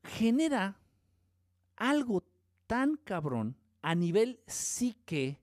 Genera 0.04 0.80
algo 1.76 2.24
tan 2.66 2.96
cabrón 2.98 3.58
a 3.82 3.96
nivel 3.96 4.40
psique, 4.48 5.40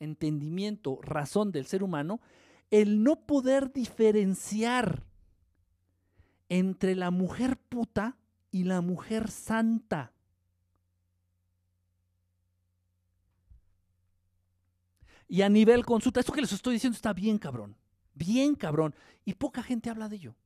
entendimiento, 0.00 0.98
razón 1.02 1.52
del 1.52 1.66
ser 1.66 1.82
humano, 1.82 2.20
el 2.70 3.02
no 3.02 3.26
poder 3.26 3.72
diferenciar 3.72 5.04
entre 6.48 6.94
la 6.94 7.10
mujer 7.10 7.56
puta 7.56 8.16
y 8.50 8.64
la 8.64 8.80
mujer 8.80 9.30
santa. 9.30 10.12
Y 15.28 15.42
a 15.42 15.48
nivel 15.48 15.84
consulta, 15.84 16.20
esto 16.20 16.32
que 16.32 16.40
les 16.40 16.52
estoy 16.52 16.74
diciendo 16.74 16.94
está 16.96 17.12
bien 17.12 17.38
cabrón, 17.38 17.76
bien 18.14 18.54
cabrón. 18.54 18.94
Y 19.24 19.34
poca 19.34 19.62
gente 19.62 19.90
habla 19.90 20.08
de 20.08 20.16
ello. 20.16 20.36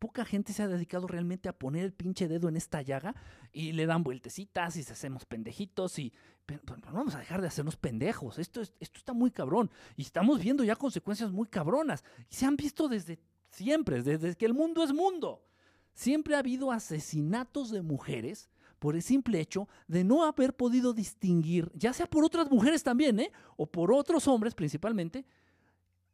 Poca 0.00 0.24
gente 0.24 0.52
se 0.52 0.62
ha 0.64 0.68
dedicado 0.68 1.06
realmente 1.06 1.48
a 1.48 1.52
poner 1.56 1.84
el 1.84 1.92
pinche 1.92 2.26
dedo 2.26 2.48
en 2.48 2.56
esta 2.56 2.82
llaga 2.82 3.14
y 3.52 3.70
le 3.72 3.86
dan 3.86 4.02
vueltecitas 4.02 4.74
y 4.76 4.82
se 4.82 4.92
hacemos 4.94 5.24
pendejitos 5.26 5.98
y 6.00 6.12
pero, 6.46 6.60
no 6.78 6.92
vamos 6.92 7.14
a 7.14 7.18
dejar 7.20 7.40
de 7.40 7.46
hacernos 7.46 7.76
pendejos. 7.76 8.38
Esto, 8.40 8.60
es- 8.60 8.72
esto 8.80 8.98
está 8.98 9.12
muy 9.12 9.30
cabrón 9.30 9.70
y 9.96 10.02
estamos 10.02 10.40
viendo 10.40 10.64
ya 10.64 10.74
consecuencias 10.74 11.30
muy 11.30 11.46
cabronas 11.46 12.02
se 12.28 12.46
han 12.46 12.56
visto 12.56 12.88
desde 12.88 13.20
siempre, 13.50 14.02
desde 14.02 14.34
que 14.34 14.46
el 14.46 14.54
mundo 14.54 14.82
es 14.82 14.92
mundo. 14.92 15.44
Siempre 15.92 16.34
ha 16.34 16.38
habido 16.40 16.72
asesinatos 16.72 17.70
de 17.70 17.82
mujeres 17.82 18.48
por 18.78 18.96
el 18.96 19.02
simple 19.02 19.38
hecho 19.40 19.68
de 19.86 20.02
no 20.04 20.24
haber 20.24 20.56
podido 20.56 20.94
distinguir, 20.94 21.70
ya 21.74 21.92
sea 21.92 22.06
por 22.06 22.24
otras 22.24 22.50
mujeres 22.50 22.82
también, 22.82 23.20
¿eh? 23.20 23.30
o 23.56 23.66
por 23.66 23.92
otros 23.92 24.26
hombres 24.26 24.54
principalmente, 24.54 25.26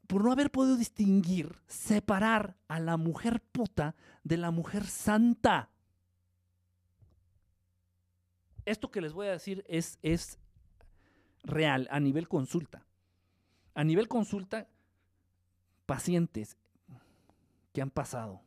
por 0.07 0.25
no 0.25 0.33
haber 0.33 0.51
podido 0.51 0.77
distinguir, 0.77 1.59
separar 1.67 2.57
a 2.69 2.81
la 2.81 2.97
mujer 2.97 3.41
puta 3.41 3.95
de 4.23 4.37
la 4.37 4.51
mujer 4.51 4.87
santa. 4.87 5.71
Esto 8.65 8.91
que 8.91 9.01
les 9.01 9.13
voy 9.13 9.29
a 9.29 9.33
decir 9.33 9.65
es, 9.69 9.99
es 10.03 10.39
real 11.43 11.89
a 11.91 12.01
nivel 12.01 12.29
consulta. 12.29 12.85
A 13.75 13.85
nivel 13.85 14.09
consulta, 14.09 14.69
pacientes 15.87 16.57
que 17.73 17.83
han 17.83 17.91
pasado 17.91 18.41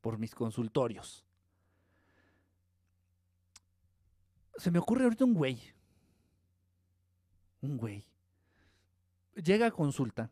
por 0.00 0.18
mis 0.18 0.34
consultorios. 0.34 1.24
Se 4.56 4.70
me 4.70 4.78
ocurre 4.78 5.04
ahorita 5.04 5.24
un 5.24 5.34
güey. 5.34 5.60
Un 7.62 7.76
güey. 7.76 8.13
Llega 9.42 9.66
a 9.66 9.70
consulta 9.70 10.30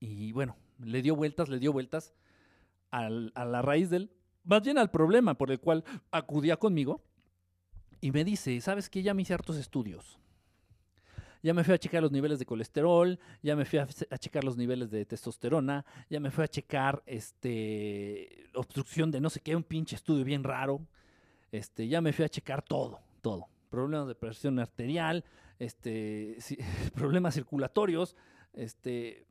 y 0.00 0.32
bueno, 0.32 0.56
le 0.82 1.02
dio 1.02 1.14
vueltas, 1.14 1.48
le 1.48 1.58
dio 1.58 1.72
vueltas 1.72 2.14
a 2.90 3.08
la 3.08 3.62
raíz 3.62 3.88
del, 3.88 4.10
más 4.44 4.62
bien 4.62 4.76
al 4.76 4.90
problema 4.90 5.34
por 5.34 5.50
el 5.50 5.60
cual 5.60 5.84
acudía 6.10 6.56
conmigo 6.56 7.02
y 8.00 8.10
me 8.10 8.24
dice, 8.24 8.60
¿sabes 8.60 8.90
qué? 8.90 9.02
Ya 9.02 9.14
me 9.14 9.22
hice 9.22 9.34
hartos 9.34 9.56
estudios. 9.56 10.18
Ya 11.42 11.54
me 11.54 11.64
fui 11.64 11.74
a 11.74 11.78
checar 11.78 12.02
los 12.02 12.12
niveles 12.12 12.38
de 12.38 12.46
colesterol, 12.46 13.18
ya 13.42 13.56
me 13.56 13.64
fui 13.64 13.78
a, 13.78 13.88
a 14.10 14.18
checar 14.18 14.44
los 14.44 14.56
niveles 14.56 14.90
de 14.90 15.04
testosterona, 15.04 15.84
ya 16.08 16.20
me 16.20 16.30
fui 16.30 16.44
a 16.44 16.48
checar 16.48 17.02
este 17.06 18.46
obstrucción 18.54 19.10
de 19.10 19.20
no 19.20 19.28
sé 19.28 19.40
qué, 19.40 19.56
un 19.56 19.64
pinche 19.64 19.96
estudio 19.96 20.24
bien 20.24 20.44
raro. 20.44 20.86
Este, 21.50 21.88
ya 21.88 22.00
me 22.00 22.12
fui 22.12 22.24
a 22.24 22.28
checar 22.28 22.62
todo, 22.62 23.00
todo. 23.20 23.48
Problemas 23.70 24.08
de 24.08 24.14
presión 24.14 24.58
arterial, 24.58 25.24
este, 25.62 26.38
problemas 26.94 27.34
circulatorios, 27.34 28.16
este, 28.52 29.26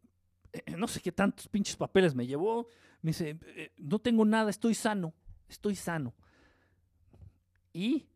no 0.78 0.88
sé 0.88 1.02
qué 1.02 1.12
tantos 1.12 1.48
pinches 1.48 1.76
papeles 1.76 2.16
me 2.16 2.26
llevó. 2.26 2.68
Me 3.02 3.10
dice, 3.10 3.40
"Eh, 3.56 3.72
no 3.78 4.00
tengo 4.00 4.26
nada, 4.26 4.50
estoy 4.50 4.74
sano, 4.76 5.14
estoy 5.50 5.76
sano. 5.76 6.14
Y 7.74 8.08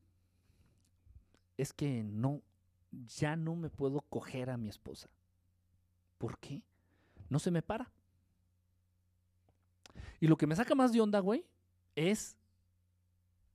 es 1.57 1.73
que 1.73 2.03
no, 2.03 2.41
ya 2.91 3.35
no 3.35 3.55
me 3.55 3.69
puedo 3.69 4.01
coger 4.01 4.49
a 4.49 4.57
mi 4.57 4.69
esposa. 4.69 5.09
¿Por 6.17 6.37
qué? 6.39 6.61
No 7.29 7.39
se 7.39 7.51
me 7.51 7.61
para. 7.61 7.91
Y 10.19 10.27
lo 10.27 10.37
que 10.37 10.47
me 10.47 10.55
saca 10.55 10.75
más 10.75 10.93
de 10.93 11.01
onda, 11.01 11.19
güey, 11.19 11.45
es 11.95 12.37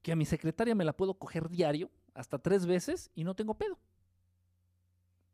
que 0.02 0.12
a 0.12 0.16
mi 0.16 0.24
secretaria 0.24 0.74
me 0.74 0.84
la 0.84 0.96
puedo 0.96 1.14
coger 1.14 1.48
diario, 1.48 1.90
hasta 2.14 2.38
tres 2.38 2.66
veces, 2.66 3.10
y 3.14 3.24
no 3.24 3.34
tengo 3.34 3.54
pedo. 3.54 3.78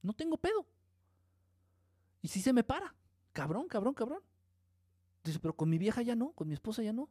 No 0.02 0.12
tengo 0.12 0.36
pedo. 0.36 0.66
Y 2.22 2.28
si 2.28 2.40
se 2.40 2.52
me 2.52 2.64
para. 2.64 2.94
Cabrón, 3.32 3.68
cabrón, 3.68 3.94
cabrón. 3.94 4.20
Dice, 5.22 5.38
pero 5.40 5.54
con 5.54 5.68
mi 5.68 5.78
vieja 5.78 6.02
ya 6.02 6.14
no, 6.14 6.32
con 6.32 6.48
mi 6.48 6.54
esposa 6.54 6.82
ya 6.82 6.92
no. 6.92 7.08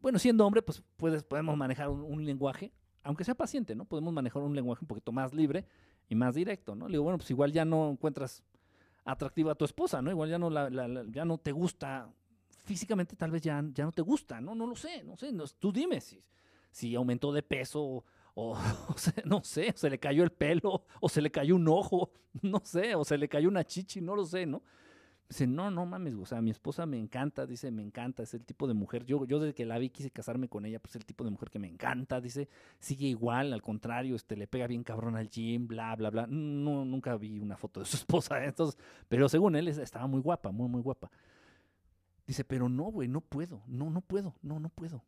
Bueno, 0.00 0.18
siendo 0.18 0.46
hombre, 0.46 0.62
pues 0.62 0.82
puedes, 0.96 1.22
podemos 1.22 1.56
manejar 1.56 1.88
un, 1.90 2.24
lenguaje, 2.24 2.72
aunque 3.02 3.24
sea 3.24 3.34
paciente, 3.34 3.74
¿no? 3.74 3.84
Podemos 3.84 4.12
manejar 4.12 4.42
un 4.42 4.54
lenguaje 4.54 4.84
un 4.84 4.88
poquito 4.88 5.12
más 5.12 5.34
libre 5.34 5.66
y 6.08 6.14
más 6.14 6.34
directo, 6.34 6.74
¿no? 6.74 6.86
Le 6.88 6.92
digo, 6.92 7.04
bueno, 7.04 7.18
pues 7.18 7.30
igual 7.30 7.52
ya 7.52 7.64
no 7.64 7.90
encuentras 7.90 8.42
atractiva 9.04 9.52
a 9.52 9.54
tu 9.54 9.64
esposa, 9.64 10.00
¿no? 10.00 10.10
Igual 10.10 10.30
ya 10.30 10.38
no, 10.38 10.48
la- 10.50 11.04
ya 11.10 11.24
no 11.24 11.38
te 11.38 11.52
gusta, 11.52 12.10
físicamente 12.64 13.14
tal 13.16 13.30
vez 13.30 13.42
ya, 13.42 13.62
ya 13.72 13.84
no 13.84 13.92
te 13.92 14.02
gusta, 14.02 14.40
¿no? 14.40 14.54
No 14.54 14.66
lo 14.66 14.74
sé, 14.74 15.02
no 15.04 15.16
sé, 15.16 15.32
no- 15.32 15.44
tú 15.58 15.72
dime 15.72 16.00
si, 16.00 16.22
si 16.70 16.94
aumentó 16.94 17.32
de 17.32 17.42
peso 17.42 18.04
o, 18.34 18.56
no 19.24 19.42
sé, 19.44 19.72
se 19.76 19.90
le 19.90 19.98
cayó 19.98 20.22
el 20.24 20.30
pelo 20.32 20.84
o 21.00 21.08
se 21.08 21.20
le 21.22 21.30
cayó 21.30 21.56
un 21.56 21.68
ojo, 21.68 22.10
no 22.42 22.60
sé, 22.64 22.94
o 22.94 23.04
se 23.04 23.18
le 23.18 23.28
cayó 23.28 23.48
una 23.48 23.64
chichi, 23.64 24.00
no 24.00 24.14
lo 24.16 24.24
sé, 24.24 24.46
¿no? 24.46 24.62
Dice, 25.28 25.46
no, 25.46 25.70
no 25.70 25.86
mames, 25.86 26.14
o 26.14 26.26
sea, 26.26 26.40
mi 26.42 26.50
esposa 26.50 26.86
me 26.86 26.98
encanta, 26.98 27.46
dice, 27.46 27.70
me 27.70 27.82
encanta, 27.84 28.24
es 28.24 28.34
el 28.34 28.44
tipo 28.44 28.66
de 28.66 28.74
mujer. 28.74 29.04
Yo, 29.06 29.24
yo 29.26 29.38
desde 29.38 29.54
que 29.54 29.64
la 29.64 29.78
vi 29.78 29.88
quise 29.90 30.10
casarme 30.10 30.48
con 30.48 30.66
ella, 30.66 30.80
pues 30.80 30.90
es 30.96 30.96
el 31.02 31.06
tipo 31.06 31.22
de 31.22 31.30
mujer 31.30 31.50
que 31.50 31.60
me 31.60 31.68
encanta, 31.68 32.20
dice, 32.20 32.48
sigue 32.80 33.06
igual, 33.06 33.52
al 33.52 33.62
contrario, 33.62 34.16
este, 34.16 34.36
le 34.36 34.48
pega 34.48 34.66
bien 34.66 34.82
cabrón 34.82 35.14
al 35.16 35.30
gym, 35.30 35.68
bla, 35.68 35.94
bla, 35.94 36.10
bla. 36.10 36.26
Nunca 36.26 37.16
vi 37.16 37.38
una 37.38 37.56
foto 37.56 37.78
de 37.78 37.86
su 37.86 37.96
esposa, 37.98 38.42
¿eh? 38.44 38.48
entonces, 38.48 38.76
pero 39.08 39.28
según 39.28 39.54
él 39.54 39.68
es- 39.68 39.78
estaba 39.78 40.08
muy 40.08 40.20
guapa, 40.20 40.50
muy, 40.50 40.68
muy 40.68 40.82
guapa. 40.82 41.08
Dice, 42.26 42.44
pero 42.44 42.68
no, 42.68 42.84
güey, 42.84 43.08
no 43.08 43.20
puedo, 43.20 43.62
no, 43.66 43.90
no 43.90 44.00
puedo, 44.02 44.34
no, 44.42 44.60
no 44.60 44.68
puedo. 44.68 45.04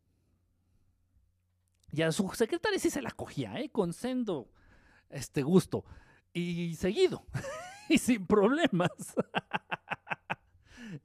Y 1.92 2.02
a 2.02 2.10
su 2.10 2.28
secretaria 2.30 2.78
sí 2.78 2.90
se 2.90 3.02
la 3.02 3.10
cogía, 3.10 3.60
¿eh? 3.60 3.68
Con 3.70 3.92
sendo, 3.92 4.48
este 5.10 5.42
gusto. 5.42 5.84
Y 6.32 6.74
seguido, 6.76 7.26
y 7.88 7.98
sin 7.98 8.26
problemas. 8.26 8.90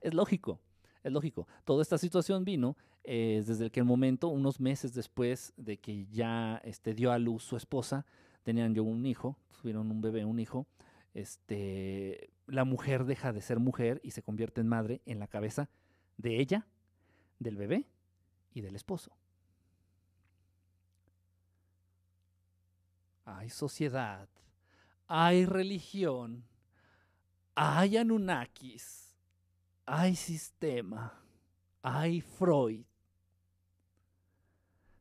es 0.01 0.13
lógico, 0.13 0.61
es 1.03 1.11
lógico. 1.11 1.45
Toda 1.65 1.81
esta 1.81 1.97
situación 1.97 2.45
vino 2.45 2.77
eh, 3.03 3.43
desde 3.45 3.65
el 3.65 3.71
que 3.71 3.81
el 3.81 3.85
momento, 3.85 4.29
unos 4.29 4.61
meses 4.61 4.93
después 4.93 5.53
de 5.57 5.77
que 5.77 6.05
ya 6.07 6.61
este, 6.63 6.93
dio 6.93 7.11
a 7.11 7.19
luz 7.19 7.43
su 7.43 7.57
esposa, 7.57 8.05
tenían 8.43 8.73
yo 8.73 8.83
un 8.83 9.05
hijo, 9.05 9.37
tuvieron 9.61 9.91
un 9.91 9.99
bebé, 9.99 10.23
un 10.23 10.39
hijo, 10.39 10.67
este, 11.13 12.29
la 12.45 12.63
mujer 12.63 13.03
deja 13.03 13.33
de 13.33 13.41
ser 13.41 13.59
mujer 13.59 13.99
y 14.03 14.11
se 14.11 14.23
convierte 14.23 14.61
en 14.61 14.67
madre 14.67 15.01
en 15.05 15.19
la 15.19 15.27
cabeza 15.27 15.69
de 16.15 16.39
ella, 16.39 16.65
del 17.39 17.57
bebé 17.57 17.85
y 18.53 18.61
del 18.61 18.75
esposo. 18.75 19.11
Hay 23.29 23.49
sociedad, 23.49 24.29
hay 25.05 25.45
religión, 25.45 26.45
hay 27.55 27.97
Anunnakis, 27.97 29.17
hay 29.85 30.15
sistema, 30.15 31.13
hay 31.81 32.21
Freud. 32.21 32.85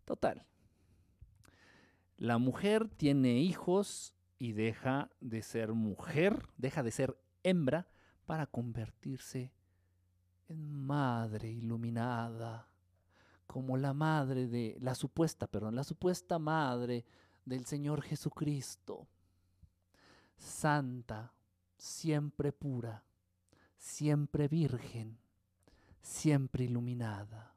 Total. 0.05 0.45
La 2.17 2.39
mujer 2.39 2.89
tiene 2.89 3.39
hijos 3.39 4.13
y 4.41 4.55
deja 4.55 5.09
de 5.21 5.43
ser 5.43 5.73
mujer, 5.73 6.49
deja 6.57 6.83
de 6.83 6.91
ser 6.91 7.17
hembra 7.45 7.87
para 8.27 8.49
convertirse 8.49 9.53
en 10.49 10.69
madre 10.69 11.49
iluminada, 11.49 12.69
como 13.47 13.77
la 13.77 13.93
madre 13.93 14.49
de, 14.49 14.77
la 14.81 14.97
supuesta, 14.97 15.47
perdón, 15.47 15.77
la 15.77 15.85
supuesta 15.85 16.41
madre 16.41 17.05
del 17.47 17.65
Señor 17.65 18.03
Jesucristo, 18.03 19.07
santa, 20.37 21.33
siempre 21.79 22.53
pura, 22.53 23.03
siempre 23.79 24.49
virgen, 24.49 25.17
siempre 26.03 26.65
iluminada. 26.65 27.55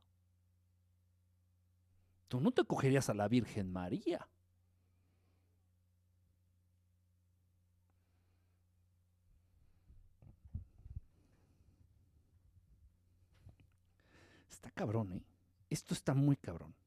Tú 2.28 2.40
no 2.40 2.52
te 2.52 2.64
cogerías 2.64 3.10
a 3.10 3.16
la 3.16 3.28
Virgen 3.28 3.72
María. 3.72 4.28
Está 14.48 14.70
cabrón, 14.70 15.14
¿eh? 15.14 15.24
Esto 15.72 15.95
está 15.95 16.14
muy 16.14 16.36
cabrón. 16.36 16.78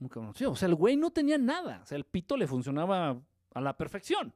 Muy 0.00 0.10
o 0.16 0.56
sea, 0.56 0.66
el 0.66 0.74
güey 0.74 0.96
no 0.96 1.10
tenía 1.10 1.38
nada. 1.38 1.80
O 1.82 1.86
sea, 1.86 1.96
el 1.96 2.04
pito 2.04 2.36
le 2.36 2.46
funcionaba 2.46 3.20
a 3.54 3.60
la 3.60 3.76
perfección. 3.76 4.32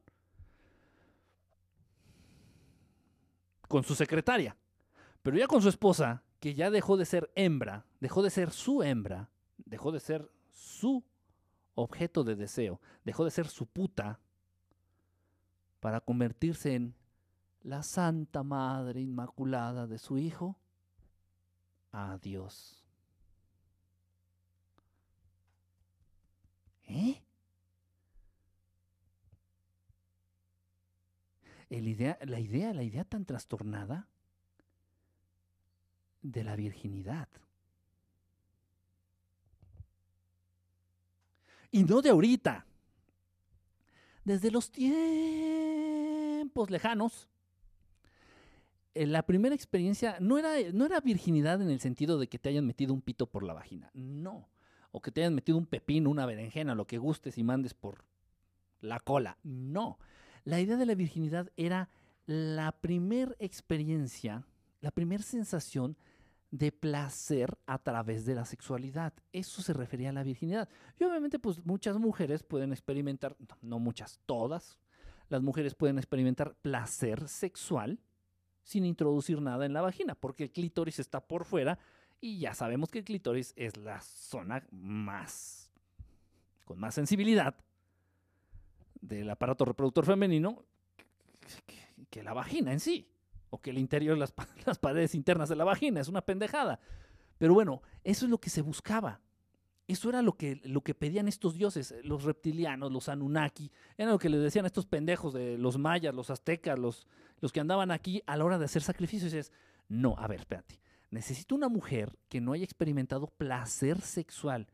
Con 3.67 3.83
su 3.83 3.95
secretaria. 3.95 4.55
Pero 5.23 5.37
ya 5.37 5.47
con 5.47 5.63
su 5.63 5.69
esposa, 5.69 6.23
que 6.39 6.53
ya 6.53 6.69
dejó 6.69 6.97
de 6.97 7.05
ser 7.05 7.31
hembra, 7.35 7.87
dejó 7.99 8.21
de 8.21 8.29
ser 8.29 8.51
su 8.51 8.83
hembra, 8.83 9.31
dejó 9.57 9.91
de 9.91 9.99
ser 9.99 10.31
su 10.51 11.03
objeto 11.73 12.23
de 12.23 12.35
deseo, 12.35 12.79
dejó 13.03 13.25
de 13.25 13.31
ser 13.31 13.47
su 13.47 13.65
puta, 13.65 14.19
para 15.79 16.01
convertirse 16.01 16.75
en 16.75 16.95
la 17.61 17.83
Santa 17.83 18.43
Madre 18.43 19.01
Inmaculada 19.01 19.87
de 19.87 19.97
su 19.97 20.19
hijo. 20.19 20.59
Adiós. 21.91 22.84
¿Eh? 26.87 27.21
Idea, 31.69 32.17
la 32.25 32.39
idea, 32.39 32.73
la 32.73 32.83
idea 32.83 33.03
tan 33.03 33.25
trastornada 33.25 34.07
de 36.21 36.43
la 36.43 36.55
virginidad. 36.55 37.27
Y 41.71 41.83
no 41.83 42.01
de 42.01 42.09
ahorita. 42.09 42.65
Desde 44.23 44.49
los 44.51 44.71
tiempos 44.71 45.01
lejanos, 46.71 47.27
eh, 48.95 49.05
la 49.05 49.23
primera 49.25 49.53
experiencia 49.53 50.17
no 50.19 50.37
era, 50.37 50.53
no 50.73 50.85
era 50.85 51.01
virginidad 51.01 51.61
en 51.61 51.69
el 51.69 51.79
sentido 51.79 52.17
de 52.17 52.27
que 52.27 52.39
te 52.39 52.49
hayan 52.49 52.65
metido 52.65 52.93
un 52.93 53.01
pito 53.01 53.27
por 53.27 53.43
la 53.43 53.53
vagina. 53.53 53.91
No. 53.93 54.47
O 54.95 55.01
que 55.01 55.11
te 55.11 55.19
hayan 55.19 55.35
metido 55.35 55.57
un 55.57 55.65
pepino, 55.65 56.09
una 56.09 56.25
berenjena, 56.25 56.73
lo 56.73 56.87
que 56.87 56.97
gustes 56.97 57.37
y 57.37 57.43
mandes 57.43 57.73
por 57.73 58.05
la 58.79 59.01
cola. 59.01 59.37
No. 59.43 59.99
La 60.45 60.61
idea 60.61 60.77
de 60.77 60.85
la 60.85 60.95
virginidad 60.95 61.51
era 61.57 61.89
la 62.27 62.71
primer 62.71 63.35
experiencia, 63.39 64.47
la 64.79 64.91
primera 64.91 65.21
sensación 65.21 65.97
de 66.49 66.71
placer 66.71 67.57
a 67.65 67.79
través 67.79 68.25
de 68.25 68.35
la 68.35 68.45
sexualidad. 68.45 69.11
Eso 69.33 69.61
se 69.61 69.73
refería 69.73 70.11
a 70.11 70.13
la 70.13 70.23
virginidad. 70.23 70.69
Y 70.97 71.03
obviamente, 71.03 71.39
pues 71.39 71.65
muchas 71.65 71.97
mujeres 71.97 72.43
pueden 72.43 72.71
experimentar, 72.71 73.35
no 73.61 73.79
muchas, 73.79 74.21
todas, 74.25 74.79
las 75.27 75.41
mujeres 75.41 75.75
pueden 75.75 75.97
experimentar 75.97 76.55
placer 76.61 77.27
sexual 77.27 77.99
sin 78.63 78.85
introducir 78.85 79.41
nada 79.41 79.65
en 79.65 79.73
la 79.73 79.81
vagina, 79.81 80.15
porque 80.15 80.43
el 80.45 80.51
clítoris 80.53 80.99
está 80.99 81.19
por 81.19 81.43
fuera 81.43 81.79
y 82.21 82.39
ya 82.39 82.53
sabemos 82.53 82.89
que 82.89 82.99
el 82.99 83.05
clítoris 83.05 83.53
es 83.55 83.77
la 83.77 84.01
zona 84.01 84.65
más, 84.71 85.69
con 86.65 86.79
más 86.79 86.95
sensibilidad 86.95 87.55
del 89.01 89.29
aparato 89.29 89.65
reproductor 89.65 90.05
femenino 90.05 90.63
que, 92.09 92.23
la 92.23 92.33
vagina 92.33 92.71
en 92.71 92.79
sí, 92.79 93.07
o 93.49 93.61
que 93.61 93.69
el 93.69 93.77
interior, 93.77 94.17
las, 94.17 94.33
las 94.65 94.79
paredes 94.79 95.15
internas 95.15 95.49
de 95.49 95.55
la 95.55 95.63
vagina, 95.63 96.01
es 96.01 96.07
una 96.07 96.21
pendejada. 96.21 96.79
Pero 97.37 97.53
bueno, 97.53 97.81
eso 98.03 98.25
es 98.25 98.31
lo 98.31 98.39
que 98.39 98.49
se 98.49 98.61
buscaba. 98.61 99.21
Eso 99.87 100.09
era 100.09 100.23
lo 100.23 100.35
que, 100.35 100.61
lo 100.63 100.81
que 100.81 100.95
pedían 100.95 101.27
estos 101.27 101.53
dioses, 101.55 101.93
los 102.03 102.23
reptilianos, 102.23 102.91
los 102.91 103.07
Anunnaki, 103.07 103.71
era 103.97 104.09
lo 104.09 104.17
que 104.17 104.29
les 104.29 104.41
decían 104.41 104.65
estos 104.65 104.87
pendejos 104.87 105.33
de 105.33 105.59
los 105.59 105.77
mayas, 105.77 106.15
los 106.15 106.31
aztecas, 106.31 106.79
los, 106.79 107.05
los 107.39 107.51
que 107.51 107.59
andaban 107.59 107.91
aquí 107.91 108.23
a 108.25 108.35
la 108.35 108.45
hora 108.45 108.57
de 108.57 108.65
hacer 108.65 108.81
sacrificios. 108.81 109.31
Y 109.31 109.37
dices, 109.37 109.51
no, 109.87 110.15
a 110.17 110.27
ver, 110.27 110.39
espérate, 110.39 110.79
necesito 111.15 111.55
una 111.55 111.69
mujer 111.69 112.17
que 112.29 112.41
no 112.41 112.51
haya 112.51 112.65
experimentado 112.65 113.27
placer 113.27 114.01
sexual. 114.01 114.67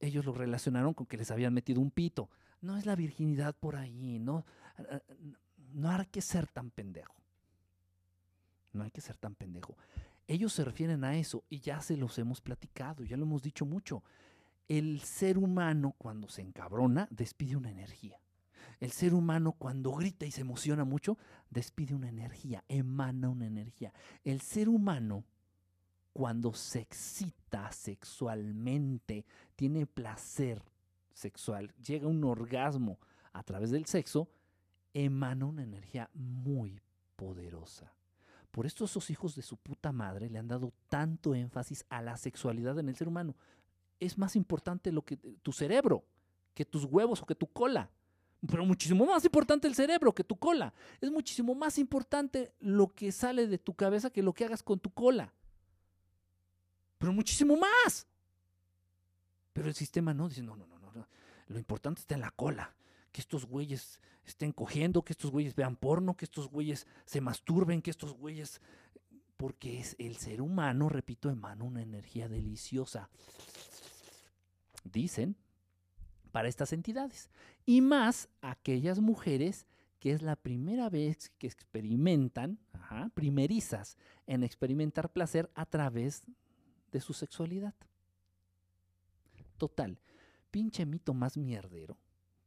Ellos 0.00 0.24
lo 0.24 0.32
relacionaron 0.32 0.94
con 0.94 1.06
que 1.06 1.16
les 1.16 1.30
habían 1.30 1.54
metido 1.54 1.80
un 1.80 1.90
pito. 1.90 2.30
No 2.60 2.76
es 2.76 2.86
la 2.86 2.96
virginidad 2.96 3.54
por 3.54 3.76
ahí, 3.76 4.18
no, 4.18 4.44
ah, 4.78 5.00
no 5.74 5.90
hay 5.90 6.06
que 6.06 6.22
ser 6.22 6.46
tan 6.48 6.70
pendejo. 6.70 7.14
No 8.72 8.82
hay 8.82 8.90
que 8.90 9.02
ser 9.02 9.16
tan 9.18 9.34
pendejo. 9.34 9.76
Ellos 10.26 10.52
se 10.54 10.64
refieren 10.64 11.04
a 11.04 11.16
eso 11.16 11.44
y 11.50 11.60
ya 11.60 11.80
se 11.82 11.96
los 11.96 12.18
hemos 12.18 12.40
platicado, 12.40 13.04
ya 13.04 13.16
lo 13.16 13.24
hemos 13.24 13.42
dicho 13.42 13.66
mucho. 13.66 14.02
El 14.66 15.00
ser 15.00 15.36
humano 15.36 15.94
cuando 15.98 16.28
se 16.28 16.40
encabrona 16.40 17.06
despide 17.10 17.56
una 17.56 17.70
energía. 17.70 18.18
El 18.80 18.90
ser 18.90 19.12
humano 19.12 19.52
cuando 19.52 19.92
grita 19.92 20.24
y 20.24 20.30
se 20.30 20.40
emociona 20.40 20.84
mucho 20.84 21.18
despide 21.50 21.94
una 21.94 22.08
energía, 22.08 22.64
emana 22.68 23.28
una 23.28 23.46
energía. 23.46 23.92
El 24.24 24.40
ser 24.40 24.70
humano 24.70 25.24
cuando 26.14 26.54
se 26.54 26.80
excita 26.80 27.70
sexualmente, 27.70 29.26
tiene 29.54 29.84
placer 29.84 30.62
sexual, 31.12 31.74
llega 31.84 32.08
un 32.08 32.24
orgasmo 32.24 32.98
a 33.34 33.42
través 33.42 33.70
del 33.70 33.84
sexo, 33.84 34.30
emana 34.94 35.44
una 35.44 35.62
energía 35.62 36.08
muy 36.14 36.80
poderosa. 37.16 37.92
Por 38.50 38.64
esto 38.64 38.86
esos 38.86 39.10
hijos 39.10 39.34
de 39.34 39.42
su 39.42 39.58
puta 39.58 39.92
madre 39.92 40.30
le 40.30 40.38
han 40.38 40.48
dado 40.48 40.72
tanto 40.88 41.34
énfasis 41.34 41.84
a 41.90 42.00
la 42.00 42.16
sexualidad 42.16 42.78
en 42.78 42.88
el 42.88 42.96
ser 42.96 43.08
humano. 43.08 43.36
Es 44.00 44.16
más 44.16 44.36
importante 44.36 44.90
lo 44.92 45.04
que 45.04 45.16
tu 45.16 45.52
cerebro 45.52 46.04
que 46.54 46.64
tus 46.64 46.84
huevos 46.84 47.20
o 47.20 47.26
que 47.26 47.34
tu 47.34 47.46
cola. 47.48 47.90
Pero 48.46 48.64
muchísimo 48.64 49.04
más 49.06 49.24
importante 49.24 49.66
el 49.66 49.74
cerebro 49.74 50.14
que 50.14 50.24
tu 50.24 50.36
cola. 50.36 50.72
Es 51.00 51.10
muchísimo 51.10 51.54
más 51.54 51.78
importante 51.78 52.52
lo 52.60 52.88
que 52.88 53.10
sale 53.10 53.46
de 53.46 53.58
tu 53.58 53.74
cabeza 53.74 54.10
que 54.10 54.22
lo 54.22 54.32
que 54.32 54.44
hagas 54.44 54.62
con 54.62 54.78
tu 54.78 54.90
cola. 54.90 55.32
Pero 57.04 57.12
muchísimo 57.12 57.54
más. 57.58 58.06
Pero 59.52 59.68
el 59.68 59.74
sistema 59.74 60.14
no 60.14 60.26
dice, 60.26 60.42
no, 60.42 60.56
no, 60.56 60.66
no, 60.66 60.78
no. 60.78 61.06
Lo 61.48 61.58
importante 61.58 62.00
está 62.00 62.14
en 62.14 62.22
la 62.22 62.30
cola. 62.30 62.74
Que 63.12 63.20
estos 63.20 63.44
güeyes 63.44 64.00
estén 64.24 64.52
cogiendo, 64.52 65.04
que 65.04 65.12
estos 65.12 65.30
güeyes 65.30 65.54
vean 65.54 65.76
porno, 65.76 66.16
que 66.16 66.24
estos 66.24 66.48
güeyes 66.48 66.86
se 67.04 67.20
masturben, 67.20 67.82
que 67.82 67.90
estos 67.90 68.14
güeyes... 68.14 68.62
Porque 69.36 69.80
es 69.80 69.96
el 69.98 70.16
ser 70.16 70.40
humano, 70.40 70.88
repito, 70.88 71.28
emana 71.28 71.62
una 71.62 71.82
energía 71.82 72.26
deliciosa. 72.26 73.10
Dicen 74.84 75.36
para 76.32 76.48
estas 76.48 76.72
entidades. 76.72 77.28
Y 77.66 77.82
más 77.82 78.30
aquellas 78.40 78.98
mujeres 78.98 79.66
que 80.00 80.12
es 80.12 80.22
la 80.22 80.36
primera 80.36 80.88
vez 80.88 81.30
que 81.36 81.48
experimentan, 81.48 82.58
primerizas 83.12 83.98
en 84.26 84.42
experimentar 84.42 85.12
placer 85.12 85.50
a 85.54 85.66
través 85.66 86.22
de 86.94 87.00
su 87.00 87.12
sexualidad. 87.12 87.74
Total, 89.58 89.98
pinche 90.50 90.86
mito 90.86 91.12
más 91.12 91.36
mierdero, 91.36 91.98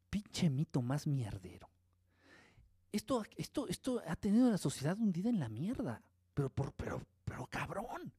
pinche 0.10 0.50
mito 0.50 0.82
más 0.82 1.06
mierdero. 1.06 1.70
Esto, 2.94 3.26
esto, 3.36 3.68
esto 3.68 4.02
ha 4.08 4.16
tenido 4.16 4.48
a 4.48 4.52
la 4.52 4.58
sociedad 4.58 4.98
hundida 4.98 5.30
en 5.30 5.40
la 5.40 5.50
mierda, 5.50 6.02
pero, 6.34 6.50
por, 6.50 6.72
pero, 6.74 7.06
pero 7.26 7.46
cabrón. 7.48 8.14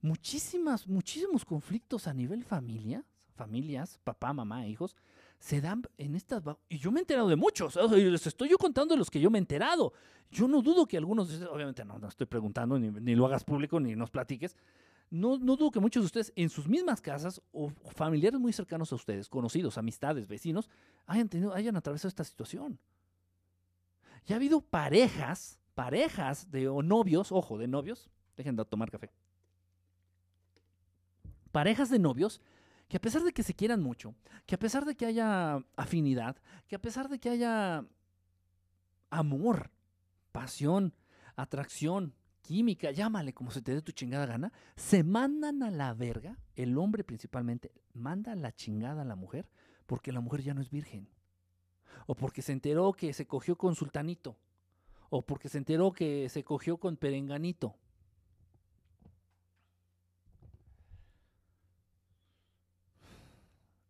Muchísimas, 0.00 0.88
muchísimos 0.88 1.44
conflictos 1.44 2.06
a 2.06 2.14
nivel 2.14 2.42
familia, 2.42 3.04
familias, 3.34 3.98
papá, 4.04 4.32
mamá, 4.32 4.66
hijos, 4.66 4.96
se 5.38 5.60
dan 5.60 5.82
en 5.98 6.14
estas... 6.14 6.42
Y 6.68 6.78
yo 6.78 6.90
me 6.90 7.00
he 7.00 7.02
enterado 7.02 7.28
de 7.28 7.36
muchos, 7.36 7.78
y 7.96 8.10
les 8.10 8.26
estoy 8.26 8.48
yo 8.48 8.58
contando 8.58 8.94
de 8.94 8.98
los 8.98 9.10
que 9.10 9.20
yo 9.20 9.30
me 9.30 9.38
he 9.38 9.40
enterado. 9.40 9.92
Yo 10.30 10.48
no 10.48 10.62
dudo 10.62 10.86
que 10.86 10.96
algunos, 10.96 11.30
obviamente 11.42 11.84
no, 11.84 11.98
no 11.98 12.08
estoy 12.08 12.26
preguntando, 12.26 12.78
ni, 12.78 12.90
ni 12.90 13.14
lo 13.14 13.26
hagas 13.26 13.44
público, 13.44 13.78
ni 13.78 13.94
nos 13.94 14.10
platiques. 14.10 14.56
No, 15.08 15.38
no 15.38 15.56
dudo 15.56 15.70
que 15.70 15.78
muchos 15.78 16.02
de 16.02 16.06
ustedes 16.06 16.32
en 16.34 16.50
sus 16.50 16.66
mismas 16.68 17.00
casas 17.00 17.40
o 17.52 17.70
familiares 17.94 18.40
muy 18.40 18.52
cercanos 18.52 18.90
a 18.92 18.96
ustedes, 18.96 19.28
conocidos, 19.28 19.78
amistades, 19.78 20.26
vecinos, 20.26 20.68
hayan, 21.06 21.28
tenido, 21.28 21.54
hayan 21.54 21.76
atravesado 21.76 22.08
esta 22.08 22.24
situación. 22.24 22.78
Y 24.26 24.32
ha 24.32 24.36
habido 24.36 24.60
parejas, 24.60 25.60
parejas 25.74 26.50
de 26.50 26.64
novios, 26.64 27.30
ojo, 27.30 27.56
de 27.56 27.68
novios, 27.68 28.10
dejen 28.36 28.56
de 28.56 28.64
tomar 28.64 28.90
café. 28.90 29.10
Parejas 31.52 31.88
de 31.88 32.00
novios 32.00 32.40
que 32.88 32.96
a 32.96 33.00
pesar 33.00 33.22
de 33.22 33.32
que 33.32 33.42
se 33.42 33.54
quieran 33.54 33.82
mucho, 33.82 34.14
que 34.46 34.54
a 34.54 34.58
pesar 34.58 34.84
de 34.84 34.94
que 34.94 35.06
haya 35.06 35.64
afinidad, 35.76 36.36
que 36.68 36.76
a 36.76 36.80
pesar 36.80 37.08
de 37.08 37.18
que 37.18 37.30
haya 37.30 37.84
amor, 39.10 39.70
pasión, 40.32 40.94
atracción, 41.34 42.14
química, 42.46 42.92
llámale 42.92 43.34
como 43.34 43.50
se 43.50 43.60
te 43.60 43.74
dé 43.74 43.82
tu 43.82 43.92
chingada 43.92 44.26
gana, 44.26 44.52
se 44.76 45.02
mandan 45.02 45.62
a 45.62 45.70
la 45.70 45.92
verga, 45.94 46.38
el 46.54 46.78
hombre 46.78 47.02
principalmente, 47.02 47.72
manda 47.92 48.34
la 48.36 48.52
chingada 48.54 49.02
a 49.02 49.04
la 49.04 49.16
mujer 49.16 49.48
porque 49.86 50.12
la 50.12 50.20
mujer 50.20 50.42
ya 50.42 50.54
no 50.54 50.60
es 50.60 50.70
virgen. 50.70 51.08
O 52.06 52.14
porque 52.14 52.42
se 52.42 52.52
enteró 52.52 52.92
que 52.92 53.12
se 53.12 53.26
cogió 53.26 53.56
con 53.56 53.74
sultanito. 53.74 54.36
O 55.10 55.22
porque 55.22 55.48
se 55.48 55.58
enteró 55.58 55.92
que 55.92 56.28
se 56.28 56.44
cogió 56.44 56.76
con 56.78 56.96
perenganito. 56.96 57.74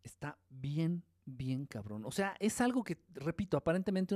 Está 0.03 0.37
bien, 0.59 1.03
bien 1.25 1.65
cabrón. 1.65 2.05
O 2.05 2.11
sea, 2.11 2.35
es 2.39 2.59
algo 2.61 2.83
que, 2.83 2.97
repito, 3.13 3.57
aparentemente 3.57 4.15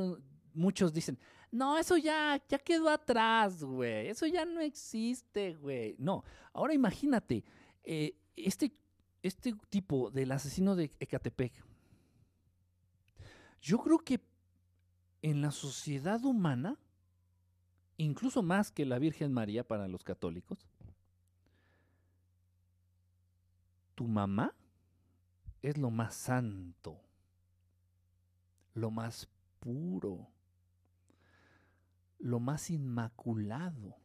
muchos 0.54 0.94
dicen, 0.94 1.18
no, 1.52 1.78
eso 1.78 1.98
ya, 1.98 2.42
ya 2.48 2.60
quedó 2.60 2.90
atrás, 2.90 3.64
güey. 3.64 4.08
Eso 4.08 4.26
ya 4.26 4.46
no 4.46 4.62
existe, 4.62 5.56
güey. 5.56 5.96
No, 5.98 6.24
ahora 6.54 6.74
imagínate, 6.74 7.44
eh, 7.84 8.16
este, 8.36 8.74
este 9.22 9.54
tipo 9.70 10.10
del 10.12 10.32
asesino 10.32 10.76
de 10.76 10.92
Ecatepec, 11.00 11.54
yo 13.62 13.78
creo 13.80 14.00
que 14.00 14.20
en 15.22 15.42
la 15.42 15.52
sociedad 15.52 16.24
humana, 16.26 16.80
incluso 17.98 18.42
más 18.42 18.72
que 18.72 18.86
la 18.86 18.98
Virgen 18.98 19.32
María 19.32 19.68
para 19.68 19.88
los 19.88 20.04
católicos, 20.04 20.68
tu 23.94 24.08
mamá 24.08 24.56
es 25.62 25.78
lo 25.78 25.92
más 25.92 26.16
santo, 26.16 27.00
lo 28.74 28.92
más 28.92 29.28
puro, 29.60 30.28
lo 32.20 32.40
más 32.40 32.70
inmaculado 32.70 33.96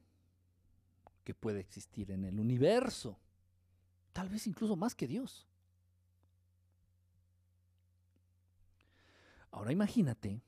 que 1.25 1.35
puede 1.35 1.61
existir 1.61 2.11
en 2.11 2.25
el 2.25 2.39
universo, 2.39 3.19
tal 4.13 4.29
vez 4.29 4.47
incluso 4.47 4.77
más 4.77 4.95
que 4.95 5.07
Dios. 5.07 5.47
Ahora 9.51 9.73
imagínate 9.73 10.43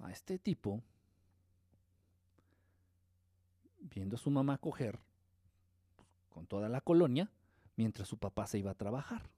a 0.00 0.10
este 0.10 0.38
tipo 0.38 0.82
viendo 3.78 4.16
a 4.16 4.18
su 4.18 4.30
mamá 4.30 4.56
coger 4.58 4.98
con 6.30 6.46
toda 6.46 6.68
la 6.68 6.80
colonia 6.80 7.30
mientras 7.76 8.08
su 8.08 8.16
papá 8.16 8.46
se 8.46 8.58
iba 8.58 8.70
a 8.70 8.76
trabajar. 8.76 9.28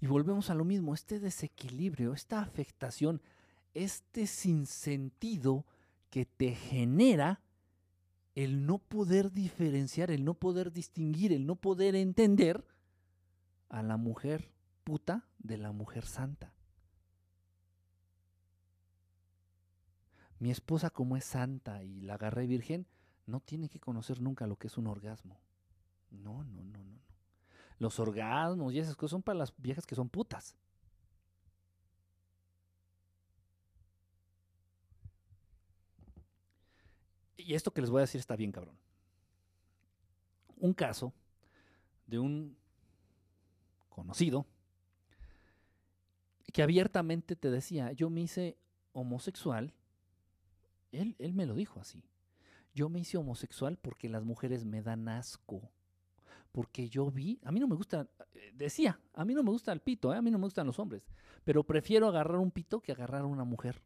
Y 0.00 0.06
volvemos 0.06 0.50
a 0.50 0.54
lo 0.54 0.64
mismo, 0.64 0.94
este 0.94 1.18
desequilibrio, 1.18 2.12
esta 2.12 2.40
afectación, 2.40 3.20
este 3.74 4.26
sinsentido 4.26 5.66
que 6.10 6.24
te 6.24 6.54
genera 6.54 7.40
el 8.34 8.66
no 8.66 8.78
poder 8.78 9.32
diferenciar, 9.32 10.10
el 10.10 10.24
no 10.24 10.34
poder 10.34 10.72
distinguir, 10.72 11.32
el 11.32 11.46
no 11.46 11.56
poder 11.56 11.96
entender 11.96 12.64
a 13.68 13.82
la 13.82 13.96
mujer 13.96 14.52
puta 14.84 15.26
de 15.38 15.58
la 15.58 15.72
mujer 15.72 16.06
santa. 16.06 16.52
Mi 20.38 20.52
esposa 20.52 20.90
como 20.90 21.16
es 21.16 21.24
santa 21.24 21.82
y 21.82 22.00
la 22.00 22.14
agarré 22.14 22.46
virgen, 22.46 22.86
no 23.26 23.40
tiene 23.40 23.68
que 23.68 23.80
conocer 23.80 24.20
nunca 24.20 24.46
lo 24.46 24.56
que 24.56 24.68
es 24.68 24.78
un 24.78 24.86
orgasmo. 24.86 25.40
No, 26.10 26.44
no, 26.44 26.62
no. 26.62 26.87
Los 27.78 27.98
orgasmos 28.00 28.72
y 28.72 28.78
esas 28.78 28.96
cosas 28.96 29.12
son 29.12 29.22
para 29.22 29.38
las 29.38 29.52
viejas 29.56 29.86
que 29.86 29.94
son 29.94 30.08
putas. 30.08 30.56
Y 37.36 37.54
esto 37.54 37.72
que 37.72 37.80
les 37.80 37.88
voy 37.88 38.00
a 38.00 38.02
decir 38.02 38.18
está 38.18 38.36
bien 38.36 38.52
cabrón. 38.52 38.76
Un 40.56 40.74
caso 40.74 41.14
de 42.06 42.18
un 42.18 42.56
conocido 43.88 44.44
que 46.52 46.62
abiertamente 46.62 47.36
te 47.36 47.50
decía, 47.50 47.92
yo 47.92 48.10
me 48.10 48.22
hice 48.22 48.58
homosexual, 48.92 49.72
él, 50.90 51.14
él 51.18 51.32
me 51.32 51.46
lo 51.46 51.54
dijo 51.54 51.80
así, 51.80 52.02
yo 52.74 52.88
me 52.88 53.00
hice 53.00 53.16
homosexual 53.16 53.76
porque 53.76 54.08
las 54.08 54.24
mujeres 54.24 54.64
me 54.64 54.82
dan 54.82 55.08
asco 55.08 55.70
porque 56.52 56.88
yo 56.88 57.10
vi, 57.10 57.38
a 57.44 57.52
mí 57.52 57.60
no 57.60 57.68
me 57.68 57.76
gusta, 57.76 58.08
eh, 58.32 58.52
decía, 58.54 58.98
a 59.14 59.24
mí 59.24 59.34
no 59.34 59.42
me 59.42 59.50
gusta 59.50 59.72
el 59.72 59.80
pito, 59.80 60.12
¿eh? 60.12 60.16
a 60.16 60.22
mí 60.22 60.30
no 60.30 60.38
me 60.38 60.44
gustan 60.44 60.66
los 60.66 60.78
hombres, 60.78 61.06
pero 61.44 61.64
prefiero 61.64 62.08
agarrar 62.08 62.38
un 62.38 62.50
pito 62.50 62.80
que 62.80 62.92
agarrar 62.92 63.22
a 63.22 63.26
una 63.26 63.44
mujer, 63.44 63.82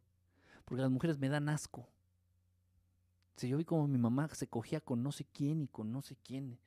porque 0.64 0.82
las 0.82 0.90
mujeres 0.90 1.18
me 1.18 1.28
dan 1.28 1.48
asco. 1.48 1.88
Si 3.36 3.48
yo 3.48 3.56
vi 3.56 3.64
como 3.64 3.88
mi 3.88 3.98
mamá 3.98 4.28
se 4.28 4.46
cogía 4.46 4.80
con 4.80 5.02
no 5.02 5.10
sé 5.10 5.24
quién 5.24 5.62
y 5.62 5.68
con 5.68 5.90
no 5.90 6.02
sé 6.02 6.16
quién. 6.22 6.58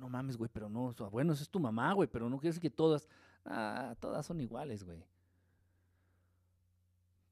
No 0.00 0.08
mames, 0.08 0.38
güey, 0.38 0.48
pero 0.50 0.70
no, 0.70 0.94
bueno, 1.10 1.34
esa 1.34 1.42
es 1.42 1.50
tu 1.50 1.60
mamá, 1.60 1.92
güey, 1.92 2.08
pero 2.08 2.30
no 2.30 2.38
quiere 2.38 2.54
decir 2.54 2.62
que 2.62 2.70
todas, 2.70 3.06
ah, 3.44 3.94
todas 4.00 4.24
son 4.24 4.40
iguales, 4.40 4.82
güey. 4.82 5.04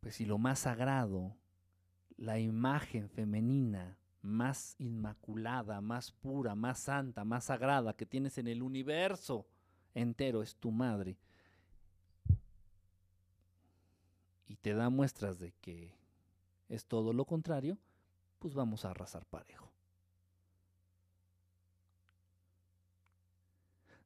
Pues 0.01 0.17
si 0.17 0.27
lo 0.27 0.37
más 0.37 0.59
sagrado 0.59 1.35
la 2.19 2.39
imagen 2.39 3.09
femenina 3.09 3.97
más 4.23 4.75
inmaculada, 4.79 5.81
más 5.81 6.13
pura, 6.13 6.55
más 6.55 6.81
santa, 6.81 7.25
más 7.25 7.45
sagrada 7.45 7.95
que 7.95 8.07
tienes 8.07 8.37
en 8.39 8.49
el 8.49 8.63
universo 8.63 9.47
entero 9.95 10.43
es 10.43 10.57
tu 10.57 10.71
madre. 10.71 11.17
Y 14.47 14.57
te 14.57 14.75
da 14.75 14.91
muestras 14.91 15.39
de 15.39 15.53
que 15.61 15.95
es 16.69 16.87
todo 16.87 17.13
lo 17.13 17.25
contrario, 17.25 17.79
pues 18.39 18.55
vamos 18.55 18.85
a 18.85 18.91
arrasar 18.91 19.25
parejo. 19.25 19.73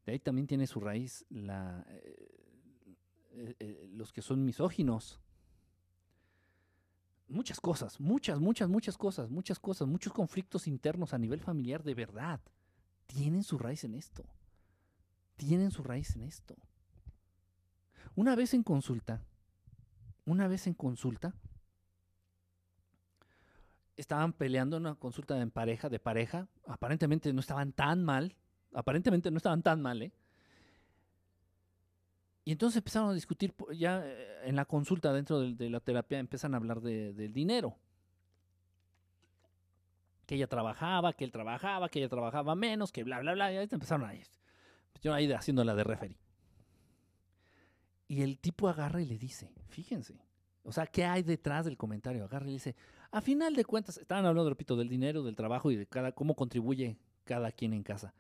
De 0.05 0.13
ahí 0.13 0.19
también 0.19 0.47
tiene 0.47 0.67
su 0.67 0.81
raíz 0.81 1.25
eh, 1.31 1.85
eh, 3.31 3.57
eh, 3.59 3.89
los 3.93 4.13
que 4.13 4.21
son 4.21 4.45
misóginos 4.45 5.21
muchas 7.33 7.61
cosas, 7.61 7.99
muchas, 8.01 8.39
muchas, 8.39 8.69
muchas 8.69 8.97
cosas, 8.97 9.31
muchas 9.31 9.59
cosas, 9.59 9.89
muchos 9.89 10.13
conflictos 10.13 10.67
internos 10.67 11.15
a 11.15 11.19
nivel 11.19 11.41
familiar 11.41 11.83
de 11.83 11.95
verdad 11.95 12.41
tienen 13.07 13.43
su 13.43 13.59
raíz 13.59 13.85
en 13.85 13.95
esto. 13.95 14.25
Tienen 15.37 15.71
su 15.71 15.83
raíz 15.83 16.15
en 16.15 16.23
esto. 16.23 16.55
Una 18.15 18.37
vez 18.37 18.55
en 18.55 18.63
consulta, 18.63 19.23
una 20.25 20.47
vez 20.47 20.67
en 20.67 20.75
consulta, 20.75 21.35
estaban 23.97 24.33
peleando 24.33 24.77
en 24.77 24.83
una 24.87 24.95
consulta 24.95 25.41
en 25.41 25.51
pareja, 25.51 25.89
de 25.89 25.99
pareja, 25.99 26.49
aparentemente 26.67 27.33
no 27.33 27.41
estaban 27.41 27.73
tan 27.73 28.05
mal, 28.05 28.37
aparentemente 28.73 29.31
no 29.31 29.37
estaban 29.39 29.63
tan 29.63 29.81
mal, 29.81 30.03
¿eh? 30.03 30.13
Y 32.45 32.53
entonces 32.53 32.79
empezaron 32.79 33.11
a 33.11 33.15
discutir, 33.15 33.55
ya 33.75 34.03
eh, 34.05 34.49
en 34.49 34.57
la 34.57 34.65
consulta 34.65 35.13
dentro 35.13 35.41
de, 35.41 35.71
la 35.71 35.81
terapia 35.81 36.19
empiezan 36.19 36.55
a 36.55 36.57
hablar 36.57 36.81
del 36.81 37.33
dinero. 37.33 37.77
Que 40.27 40.35
ella 40.35 40.49
trabajaba, 40.49 41.13
que 41.13 41.25
él 41.25 41.31
trabajaba, 41.31 41.89
que 41.89 42.01
ella 42.01 42.09
trabajaba 42.09 42.55
menos, 42.55 42.91
que 42.91 43.05
bla, 43.05 43.21
bla, 43.21 43.35
bla. 43.35 43.53
Y 43.53 43.59
ahí 43.59 43.69
empezaron 43.71 44.09
a 44.09 44.15
ir. 44.15 44.27
Yo 45.03 45.15
ahí 45.15 45.31
haciendo 45.33 45.65
la 45.65 45.75
de 45.75 45.85
referee. 45.85 46.19
Y 48.09 48.23
el 48.23 48.39
tipo 48.39 48.69
agarra 48.69 49.01
y 49.01 49.07
le 49.07 49.19
dice, 49.19 49.53
fíjense, 49.69 50.21
o 50.65 50.73
sea, 50.73 50.87
¿qué 50.87 51.05
hay 51.05 51.23
detrás 51.23 51.65
del 51.65 51.77
comentario? 51.77 52.25
Agarra 52.25 52.45
y 52.45 52.49
le 52.49 52.53
dice, 52.55 52.77
a 53.11 53.21
final 53.21 53.55
de 53.55 53.65
cuentas, 53.65 53.97
estaban 53.99 54.27
hablando, 54.27 54.51
repito, 54.51 54.77
del 54.77 54.89
dinero, 54.89 55.23
del 55.23 55.37
trabajo 55.37 55.71
y 55.71 55.77
de 55.77 55.87
cada, 55.87 56.13
cómo 56.13 56.35
contribuye 56.35 56.99
cada 57.25 57.53
quien 57.53 57.73
en 57.73 57.83
casa. 57.83 58.15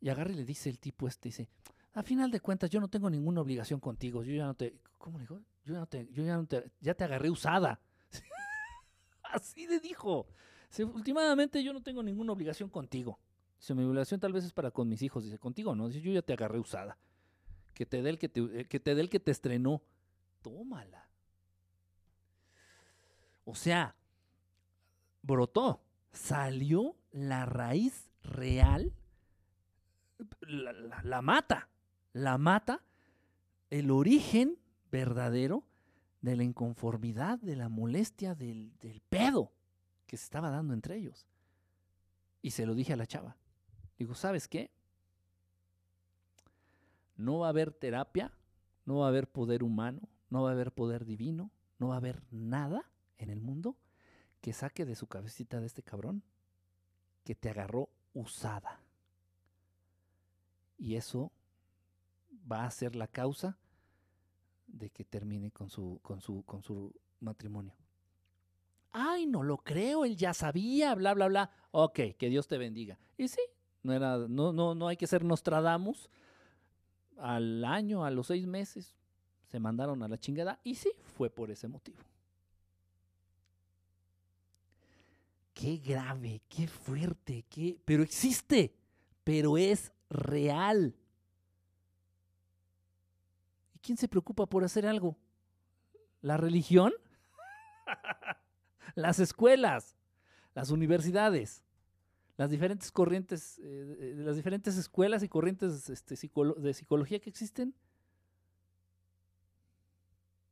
Y 0.00 0.08
agarra 0.08 0.32
y 0.32 0.36
le 0.36 0.44
dice 0.44 0.70
el 0.70 0.78
tipo 0.78 1.06
este, 1.06 1.28
dice, 1.28 1.48
a 1.94 2.02
final 2.02 2.30
de 2.30 2.40
cuentas 2.40 2.70
yo 2.70 2.80
no 2.80 2.88
tengo 2.88 3.10
ninguna 3.10 3.40
obligación 3.40 3.78
contigo, 3.78 4.22
yo 4.22 4.34
ya 4.34 4.46
no 4.46 4.54
te, 4.54 4.78
¿cómo 4.98 5.18
le 5.18 5.24
dijo? 5.24 5.40
Yo 5.64 5.74
ya 5.74 5.80
no 5.80 5.86
te, 5.86 6.08
yo 6.10 6.24
ya 6.24 6.36
no 6.36 6.46
te, 6.46 6.70
ya 6.80 6.94
te 6.94 7.04
agarré 7.04 7.30
usada. 7.30 7.80
Así 9.22 9.66
le 9.66 9.78
dijo. 9.78 10.26
últimamente 10.94 11.62
yo 11.62 11.72
no 11.72 11.82
tengo 11.82 12.02
ninguna 12.02 12.32
obligación 12.32 12.68
contigo. 12.68 13.18
Dice, 13.58 13.74
mi 13.74 13.84
obligación 13.84 14.18
tal 14.18 14.32
vez 14.32 14.44
es 14.44 14.52
para 14.52 14.70
con 14.70 14.88
mis 14.88 15.02
hijos. 15.02 15.22
Dice, 15.22 15.38
contigo 15.38 15.74
no. 15.74 15.86
Dice, 15.86 16.00
yo 16.00 16.12
ya 16.12 16.22
te 16.22 16.32
agarré 16.32 16.58
usada. 16.58 16.98
Que 17.74 17.86
te 17.86 18.02
dé 18.02 18.10
el 18.10 18.18
que 18.18 18.28
te, 18.28 18.40
eh, 18.40 18.66
que 18.66 18.80
te, 18.80 18.94
dé 18.94 19.00
el 19.02 19.08
que 19.08 19.20
te 19.20 19.30
estrenó. 19.30 19.82
Tómala. 20.40 21.08
O 23.44 23.54
sea, 23.54 23.94
brotó. 25.22 25.82
Salió 26.10 26.96
la 27.12 27.46
raíz 27.46 28.10
real. 28.22 28.92
la 30.40 31.22
mata 31.22 31.71
la 32.12 32.38
mata 32.38 32.82
el 33.70 33.90
origen 33.90 34.58
verdadero 34.90 35.64
de 36.20 36.36
la 36.36 36.44
inconformidad, 36.44 37.38
de 37.38 37.56
la 37.56 37.68
molestia, 37.68 38.34
del, 38.34 38.72
pedo 39.08 39.52
que 40.06 40.16
se 40.16 40.24
estaba 40.24 40.50
dando 40.50 40.74
entre 40.74 40.96
ellos. 40.96 41.26
Y 42.42 42.50
se 42.50 42.66
lo 42.66 42.74
dije 42.74 42.92
a 42.92 42.96
la 42.96 43.06
chava. 43.06 43.36
Digo, 43.98 44.14
¿sabes 44.14 44.46
qué? 44.46 44.70
No 47.16 47.38
va 47.38 47.46
a 47.46 47.50
haber 47.50 47.72
terapia, 47.72 48.32
no 48.84 48.98
va 48.98 49.06
a 49.06 49.08
haber 49.08 49.30
poder 49.30 49.62
humano, 49.62 50.00
no 50.28 50.42
va 50.42 50.50
a 50.50 50.52
haber 50.52 50.72
poder 50.72 51.04
divino, 51.04 51.50
no 51.78 51.88
va 51.88 51.94
a 51.94 51.98
haber 51.98 52.22
nada 52.30 52.90
en 53.18 53.30
el 53.30 53.40
mundo 53.40 53.76
que 54.40 54.52
saque 54.52 54.84
de 54.84 54.96
su 54.96 55.06
cabecita 55.06 55.60
de 55.60 55.66
este 55.66 55.82
cabrón 55.82 56.22
que 57.24 57.34
te 57.34 57.48
agarró 57.48 57.88
usada. 58.12 58.80
Y 60.76 60.96
eso 60.96 61.32
va 62.50 62.64
a 62.64 62.70
ser 62.70 62.96
la 62.96 63.06
causa 63.06 63.58
de 64.66 64.90
que 64.90 65.04
termine 65.04 65.50
con 65.50 65.70
su, 65.70 66.00
con 66.02 66.20
su, 66.20 66.42
con 66.44 66.62
su 66.62 66.94
matrimonio. 67.20 67.74
Ay, 68.90 69.26
no 69.26 69.42
lo 69.42 69.58
creo, 69.58 70.04
él 70.04 70.16
ya 70.16 70.34
sabía, 70.34 70.94
bla, 70.94 71.14
bla, 71.14 71.28
bla. 71.28 71.50
Ok, 71.70 72.00
que 72.18 72.28
Dios 72.28 72.46
te 72.46 72.58
bendiga. 72.58 72.98
Y 73.16 73.28
sí, 73.28 73.40
no, 73.82 73.92
era, 73.92 74.18
no, 74.28 74.52
no, 74.52 74.74
no 74.74 74.88
hay 74.88 74.96
que 74.96 75.06
ser 75.06 75.24
Nostradamus. 75.24 76.10
Al 77.18 77.64
año, 77.64 78.04
a 78.04 78.10
los 78.10 78.26
seis 78.26 78.46
meses, 78.46 78.94
se 79.50 79.60
mandaron 79.60 80.02
a 80.02 80.08
la 80.08 80.18
chingada. 80.18 80.60
Y 80.64 80.74
sí, 80.74 80.92
fue 81.16 81.30
por 81.30 81.50
ese 81.50 81.68
motivo. 81.68 81.98
Qué 85.54 85.76
grave, 85.76 86.42
qué 86.48 86.66
fuerte, 86.66 87.44
qué... 87.48 87.78
Pero 87.84 88.02
existe, 88.02 88.74
pero 89.22 89.56
es 89.56 89.92
real. 90.10 90.96
¿Quién 93.82 93.98
se 93.98 94.08
preocupa 94.08 94.46
por 94.46 94.64
hacer 94.64 94.86
algo? 94.86 95.18
¿La 96.20 96.36
religión? 96.36 96.92
las 98.94 99.18
escuelas, 99.18 99.96
las 100.54 100.70
universidades, 100.70 101.62
las 102.36 102.50
diferentes 102.50 102.90
corrientes, 102.90 103.60
eh, 103.62 104.14
las 104.16 104.36
diferentes 104.36 104.76
escuelas 104.78 105.22
y 105.22 105.28
corrientes 105.28 105.90
este, 105.90 106.16
de 106.58 106.74
psicología 106.74 107.20
que 107.20 107.30
existen. 107.30 107.74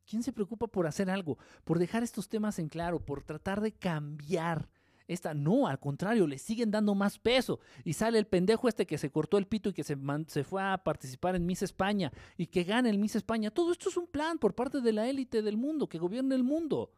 ¿Quién 0.05 0.23
se 0.23 0.33
preocupa 0.33 0.67
por 0.67 0.87
hacer 0.87 1.09
algo? 1.09 1.37
Por 1.63 1.79
dejar 1.79 2.03
estos 2.03 2.27
temas 2.27 2.59
en 2.59 2.67
claro, 2.67 2.99
por 2.99 3.23
tratar 3.23 3.61
de 3.61 3.71
cambiar 3.71 4.67
esta 5.07 5.33
no, 5.33 5.67
al 5.67 5.79
contrario, 5.79 6.27
le 6.27 6.37
siguen 6.37 6.71
dando 6.71 6.95
más 6.95 7.19
peso. 7.19 7.59
Y 7.83 7.93
sale 7.93 8.17
el 8.17 8.27
pendejo 8.27 8.67
este 8.67 8.85
que 8.85 8.97
se 8.97 9.11
cortó 9.11 9.37
el 9.37 9.47
pito 9.47 9.69
y 9.69 9.73
que 9.73 9.83
se, 9.83 9.97
se 10.27 10.43
fue 10.43 10.63
a 10.63 10.77
participar 10.77 11.35
en 11.35 11.45
Miss 11.45 11.63
España 11.63 12.11
y 12.37 12.47
que 12.47 12.63
gane 12.63 12.89
el 12.89 12.97
Miss 12.97 13.15
España. 13.15 13.51
Todo 13.51 13.71
esto 13.71 13.89
es 13.89 13.97
un 13.97 14.07
plan 14.07 14.37
por 14.37 14.55
parte 14.55 14.81
de 14.81 14.91
la 14.91 15.09
élite 15.09 15.41
del 15.41 15.57
mundo, 15.57 15.87
que 15.87 15.97
gobierna 15.97 16.35
el 16.35 16.43
mundo. 16.43 16.91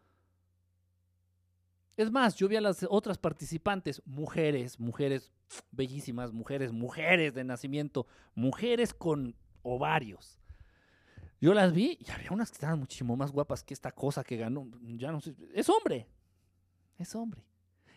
Es 1.96 2.12
más, 2.12 2.36
yo 2.36 2.48
vi 2.48 2.56
a 2.56 2.62
las 2.62 2.86
otras 2.90 3.18
participantes, 3.20 4.02
mujeres, 4.06 4.80
mujeres 4.80 5.32
bellísimas, 5.72 6.34
mujeres, 6.34 6.72
mujeres 6.72 7.34
de 7.36 7.44
nacimiento, 7.44 8.08
mujeres 8.34 8.94
con 8.94 9.36
ovarios. 9.62 10.40
Yo 11.40 11.54
las 11.54 11.74
vi 11.74 11.98
y 12.00 12.10
había 12.10 12.32
unas 12.32 12.50
que 12.50 12.56
estaban 12.56 12.80
muchísimo 12.80 13.16
más 13.16 13.32
guapas 13.32 13.64
que 13.64 13.74
esta 13.74 13.92
cosa 13.92 14.24
que 14.24 14.38
ganó. 14.38 14.66
Ya 14.82 15.12
no 15.12 15.20
sé, 15.20 15.36
es 15.54 15.70
hombre. 15.70 16.08
Es 16.98 17.14
hombre. 17.16 17.44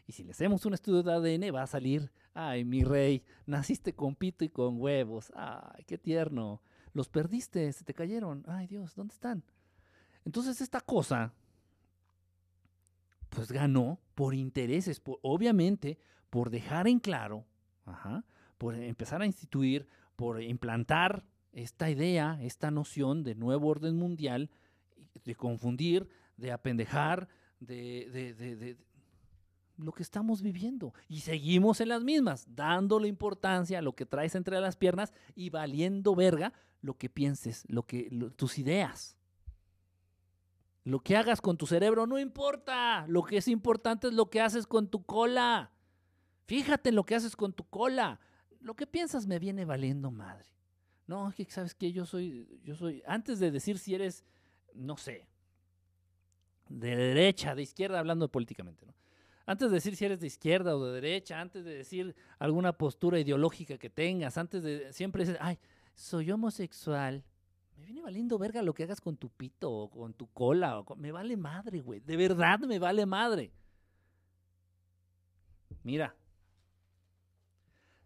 Y 0.06 0.12
si 0.12 0.22
le 0.22 0.30
hacemos 0.30 0.64
un 0.66 0.74
estudio 0.74 1.02
de 1.02 1.12
ADN, 1.12 1.54
va 1.54 1.62
a 1.62 1.66
salir, 1.66 2.12
ay, 2.32 2.64
mi 2.64 2.84
rey, 2.84 3.24
naciste 3.44 3.94
con 3.94 4.14
pito 4.14 4.44
y 4.44 4.48
con 4.48 4.80
huevos. 4.80 5.32
Ay, 5.34 5.84
qué 5.84 5.98
tierno. 5.98 6.62
Los 6.92 7.08
perdiste, 7.08 7.72
se 7.72 7.84
te 7.84 7.92
cayeron. 7.92 8.44
Ay, 8.46 8.68
Dios, 8.68 8.94
¿dónde 8.94 9.14
están? 9.14 9.42
Entonces 10.24 10.60
esta 10.60 10.80
cosa, 10.80 11.32
pues 13.30 13.50
ganó 13.50 14.00
por 14.14 14.34
intereses, 14.34 15.02
obviamente 15.22 15.98
por 16.30 16.50
dejar 16.50 16.88
en 16.88 16.98
claro, 16.98 17.44
por 18.58 18.74
empezar 18.74 19.22
a 19.22 19.26
instituir, 19.26 19.86
por 20.16 20.42
implantar 20.42 21.24
esta 21.52 21.90
idea, 21.90 22.38
esta 22.42 22.70
noción 22.70 23.22
de 23.22 23.34
nuevo 23.34 23.68
orden 23.68 23.96
mundial, 23.96 24.50
de 25.24 25.34
confundir, 25.34 26.08
de 26.36 26.52
apendejar, 26.52 27.28
de, 27.60 28.76
lo 29.76 29.92
que 29.92 30.02
estamos 30.02 30.42
viviendo. 30.42 30.94
Y 31.08 31.20
seguimos 31.20 31.80
en 31.80 31.88
las 31.88 32.02
mismas, 32.02 32.46
dándole 32.48 33.08
importancia 33.08 33.78
a 33.78 33.82
lo 33.82 33.94
que 33.94 34.06
traes 34.06 34.34
entre 34.34 34.60
las 34.60 34.76
piernas 34.76 35.12
y 35.34 35.50
valiendo 35.50 36.14
verga 36.14 36.52
lo 36.80 36.96
que 36.96 37.08
pienses, 37.08 37.64
lo 37.68 37.84
que, 37.84 38.10
tus 38.36 38.58
ideas. 38.58 39.16
Lo 40.84 41.00
que 41.00 41.16
hagas 41.16 41.40
con 41.40 41.56
tu 41.56 41.66
cerebro 41.66 42.06
no 42.06 42.18
importa. 42.18 43.06
Lo 43.08 43.24
que 43.24 43.38
es 43.38 43.48
importante 43.48 44.06
es 44.06 44.12
lo 44.12 44.30
que 44.30 44.40
haces 44.40 44.66
con 44.66 44.88
tu 44.88 45.04
cola. 45.04 45.72
Fíjate 46.46 46.90
en 46.90 46.94
lo 46.94 47.04
que 47.04 47.16
haces 47.16 47.34
con 47.34 47.52
tu 47.52 47.64
cola. 47.64 48.20
Lo 48.60 48.74
que 48.74 48.86
piensas 48.86 49.26
me 49.26 49.38
viene 49.38 49.64
valiendo 49.64 50.10
madre. 50.10 50.46
No, 51.06 51.32
que 51.36 51.44
sabes 51.46 51.74
que 51.74 51.92
yo 51.92 52.06
soy, 52.06 52.60
yo 52.64 52.74
soy, 52.74 53.02
antes 53.06 53.38
de 53.38 53.50
decir 53.50 53.78
si 53.78 53.94
eres, 53.94 54.24
no 54.74 54.96
sé, 54.96 55.28
de 56.68 56.96
derecha, 56.96 57.54
de 57.54 57.62
izquierda, 57.62 57.98
hablando 57.98 58.28
políticamente, 58.28 58.86
¿no? 58.86 58.94
Antes 59.46 59.70
de 59.70 59.76
decir 59.76 59.94
si 59.94 60.04
eres 60.04 60.20
de 60.20 60.26
izquierda 60.26 60.76
o 60.76 60.84
de 60.84 61.00
derecha, 61.00 61.40
antes 61.40 61.64
de 61.64 61.76
decir 61.76 62.16
alguna 62.38 62.72
postura 62.72 63.20
ideológica 63.20 63.78
que 63.78 63.88
tengas, 63.88 64.36
antes 64.36 64.62
de 64.62 64.92
siempre 64.92 65.24
dices, 65.24 65.38
ay, 65.40 65.58
soy 65.94 66.30
homosexual. 66.32 67.24
Me 67.76 67.84
viene 67.84 68.02
valiendo 68.02 68.38
verga 68.38 68.62
lo 68.62 68.74
que 68.74 68.82
hagas 68.82 69.00
con 69.00 69.16
tu 69.16 69.28
pito 69.28 69.70
o 69.70 69.90
con 69.90 70.14
tu 70.14 70.26
cola. 70.28 70.80
O 70.80 70.96
Me 70.96 71.12
vale 71.12 71.36
madre, 71.36 71.80
güey. 71.80 72.00
De 72.00 72.16
verdad 72.16 72.58
me 72.60 72.78
vale 72.78 73.06
madre. 73.06 73.52
Mira, 75.84 76.16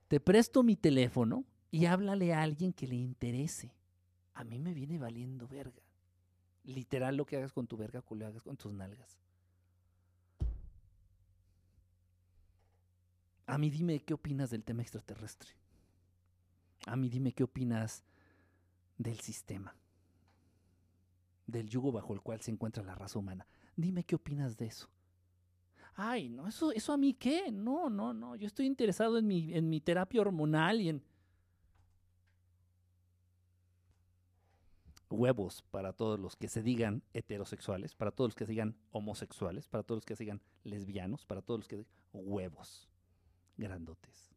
te 0.08 0.20
presto 0.20 0.62
mi 0.62 0.76
teléfono 0.76 1.44
y 1.70 1.86
háblale 1.86 2.34
a 2.34 2.42
alguien 2.42 2.72
que 2.74 2.86
le 2.86 2.96
interese. 2.96 3.72
A 4.34 4.44
mí 4.44 4.58
me 4.58 4.74
viene 4.74 4.98
valiendo 4.98 5.48
verga. 5.48 5.82
Literal 6.64 7.16
lo 7.16 7.24
que 7.24 7.38
hagas 7.38 7.52
con 7.52 7.66
tu 7.66 7.78
verga, 7.78 8.02
hagas 8.26 8.42
con 8.42 8.56
tus 8.56 8.74
nalgas. 8.74 9.18
A 13.50 13.58
mí 13.58 13.68
dime 13.68 13.98
qué 13.98 14.14
opinas 14.14 14.50
del 14.50 14.62
tema 14.62 14.82
extraterrestre. 14.82 15.50
A 16.86 16.94
mí 16.94 17.08
dime 17.08 17.32
qué 17.32 17.42
opinas 17.42 18.04
del 18.96 19.18
sistema, 19.18 19.74
del 21.48 21.68
yugo 21.68 21.90
bajo 21.90 22.14
el 22.14 22.20
cual 22.20 22.40
se 22.42 22.52
encuentra 22.52 22.84
la 22.84 22.94
raza 22.94 23.18
humana. 23.18 23.48
Dime 23.74 24.04
qué 24.04 24.14
opinas 24.14 24.56
de 24.56 24.66
eso. 24.66 24.88
Ay, 25.96 26.28
no, 26.28 26.46
eso, 26.46 26.70
eso 26.70 26.92
a 26.92 26.96
mí 26.96 27.12
qué? 27.12 27.50
No, 27.50 27.90
no, 27.90 28.14
no. 28.14 28.36
Yo 28.36 28.46
estoy 28.46 28.66
interesado 28.66 29.18
en 29.18 29.26
mi, 29.26 29.52
en 29.52 29.68
mi 29.68 29.80
terapia 29.80 30.20
hormonal 30.20 30.80
y 30.80 30.88
en. 30.90 31.02
Huevos 35.10 35.62
para 35.72 35.92
todos 35.92 36.20
los 36.20 36.36
que 36.36 36.46
se 36.46 36.62
digan 36.62 37.02
heterosexuales, 37.14 37.96
para 37.96 38.12
todos 38.12 38.28
los 38.28 38.36
que 38.36 38.46
se 38.46 38.52
digan 38.52 38.76
homosexuales, 38.92 39.66
para 39.66 39.82
todos 39.82 39.96
los 39.98 40.06
que 40.06 40.14
se 40.14 40.22
digan 40.22 40.40
lesbianos, 40.62 41.26
para 41.26 41.42
todos 41.42 41.58
los 41.58 41.68
que 41.68 41.78
digan 41.78 41.92
huevos 42.12 42.89
grandotes. 43.60 44.30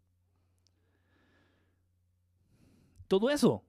Todo 3.07 3.29
eso, 3.29 3.63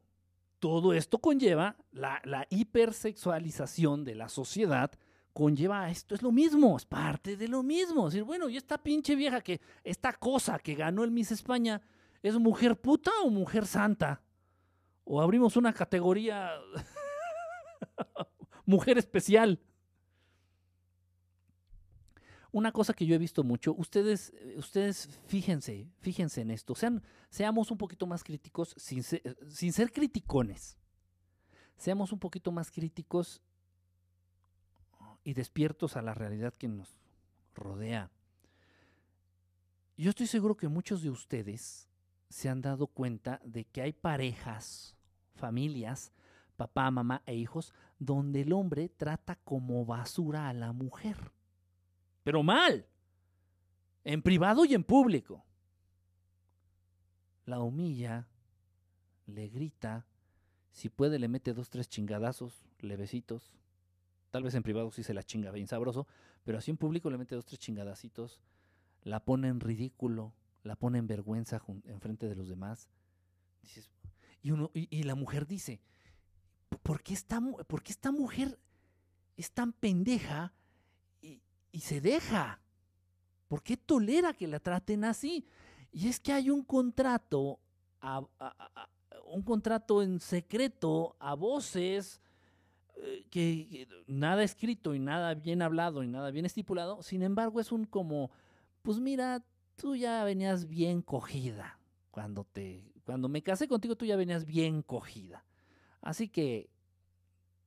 todo 0.59 0.93
esto 0.93 1.19
conlleva 1.19 1.77
la, 1.93 2.21
la 2.25 2.47
hipersexualización 2.51 4.05
de 4.05 4.15
la 4.15 4.29
sociedad 4.29 4.93
conlleva 5.35 5.91
esto, 5.91 6.15
es 6.15 6.23
lo 6.23 6.31
mismo, 6.33 6.77
es 6.77 6.87
parte 6.87 7.37
de 7.37 7.49
lo 7.49 7.63
mismo. 7.63 8.07
Decir, 8.07 8.23
bueno, 8.23 8.49
y 8.49 8.57
esta 8.57 8.79
pinche 8.79 9.15
vieja 9.17 9.43
que, 9.43 9.61
esta 9.83 10.13
cosa 10.15 10.59
que 10.59 10.75
ganó 10.75 11.05
el 11.05 11.11
Miss 11.11 11.33
España, 11.33 11.83
¿es 12.23 12.39
mujer 12.39 12.81
puta 12.81 13.11
o 13.25 13.31
mujer 13.31 13.67
santa? 13.67 14.23
O 15.03 15.21
abrimos 15.21 15.57
una 15.57 15.73
categoría 15.75 16.53
mujer 18.65 18.97
especial. 18.97 19.61
Una 22.55 22.71
cosa 22.71 22.95
que 22.95 23.05
yo 23.05 23.17
he 23.17 23.19
visto 23.19 23.43
mucho, 23.43 23.75
ustedes, 23.75 24.33
ustedes 24.57 25.09
fíjense, 25.27 25.89
fíjense 25.99 26.41
en 26.41 26.53
esto, 26.53 26.77
sean, 26.77 27.03
seamos 27.29 27.73
un 27.73 27.79
poquito 27.79 28.07
más 28.07 28.23
críticos 28.23 28.77
sin 28.77 29.03
ser, 29.03 29.37
sin 29.49 29.73
ser 29.73 29.91
criticones. 29.91 30.79
Seamos 31.77 32.13
un 32.13 32.21
poquito 32.21 32.53
más 32.53 32.71
críticos 32.71 33.43
y 35.25 35.35
despiertos 35.35 35.97
a 35.97 36.03
la 36.03 36.15
realidad 36.15 36.55
que 36.55 36.69
nos 36.69 37.01
rodea. 37.57 38.13
Yo 39.97 40.11
estoy 40.11 40.29
seguro 40.29 40.57
que 40.57 40.69
muchos 40.69 41.03
de 41.03 41.11
ustedes 41.11 41.89
se 42.29 42.49
han 42.49 42.63
dado 42.63 42.87
cuenta 42.87 43.41
de 43.45 43.65
que 43.65 43.83
hay 43.83 43.93
parejas, 43.93 44.95
familias, 45.35 46.13
papá, 46.57 46.89
mamá 46.93 47.21
e 47.27 47.35
hijos, 47.35 47.75
donde 47.99 48.43
el 48.43 48.53
hombre 48.53 48.91
trata 48.91 49.35
como 49.43 49.85
basura 49.85 50.49
a 50.49 50.53
la 50.53 50.73
mujer. 50.73 51.34
Pero 52.25 52.43
mal. 52.43 52.87
En 54.03 54.23
privado 54.23 54.65
y 54.65 54.75
en 54.75 54.83
público. 54.83 55.45
La 57.45 57.61
humilla, 57.61 58.27
le 59.27 59.49
grita, 59.49 60.07
si 60.73 60.89
puede 60.89 61.19
le 61.19 61.29
mete 61.29 61.53
dos, 61.53 61.71
tres 61.71 61.89
chingadazos, 61.89 62.65
levecitos. 62.81 63.53
Tal 64.31 64.43
vez 64.43 64.55
en 64.55 64.63
privado 64.63 64.91
sí 64.91 65.03
se 65.03 65.15
la 65.15 65.23
chinga 65.23 65.53
bien 65.53 65.69
sabroso, 65.69 66.07
pero 66.43 66.59
así 66.59 66.71
en 66.71 66.77
público 66.77 67.11
le 67.11 67.19
mete 67.19 67.35
dos, 67.35 67.45
tres 67.45 67.61
chingadacitos, 67.61 68.41
la 69.03 69.25
pone 69.25 69.49
en 69.49 69.61
ridículo, 69.61 70.35
la 70.65 70.77
pone 70.77 70.99
en 70.99 71.07
vergüenza 71.07 71.63
en 71.85 72.01
frente 72.01 72.27
de 72.27 72.35
los 72.35 72.49
demás. 72.49 72.89
y, 74.43 74.51
uno, 74.51 74.71
y, 74.75 75.03
la 75.05 75.15
mujer 75.15 75.47
dice, 75.47 75.81
¿por 76.83 77.03
qué, 77.03 77.17
¿por 77.69 77.83
qué 77.83 77.93
esta 77.93 78.11
mujer 78.11 78.59
es 79.37 79.53
tan 79.53 79.73
pendeja 79.73 80.53
y, 81.75 81.81
se 81.81 82.01
deja? 82.01 82.61
¿Por 83.49 83.63
qué 83.63 83.77
tolera 83.77 84.33
que 84.33 84.47
la 84.47 84.61
traten 84.61 85.05
así? 85.05 85.47
Y 85.93 86.09
es 86.09 86.21
que 86.21 86.33
hay 86.33 86.49
un 86.51 86.63
contrato, 86.63 87.59
un 89.27 89.43
contrato 89.43 90.03
en 90.03 90.21
secreto 90.21 91.17
a 91.19 91.35
voces 91.35 92.21
eh, 92.97 93.27
que, 93.29 93.89
nada 94.07 94.45
escrito 94.45 94.95
y 94.95 95.01
nada 95.01 95.35
bien 95.35 95.63
hablado 95.63 96.03
y 96.03 96.09
nada 96.09 96.31
bien 96.31 96.47
estipulado, 96.47 97.03
sin 97.03 97.23
embargo 97.23 97.61
es 97.61 97.73
un 97.73 97.87
como, 97.87 98.31
pues 98.83 98.99
mira, 98.99 99.45
tú 99.77 99.97
ya 99.97 100.23
venías 100.25 100.67
bien 100.69 101.03
cogida. 101.03 101.81
Cuando 102.11 102.45
te, 102.45 102.93
cuando 103.05 103.29
me 103.29 103.43
casé 103.43 103.67
contigo 103.67 103.97
tú 103.97 104.05
ya 104.05 104.17
venías 104.17 104.45
bien 104.45 104.83
cogida. 104.83 105.45
Así 106.01 106.29
que 106.29 106.71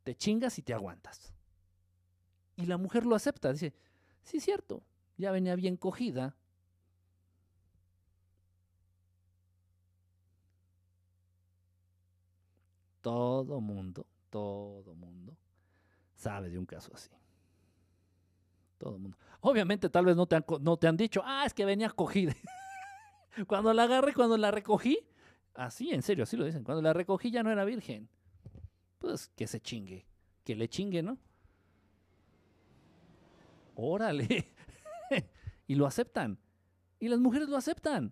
te 0.04 0.16
chingas 0.16 0.58
y 0.60 0.62
te 0.62 0.74
aguantas. 0.74 1.34
Y 2.56 2.66
la 2.66 2.78
mujer 2.78 3.06
lo 3.06 3.16
acepta, 3.16 3.52
dice, 3.52 3.74
sí, 4.28 4.40
cierto, 4.40 4.84
ya 5.18 5.32
venía 5.32 5.56
bien 5.56 5.78
cogida. 5.78 6.36
Todo 13.02 13.62
mundo 13.62 14.06
todo 14.30 14.94
mundo 14.96 15.36
sabe 16.16 16.50
de 16.50 16.58
un 16.58 16.66
caso 16.66 16.92
así. 16.94 17.10
Todo 18.78 19.00
mundo. 19.00 19.18
Obviamente, 19.42 19.90
tal 19.90 20.06
vez 20.06 20.16
no 20.16 20.28
te 20.28 20.36
han, 20.36 20.46
no 20.62 20.78
te 20.78 20.88
han 20.88 20.98
dicho, 20.98 21.22
ah, 21.26 21.44
es 21.46 21.54
que 21.54 21.66
venía 21.66 21.90
cogida. 21.90 22.36
cuando 23.48 23.74
la 23.74 23.84
agarré, 23.84 24.14
cuando 24.14 24.38
la 24.38 24.52
recogí, 24.52 25.00
así, 25.56 25.92
en 25.92 26.04
serio, 26.04 26.24
así 26.24 26.38
lo 26.38 26.46
dicen. 26.46 26.64
Cuando 26.64 26.82
la 26.82 26.94
recogí 26.94 27.32
ya 27.32 27.44
no 27.44 27.52
era 27.52 27.66
virgen. 27.66 28.10
Pues 29.00 29.30
que 29.30 29.48
se 29.48 29.60
chingue. 29.60 30.06
Que 30.44 30.56
le 30.56 30.70
chingue, 30.70 31.02
¿no? 31.02 31.18
Órale. 33.80 34.48
y 35.68 35.76
lo 35.76 35.86
aceptan. 35.86 36.38
Y 37.00 37.08
las 37.08 37.20
mujeres 37.20 37.48
lo 37.48 37.58
aceptan. 37.58 38.12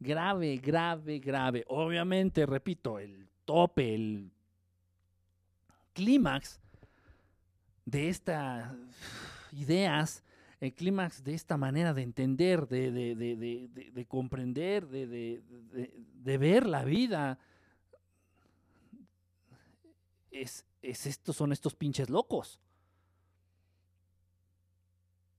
grave, 0.00 0.56
grave, 0.58 1.18
grave. 1.18 1.64
Obviamente, 1.68 2.46
repito, 2.46 2.98
el 2.98 3.28
tope, 3.44 3.94
el 3.94 4.30
clímax 5.92 6.60
de 7.84 8.08
estas 8.08 8.72
ideas, 9.52 10.22
el 10.60 10.72
clímax 10.72 11.22
de 11.22 11.34
esta 11.34 11.56
manera 11.56 11.92
de 11.94 12.02
entender, 12.02 12.66
de, 12.68 12.90
de, 12.90 14.06
comprender, 14.06 14.86
de, 14.86 15.42
ver 16.38 16.66
la 16.66 16.84
vida, 16.84 17.38
es, 20.42 20.66
es 20.82 21.06
estos, 21.06 21.36
son 21.36 21.52
estos 21.52 21.74
pinches 21.74 22.10
locos. 22.10 22.60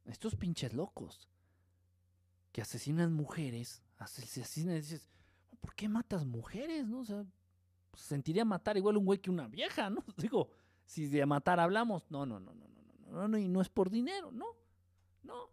Estos 0.06 0.36
pinches 0.36 0.74
locos 0.74 1.28
que 2.52 2.62
asesinan 2.62 3.14
mujeres 3.14 3.84
asesina 4.00 4.74
y 4.74 4.82
dices, 4.82 5.10
¿por 5.60 5.74
qué 5.76 5.90
matas 5.90 6.26
mujeres? 6.26 6.88
¿No? 6.88 7.00
O 7.00 7.06
sea, 7.06 7.26
pues, 7.92 8.04
sentiría 8.04 8.46
matar 8.46 8.78
igual 8.78 8.98
un 8.98 9.06
güey 9.06 9.20
que 9.20 9.30
una 9.30 9.48
vieja, 9.48 9.90
¿no? 9.90 10.04
Digo, 10.18 10.50
si 10.86 11.08
de 11.08 11.26
matar 11.26 11.60
hablamos, 11.60 12.10
no, 12.10 12.26
no, 12.26 12.40
no, 12.40 12.54
no, 12.54 12.68
no, 12.68 13.12
no, 13.12 13.12
no, 13.12 13.28
no, 13.28 13.38
y 13.38 13.48
no 13.48 13.62
es 13.62 13.70
por 13.70 13.90
dinero, 13.90 14.32
no, 14.32 14.46
no. 15.24 15.50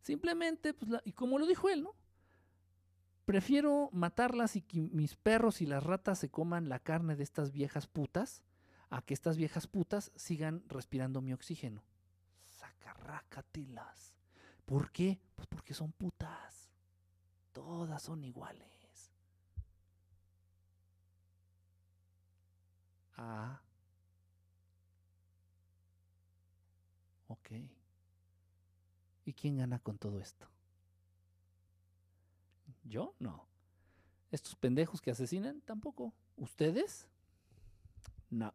Simplemente, 0.00 0.74
pues, 0.74 0.90
y 1.04 1.12
como 1.12 1.38
lo 1.38 1.46
dijo 1.46 1.68
él, 1.68 1.82
¿no? 1.82 1.94
Prefiero 3.24 3.88
matarlas 3.92 4.56
y 4.56 4.62
que 4.62 4.80
mis 4.80 5.14
perros 5.14 5.60
y 5.62 5.66
las 5.66 5.82
ratas 5.82 6.18
se 6.18 6.28
coman 6.28 6.68
la 6.68 6.80
carne 6.80 7.14
de 7.14 7.22
estas 7.22 7.52
viejas 7.52 7.86
putas 7.86 8.42
a 8.92 9.00
que 9.00 9.14
estas 9.14 9.38
viejas 9.38 9.66
putas 9.66 10.12
sigan 10.16 10.62
respirando 10.68 11.22
mi 11.22 11.32
oxígeno. 11.32 11.82
Sacarrácatelas. 12.44 14.12
¿Por 14.66 14.92
qué? 14.92 15.18
Pues 15.34 15.48
porque 15.48 15.72
son 15.72 15.92
putas. 15.92 16.70
Todas 17.54 18.02
son 18.02 18.22
iguales. 18.22 19.10
Ah. 23.16 23.62
Ok. 27.28 27.50
¿Y 29.24 29.32
quién 29.32 29.56
gana 29.56 29.78
con 29.78 29.96
todo 29.96 30.20
esto? 30.20 30.46
¿Yo? 32.84 33.14
No. 33.18 33.46
¿Estos 34.30 34.54
pendejos 34.54 35.00
que 35.00 35.12
asesinan? 35.12 35.62
Tampoco. 35.62 36.12
¿Ustedes? 36.36 37.08
No. 38.32 38.54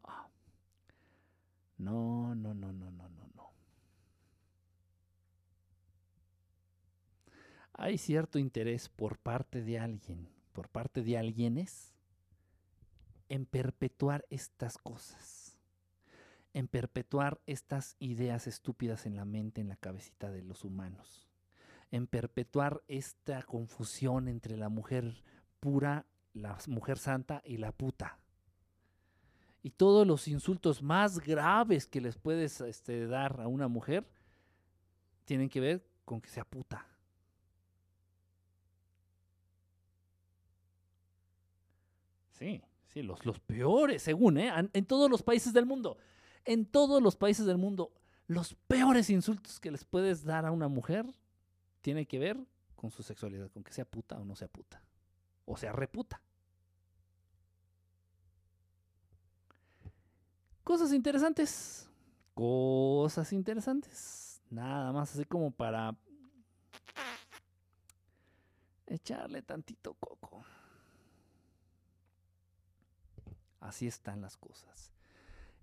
No, 1.78 2.34
no, 2.34 2.56
no, 2.56 2.74
no, 2.74 2.90
no, 2.90 3.10
no, 3.10 3.52
hay 7.74 8.00
cierto 8.00 8.40
interés 8.40 8.90
por 8.90 9.20
parte 9.20 9.62
de 9.62 9.78
alguien, 9.78 10.28
por 10.52 10.68
parte 10.68 11.04
de 11.04 11.20
alguienes, 11.20 11.94
en 13.30 13.46
perpetuar 13.46 14.26
estas 14.32 14.80
cosas, 14.80 15.56
en 16.54 16.68
perpetuar 16.68 17.40
estas 17.46 17.96
ideas 18.00 18.48
estúpidas 18.48 19.06
en 19.06 19.16
la 19.16 19.26
mente, 19.26 19.62
en 19.62 19.70
la 19.70 19.76
cabecita 19.76 20.32
de 20.32 20.42
los 20.42 20.64
humanos, 20.64 21.30
en 21.92 22.08
perpetuar 22.08 22.82
esta 22.88 23.44
confusión 23.44 24.28
entre 24.28 24.58
la 24.58 24.70
mujer 24.70 25.24
pura, 25.60 26.08
la 26.34 26.58
mujer 26.68 26.98
santa 26.98 27.44
y 27.46 27.58
la 27.58 27.72
puta. 27.72 28.18
Y 29.64 29.72
todos 29.72 30.08
los 30.08 30.28
insultos 30.28 30.82
más 30.82 31.20
graves 31.20 31.88
que 31.88 32.02
les 32.02 32.18
puedes 32.18 32.62
este, 32.62 33.08
dar 33.08 33.42
a 33.42 33.48
una 33.48 33.68
mujer 33.68 34.08
tienen 35.26 35.50
que 35.50 35.60
ver 35.60 35.86
con 36.06 36.22
que 36.22 36.30
sea 36.30 36.46
puta 36.46 36.88
Sí, 42.38 42.62
sí, 42.86 43.02
los, 43.02 43.26
los 43.26 43.40
peores, 43.40 44.04
según, 44.04 44.38
¿eh? 44.38 44.52
En 44.74 44.86
todos 44.86 45.10
los 45.10 45.24
países 45.24 45.54
del 45.54 45.66
mundo. 45.66 45.98
En 46.46 46.66
todos 46.66 47.02
los 47.02 47.16
países 47.16 47.46
del 47.46 47.58
mundo, 47.58 47.92
Los 48.28 48.54
peores 48.68 49.10
insultos 49.10 49.60
que 49.60 49.72
les 49.72 49.86
puedes 49.86 50.24
dar 50.24 50.46
a 50.46 50.52
una 50.52 50.68
mujer 50.68 51.06
tiene 51.82 52.06
que 52.06 52.20
ver 52.20 52.38
con 52.76 52.92
su 52.92 53.02
sexualidad, 53.02 53.50
con 53.52 53.64
que 53.64 53.74
sea 53.74 53.86
puta 53.86 54.18
o 54.20 54.26
no 54.26 54.36
sea 54.36 54.50
puta. 54.50 54.82
O 55.46 55.58
sea 55.58 55.72
reputa. 55.72 56.22
Cosas 60.68 60.92
interesantes. 60.92 61.90
Cosas 62.34 63.32
interesantes. 63.32 64.42
Nada 64.50 64.92
más 64.92 65.16
así 65.16 65.24
como 65.24 65.50
para 65.50 65.96
echarle 68.86 69.42
tantito 69.44 69.94
coco. 69.94 70.44
Así 73.62 73.88
están 73.88 74.20
las 74.20 74.36
cosas. 74.36 74.92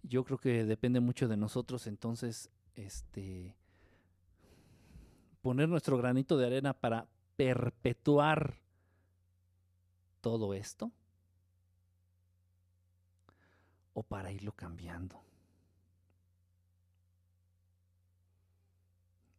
Yo 0.02 0.24
creo 0.24 0.38
que 0.38 0.64
depende 0.64 1.00
mucho 1.00 1.28
de 1.28 1.36
nosotros, 1.36 1.86
entonces, 1.86 2.48
este, 2.74 3.54
poner 5.42 5.68
nuestro 5.68 5.98
granito 5.98 6.38
de 6.38 6.46
arena 6.46 6.72
para 6.72 7.06
perpetuar 7.36 8.56
todo 10.22 10.54
esto 10.54 10.90
o 13.94 14.02
para 14.02 14.30
irlo 14.30 14.52
cambiando. 14.52 15.22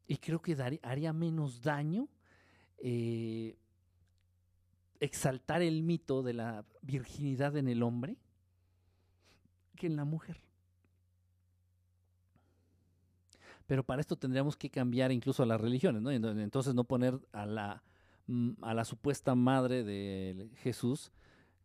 Y 0.07 0.17
creo 0.17 0.41
que 0.41 0.55
haría 0.83 1.13
menos 1.13 1.61
daño 1.61 2.07
eh, 2.77 3.57
exaltar 4.99 5.61
el 5.61 5.81
mito 5.81 6.23
de 6.23 6.33
la 6.33 6.65
virginidad 6.81 7.57
en 7.57 7.67
el 7.67 7.83
hombre 7.83 8.17
que 9.75 9.87
en 9.87 9.95
la 9.95 10.05
mujer. 10.05 10.39
Pero 13.67 13.83
para 13.83 13.99
esto 14.01 14.15
tendríamos 14.15 14.55
que 14.55 14.69
cambiar 14.69 15.11
incluso 15.11 15.41
a 15.41 15.47
las 15.47 15.59
religiones, 15.59 16.01
¿no? 16.01 16.11
Entonces 16.11 16.75
no 16.75 16.83
poner 16.83 17.19
a 17.31 17.47
la, 17.47 17.83
mm, 18.27 18.63
a 18.63 18.73
la 18.75 18.85
supuesta 18.85 19.33
madre 19.33 19.83
de 19.83 20.49
Jesús 20.57 21.11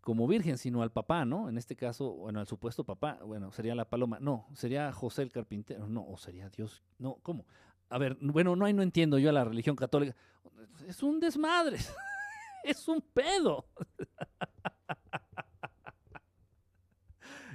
como 0.01 0.27
virgen, 0.27 0.59
sino 0.59 0.83
al 0.83 0.91
papá, 0.91 1.25
¿no? 1.25 1.49
En 1.49 1.59
este 1.59 1.77
caso, 1.77 2.13
bueno, 2.13 2.41
al 2.41 2.47
supuesto 2.47 2.85
papá, 2.85 3.19
bueno, 3.25 3.53
sería 3.53 3.75
la 3.75 3.89
paloma, 3.89 4.19
no, 4.21 4.47
sería 4.55 4.93
José 4.93 5.23
el 5.23 5.33
carpintero, 5.33 5.89
no, 5.89 6.07
o 6.07 6.17
sería 6.17 6.49
Dios, 6.49 6.83
no, 6.99 7.17
¿cómo? 7.23 7.47
A 7.89 7.99
ver, 7.99 8.17
bueno, 8.21 8.57
no, 8.57 8.73
no 8.73 8.83
entiendo 8.83 9.19
yo 9.19 9.31
a 9.31 9.33
la 9.33 9.45
religión 9.45 9.77
católica, 9.77 10.17
es 10.87 11.03
un 11.03 11.21
desmadre, 11.21 11.79
es 12.65 12.89
un 12.89 13.01
pedo. 13.01 13.67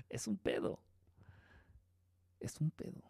es 0.10 0.28
un 0.28 0.38
pedo. 0.38 0.80
Es 2.40 2.62
un 2.62 2.70
pedo. 2.70 3.02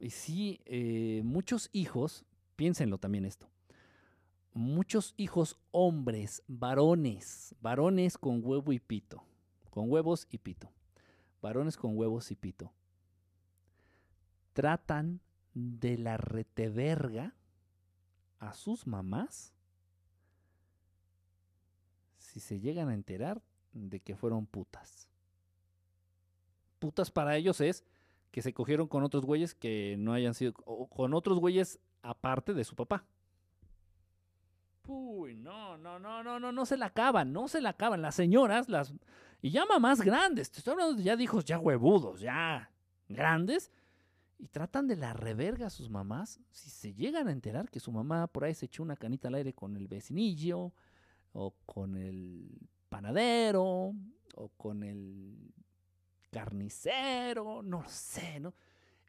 Y 0.00 0.10
sí, 0.10 0.60
eh, 0.64 1.22
muchos 1.24 1.70
hijos, 1.72 2.24
piénsenlo 2.56 2.98
también 2.98 3.24
esto, 3.24 3.48
muchos 4.58 5.14
hijos 5.16 5.56
hombres, 5.70 6.42
varones, 6.48 7.54
varones 7.60 8.18
con 8.18 8.40
huevo 8.44 8.72
y 8.72 8.80
pito, 8.80 9.22
con 9.70 9.88
huevos 9.88 10.26
y 10.30 10.38
pito, 10.38 10.72
varones 11.40 11.76
con 11.76 11.96
huevos 11.96 12.32
y 12.32 12.34
pito, 12.34 12.72
tratan 14.54 15.20
de 15.54 15.96
la 15.96 16.16
reteverga 16.16 17.36
a 18.40 18.52
sus 18.52 18.84
mamás 18.84 19.54
si 22.16 22.40
se 22.40 22.58
llegan 22.58 22.88
a 22.88 22.94
enterar 22.94 23.40
de 23.72 24.00
que 24.00 24.16
fueron 24.16 24.44
putas. 24.44 25.08
Putas 26.80 27.12
para 27.12 27.36
ellos 27.36 27.60
es 27.60 27.84
que 28.32 28.42
se 28.42 28.52
cogieron 28.52 28.88
con 28.88 29.04
otros 29.04 29.24
güeyes 29.24 29.54
que 29.54 29.94
no 30.00 30.14
hayan 30.14 30.34
sido, 30.34 30.52
o 30.64 30.88
con 30.88 31.14
otros 31.14 31.38
güeyes 31.38 31.78
aparte 32.02 32.54
de 32.54 32.64
su 32.64 32.74
papá. 32.74 33.06
Uy, 34.88 35.36
no, 35.36 35.76
no, 35.76 35.98
no, 35.98 36.22
no, 36.24 36.40
no, 36.40 36.50
no 36.50 36.66
se 36.66 36.76
la 36.76 36.86
acaban, 36.86 37.32
no 37.32 37.46
se 37.46 37.60
la 37.60 37.70
acaban. 37.70 38.02
Las 38.02 38.14
señoras, 38.14 38.68
las. 38.68 38.94
Y 39.42 39.50
ya 39.50 39.66
mamás 39.66 40.00
grandes, 40.00 40.50
te 40.50 40.58
estoy 40.58 40.72
hablando 40.72 40.94
de 40.94 41.02
ya 41.02 41.14
hijos 41.14 41.44
ya 41.44 41.58
huevudos, 41.58 42.20
ya 42.20 42.70
grandes, 43.08 43.70
y 44.38 44.48
tratan 44.48 44.88
de 44.88 44.96
la 44.96 45.12
reverga 45.12 45.66
a 45.66 45.70
sus 45.70 45.90
mamás 45.90 46.40
si 46.50 46.70
se 46.70 46.94
llegan 46.94 47.28
a 47.28 47.32
enterar 47.32 47.68
que 47.70 47.80
su 47.80 47.92
mamá 47.92 48.26
por 48.26 48.44
ahí 48.44 48.54
se 48.54 48.66
echó 48.66 48.82
una 48.82 48.96
canita 48.96 49.28
al 49.28 49.34
aire 49.34 49.52
con 49.52 49.76
el 49.76 49.88
vecinillo, 49.88 50.72
o 51.32 51.54
con 51.66 51.96
el 51.96 52.48
panadero, 52.88 53.94
o 54.34 54.48
con 54.56 54.82
el 54.82 55.52
carnicero, 56.30 57.62
no 57.62 57.82
lo 57.82 57.88
sé, 57.88 58.40
¿no? 58.40 58.54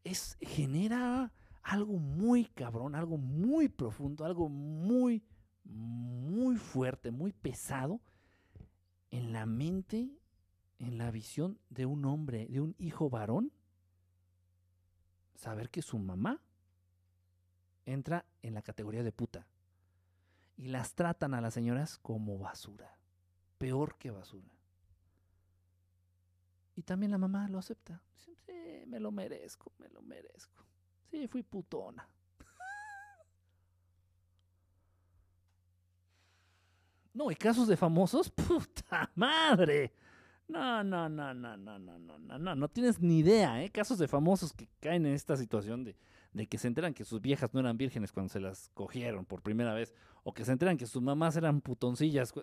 Es, 0.04 0.38
genera 0.42 1.32
algo 1.62 1.94
muy 1.94 2.46
cabrón, 2.46 2.96
algo 2.96 3.18
muy 3.18 3.68
profundo, 3.70 4.26
algo 4.26 4.50
muy, 4.50 5.24
muy 5.70 6.58
fuerte, 6.58 7.12
muy 7.12 7.32
pesado 7.32 8.02
en 9.12 9.32
la 9.32 9.46
mente, 9.46 10.10
en 10.80 10.98
la 10.98 11.12
visión 11.12 11.60
de 11.70 11.86
un 11.86 12.06
hombre, 12.06 12.48
de 12.48 12.62
un 12.62 12.76
hijo 12.80 13.10
varón, 13.10 13.52
saber 15.36 15.70
que 15.70 15.82
su 15.82 15.98
mamá 15.98 16.42
entra 17.86 18.26
en 18.42 18.54
la 18.54 18.62
categoría 18.62 19.04
de 19.04 19.12
puta 19.12 19.48
y 20.58 20.68
las 20.68 20.94
tratan 20.94 21.34
a 21.34 21.42
las 21.42 21.54
señoras 21.54 21.98
como 22.00 22.38
basura, 22.38 22.98
peor 23.58 23.98
que 23.98 24.12
basura. 24.12 24.54
Y 26.76 26.84
también 26.84 27.12
la 27.12 27.18
mamá 27.18 27.48
lo 27.50 27.60
acepta. 27.60 28.02
sí, 28.16 28.36
me 28.88 29.00
lo 29.00 29.12
merezco, 29.12 29.72
me 29.78 29.90
lo 29.90 30.02
merezco. 30.02 30.66
Sí, 31.10 31.28
fui 31.28 31.44
putona. 31.44 32.08
No, 37.14 37.32
y 37.32 37.36
casos 37.36 37.68
de 37.68 37.78
famosos, 37.78 38.30
puta 38.48 39.12
madre. 39.16 39.94
No, 40.48 40.84
no, 40.84 41.08
no, 41.08 41.34
no, 41.34 41.58
no, 41.58 41.78
no, 41.78 42.00
no, 42.00 42.18
no, 42.20 42.40
no, 42.40 42.56
no 42.56 42.68
tienes 42.70 43.00
ni 43.00 43.20
idea, 43.20 43.64
¿eh? 43.64 43.70
Casos 43.70 44.00
de 44.00 44.08
famosos 44.08 44.52
que 44.54 44.68
caen 44.80 45.06
en 45.06 45.14
esta 45.14 45.38
situación 45.38 45.84
de, 45.84 45.96
de 46.34 46.48
que 46.48 46.58
se 46.58 46.68
enteran 46.68 46.94
que 46.94 47.06
sus 47.06 47.22
viejas 47.22 47.54
no 47.54 47.60
eran 47.60 47.78
vírgenes 47.78 48.12
cuando 48.12 48.32
se 48.32 48.40
las 48.40 48.70
cogieron 48.74 49.26
por 49.26 49.42
primera 49.42 49.74
vez, 49.74 49.94
o 50.24 50.34
que 50.34 50.46
se 50.46 50.52
enteran 50.52 50.78
que 50.78 50.88
sus 50.88 51.02
mamás 51.02 51.36
eran 51.36 51.62
putoncillas. 51.62 52.34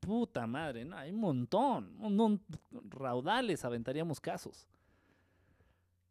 Puta 0.00 0.46
madre, 0.46 0.84
no, 0.84 0.96
hay 0.96 1.10
un 1.10 1.20
montón, 1.20 1.96
un, 2.00 2.40
raudales 2.90 3.64
aventaríamos 3.64 4.20
casos. 4.20 4.66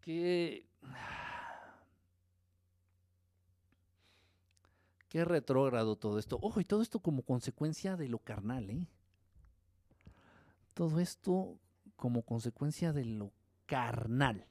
Que... 0.02 0.66
Qué 5.14 5.24
retrógrado 5.26 5.96
todo 5.96 6.18
esto. 6.18 6.40
Ojo, 6.42 6.60
y 6.60 6.66
todo 6.66 6.82
esto 6.82 7.00
como 7.00 7.22
consecuencia 7.22 7.96
de 7.96 8.10
lo 8.10 8.18
carnal, 8.18 8.72
¿eh? 8.72 8.88
Todo 10.74 11.00
esto 11.00 11.60
como 11.96 12.24
consecuencia 12.24 12.94
de 12.94 13.06
lo 13.06 13.32
carnal 13.68 14.48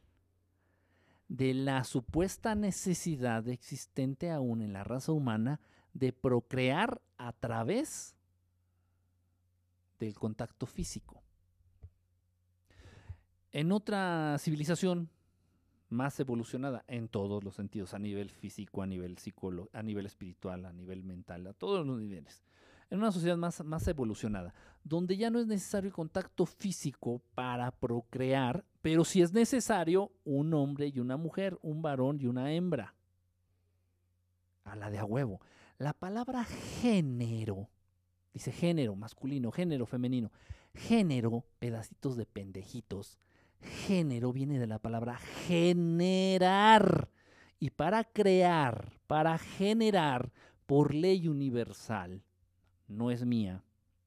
de 1.26 1.52
la 1.52 1.82
supuesta 1.82 2.54
necesidad 2.54 3.48
existente 3.48 4.30
aún 4.30 4.62
en 4.62 4.72
la 4.72 4.84
raza 4.84 5.10
humana 5.10 5.60
de 5.94 6.12
procrear 6.12 7.02
a 7.18 7.32
través 7.32 8.14
del 9.98 10.14
contacto 10.14 10.66
físico. 10.66 11.24
En 13.50 13.72
otra 13.72 14.36
civilización 14.38 15.10
más 15.92 16.18
evolucionada 16.18 16.84
en 16.88 17.08
todos 17.08 17.44
los 17.44 17.54
sentidos, 17.54 17.94
a 17.94 17.98
nivel 17.98 18.30
físico, 18.30 18.82
a 18.82 18.86
nivel 18.86 19.18
psicólogo, 19.18 19.70
a 19.72 19.82
nivel 19.82 20.06
espiritual, 20.06 20.64
a 20.64 20.72
nivel 20.72 21.04
mental, 21.04 21.46
a 21.46 21.52
todos 21.52 21.86
los 21.86 21.98
niveles, 21.98 22.42
en 22.90 22.98
una 22.98 23.12
sociedad 23.12 23.36
más, 23.36 23.64
más 23.64 23.86
evolucionada, 23.88 24.54
donde 24.84 25.16
ya 25.16 25.30
no 25.30 25.38
es 25.38 25.46
necesario 25.46 25.88
el 25.88 25.94
contacto 25.94 26.46
físico 26.46 27.22
para 27.34 27.70
procrear, 27.70 28.64
pero 28.80 29.04
sí 29.04 29.22
es 29.22 29.32
necesario 29.32 30.12
un 30.24 30.52
hombre 30.54 30.88
y 30.88 30.98
una 30.98 31.16
mujer, 31.16 31.58
un 31.62 31.82
varón 31.82 32.18
y 32.20 32.26
una 32.26 32.52
hembra. 32.52 32.94
A 34.64 34.76
la 34.76 34.90
de 34.90 34.98
a 34.98 35.04
huevo. 35.04 35.40
La 35.78 35.92
palabra 35.92 36.44
género, 36.44 37.68
dice 38.32 38.52
género 38.52 38.94
masculino, 38.94 39.50
género 39.50 39.86
femenino, 39.86 40.30
género, 40.74 41.44
pedacitos 41.58 42.16
de 42.16 42.26
pendejitos. 42.26 43.18
Género 43.62 44.32
viene 44.32 44.58
de 44.58 44.66
la 44.66 44.78
palabra 44.78 45.18
generar. 45.46 47.08
Y 47.58 47.70
para 47.70 48.04
crear, 48.04 48.92
para 49.06 49.38
generar, 49.38 50.32
por 50.66 50.94
ley 50.94 51.28
universal, 51.28 52.22
no 52.88 53.10
es 53.10 53.24
mía, 53.24 53.62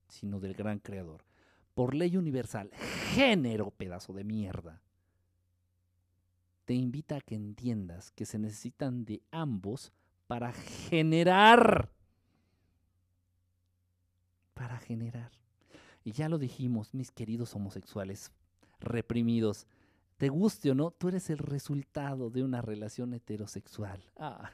sino 0.07 0.39
del 0.39 0.53
gran 0.53 0.79
creador. 0.79 1.23
Por 1.73 1.93
ley 1.93 2.17
universal, 2.17 2.71
género, 3.13 3.71
pedazo 3.71 4.13
de 4.13 4.23
mierda, 4.23 4.81
te 6.65 6.73
invita 6.73 7.17
a 7.17 7.21
que 7.21 7.35
entiendas 7.35 8.11
que 8.11 8.25
se 8.25 8.39
necesitan 8.39 9.05
de 9.05 9.21
ambos 9.31 9.93
para 10.27 10.51
generar. 10.51 11.91
Para 14.53 14.77
generar. 14.79 15.31
Y 16.03 16.11
ya 16.11 16.29
lo 16.29 16.37
dijimos, 16.37 16.93
mis 16.93 17.11
queridos 17.11 17.55
homosexuales 17.55 18.31
reprimidos, 18.79 19.67
te 20.17 20.29
guste 20.29 20.71
o 20.71 20.75
no, 20.75 20.91
tú 20.91 21.09
eres 21.09 21.29
el 21.29 21.37
resultado 21.39 22.29
de 22.29 22.43
una 22.43 22.61
relación 22.61 23.13
heterosexual. 23.13 24.01
Ah, 24.17 24.49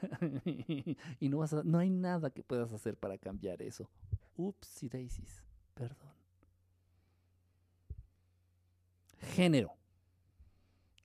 y 1.20 1.28
no, 1.28 1.38
vas 1.38 1.52
a- 1.54 1.62
no 1.64 1.78
hay 1.78 1.90
nada 1.90 2.30
que 2.30 2.42
puedas 2.42 2.72
hacer 2.72 2.96
para 2.96 3.16
cambiar 3.18 3.62
eso. 3.62 3.88
Ups, 4.36 4.82
y 4.82 4.88
daisies. 4.88 5.42
Perdón. 5.74 6.10
Género. 9.20 9.72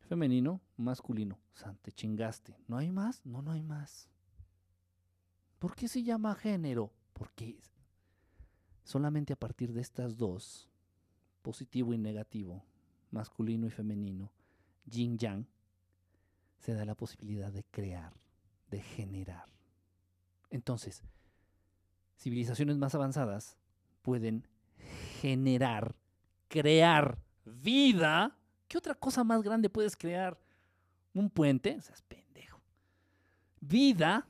Femenino, 0.07 0.61
masculino. 0.77 1.37
San, 1.53 1.77
te 1.77 1.91
chingaste. 1.91 2.55
¿No 2.67 2.77
hay 2.77 2.91
más? 2.91 3.25
No, 3.25 3.41
no 3.41 3.51
hay 3.51 3.61
más. 3.61 4.09
¿Por 5.59 5.75
qué 5.75 5.87
se 5.87 6.03
llama 6.03 6.33
género? 6.35 6.91
Porque 7.13 7.59
solamente 8.83 9.33
a 9.33 9.35
partir 9.35 9.73
de 9.73 9.81
estas 9.81 10.17
dos, 10.17 10.69
positivo 11.41 11.93
y 11.93 11.97
negativo, 11.97 12.63
masculino 13.11 13.67
y 13.67 13.69
femenino, 13.69 14.31
yin 14.85 15.17
yang, 15.17 15.45
se 16.59 16.73
da 16.73 16.85
la 16.85 16.95
posibilidad 16.95 17.51
de 17.51 17.63
crear, 17.63 18.13
de 18.69 18.81
generar. 18.81 19.45
Entonces, 20.49 21.03
civilizaciones 22.17 22.77
más 22.77 22.95
avanzadas 22.95 23.57
pueden 24.01 24.47
generar, 25.21 25.95
crear 26.47 27.17
vida. 27.45 28.37
¿Qué 28.67 28.77
otra 28.77 28.95
cosa 28.95 29.23
más 29.23 29.41
grande 29.43 29.69
puedes 29.69 29.95
crear? 29.95 30.39
¿Un 31.13 31.29
puente? 31.29 31.75
O 31.77 31.81
sea, 31.81 31.95
es 31.95 32.01
pendejo. 32.01 32.61
Vida 33.59 34.27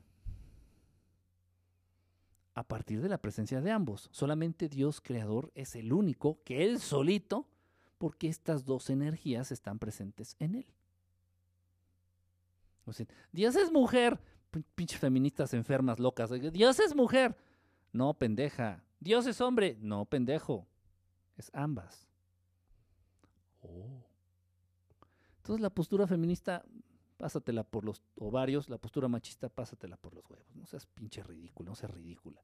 a 2.54 2.64
partir 2.64 3.02
de 3.02 3.10
la 3.10 3.20
presencia 3.20 3.62
de 3.62 3.72
ambos. 3.72 4.10
Solamente 4.12 4.68
Dios 4.68 5.00
creador 5.00 5.52
es 5.54 5.76
el 5.76 5.94
único 5.94 6.40
que 6.44 6.66
Él 6.66 6.80
solito, 6.80 7.48
porque 7.98 8.28
estas 8.28 8.66
dos 8.66 8.90
energías 8.90 9.52
están 9.52 9.80
presentes 9.80 10.36
en 10.40 10.56
Él. 10.56 10.66
Dios 13.32 13.56
es 13.56 13.72
mujer. 13.72 14.20
Pin- 14.52 14.64
Pinches 14.76 15.00
feministas 15.00 15.54
enfermas, 15.54 16.00
locas. 16.00 16.30
Dios 16.54 16.80
es 16.80 16.96
mujer. 16.96 17.36
No, 17.92 18.14
pendeja. 18.14 18.84
Dios 19.00 19.26
es 19.28 19.42
hombre. 19.42 19.78
No, 19.82 20.06
pendejo. 20.06 20.68
Es 21.36 21.52
ambas. 21.54 22.08
Oh. 23.62 24.04
Entonces 25.38 25.62
la 25.62 25.70
postura 25.70 26.08
feminista, 26.08 26.64
pásatela 27.18 27.64
por 27.64 27.84
los 27.84 28.02
ovarios. 28.16 28.70
La 28.70 28.78
postura 28.78 29.08
machista, 29.10 29.50
pásatela 29.50 29.98
por 29.98 30.14
los 30.14 30.26
huevos. 30.30 30.56
No 30.56 30.66
seas 30.66 30.86
pinche 30.86 31.22
ridículo, 31.24 31.72
no 31.72 31.76
seas 31.76 31.92
ridícula. 31.92 32.42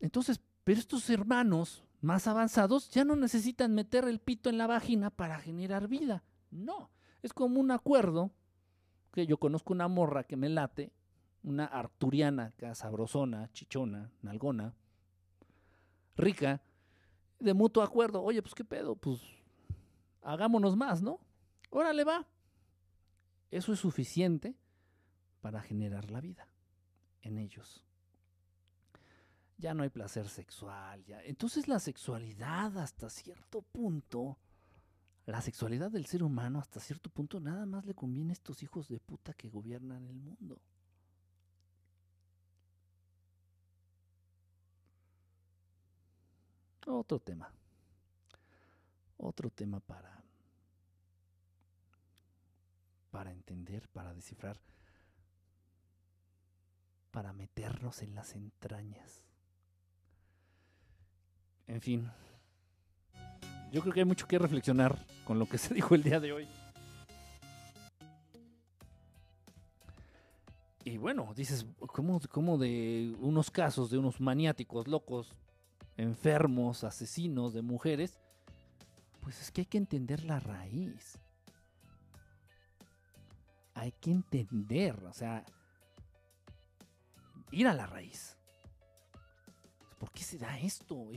Entonces, 0.00 0.40
pero 0.64 0.78
estos 0.78 1.08
hermanos 1.10 1.84
más 2.00 2.26
avanzados 2.26 2.90
ya 2.90 3.04
no 3.04 3.16
necesitan 3.16 3.74
meter 3.74 4.04
el 4.04 4.20
pito 4.20 4.48
en 4.50 4.58
la 4.58 4.66
vagina 4.66 5.10
para 5.10 5.38
generar 5.38 5.88
vida. 5.88 6.22
No, 6.50 6.90
es 7.22 7.32
como 7.32 7.60
un 7.60 7.70
acuerdo 7.70 8.30
que 9.12 9.26
yo 9.26 9.38
conozco 9.38 9.72
una 9.72 9.88
morra 9.88 10.24
que 10.24 10.36
me 10.36 10.48
late, 10.48 10.92
una 11.42 11.64
arturiana, 11.66 12.54
sabrosona, 12.74 13.50
chichona, 13.52 14.10
nalgona, 14.22 14.74
rica, 16.16 16.62
de 17.38 17.54
mutuo 17.54 17.82
acuerdo. 17.82 18.22
Oye, 18.22 18.42
pues 18.42 18.54
qué 18.54 18.64
pedo, 18.64 18.96
pues 18.96 19.20
hagámonos 20.22 20.76
más, 20.76 21.02
¿no? 21.02 21.20
Órale, 21.70 22.04
va. 22.04 22.26
Eso 23.50 23.72
es 23.72 23.80
suficiente 23.80 24.54
para 25.40 25.60
generar 25.60 26.10
la 26.10 26.20
vida 26.20 26.46
en 27.22 27.38
ellos. 27.38 27.84
Ya 29.60 29.74
no 29.74 29.82
hay 29.82 29.90
placer 29.90 30.26
sexual, 30.26 31.04
ya. 31.04 31.22
Entonces 31.22 31.68
la 31.68 31.78
sexualidad 31.78 32.78
hasta 32.78 33.10
cierto 33.10 33.60
punto, 33.60 34.38
la 35.26 35.42
sexualidad 35.42 35.90
del 35.90 36.06
ser 36.06 36.22
humano 36.22 36.58
hasta 36.58 36.80
cierto 36.80 37.10
punto 37.10 37.40
nada 37.40 37.66
más 37.66 37.84
le 37.84 37.94
conviene 37.94 38.30
a 38.30 38.32
estos 38.32 38.62
hijos 38.62 38.88
de 38.88 39.00
puta 39.00 39.34
que 39.34 39.50
gobiernan 39.50 40.06
el 40.06 40.18
mundo. 40.18 40.62
Otro 46.86 47.20
tema. 47.20 47.52
Otro 49.18 49.50
tema 49.50 49.80
para 49.80 50.24
para 53.10 53.32
entender, 53.32 53.88
para 53.88 54.14
descifrar, 54.14 54.58
para 57.10 57.32
meternos 57.32 58.02
en 58.02 58.14
las 58.14 58.34
entrañas. 58.34 59.29
En 61.70 61.80
fin, 61.80 62.10
yo 63.70 63.80
creo 63.80 63.94
que 63.94 64.00
hay 64.00 64.04
mucho 64.04 64.26
que 64.26 64.40
reflexionar 64.40 65.06
con 65.24 65.38
lo 65.38 65.46
que 65.46 65.56
se 65.56 65.72
dijo 65.74 65.94
el 65.94 66.02
día 66.02 66.18
de 66.18 66.32
hoy. 66.32 66.48
Y 70.82 70.96
bueno, 70.96 71.32
dices, 71.36 71.64
¿cómo, 71.78 72.20
cómo 72.28 72.58
de 72.58 73.14
unos 73.20 73.52
casos 73.52 73.88
de 73.88 73.98
unos 73.98 74.20
maniáticos, 74.20 74.88
locos, 74.88 75.32
enfermos, 75.96 76.82
asesinos 76.82 77.54
de 77.54 77.62
mujeres? 77.62 78.18
Pues 79.20 79.40
es 79.40 79.52
que 79.52 79.60
hay 79.60 79.66
que 79.66 79.78
entender 79.78 80.24
la 80.24 80.40
raíz. 80.40 81.20
Hay 83.74 83.92
que 83.92 84.10
entender, 84.10 85.04
o 85.04 85.12
sea, 85.12 85.44
ir 87.52 87.68
a 87.68 87.74
la 87.74 87.86
raíz. 87.86 88.36
¿Por 90.00 90.10
qué 90.10 90.24
se 90.24 90.36
da 90.36 90.58
esto? 90.58 91.12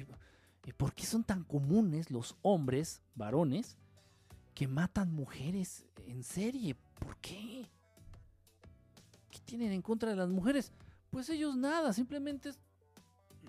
¿Y 0.65 0.69
y 0.69 0.73
por 0.73 0.93
qué 0.93 1.05
son 1.05 1.23
tan 1.23 1.43
comunes 1.43 2.09
los 2.09 2.35
hombres, 2.41 3.01
varones, 3.15 3.77
que 4.55 4.67
matan 4.67 5.13
mujeres 5.13 5.85
en 6.07 6.23
serie? 6.23 6.75
¿Por 6.99 7.17
qué? 7.17 7.67
¿Qué 9.29 9.39
tienen 9.45 9.71
en 9.71 9.81
contra 9.81 10.09
de 10.09 10.15
las 10.15 10.29
mujeres? 10.29 10.71
Pues 11.09 11.29
ellos 11.29 11.55
nada, 11.55 11.91
simplemente 11.93 12.49
es 12.49 12.59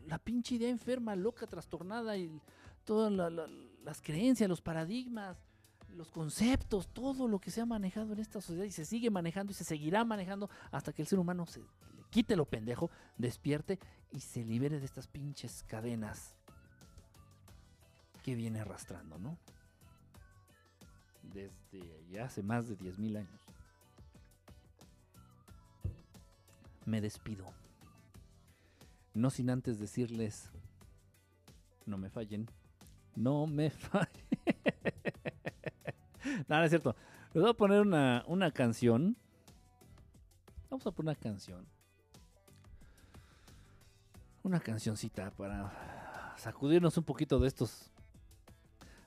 la 0.06 0.18
pinche 0.18 0.56
idea 0.56 0.68
enferma, 0.70 1.14
loca, 1.16 1.46
trastornada 1.46 2.16
y 2.16 2.30
todas 2.84 3.12
la- 3.12 3.30
las 3.30 4.02
creencias, 4.02 4.48
los 4.48 4.60
paradigmas, 4.60 5.36
los 5.94 6.10
conceptos, 6.10 6.88
todo 6.88 7.28
lo 7.28 7.38
que 7.38 7.50
se 7.50 7.60
ha 7.60 7.66
manejado 7.66 8.12
en 8.12 8.18
esta 8.18 8.40
sociedad 8.40 8.64
y 8.64 8.72
se 8.72 8.84
sigue 8.84 9.10
manejando 9.10 9.52
y 9.52 9.54
se 9.54 9.64
seguirá 9.64 10.04
manejando 10.04 10.50
hasta 10.72 10.92
que 10.92 11.02
el 11.02 11.08
ser 11.08 11.18
humano 11.18 11.46
se 11.46 11.60
le 11.60 11.66
quite 12.10 12.36
lo 12.36 12.44
pendejo, 12.44 12.90
despierte 13.18 13.78
y 14.12 14.20
se 14.20 14.44
libere 14.44 14.78
de 14.78 14.84
estas 14.84 15.06
pinches 15.08 15.64
cadenas 15.64 16.36
que 18.24 18.34
viene 18.34 18.60
arrastrando, 18.60 19.18
¿no? 19.18 19.38
Desde 21.22 22.06
ya 22.10 22.24
hace 22.24 22.42
más 22.42 22.66
de 22.66 22.76
10.000 22.78 23.18
años. 23.18 23.40
Me 26.86 27.02
despido. 27.02 27.52
No 29.12 29.28
sin 29.28 29.50
antes 29.50 29.78
decirles, 29.78 30.50
no 31.84 31.98
me 31.98 32.08
fallen, 32.08 32.48
no 33.14 33.46
me 33.46 33.70
fallen. 33.70 34.08
Nada, 36.48 36.60
no 36.60 36.64
es 36.64 36.70
cierto. 36.70 36.96
Les 37.34 37.42
voy 37.42 37.50
a 37.50 37.54
poner 37.54 37.82
una, 37.82 38.24
una 38.26 38.50
canción. 38.50 39.18
Vamos 40.70 40.86
a 40.86 40.92
poner 40.92 41.10
una 41.10 41.20
canción. 41.20 41.66
Una 44.42 44.60
cancioncita 44.60 45.30
para 45.30 46.34
sacudirnos 46.38 46.96
un 46.96 47.04
poquito 47.04 47.38
de 47.38 47.48
estos 47.48 47.93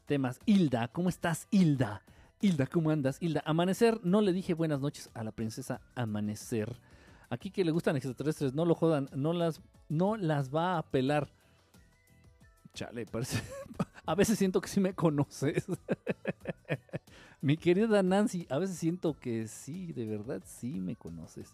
temas. 0.08 0.40
Hilda, 0.46 0.88
¿cómo 0.88 1.10
estás, 1.10 1.48
Hilda? 1.52 2.02
Hilda, 2.42 2.66
¿cómo 2.66 2.90
andas? 2.90 3.18
Hilda, 3.22 3.44
Amanecer, 3.46 4.00
no 4.04 4.22
le 4.22 4.34
dije 4.34 4.56
buenas 4.56 4.80
noches 4.80 5.12
a 5.14 5.24
la 5.24 5.32
princesa 5.32 5.82
Amanecer. 5.94 6.80
Aquí 7.30 7.52
que 7.52 7.66
le 7.66 7.72
gustan 7.72 7.96
extraterrestres, 7.96 8.54
no 8.54 8.66
lo 8.66 8.74
jodan, 8.74 9.10
no 9.14 9.34
las, 9.34 9.62
no 9.90 10.16
las 10.16 10.54
va 10.54 10.78
a 10.78 10.84
pelar. 10.84 11.30
Chale, 12.74 13.06
parece. 13.06 13.42
A 14.06 14.16
veces 14.16 14.40
siento 14.40 14.62
que 14.62 14.70
sí 14.70 14.80
me 14.80 14.94
conoces. 14.94 15.66
Mi 17.42 17.58
querida 17.58 18.02
Nancy, 18.02 18.48
a 18.50 18.58
veces 18.58 18.78
siento 18.78 19.20
que 19.20 19.48
sí, 19.48 19.92
de 19.92 20.06
verdad 20.06 20.42
sí 20.46 20.80
me 20.80 20.96
conoces. 20.96 21.54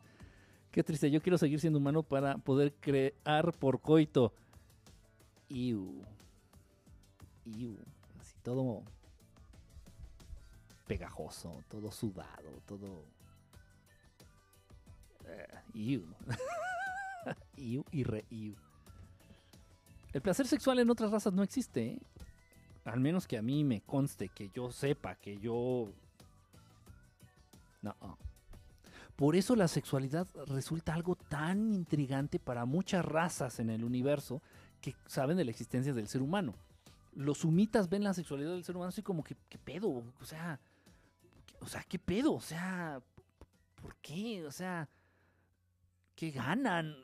Qué 0.71 0.83
triste, 0.83 1.09
yo 1.09 1.21
quiero 1.21 1.37
seguir 1.37 1.59
siendo 1.59 1.79
humano 1.79 2.03
para 2.03 2.37
poder 2.37 2.73
crear 2.79 3.51
por 3.57 3.81
coito. 3.81 4.31
Iu. 5.49 6.03
Iu. 7.45 7.77
Todo 8.43 8.83
pegajoso, 10.85 11.63
todo 11.69 11.91
sudado, 11.91 12.61
todo. 12.65 13.05
eh, 15.25 15.47
iu. 15.73 16.03
iu 17.57 17.85
y 17.91 18.03
re 18.03 18.25
iu. 18.29 18.55
El 20.11 20.21
placer 20.21 20.45
sexual 20.45 20.79
en 20.79 20.89
otras 20.89 21.09
razas 21.11 21.33
no 21.33 21.41
existe, 21.41 21.93
¿eh? 21.93 21.99
Al 22.85 22.99
menos 22.99 23.27
que 23.27 23.37
a 23.37 23.41
mí 23.41 23.63
me 23.63 23.81
conste, 23.81 24.29
que 24.29 24.49
yo 24.49 24.71
sepa, 24.71 25.15
que 25.15 25.39
yo... 25.39 25.89
No. 27.81 27.95
Por 29.15 29.35
eso 29.35 29.55
la 29.55 29.67
sexualidad 29.67 30.27
resulta 30.47 30.93
algo 30.93 31.15
tan 31.15 31.71
intrigante 31.71 32.39
para 32.39 32.65
muchas 32.65 33.05
razas 33.05 33.59
en 33.59 33.69
el 33.69 33.83
universo 33.83 34.41
que 34.81 34.95
saben 35.07 35.37
de 35.37 35.45
la 35.45 35.51
existencia 35.51 35.93
del 35.93 36.07
ser 36.07 36.21
humano. 36.21 36.53
Los 37.15 37.39
sumitas 37.39 37.89
ven 37.89 38.03
la 38.03 38.13
sexualidad 38.13 38.51
del 38.51 38.63
ser 38.63 38.75
humano 38.75 38.89
así 38.89 39.01
como 39.03 39.23
que, 39.23 39.35
¿qué 39.49 39.57
pedo? 39.57 39.89
O 40.19 40.25
sea, 40.25 40.59
¿qué- 41.45 41.55
o 41.61 41.67
sea, 41.67 41.83
¿qué 41.83 41.99
pedo? 41.99 42.33
O 42.33 42.41
sea, 42.41 43.01
¿por 43.81 43.95
qué? 43.97 44.45
O 44.45 44.51
sea, 44.51 44.89
¿qué 46.15 46.31
ganan? 46.31 46.95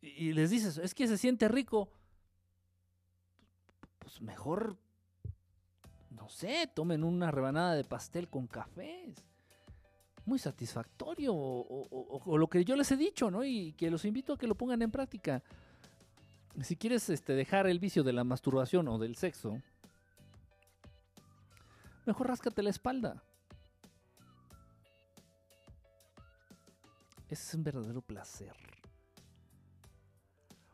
Y 0.00 0.32
les 0.32 0.50
dices, 0.50 0.78
es 0.78 0.94
que 0.94 1.06
se 1.08 1.18
siente 1.18 1.48
rico. 1.48 1.90
Pues 3.98 4.20
mejor, 4.22 4.76
no 6.10 6.28
sé, 6.28 6.70
tomen 6.74 7.02
una 7.04 7.30
rebanada 7.30 7.74
de 7.74 7.84
pastel 7.84 8.28
con 8.28 8.46
café. 8.46 9.04
Es 9.10 9.24
Muy 10.24 10.38
satisfactorio. 10.38 11.34
O- 11.34 11.86
o- 11.90 12.22
o 12.24 12.38
lo 12.38 12.48
que 12.48 12.64
yo 12.64 12.74
les 12.76 12.90
he 12.90 12.96
dicho, 12.96 13.30
¿no? 13.30 13.44
Y 13.44 13.72
que 13.74 13.90
los 13.90 14.04
invito 14.04 14.32
a 14.32 14.38
que 14.38 14.46
lo 14.46 14.54
pongan 14.56 14.82
en 14.82 14.90
práctica. 14.90 15.42
Si 16.62 16.76
quieres 16.76 17.08
este, 17.10 17.34
dejar 17.34 17.66
el 17.66 17.78
vicio 17.78 18.02
de 18.02 18.12
la 18.12 18.24
masturbación 18.24 18.88
o 18.88 18.98
del 18.98 19.16
sexo, 19.16 19.60
mejor 22.06 22.28
ráscate 22.28 22.62
la 22.62 22.70
espalda. 22.70 23.22
Ese 27.28 27.42
es 27.48 27.54
un 27.54 27.64
verdadero 27.64 28.00
placer. 28.00 28.54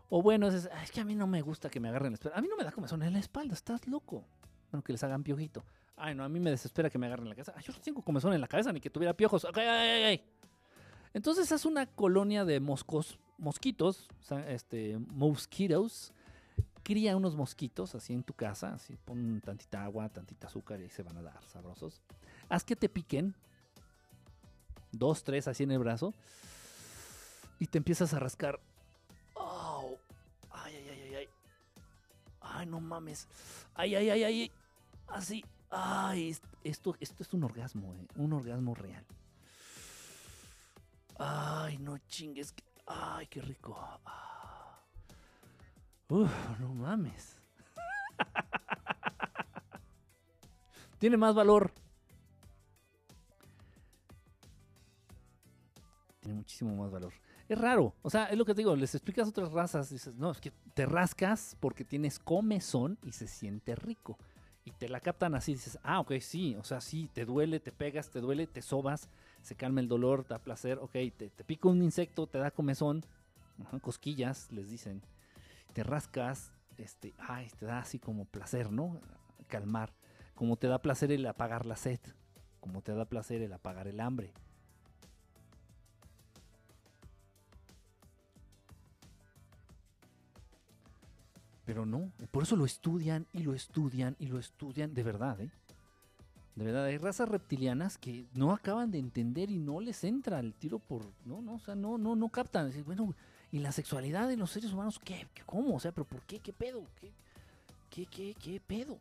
O 0.09 0.21
bueno, 0.23 0.49
es, 0.49 0.69
"Ah, 0.73 0.83
es 0.83 0.91
que 0.91 1.01
a 1.01 1.05
mí 1.05 1.15
no 1.15 1.27
me 1.27 1.41
gusta 1.41 1.71
que 1.71 1.81
me 1.81 1.89
agarren 1.89 2.13
la 2.13 2.17
espalda. 2.17 2.39
A 2.39 2.43
mí 2.43 2.49
no 2.49 2.57
me 2.57 2.65
da 2.65 2.71
comezón 2.73 3.03
en 3.03 3.15
la 3.15 3.19
espalda, 3.19 3.55
estás 3.55 3.87
loco. 3.89 4.27
Bueno, 4.71 4.85
que 4.85 4.93
les 4.93 5.03
hagan 5.03 5.23
piojito. 5.23 5.65
Ay, 5.97 6.15
no, 6.15 6.25
a 6.25 6.29
mí 6.29 6.39
me 6.39 6.51
desespera 6.51 6.91
que 6.91 6.99
me 6.99 7.07
agarren 7.07 7.29
la 7.29 7.35
cabeza. 7.35 7.55
Ay, 7.57 7.65
yo 7.67 7.73
no 7.73 7.81
tengo 7.81 8.03
comezón 8.03 8.33
en 8.35 8.41
la 8.41 8.49
cabeza 8.49 8.73
ni 8.73 8.81
que 8.81 8.91
tuviera 8.91 9.15
piojos. 9.15 9.47
Ay, 9.55 9.67
ay, 9.67 10.03
ay. 10.05 10.25
Entonces 11.15 11.51
haz 11.53 11.65
una 11.67 11.87
colonia 11.87 12.45
de 12.45 12.61
moscos, 12.61 13.19
mosquitos, 13.39 14.09
este, 14.47 14.99
mosquitos. 14.99 16.13
Cría 16.83 17.17
unos 17.17 17.37
mosquitos 17.37 17.95
así 17.95 18.13
en 18.13 18.25
tu 18.25 18.33
casa, 18.35 18.75
así 18.75 18.97
pon 19.05 19.41
tantita 19.45 19.85
agua, 19.85 20.09
tantita 20.09 20.49
azúcar 20.49 20.81
y 20.81 20.85
ahí 20.85 20.91
se 20.91 21.03
van 21.05 21.17
a 21.17 21.23
dar 21.23 21.41
sabrosos. 21.45 22.03
Haz 22.49 22.65
que 22.65 22.75
te 22.75 22.89
piquen, 22.89 23.35
dos, 24.91 25.23
tres 25.23 25.47
así 25.47 25.63
en 25.63 25.71
el 25.71 25.79
brazo, 25.79 26.13
y 27.61 27.67
te 27.67 27.79
empiezas 27.79 28.13
a 28.15 28.19
rascar. 28.19 28.59
¡Au! 29.37 29.97
¡Ay, 30.51 30.75
ay, 30.75 30.89
ay, 30.89 31.01
ay, 31.03 31.15
ay! 31.15 31.29
¡Ay, 32.41 32.67
no 32.67 32.81
mames! 32.81 33.29
¡Ay, 33.75 33.95
ay, 33.95 34.11
ay, 34.11 34.25
ay! 34.25 34.51
Así. 35.07 35.45
¡Ay! 35.71 36.31
es- 36.31 36.43
Esto, 36.65 36.97
esto 36.99 37.23
es 37.23 37.33
un 37.33 37.45
orgasmo, 37.45 37.95
¿eh? 37.95 38.07
Un 38.17 38.33
orgasmo 38.33 38.75
real. 38.75 39.05
¡Ay, 41.19 41.79
no 41.79 41.99
chingues! 42.09 42.55
¡Ay, 42.87 43.27
qué 43.27 43.41
rico! 43.41 43.77
Ah. 44.05 44.81
¡Uf, 46.09 46.31
no 46.61 46.75
mames! 46.75 47.41
Tiene 50.99 51.17
más 51.17 51.35
valor. 51.35 51.73
Tiene 56.21 56.37
muchísimo 56.37 56.77
más 56.77 56.91
valor. 56.91 57.13
Es 57.49 57.59
raro. 57.59 57.95
O 58.03 58.11
sea, 58.11 58.27
es 58.27 58.39
lo 58.39 58.45
que 58.45 58.55
te 58.55 58.61
digo. 58.61 58.77
Les 58.77 58.95
explicas 58.95 59.29
otras 59.29 59.53
razas. 59.53 59.91
Dices, 59.91 60.15
no, 60.15 60.31
es 60.31 60.41
que 60.41 60.53
te 60.75 60.87
rascas 60.87 61.57
porque 61.61 61.85
tienes 61.85 62.19
comezón 62.19 62.99
y 63.03 63.13
se 63.13 63.27
siente 63.27 63.75
rico. 63.75 64.19
Y 64.65 64.71
te 64.71 64.89
la 64.89 65.01
captan 65.01 65.35
así. 65.35 65.55
Dices, 65.55 65.79
ah, 65.83 66.01
ok, 66.01 66.13
sí. 66.21 66.55
O 66.57 66.65
sea, 66.65 66.81
sí, 66.81 67.11
te 67.13 67.25
duele, 67.25 67.59
te 67.59 67.73
pegas, 67.73 68.11
te 68.11 68.21
duele, 68.21 68.47
te 68.47 68.63
sobas, 68.63 69.09
se 69.43 69.57
calma 69.57 69.81
el 69.81 69.89
dolor, 69.89 70.27
da 70.27 70.39
placer. 70.39 70.79
Ok, 70.79 70.93
te, 70.93 71.31
te 71.31 71.45
pica 71.45 71.69
un 71.69 71.83
insecto, 71.83 72.27
te 72.27 72.39
da 72.39 72.51
comezón. 72.51 73.05
Cosquillas, 73.81 74.51
les 74.51 74.71
dicen. 74.71 75.03
Te 75.73 75.83
rascas, 75.83 76.53
este, 76.79 77.15
ay, 77.19 77.49
te 77.59 77.67
da 77.67 77.79
así 77.81 77.99
como 77.99 78.25
placer, 78.25 78.71
¿no? 78.71 79.01
Calmar. 79.49 79.93
Como 80.35 80.57
te 80.57 80.67
da 80.67 80.81
placer 80.81 81.13
el 81.13 81.27
apagar 81.27 81.67
la 81.67 81.77
sed. 81.77 82.01
Como 82.61 82.83
te 82.83 82.95
da 82.95 83.05
placer 83.05 83.43
el 83.43 83.53
apagar 83.53 83.89
el 83.89 84.01
hambre. 84.01 84.33
Pero 91.65 91.87
no, 91.87 92.13
por 92.31 92.43
eso 92.43 92.57
lo 92.57 92.65
estudian 92.65 93.27
y 93.33 93.45
lo 93.45 93.55
estudian 93.55 94.17
y 94.19 94.27
lo 94.27 94.39
estudian 94.39 94.95
de 94.95 95.03
verdad, 95.05 95.41
¿eh? 95.41 95.51
De 96.55 96.65
verdad, 96.65 96.85
hay 96.85 96.99
razas 96.99 97.29
reptilianas 97.29 97.97
que 97.97 98.27
no 98.35 98.53
acaban 98.53 98.91
de 98.91 98.99
entender 98.99 99.51
y 99.51 99.59
no 99.59 99.81
les 99.81 100.05
entra 100.05 100.39
el 100.39 100.53
tiro 100.55 100.79
por. 100.79 101.03
No, 101.25 101.41
no, 101.41 101.55
o 101.55 101.59
sea, 101.61 101.75
no, 101.75 101.97
no, 101.97 102.15
no 102.15 102.29
captan. 102.29 102.71
Bueno, 102.85 103.15
¿y 103.51 103.59
la 103.61 103.73
sexualidad 103.73 104.29
de 104.29 104.37
los 104.37 104.51
seres 104.51 104.73
humanos? 104.73 105.01
¿Qué- 105.03 105.27
¿Cómo? 105.47 105.77
O 105.77 105.81
sea, 105.81 105.93
¿pero 105.93 106.05
por 106.07 106.21
qué? 106.23 106.41
¿Qué 106.41 106.53
pedo? 106.53 106.85
¿Qué, 107.01 107.11
qué, 107.91 108.07
qué, 108.07 108.35
qué 108.35 108.61
pedo? 108.61 108.99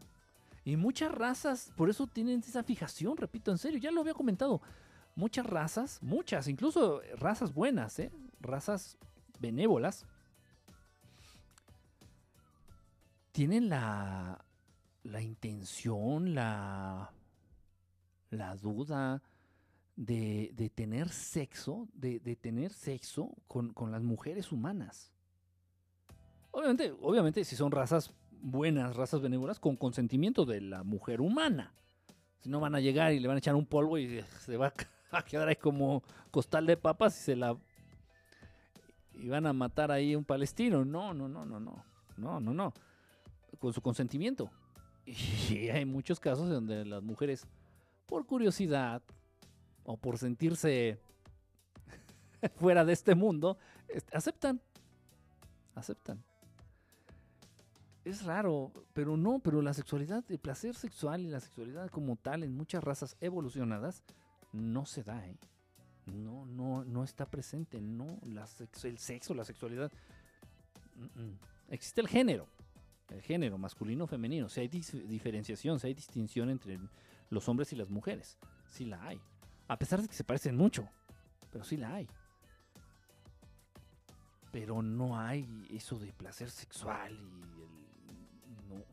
Y 0.64 0.78
muchas 0.78 1.12
razas, 1.12 1.72
por 1.76 1.90
eso 1.90 2.08
tienen 2.08 2.40
esa 2.40 2.64
fijación, 2.64 3.18
repito, 3.18 3.52
en 3.52 3.58
serio, 3.58 3.80
ya 3.80 3.92
lo 3.92 4.00
había 4.02 4.14
comentado. 4.14 4.62
Muchas 5.16 5.46
razas, 5.46 6.00
muchas, 6.02 6.48
incluso 6.48 7.02
razas 7.18 7.54
buenas, 7.54 8.00
¿eh? 8.00 8.12
Razas 8.40 8.98
benévolas, 9.40 10.06
tienen 13.32 13.70
la, 13.70 14.44
la 15.04 15.22
intención, 15.22 16.34
la, 16.36 17.12
la 18.32 18.56
duda 18.56 19.22
de, 19.96 20.52
de 20.56 20.70
tener 20.70 21.10
sexo, 21.10 21.88
de, 21.94 22.20
de 22.20 22.36
tener 22.36 22.74
sexo 22.74 23.36
con, 23.48 23.74
con 23.74 23.92
las 23.92 24.02
mujeres 24.02 24.52
humanas. 24.52 25.12
Obviamente, 26.50 26.94
obviamente, 27.02 27.46
si 27.46 27.56
son 27.56 27.72
razas 27.72 28.12
buenas, 28.42 28.96
razas 28.96 29.22
benévolas, 29.22 29.60
con 29.60 29.76
consentimiento 29.76 30.46
de 30.46 30.62
la 30.62 30.84
mujer 30.84 31.22
humana. 31.22 31.74
Si 32.40 32.50
no 32.50 32.60
van 32.60 32.76
a 32.76 32.80
llegar 32.80 33.14
y 33.14 33.20
le 33.20 33.28
van 33.28 33.36
a 33.36 33.40
echar 33.40 33.56
un 33.56 33.66
polvo 33.66 33.98
y 33.98 34.22
se 34.40 34.58
va 34.58 34.74
a 35.12 35.24
quedar 35.24 35.48
ahí 35.48 35.56
como 35.56 36.04
costal 36.32 36.66
de 36.66 36.78
papas 36.78 37.18
y 37.20 37.24
se 37.24 37.36
la... 37.36 37.58
Y 39.14 39.28
van 39.30 39.46
a 39.46 39.54
matar 39.54 39.92
ahí 39.92 40.16
un 40.16 40.26
palestino. 40.26 40.84
No, 40.84 41.14
no, 41.14 41.28
no, 41.28 41.46
no, 41.46 41.60
no. 41.60 41.86
No, 42.18 42.40
no, 42.40 42.54
no. 42.54 42.74
Con 43.60 43.74
su 43.74 43.82
consentimiento. 43.82 44.50
Y 45.50 45.70
hay 45.70 45.86
muchos 45.86 46.20
casos 46.20 46.50
donde 46.50 46.86
las 46.86 47.04
mujeres, 47.04 47.48
por 48.12 48.26
curiosidad 48.26 49.02
o 49.86 49.96
por 49.96 50.18
sentirse 50.18 51.00
fuera 52.58 52.84
de 52.84 52.92
este 52.92 53.16
mundo, 53.16 53.58
aceptan. 54.12 54.60
Aceptan. 55.76 56.22
Es 58.04 58.26
raro, 58.26 58.74
pero 58.92 59.16
no, 59.16 59.40
pero 59.40 59.62
la 59.62 59.74
sexualidad, 59.74 60.26
el 60.28 60.40
placer 60.40 60.76
sexual 60.76 61.22
y 61.22 61.30
la 61.30 61.40
sexualidad 61.40 61.90
como 61.90 62.18
tal 62.18 62.44
en 62.44 62.54
muchas 62.54 62.84
razas 62.84 63.16
evolucionadas 63.22 64.04
no 64.52 64.86
se 64.86 65.04
da, 65.04 65.26
¿eh? 65.26 65.38
No, 66.06 66.46
no, 66.46 66.84
no 66.84 67.06
está 67.06 67.26
presente, 67.26 67.80
no, 67.80 68.20
el 68.26 68.98
sexo, 68.98 69.34
la 69.34 69.46
sexualidad. 69.46 69.90
mm, 70.96 71.22
mm. 71.22 71.40
Existe 71.70 72.02
el 72.02 72.10
género, 72.10 72.50
el 73.08 73.22
género 73.22 73.58
masculino 73.58 74.06
femenino, 74.06 74.50
si 74.50 74.60
hay 74.60 74.68
diferenciación, 74.68 75.80
si 75.80 75.88
hay 75.88 75.94
distinción 75.94 76.50
entre 76.50 76.78
los 77.32 77.50
hombres 77.50 77.74
y 77.74 77.76
las 77.76 77.90
mujeres, 77.90 78.38
sí 78.70 78.86
la 78.86 79.04
hay. 79.04 79.20
A 79.68 79.78
pesar 79.80 80.02
de 80.02 80.08
que 80.08 80.14
se 80.14 80.24
parecen 80.24 80.56
mucho, 80.56 80.88
pero 81.52 81.64
sí 81.64 81.78
la 81.78 81.96
hay. 81.96 82.08
Pero 84.52 84.82
no 84.84 85.18
hay 85.20 85.66
eso 85.72 85.98
de 85.98 86.12
placer 86.14 86.52
sexual 86.52 87.14
y 87.14 87.62
el... 87.64 88.68
No. 88.68 88.84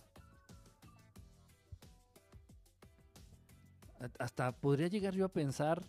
Hasta 4.20 4.52
podría 4.52 4.86
llegar 4.86 5.15
yo 5.15 5.24
a 5.24 5.28
pensar 5.28 5.82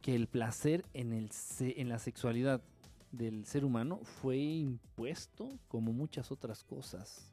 que 0.00 0.14
el 0.14 0.28
placer 0.28 0.84
en, 0.94 1.12
el 1.12 1.32
se- 1.32 1.80
en 1.80 1.88
la 1.88 1.98
sexualidad 1.98 2.62
del 3.10 3.44
ser 3.44 3.64
humano 3.64 3.98
fue 4.04 4.36
impuesto 4.36 5.48
como 5.66 5.92
muchas 5.92 6.30
otras 6.30 6.62
cosas. 6.62 7.32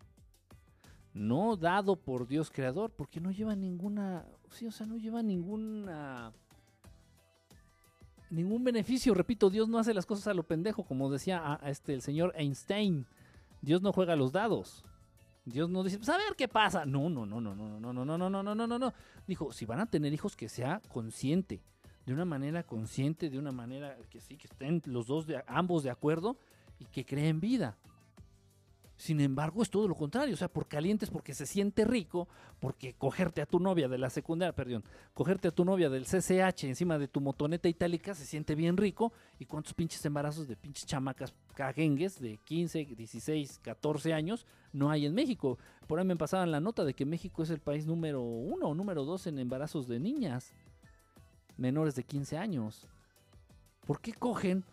No 1.13 1.55
dado 1.55 1.95
por 1.95 2.27
Dios 2.27 2.49
creador, 2.49 2.91
porque 2.91 3.19
no 3.19 3.31
lleva 3.31 3.55
ninguna, 3.55 4.25
sí, 4.49 4.65
o 4.65 4.71
sea, 4.71 4.87
no 4.87 4.97
lleva 4.97 5.21
ninguna 5.21 6.33
ningún 8.33 8.63
beneficio, 8.63 9.13
repito, 9.13 9.49
Dios 9.49 9.69
no 9.69 9.77
hace 9.77 9.93
las 9.93 10.05
cosas 10.05 10.27
a 10.27 10.33
lo 10.33 10.43
pendejo, 10.43 10.83
como 10.83 11.11
decía 11.11 11.59
este 11.65 11.93
el 11.93 12.01
señor 12.01 12.33
Einstein. 12.35 13.05
Dios 13.61 13.81
no 13.81 13.93
juega 13.93 14.15
los 14.15 14.31
dados. 14.31 14.83
Dios 15.45 15.69
no 15.69 15.83
dice, 15.83 15.97
pues 15.97 16.09
a 16.09 16.17
ver 16.17 16.35
qué 16.37 16.47
pasa. 16.47 16.85
No, 16.85 17.09
no, 17.09 17.25
no, 17.25 17.39
no, 17.39 17.55
no, 17.55 17.79
no, 17.79 17.93
no, 17.93 18.05
no, 18.05 18.17
no, 18.17 18.29
no, 18.29 18.43
no, 18.43 18.55
no, 18.55 18.67
no, 18.67 18.79
no. 18.79 18.93
Dijo, 19.27 19.51
si 19.51 19.65
van 19.65 19.79
a 19.79 19.85
tener 19.85 20.13
hijos 20.13 20.35
que 20.35 20.49
sea 20.49 20.81
consciente, 20.91 21.61
de 22.05 22.13
una 22.13 22.25
manera 22.25 22.63
consciente, 22.63 23.29
de 23.29 23.39
una 23.39 23.51
manera 23.51 23.97
que 24.09 24.19
sí, 24.19 24.35
que 24.35 24.47
estén 24.47 24.81
los 24.85 25.07
dos 25.07 25.25
de, 25.25 25.41
ambos 25.47 25.83
de 25.83 25.89
acuerdo 25.89 26.37
y 26.79 26.85
que 26.85 27.05
creen 27.05 27.39
vida. 27.39 27.77
Sin 29.03 29.19
embargo, 29.19 29.61
es 29.61 29.69
todo 29.69 29.85
lo 29.85 29.95
contrario. 29.95 30.33
O 30.33 30.37
sea, 30.37 30.47
por 30.47 30.69
calientes 30.69 31.09
porque 31.09 31.33
se 31.33 31.45
siente 31.45 31.83
rico, 31.83 32.29
porque 32.61 32.93
cogerte 32.93 33.41
a 33.41 33.45
tu 33.45 33.59
novia 33.59 33.89
de 33.89 33.97
la 33.97 34.09
secundaria, 34.09 34.55
perdón, 34.55 34.81
cogerte 35.13 35.49
a 35.49 35.51
tu 35.51 35.65
novia 35.65 35.89
del 35.89 36.05
CCH 36.05 36.63
encima 36.63 36.97
de 36.97 37.09
tu 37.09 37.19
motoneta 37.19 37.67
itálica 37.67 38.15
se 38.15 38.25
siente 38.25 38.55
bien 38.55 38.77
rico. 38.77 39.11
¿Y 39.39 39.45
cuántos 39.45 39.73
pinches 39.73 40.05
embarazos 40.05 40.47
de 40.47 40.55
pinches 40.55 40.85
chamacas 40.85 41.33
cagengues 41.53 42.17
de 42.17 42.37
15, 42.45 42.95
16, 42.95 43.59
14 43.61 44.13
años 44.13 44.47
no 44.71 44.89
hay 44.89 45.05
en 45.05 45.13
México? 45.13 45.57
Por 45.85 45.99
ahí 45.99 46.05
me 46.05 46.15
pasaban 46.15 46.49
la 46.51 46.61
nota 46.61 46.85
de 46.85 46.93
que 46.93 47.05
México 47.05 47.43
es 47.43 47.49
el 47.49 47.59
país 47.59 47.85
número 47.85 48.21
uno 48.21 48.67
o 48.67 48.73
número 48.73 49.03
dos 49.03 49.27
en 49.27 49.37
embarazos 49.37 49.85
de 49.89 49.99
niñas 49.99 50.53
menores 51.57 51.95
de 51.95 52.05
15 52.05 52.37
años. 52.37 52.87
¿Por 53.85 53.99
qué 53.99 54.13
cogen? 54.13 54.63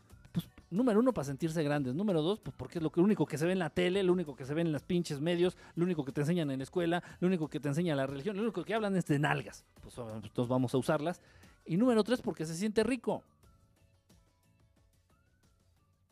Número 0.70 1.00
uno, 1.00 1.12
para 1.12 1.24
sentirse 1.24 1.64
grandes. 1.64 1.94
Número 1.94 2.22
dos, 2.22 2.38
pues 2.38 2.54
porque 2.56 2.78
es 2.78 2.82
lo, 2.82 2.92
que, 2.92 3.00
único 3.00 3.26
que 3.26 3.36
se 3.36 3.44
ve 3.44 3.52
en 3.52 3.58
la 3.58 3.70
tele, 3.70 4.04
lo 4.04 4.12
único 4.12 4.36
que 4.36 4.44
se 4.44 4.54
ve 4.54 4.60
en 4.60 4.70
las 4.70 4.84
pinches 4.84 5.20
medios, 5.20 5.56
lo 5.74 5.84
único 5.84 6.04
que 6.04 6.12
te 6.12 6.20
enseñan 6.20 6.48
en 6.50 6.58
la 6.58 6.62
escuela, 6.62 7.02
lo 7.18 7.26
único 7.26 7.48
que 7.48 7.58
te 7.58 7.68
enseña 7.68 7.96
la 7.96 8.06
religión, 8.06 8.36
lo 8.36 8.42
único 8.42 8.64
que 8.64 8.72
hablan 8.72 8.94
es 8.96 9.04
de 9.06 9.18
nalgas. 9.18 9.64
Pues 9.82 9.98
entonces 9.98 10.48
vamos 10.48 10.72
a 10.72 10.78
usarlas. 10.78 11.20
Y 11.64 11.76
número 11.76 12.04
tres, 12.04 12.22
porque 12.22 12.46
se 12.46 12.54
siente 12.54 12.84
rico. 12.84 13.24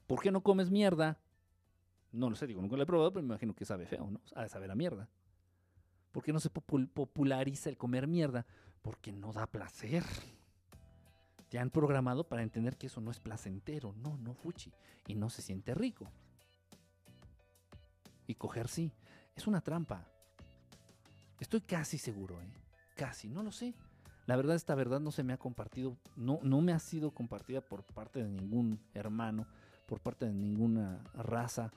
¿Por 0.08 0.20
qué 0.20 0.32
no 0.32 0.40
comes 0.40 0.70
mierda? 0.70 1.18
No 2.10 2.28
lo 2.28 2.34
sé, 2.34 2.48
digo, 2.48 2.60
nunca 2.60 2.76
lo 2.76 2.82
he 2.82 2.86
probado, 2.86 3.12
pero 3.12 3.22
me 3.22 3.28
imagino 3.28 3.54
que 3.54 3.64
sabe 3.64 3.86
feo, 3.86 4.10
¿no? 4.10 4.20
Ha 4.34 4.42
de 4.42 4.48
saber 4.48 4.70
a 4.72 4.74
mierda. 4.74 5.08
¿Por 6.10 6.24
qué 6.24 6.32
no 6.32 6.40
se 6.40 6.50
populariza 6.50 7.70
el 7.70 7.76
comer 7.76 8.08
mierda? 8.08 8.44
Porque 8.82 9.12
no 9.12 9.32
da 9.32 9.46
placer. 9.46 10.02
Te 11.48 11.58
han 11.58 11.70
programado 11.70 12.28
para 12.28 12.42
entender 12.42 12.76
que 12.76 12.88
eso 12.88 13.00
no 13.00 13.10
es 13.10 13.20
placentero. 13.20 13.94
No, 13.94 14.16
no, 14.18 14.34
fuchi. 14.34 14.72
Y 15.06 15.14
no 15.14 15.30
se 15.30 15.42
siente 15.42 15.74
rico. 15.74 16.10
Y 18.26 18.34
coger 18.34 18.68
sí. 18.68 18.92
Es 19.34 19.46
una 19.46 19.60
trampa. 19.60 20.06
Estoy 21.40 21.60
casi 21.62 21.96
seguro, 21.96 22.40
¿eh? 22.42 22.52
Casi, 22.96 23.28
no 23.28 23.42
lo 23.42 23.52
sé. 23.52 23.74
La 24.26 24.36
verdad, 24.36 24.56
esta 24.56 24.74
verdad 24.74 25.00
no 25.00 25.10
se 25.10 25.22
me 25.22 25.32
ha 25.32 25.38
compartido, 25.38 25.96
no, 26.14 26.38
no 26.42 26.60
me 26.60 26.72
ha 26.72 26.78
sido 26.78 27.12
compartida 27.12 27.62
por 27.62 27.82
parte 27.82 28.22
de 28.22 28.28
ningún 28.28 28.78
hermano, 28.92 29.46
por 29.86 30.00
parte 30.00 30.26
de 30.26 30.34
ninguna 30.34 31.02
raza. 31.14 31.72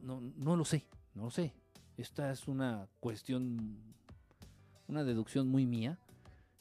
No, 0.00 0.20
no 0.20 0.54
lo 0.54 0.64
sé, 0.64 0.86
no 1.14 1.24
lo 1.24 1.30
sé. 1.30 1.52
Esta 1.96 2.30
es 2.30 2.46
una 2.46 2.86
cuestión, 3.00 3.82
una 4.86 5.02
deducción 5.02 5.48
muy 5.48 5.66
mía 5.66 5.98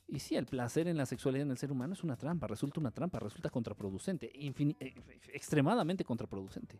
y 0.07 0.19
sí, 0.19 0.35
el 0.35 0.45
placer 0.45 0.87
en 0.87 0.95
la 0.95 1.05
sexualidad 1.05 1.45
en 1.45 1.51
el 1.51 1.57
ser 1.57 1.71
humano 1.71 1.93
es 1.93 2.03
una 2.03 2.15
trampa, 2.15 2.47
resulta 2.47 2.79
una 2.79 2.91
trampa, 2.91 3.19
resulta 3.19 3.49
contraproducente, 3.49 4.31
eh, 4.33 4.95
extremadamente 5.33 6.05
contraproducente. 6.05 6.79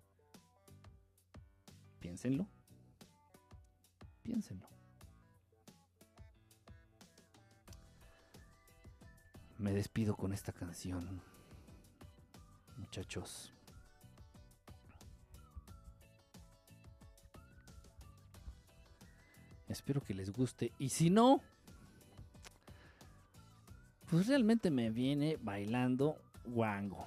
Piénsenlo. 1.99 2.47
Piénsenlo. 4.23 4.67
Me 9.57 9.73
despido 9.73 10.15
con 10.15 10.31
esta 10.31 10.53
canción, 10.53 11.21
muchachos. 12.77 13.51
Espero 19.67 20.01
que 20.01 20.13
les 20.13 20.31
guste 20.31 20.71
y 20.77 20.89
si 20.89 21.09
no, 21.09 21.41
pues 24.09 24.27
realmente 24.27 24.71
me 24.71 24.89
viene 24.89 25.37
bailando 25.41 26.17
guango. 26.45 27.05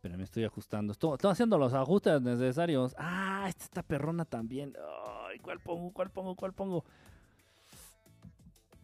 Pero 0.00 0.18
me 0.18 0.24
estoy 0.24 0.44
ajustando. 0.44 0.92
Estoy, 0.92 1.16
haciendo 1.30 1.56
los 1.56 1.72
ajustes 1.72 2.20
necesarios. 2.20 2.94
Ah, 2.98 3.46
esta 3.48 3.64
está 3.64 3.82
perrona 3.82 4.24
también. 4.24 4.74
Ay, 5.28 5.38
¿cuál 5.38 5.60
pongo? 5.60 5.92
¿Cuál 5.92 6.10
pongo? 6.10 6.34
¿Cuál 6.34 6.52
pongo? 6.52 6.84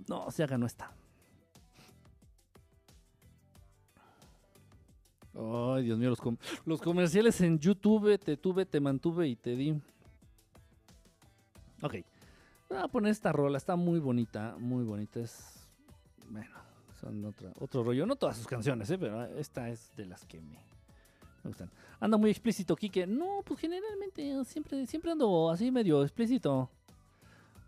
No, 0.06 0.30
se 0.30 0.44
haga 0.44 0.56
no 0.56 0.66
está. 0.66 0.92
Ay, 5.34 5.84
Dios 5.84 5.98
mío, 5.98 6.10
los, 6.10 6.20
los 6.64 6.80
comerciales 6.80 7.40
en 7.40 7.58
YouTube 7.58 8.18
te 8.18 8.36
tuve, 8.36 8.64
te 8.64 8.80
mantuve 8.80 9.28
y 9.28 9.36
te 9.36 9.56
di. 9.56 9.80
Ok. 11.82 11.96
Voy 12.68 12.78
a 12.78 12.88
poner 12.88 13.12
esta 13.12 13.32
rola, 13.32 13.56
está 13.56 13.76
muy 13.76 13.98
bonita, 13.98 14.56
muy 14.58 14.84
bonita. 14.84 15.20
Es. 15.20 15.66
Bueno, 16.28 16.54
son 17.00 17.24
otra, 17.24 17.50
otro 17.58 17.82
rollo. 17.82 18.04
No 18.04 18.16
todas 18.16 18.36
sus 18.36 18.46
canciones, 18.46 18.90
¿eh? 18.90 18.98
pero 18.98 19.24
esta 19.38 19.70
es 19.70 19.90
de 19.96 20.04
las 20.04 20.26
que 20.26 20.38
me, 20.40 20.58
gustan. 21.44 21.70
Anda 21.98 22.18
muy 22.18 22.30
explícito, 22.30 22.76
Kike. 22.76 23.06
No, 23.06 23.40
pues 23.42 23.60
generalmente 23.60 24.44
siempre, 24.44 24.86
siempre 24.86 25.12
ando 25.12 25.50
así 25.50 25.70
medio 25.70 26.02
explícito. 26.02 26.68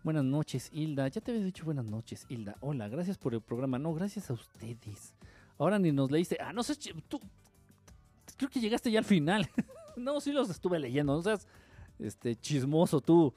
Buenas 0.03 0.23
noches, 0.23 0.69
Hilda. 0.71 1.07
Ya 1.07 1.19
te 1.19 1.31
había 1.31 1.43
dicho 1.43 1.65
buenas 1.65 1.85
noches, 1.85 2.27
Hilda. 2.29 2.55
Hola, 2.59 2.87
gracias 2.87 3.17
por 3.17 3.33
el 3.33 3.41
programa. 3.41 3.79
No, 3.79 3.95
gracias 3.95 4.29
a 4.29 4.33
ustedes. 4.33 5.15
Ahora 5.57 5.79
ni 5.79 5.91
nos 5.91 6.11
leíste. 6.11 6.37
Ah, 6.39 6.53
no 6.53 6.61
sé, 6.61 6.75
tú. 7.07 7.19
Creo 8.37 8.49
que 8.51 8.59
llegaste 8.59 8.91
ya 8.91 8.99
al 8.99 9.05
final. 9.05 9.49
no, 9.97 10.21
sí 10.21 10.31
los 10.31 10.51
estuve 10.51 10.77
leyendo. 10.77 11.15
No 11.15 11.21
seas 11.23 11.47
este, 11.97 12.35
chismoso 12.35 13.01
tú. 13.01 13.33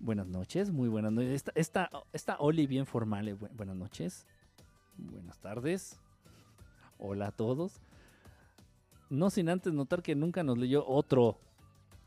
Buenas 0.00 0.28
noches, 0.28 0.70
muy 0.70 0.88
buenas 0.88 1.10
noches. 1.12 1.44
Esta, 1.54 1.90
esta, 2.12 2.36
Oli 2.38 2.68
bien 2.68 2.86
formal. 2.86 3.28
Eh, 3.28 3.34
buenas 3.34 3.74
noches. 3.74 4.26
Buenas 4.96 5.38
tardes. 5.38 5.98
Hola 6.98 7.28
a 7.28 7.32
todos. 7.32 7.80
No 9.10 9.28
sin 9.30 9.48
antes 9.48 9.72
notar 9.72 10.02
que 10.02 10.14
nunca 10.14 10.44
nos 10.44 10.56
leyó 10.56 10.86
otro. 10.86 11.38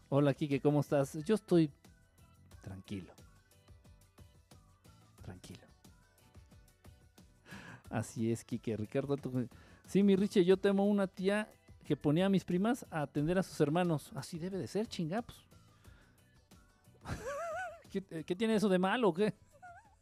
Hola 0.10 0.34
Kike, 0.34 0.62
¿cómo 0.62 0.80
estás? 0.80 1.18
Yo 1.26 1.36
estoy 1.36 1.70
tranquilo. 2.62 3.14
Tranquilo. 5.24 5.68
Así 7.90 8.32
es, 8.32 8.46
Kike. 8.46 8.78
Ricardo. 8.78 9.18
Sí, 9.86 10.02
mi 10.02 10.16
Richie, 10.16 10.46
yo 10.46 10.56
temo 10.56 10.86
una 10.86 11.08
tía 11.08 11.52
que 11.86 11.98
ponía 11.98 12.28
a 12.28 12.30
mis 12.30 12.46
primas 12.46 12.86
a 12.90 13.02
atender 13.02 13.38
a 13.38 13.44
sus 13.44 13.60
hermanos. 13.60 14.12
Así 14.16 14.40
debe 14.40 14.58
de 14.58 14.68
ser, 14.68 14.88
chingapos. 14.88 15.46
Eh, 17.94 18.24
¿Qué, 18.26 18.36
tiene 18.36 18.56
eso 18.56 18.70
de 18.70 18.80
malo 18.80 19.10
o 19.10 19.14
qué? 19.14 19.34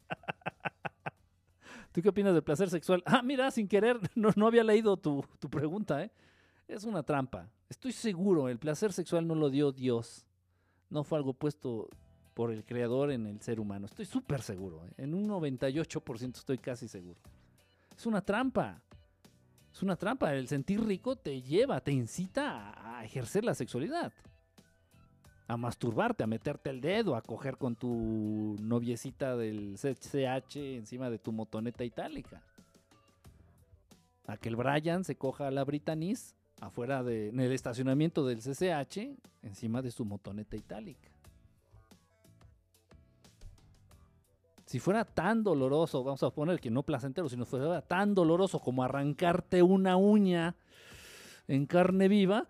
¿Tú 1.92 2.00
qué 2.02 2.08
opinas 2.08 2.32
del 2.32 2.44
placer 2.44 2.70
sexual? 2.70 3.02
Ah, 3.04 3.22
mira, 3.22 3.50
sin 3.50 3.66
querer, 3.66 3.98
no, 4.14 4.30
no 4.36 4.46
había 4.46 4.62
leído 4.62 4.96
tu, 4.96 5.24
tu, 5.38 5.50
pregunta, 5.50 6.02
¿eh? 6.04 6.10
Es 6.68 6.84
una 6.84 7.02
trampa. 7.02 7.50
Estoy 7.68 7.92
seguro, 7.92 8.48
el 8.48 8.58
placer 8.58 8.92
sexual 8.92 9.26
no 9.26 9.34
lo 9.34 9.50
dio 9.50 9.72
Dios. 9.72 10.24
No 10.88 11.02
fue 11.02 11.18
algo 11.18 11.34
puesto 11.34 11.88
por 12.34 12.52
el 12.52 12.64
creador 12.64 13.10
en 13.10 13.26
el 13.26 13.40
ser 13.40 13.58
humano. 13.58 13.86
Estoy 13.86 14.04
súper 14.04 14.40
seguro. 14.42 14.86
¿eh? 14.86 14.92
En 14.98 15.14
un 15.14 15.28
98% 15.28 16.36
estoy 16.36 16.58
casi 16.58 16.86
seguro. 16.86 17.18
Es 17.96 18.06
una 18.06 18.24
trampa. 18.24 18.80
Es 19.72 19.82
una 19.82 19.96
trampa. 19.96 20.32
El 20.32 20.46
sentir 20.46 20.80
rico 20.84 21.16
te 21.16 21.42
lleva, 21.42 21.80
te 21.80 21.90
incita 21.90 22.98
a 22.98 23.04
ejercer 23.04 23.44
la 23.44 23.54
sexualidad 23.54 24.12
a 25.50 25.56
masturbarte, 25.56 26.22
a 26.22 26.28
meterte 26.28 26.70
el 26.70 26.80
dedo, 26.80 27.16
a 27.16 27.22
coger 27.22 27.56
con 27.56 27.74
tu 27.74 28.54
noviecita 28.60 29.36
del 29.36 29.74
CCH 29.74 30.56
encima 30.76 31.10
de 31.10 31.18
tu 31.18 31.32
motoneta 31.32 31.82
itálica. 31.82 32.40
A 34.28 34.36
que 34.36 34.48
el 34.48 34.54
Brian 34.54 35.02
se 35.02 35.16
coja 35.16 35.48
a 35.48 35.50
la 35.50 35.64
Britannies 35.64 36.36
afuera 36.60 37.02
de, 37.02 37.30
en 37.30 37.40
el 37.40 37.50
estacionamiento 37.50 38.24
del 38.24 38.38
CCH 38.38 39.18
encima 39.42 39.82
de 39.82 39.90
su 39.90 40.04
motoneta 40.04 40.54
itálica. 40.54 41.10
Si 44.66 44.78
fuera 44.78 45.04
tan 45.04 45.42
doloroso, 45.42 46.04
vamos 46.04 46.22
a 46.22 46.30
poner 46.30 46.60
que 46.60 46.70
no 46.70 46.84
placentero, 46.84 47.28
si 47.28 47.36
no 47.36 47.44
fuera 47.44 47.82
tan 47.82 48.14
doloroso 48.14 48.60
como 48.60 48.84
arrancarte 48.84 49.64
una 49.64 49.96
uña 49.96 50.54
en 51.48 51.66
carne 51.66 52.06
viva, 52.06 52.46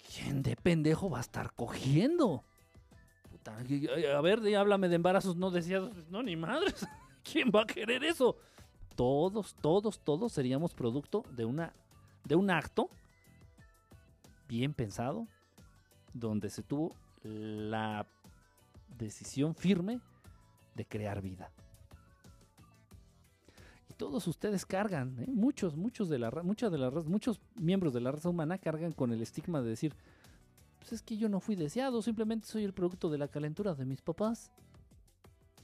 ¿quién 0.00 0.42
de 0.42 0.56
pendejo 0.56 1.10
va 1.10 1.18
a 1.18 1.22
estar 1.22 1.52
cogiendo? 1.54 2.44
a 4.14 4.20
ver, 4.20 4.40
háblame 4.56 4.88
de 4.88 4.96
embarazos 4.96 5.36
no 5.36 5.50
deseados. 5.50 5.92
No, 6.10 6.22
ni 6.22 6.36
madres. 6.36 6.86
¿Quién 7.22 7.50
va 7.54 7.62
a 7.62 7.66
querer 7.66 8.04
eso? 8.04 8.36
Todos, 8.96 9.54
todos, 9.60 10.00
todos 10.00 10.32
seríamos 10.32 10.74
producto 10.74 11.24
de, 11.30 11.44
una, 11.44 11.72
de 12.24 12.34
un 12.34 12.50
acto 12.50 12.90
bien 14.48 14.74
pensado, 14.74 15.26
donde 16.12 16.50
se 16.50 16.62
tuvo 16.62 16.94
la 17.22 18.06
decisión 18.98 19.54
firme 19.54 20.00
de 20.74 20.84
crear 20.84 21.22
vida. 21.22 21.50
Todos 24.00 24.26
ustedes 24.28 24.64
cargan, 24.64 25.14
¿eh? 25.20 25.26
muchos, 25.28 25.76
muchos 25.76 26.08
de 26.08 26.18
la 26.18 26.30
muchas 26.42 26.72
de 26.72 26.78
las 26.78 27.04
muchos 27.04 27.38
miembros 27.56 27.92
de 27.92 28.00
la 28.00 28.10
raza 28.10 28.30
humana 28.30 28.56
cargan 28.56 28.92
con 28.92 29.12
el 29.12 29.20
estigma 29.20 29.60
de 29.60 29.68
decir, 29.68 29.94
pues 30.78 30.94
es 30.94 31.02
que 31.02 31.18
yo 31.18 31.28
no 31.28 31.38
fui 31.38 31.54
deseado, 31.54 32.00
simplemente 32.00 32.46
soy 32.46 32.64
el 32.64 32.72
producto 32.72 33.10
de 33.10 33.18
la 33.18 33.28
calentura 33.28 33.74
de 33.74 33.84
mis 33.84 34.00
papás. 34.00 34.52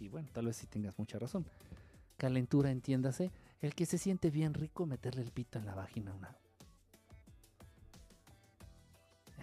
Y 0.01 0.09
bueno, 0.09 0.29
tal 0.35 0.45
vez 0.45 0.57
sí 0.57 0.67
tengas 0.67 0.99
mucha 0.99 1.19
razón. 1.19 1.47
Calentura, 2.19 2.71
entiéndase, 2.71 3.31
el 3.63 3.75
que 3.75 3.87
se 3.87 3.97
siente 3.97 4.29
bien 4.31 4.53
rico 4.53 4.85
meterle 4.85 5.23
el 5.23 5.31
pito 5.31 5.59
en 5.59 5.65
la 5.65 5.75
vagina 5.75 6.11
a 6.11 6.15
una. 6.17 6.37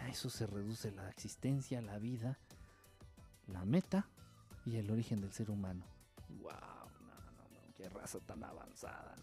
A 0.04 0.10
eso 0.10 0.30
se 0.30 0.46
reduce 0.46 0.92
la 0.92 1.10
existencia, 1.10 1.82
la 1.82 1.98
vida, 1.98 2.38
la 3.48 3.66
meta 3.66 4.08
y 4.68 4.76
el 4.76 4.92
origen 4.92 5.20
del 5.20 5.32
ser 5.32 5.50
humano. 5.50 5.84
¡Wow! 6.44 6.83
Raza 7.90 8.20
tan 8.20 8.44
avanzada. 8.44 9.16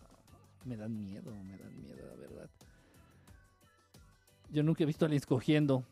Me 0.65 0.77
dan 0.77 0.99
miedo, 0.99 1.31
me 1.31 1.57
dan 1.57 1.81
miedo, 1.81 2.07
la 2.07 2.17
verdad. 2.17 2.51
Yo 4.51 4.63
nunca 4.63 4.83
he 4.83 4.87
visto 4.87 5.05
a 5.05 5.07
alguien 5.07 5.19
escogiendo. 5.19 5.85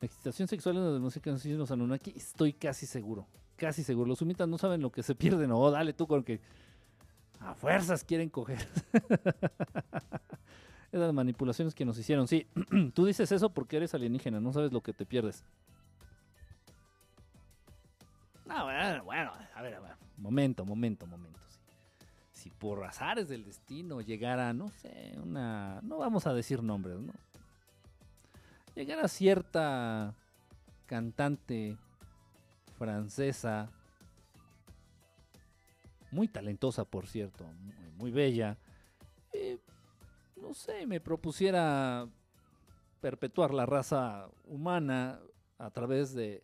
La 0.00 0.06
excitación 0.06 0.48
sexual 0.48 0.76
en 0.76 0.94
la 0.94 0.98
música 0.98 1.30
de 1.30 1.54
los 1.56 1.70
Anunnaki, 1.70 2.14
estoy 2.16 2.54
casi 2.54 2.86
seguro. 2.86 3.26
Casi 3.56 3.84
seguro. 3.84 4.08
Los 4.08 4.20
sumitas 4.20 4.48
no 4.48 4.56
saben 4.56 4.80
lo 4.80 4.90
que 4.90 5.02
se 5.02 5.14
pierden. 5.14 5.52
Oh, 5.52 5.70
dale 5.70 5.92
tú 5.92 6.06
con 6.06 6.24
que 6.24 6.40
a 7.40 7.54
fuerzas 7.54 8.04
quieren 8.04 8.30
coger. 8.30 8.66
Esas 10.92 11.12
manipulaciones 11.12 11.74
que 11.74 11.84
nos 11.84 11.98
hicieron. 11.98 12.28
Sí, 12.28 12.46
tú 12.94 13.04
dices 13.04 13.30
eso 13.30 13.50
porque 13.50 13.76
eres 13.76 13.94
alienígena, 13.94 14.40
no 14.40 14.52
sabes 14.52 14.72
lo 14.72 14.80
que 14.80 14.92
te 14.92 15.04
pierdes. 15.04 15.44
No, 18.46 18.64
bueno, 18.64 19.04
bueno, 19.04 19.32
a 19.60 19.62
ver, 19.62 19.74
a 19.74 19.80
ver. 19.80 19.92
Momento, 20.16 20.64
momento, 20.64 21.06
momento. 21.06 21.38
Si 22.32 22.48
por 22.50 22.82
azares 22.82 23.28
del 23.28 23.44
destino 23.44 24.00
llegara, 24.00 24.54
no 24.54 24.70
sé, 24.70 25.18
una. 25.22 25.80
No 25.82 25.98
vamos 25.98 26.26
a 26.26 26.32
decir 26.32 26.62
nombres, 26.62 26.98
¿no? 26.98 27.12
Llegara 28.74 29.06
cierta 29.06 30.14
cantante 30.86 31.76
francesa, 32.78 33.70
muy 36.10 36.26
talentosa, 36.26 36.86
por 36.86 37.06
cierto, 37.06 37.44
muy, 37.44 37.90
muy 37.98 38.10
bella. 38.10 38.56
eh, 39.34 39.58
no 40.36 40.54
sé, 40.54 40.86
me 40.86 41.00
propusiera 41.00 42.08
perpetuar 43.02 43.52
la 43.52 43.66
raza 43.66 44.30
humana 44.46 45.20
a 45.58 45.70
través 45.70 46.14
de, 46.14 46.42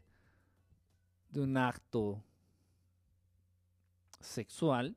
de 1.31 1.41
un 1.41 1.57
acto 1.57 2.23
sexual, 4.21 4.95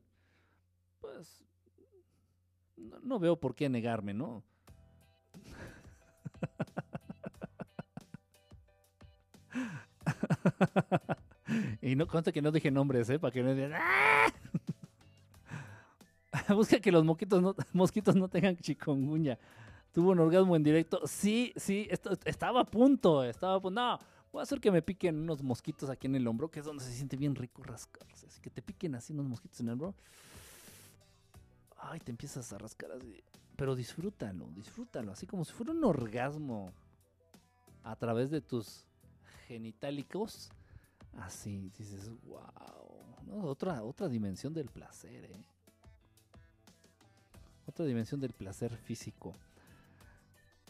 pues 1.00 1.46
no, 3.04 3.20
veo 3.20 3.40
por 3.40 3.56
qué 3.56 3.70
negarme, 3.70 4.14
¿no? 4.14 4.44
y 11.82 11.96
no 11.96 12.08
consta 12.08 12.32
que 12.32 12.42
no 12.42 12.52
dije 12.52 12.72
nombres, 12.72 13.10
¿eh? 13.10 13.20
Para 13.20 13.32
que 13.32 13.44
no 13.44 13.54
digan, 13.54 13.74
¡Ah! 13.76 14.28
Busca 16.56 16.80
que 16.80 16.92
los 16.92 17.04
mosquitos 17.04 17.42
no, 17.42 17.56
mosquitos 17.74 18.16
no 18.16 18.28
tengan 18.28 18.58
chikungunya. 18.58 19.38
Tuvo 19.92 20.12
un 20.12 20.20
orgasmo 20.20 20.56
en 20.56 20.64
directo. 20.64 21.02
Sí, 21.06 21.52
sí, 21.56 21.88
esto, 21.90 22.12
estaba 22.26 22.62
a 22.62 22.66
punto, 22.66 23.24
estaba 23.24 23.56
a 23.56 23.60
punto. 23.60 23.82
No, 23.82 24.00
voy 24.32 24.40
a 24.40 24.44
hacer 24.44 24.60
que 24.60 24.72
me 24.72 24.82
piquen 24.82 25.18
unos 25.18 25.44
mosquitos 25.44 25.90
aquí 25.90 26.08
en 26.08 26.16
el 26.16 26.28
hombro, 26.28 26.50
que 26.50 26.60
es 26.60 26.66
donde 26.66 26.84
se 26.84 26.92
siente 26.92 27.18
bien 27.18 27.36
rico 27.36 27.64
rascarse. 27.64 28.28
Así 28.28 28.42
que 28.42 28.50
te 28.50 28.62
piquen 28.62 28.96
así 28.96 29.14
unos 29.14 29.28
mosquitos 29.28 29.60
en 29.62 29.68
el 29.68 29.74
hombro. 29.74 29.96
Ay, 31.78 32.00
te 32.00 32.12
empiezas 32.12 32.52
a 32.54 32.58
rascar 32.58 32.92
así. 32.92 33.24
Pero 33.56 33.76
disfrútalo, 33.76 34.50
disfrútalo. 34.56 35.12
Así 35.12 35.28
como 35.28 35.46
si 35.46 35.54
fuera 35.54 35.72
un 35.72 35.84
orgasmo 35.84 36.72
a 37.84 37.96
través 37.96 38.30
de 38.30 38.42
tus 38.42 38.86
genitálicos. 39.48 40.50
Así, 41.18 41.72
dices, 41.78 42.10
wow. 42.24 43.48
Otra, 43.48 43.84
otra 43.84 44.08
dimensión 44.08 44.54
del 44.54 44.70
placer, 44.70 45.26
¿eh? 45.26 45.44
Otra 47.66 47.86
dimensión 47.86 48.20
del 48.20 48.34
placer 48.34 48.76
físico. 48.76 49.34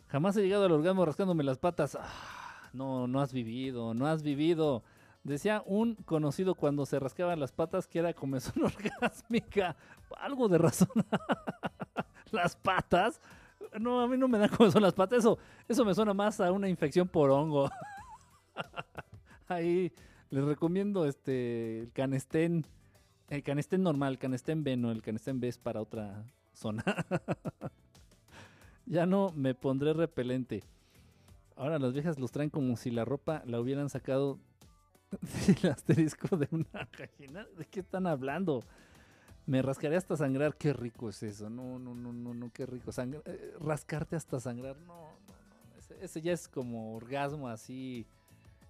Jamás 0.07 0.35
he 0.35 0.41
llegado 0.41 0.65
al 0.65 0.71
orgasmo 0.71 1.05
rascándome 1.05 1.43
las 1.43 1.57
patas. 1.57 1.95
Ah, 1.95 2.48
no, 2.73 3.07
no 3.07 3.21
has 3.21 3.33
vivido, 3.33 3.93
no 3.93 4.07
has 4.07 4.23
vivido. 4.23 4.83
Decía 5.23 5.61
un 5.65 5.95
conocido 5.95 6.55
cuando 6.55 6.85
se 6.85 6.99
rascaban 6.99 7.39
las 7.39 7.51
patas 7.51 7.87
que 7.87 7.99
era 7.99 8.13
comezón 8.13 8.63
orgásmica. 8.63 9.75
Algo 10.17 10.47
de 10.47 10.57
razón. 10.57 10.89
las 12.31 12.55
patas. 12.55 13.21
No, 13.79 14.01
a 14.01 14.07
mí 14.07 14.17
no 14.17 14.27
me 14.27 14.37
dan 14.37 14.49
comezón 14.49 14.81
las 14.81 14.93
patas. 14.93 15.19
Eso, 15.19 15.37
eso 15.67 15.85
me 15.85 15.93
suena 15.93 16.13
más 16.13 16.39
a 16.39 16.51
una 16.51 16.69
infección 16.69 17.07
por 17.07 17.29
hongo. 17.31 17.69
Ahí 19.47 19.91
les 20.29 20.43
recomiendo 20.43 21.05
este 21.05 21.81
el 21.81 21.91
canestén. 21.91 22.65
El 23.27 23.43
canestén 23.43 23.83
normal, 23.83 24.13
el 24.13 24.19
canestén 24.19 24.63
B, 24.63 24.75
no, 24.75 24.91
el 24.91 25.03
canestén 25.03 25.39
B 25.39 25.49
es 25.49 25.59
para 25.59 25.81
otra 25.81 26.25
zona. 26.53 26.83
ya 28.87 29.05
no 29.05 29.31
me 29.35 29.53
pondré 29.53 29.93
repelente. 29.93 30.63
Ahora 31.59 31.77
las 31.77 31.91
viejas 31.91 32.17
los 32.17 32.31
traen 32.31 32.49
como 32.49 32.77
si 32.77 32.89
la 32.89 33.03
ropa 33.03 33.43
la 33.45 33.59
hubieran 33.59 33.89
sacado 33.89 34.39
del 35.61 35.71
asterisco 35.71 36.37
de 36.37 36.47
una 36.51 36.87
gallina. 36.97 37.45
¿De 37.57 37.65
qué 37.65 37.81
están 37.81 38.07
hablando? 38.07 38.63
Me 39.45 39.61
rascaré 39.61 39.97
hasta 39.97 40.15
sangrar. 40.15 40.55
Qué 40.55 40.71
rico 40.71 41.09
es 41.09 41.21
eso. 41.21 41.49
No, 41.49 41.77
no, 41.77 41.93
no, 41.93 42.13
no, 42.13 42.33
no, 42.33 42.49
qué 42.53 42.65
rico. 42.65 42.91
Sangra- 42.93 43.21
eh, 43.25 43.55
rascarte 43.59 44.15
hasta 44.15 44.39
sangrar. 44.39 44.77
No, 44.77 44.93
no, 44.95 45.09
no. 45.89 45.95
Ese, 46.01 46.21
ya 46.21 46.31
es 46.31 46.47
como 46.47 46.95
orgasmo 46.95 47.49
así. 47.49 48.05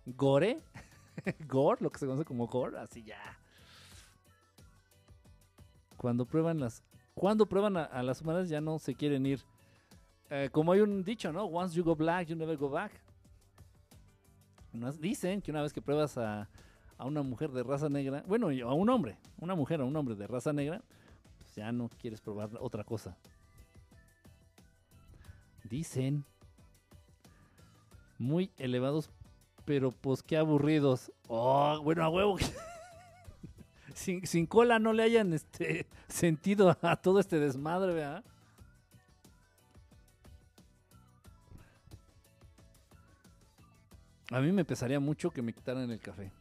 Gore. 0.08 0.60
gore, 1.48 1.82
lo 1.82 1.92
que 1.92 2.00
se 2.00 2.08
conoce 2.08 2.26
como 2.26 2.48
gore. 2.48 2.80
Así 2.80 3.04
ya. 3.04 3.22
Cuando 5.96 6.26
prueban 6.26 6.60
las. 6.60 6.82
Cuando 7.14 7.46
prueban 7.46 7.78
a 7.78 8.02
las 8.02 8.22
humanas 8.22 8.50
ya 8.50 8.62
no 8.62 8.80
se 8.80 8.96
quieren 8.96 9.28
ir. 9.28 9.42
Eh, 10.30 10.50
como 10.52 10.72
hay 10.72 10.82
un 10.82 11.04
dicho, 11.04 11.32
¿no? 11.32 11.46
Once 11.46 11.76
you 11.76 11.84
go 11.84 11.96
black, 11.96 12.28
you 12.28 12.36
never 12.36 12.56
go 12.56 12.70
back. 12.70 12.92
Dicen 15.00 15.42
que 15.42 15.50
una 15.52 15.64
vez 15.64 15.74
que 15.74 15.82
pruebas 15.82 16.18
a, 16.18 16.48
a 16.98 17.06
una 17.06 17.24
mujer 17.24 17.52
de 17.52 17.64
raza 17.64 17.90
negra, 17.90 18.24
bueno, 18.28 18.50
a 18.50 18.74
un 18.74 18.90
hombre, 18.90 19.18
una 19.40 19.56
mujer 19.56 19.82
o 19.82 19.88
un 19.88 19.96
hombre 19.96 20.16
de 20.16 20.28
raza 20.28 20.54
negra, 20.54 20.84
pues 21.40 21.56
ya 21.56 21.72
no 21.72 21.90
quieres 21.90 22.22
probar 22.22 22.50
otra 22.60 22.84
cosa. 22.84 23.18
Dicen 25.64 26.24
muy 28.20 28.52
elevados, 28.58 29.10
pero 29.66 29.92
pues 29.92 30.22
qué 30.22 30.38
aburridos. 30.38 31.12
Oh, 31.28 31.80
bueno, 31.82 32.04
a 32.04 32.10
huevo. 32.10 32.38
sin, 33.96 34.28
sin 34.28 34.46
cola 34.46 34.78
no 34.78 34.94
le 34.94 35.04
hayan 35.04 35.34
este 35.34 35.88
sentido 36.08 36.78
a 36.82 36.96
todo 36.98 37.20
este 37.20 37.40
desmadre, 37.40 37.94
¿verdad? 37.94 38.24
A 44.32 44.40
mí 44.40 44.52
me 44.52 44.64
pesaría 44.64 45.00
mucho 45.00 45.32
que 45.32 45.42
me 45.42 45.54
quitaran 45.54 45.90
el 45.90 46.00
café. 46.00 46.32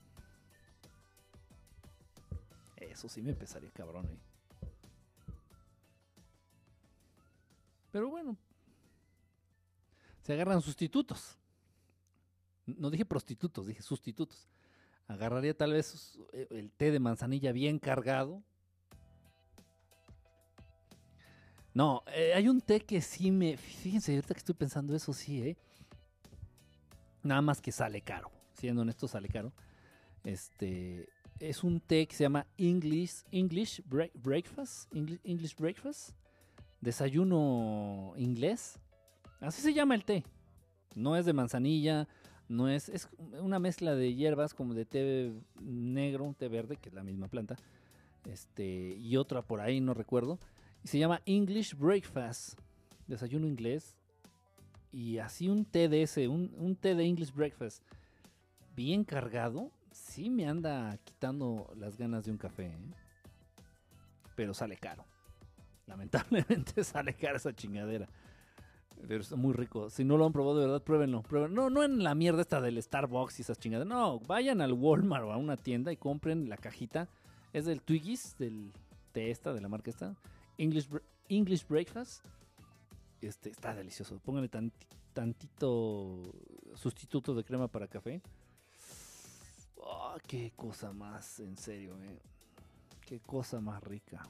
Eso 2.76 3.08
sí 3.08 3.23
me 3.23 3.34
pesaría, 3.34 3.70
cabrón. 3.70 4.07
eh. 4.07 4.18
Pero 7.91 8.10
bueno. 8.10 8.36
Se 10.23 10.34
agarran 10.34 10.60
sustitutos. 10.60 11.39
No 12.67 12.91
dije 12.91 13.07
prostitutos, 13.07 13.67
dije 13.67 13.81
sustitutos. 13.81 14.49
Agarraría 15.07 15.57
tal 15.57 15.73
vez 15.73 16.18
eh, 16.34 16.47
el 16.50 16.70
té 16.70 16.91
de 16.91 17.00
manzanilla 17.00 17.52
bien 17.52 17.78
cargado. 17.78 18.42
No, 21.73 22.02
eh, 22.08 22.34
hay 22.34 22.49
un 22.49 22.60
té 22.60 22.81
que 22.81 23.00
sí 23.00 23.31
me... 23.31 23.57
Fíjense, 23.57 24.12
ahorita 24.12 24.34
que 24.34 24.39
estoy 24.39 24.55
pensando 24.55 24.94
eso, 24.94 25.15
sí, 25.15 25.42
¿eh? 25.42 25.57
Nada 27.22 27.42
más 27.42 27.60
que 27.60 27.72
sale 27.72 28.00
caro. 28.02 28.30
Siendo 28.55 28.82
honesto, 28.82 29.08
sale 29.08 29.28
caro. 29.28 29.52
Este 30.24 31.08
es 31.40 31.62
un 31.62 31.80
té 31.80 32.06
que 32.06 32.16
se 32.16 32.24
llama 32.24 32.47
English 32.56 33.22
English 33.30 33.82
Break- 33.88 34.12
Breakfast. 34.14 34.92
English, 34.94 35.20
English 35.24 35.56
Breakfast. 35.56 36.10
Desayuno 36.80 38.14
inglés. 38.16 38.78
Así 39.40 39.62
se 39.62 39.72
llama 39.74 39.94
el 39.94 40.05
té. 40.05 40.24
No 40.94 41.16
es 41.16 41.26
de 41.26 41.32
manzanilla. 41.32 42.08
No 42.48 42.68
es. 42.68 42.88
Es 42.88 43.08
una 43.40 43.58
mezcla 43.58 43.94
de 43.94 44.14
hierbas 44.14 44.55
como 44.55 44.74
de 44.74 44.84
té 44.84 45.32
negro, 45.60 46.24
un 46.24 46.34
té 46.34 46.48
verde, 46.48 46.76
que 46.76 46.88
es 46.88 46.94
la 46.94 47.05
misma 47.05 47.28
planta. 47.28 47.56
Este. 48.24 48.97
Y 48.97 49.16
otra 49.16 49.42
por 49.42 49.60
ahí, 49.60 49.80
no 49.80 49.94
recuerdo. 49.94 50.38
Y 50.82 50.88
se 50.88 50.98
llama 50.98 51.20
English 51.26 51.74
Breakfast. 51.76 52.58
Desayuno 53.06 53.47
inglés. 53.47 53.97
Y 54.92 55.18
así 55.18 55.49
un 55.49 55.65
té 55.65 55.89
de 55.89 56.02
ese, 56.02 56.28
un, 56.28 56.55
un 56.57 56.76
té 56.76 56.94
de 56.94 57.05
English 57.05 57.33
Breakfast 57.33 57.83
bien 58.78 59.02
cargado, 59.02 59.73
sí 59.91 60.31
me 60.31 60.47
anda 60.47 60.97
quitando 61.05 61.73
las 61.76 61.97
ganas 61.99 62.25
de 62.25 62.31
un 62.31 62.39
café. 62.39 62.67
¿eh? 62.67 62.78
Pero 64.36 64.55
sale 64.55 64.76
caro. 64.76 65.05
Lamentablemente 65.86 66.84
sale 66.84 67.15
cara 67.15 67.39
esa 67.39 67.52
chingadera. 67.52 68.08
Pero 69.08 69.20
está 69.20 69.34
muy 69.34 69.52
rico. 69.52 69.91
Si 69.91 70.05
no 70.05 70.17
lo 70.17 70.26
han 70.26 70.33
probado 70.33 70.60
de 70.60 70.67
verdad, 70.67 70.83
pruébenlo. 70.83 71.23
pruébenlo. 71.23 71.62
No, 71.62 71.70
no 71.70 71.83
en 71.83 72.05
la 72.05 72.15
mierda 72.15 72.42
esta 72.42 72.60
del 72.60 72.81
Starbucks 72.81 73.41
y 73.41 73.42
esas 73.42 73.58
chingaderas. 73.58 73.89
No, 73.89 74.20
vayan 74.20 74.60
al 74.60 74.73
Walmart 74.73 75.25
o 75.25 75.33
a 75.33 75.36
una 75.36 75.57
tienda 75.57 75.92
y 75.92 75.97
compren 75.97 76.49
la 76.49 76.57
cajita. 76.57 77.08
Es 77.52 77.65
del 77.65 77.83
Twiggies, 77.83 78.36
del 78.39 78.73
té 79.10 79.31
esta, 79.31 79.52
de 79.52 79.60
la 79.60 79.68
marca 79.68 79.91
esta. 79.91 80.15
English, 80.57 80.89
English 81.28 81.67
Breakfast. 81.67 82.25
Este, 83.20 83.50
está 83.50 83.74
delicioso. 83.74 84.18
Pónganle 84.20 84.48
tanti- 84.48 84.86
tantito 85.12 86.32
sustituto 86.74 87.34
de 87.34 87.44
crema 87.44 87.68
para 87.68 87.88
café. 87.88 88.22
Ah, 89.84 90.16
qué 90.26 90.52
cosa 90.56 90.92
más, 90.92 91.40
en 91.40 91.56
serio, 91.56 91.98
eh. 92.02 92.20
Qué 93.06 93.20
cosa 93.20 93.60
más 93.60 93.82
rica. 93.82 94.22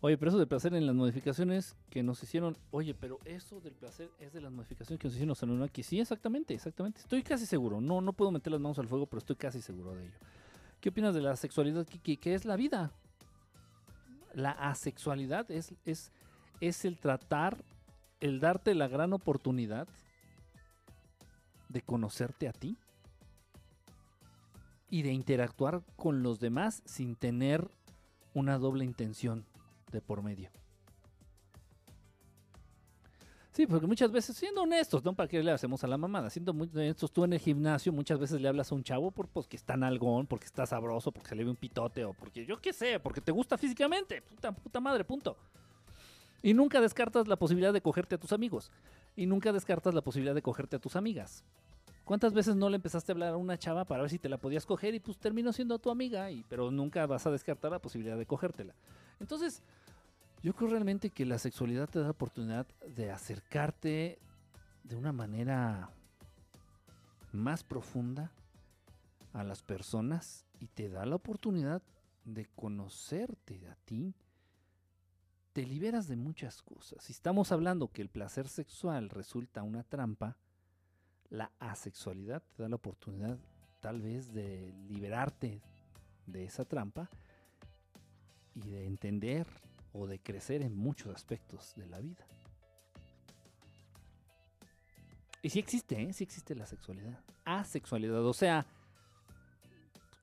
Oye, 0.00 0.16
pero 0.16 0.28
eso 0.30 0.38
del 0.38 0.46
placer 0.46 0.74
en 0.74 0.86
las 0.86 0.94
modificaciones 0.94 1.74
que 1.90 2.02
nos 2.02 2.22
hicieron. 2.22 2.56
Oye, 2.70 2.94
pero 2.94 3.18
eso 3.24 3.60
del 3.60 3.74
placer 3.74 4.10
es 4.20 4.32
de 4.32 4.40
las 4.40 4.52
modificaciones 4.52 5.00
que 5.00 5.08
nos 5.08 5.14
hicieron 5.14 5.30
los 5.30 5.42
Anunnaki. 5.42 5.82
Sí, 5.82 5.98
exactamente, 5.98 6.54
exactamente. 6.54 7.00
Estoy 7.00 7.22
casi 7.22 7.46
seguro. 7.46 7.80
No, 7.80 8.00
no 8.00 8.12
puedo 8.12 8.30
meter 8.30 8.52
las 8.52 8.60
manos 8.60 8.78
al 8.78 8.86
fuego, 8.86 9.06
pero 9.06 9.18
estoy 9.18 9.36
casi 9.36 9.60
seguro 9.60 9.94
de 9.94 10.04
ello. 10.04 10.14
¿Qué 10.80 10.90
opinas 10.90 11.14
de 11.14 11.20
la 11.22 11.34
sexualidad? 11.34 11.84
¿Qué, 11.86 12.16
qué 12.16 12.34
es 12.34 12.44
la 12.44 12.54
vida? 12.56 12.92
La 14.34 14.52
asexualidad 14.52 15.50
es, 15.50 15.74
es, 15.84 16.12
es 16.60 16.84
el 16.84 16.98
tratar, 16.98 17.64
el 18.20 18.40
darte 18.40 18.74
la 18.74 18.88
gran 18.88 19.12
oportunidad 19.12 19.88
de 21.68 21.82
conocerte 21.82 22.48
a 22.48 22.52
ti 22.52 22.76
y 24.90 25.02
de 25.02 25.12
interactuar 25.12 25.82
con 25.96 26.22
los 26.22 26.40
demás 26.40 26.82
sin 26.86 27.14
tener 27.14 27.68
una 28.34 28.58
doble 28.58 28.84
intención 28.84 29.44
de 29.92 30.00
por 30.00 30.22
medio. 30.22 30.50
Sí, 33.58 33.66
porque 33.66 33.88
muchas 33.88 34.12
veces, 34.12 34.36
siendo 34.36 34.62
honestos, 34.62 35.04
¿no? 35.04 35.14
¿Para 35.14 35.28
qué 35.28 35.42
le 35.42 35.50
hacemos 35.50 35.82
a 35.82 35.88
la 35.88 35.98
mamada? 35.98 36.30
Siendo 36.30 36.54
muy 36.54 36.70
honestos, 36.72 37.10
tú 37.10 37.24
en 37.24 37.32
el 37.32 37.40
gimnasio 37.40 37.92
muchas 37.92 38.20
veces 38.20 38.40
le 38.40 38.46
hablas 38.46 38.70
a 38.70 38.76
un 38.76 38.84
chavo 38.84 39.10
por, 39.10 39.26
pues, 39.26 39.48
que 39.48 39.56
está 39.56 39.76
nalgón, 39.76 40.28
porque 40.28 40.46
está 40.46 40.64
sabroso, 40.64 41.10
porque 41.10 41.30
se 41.30 41.34
le 41.34 41.42
ve 41.42 41.50
un 41.50 41.56
pitote, 41.56 42.04
o 42.04 42.12
porque 42.12 42.46
yo 42.46 42.60
qué 42.60 42.72
sé, 42.72 43.00
porque 43.00 43.20
te 43.20 43.32
gusta 43.32 43.58
físicamente. 43.58 44.22
Puta, 44.22 44.52
puta 44.52 44.78
madre, 44.78 45.04
punto. 45.04 45.36
Y 46.42 46.54
nunca 46.54 46.80
descartas 46.80 47.28
la 47.28 47.36
posibilidad 47.36 47.72
de 47.72 47.80
cogerte 47.80 48.14
a 48.14 48.18
tus 48.18 48.32
amigos. 48.32 48.70
Y 49.16 49.26
nunca 49.26 49.52
descartas 49.52 49.94
la 49.94 50.02
posibilidad 50.02 50.34
de 50.34 50.42
cogerte 50.42 50.76
a 50.76 50.78
tus 50.78 50.96
amigas. 50.96 51.44
¿Cuántas 52.04 52.32
veces 52.32 52.56
no 52.56 52.70
le 52.70 52.76
empezaste 52.76 53.12
a 53.12 53.14
hablar 53.14 53.34
a 53.34 53.36
una 53.36 53.58
chava 53.58 53.84
para 53.84 54.00
ver 54.00 54.10
si 54.10 54.18
te 54.18 54.30
la 54.30 54.38
podías 54.38 54.64
coger 54.64 54.94
y 54.94 55.00
pues 55.00 55.18
terminó 55.18 55.52
siendo 55.52 55.78
tu 55.78 55.90
amiga? 55.90 56.28
Pero 56.48 56.70
nunca 56.70 57.06
vas 57.06 57.26
a 57.26 57.30
descartar 57.30 57.70
la 57.70 57.80
posibilidad 57.80 58.16
de 58.16 58.24
cogértela. 58.24 58.74
Entonces, 59.20 59.62
yo 60.42 60.54
creo 60.54 60.70
realmente 60.70 61.10
que 61.10 61.26
la 61.26 61.38
sexualidad 61.38 61.88
te 61.88 61.98
da 61.98 62.06
la 62.06 62.12
oportunidad 62.12 62.66
de 62.86 63.10
acercarte 63.10 64.18
de 64.84 64.96
una 64.96 65.12
manera 65.12 65.90
más 67.32 67.62
profunda 67.62 68.32
a 69.32 69.44
las 69.44 69.62
personas 69.62 70.46
y 70.60 70.68
te 70.68 70.88
da 70.88 71.04
la 71.04 71.16
oportunidad 71.16 71.82
de 72.24 72.46
conocerte 72.46 73.68
a 73.68 73.74
ti. 73.84 74.14
Te 75.58 75.66
liberas 75.66 76.06
de 76.06 76.14
muchas 76.14 76.62
cosas. 76.62 77.02
Si 77.02 77.12
estamos 77.12 77.50
hablando 77.50 77.88
que 77.88 78.00
el 78.00 78.08
placer 78.08 78.46
sexual 78.46 79.10
resulta 79.10 79.64
una 79.64 79.82
trampa, 79.82 80.36
la 81.30 81.50
asexualidad 81.58 82.44
te 82.54 82.62
da 82.62 82.68
la 82.68 82.76
oportunidad 82.76 83.36
tal 83.80 84.00
vez 84.00 84.32
de 84.32 84.72
liberarte 84.88 85.60
de 86.26 86.44
esa 86.44 86.64
trampa 86.64 87.10
y 88.54 88.68
de 88.68 88.86
entender 88.86 89.48
o 89.92 90.06
de 90.06 90.20
crecer 90.20 90.62
en 90.62 90.76
muchos 90.76 91.12
aspectos 91.12 91.74
de 91.74 91.86
la 91.86 91.98
vida. 91.98 92.24
Y 95.42 95.50
sí 95.50 95.58
existe, 95.58 96.00
¿eh? 96.00 96.12
sí 96.12 96.22
existe 96.22 96.54
la 96.54 96.66
sexualidad. 96.66 97.18
Asexualidad, 97.44 98.24
o 98.24 98.32
sea, 98.32 98.64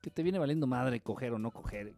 que 0.00 0.10
te 0.10 0.22
viene 0.22 0.38
valiendo 0.38 0.66
madre 0.66 1.02
coger 1.02 1.34
o 1.34 1.38
no 1.38 1.50
coger. 1.50 1.94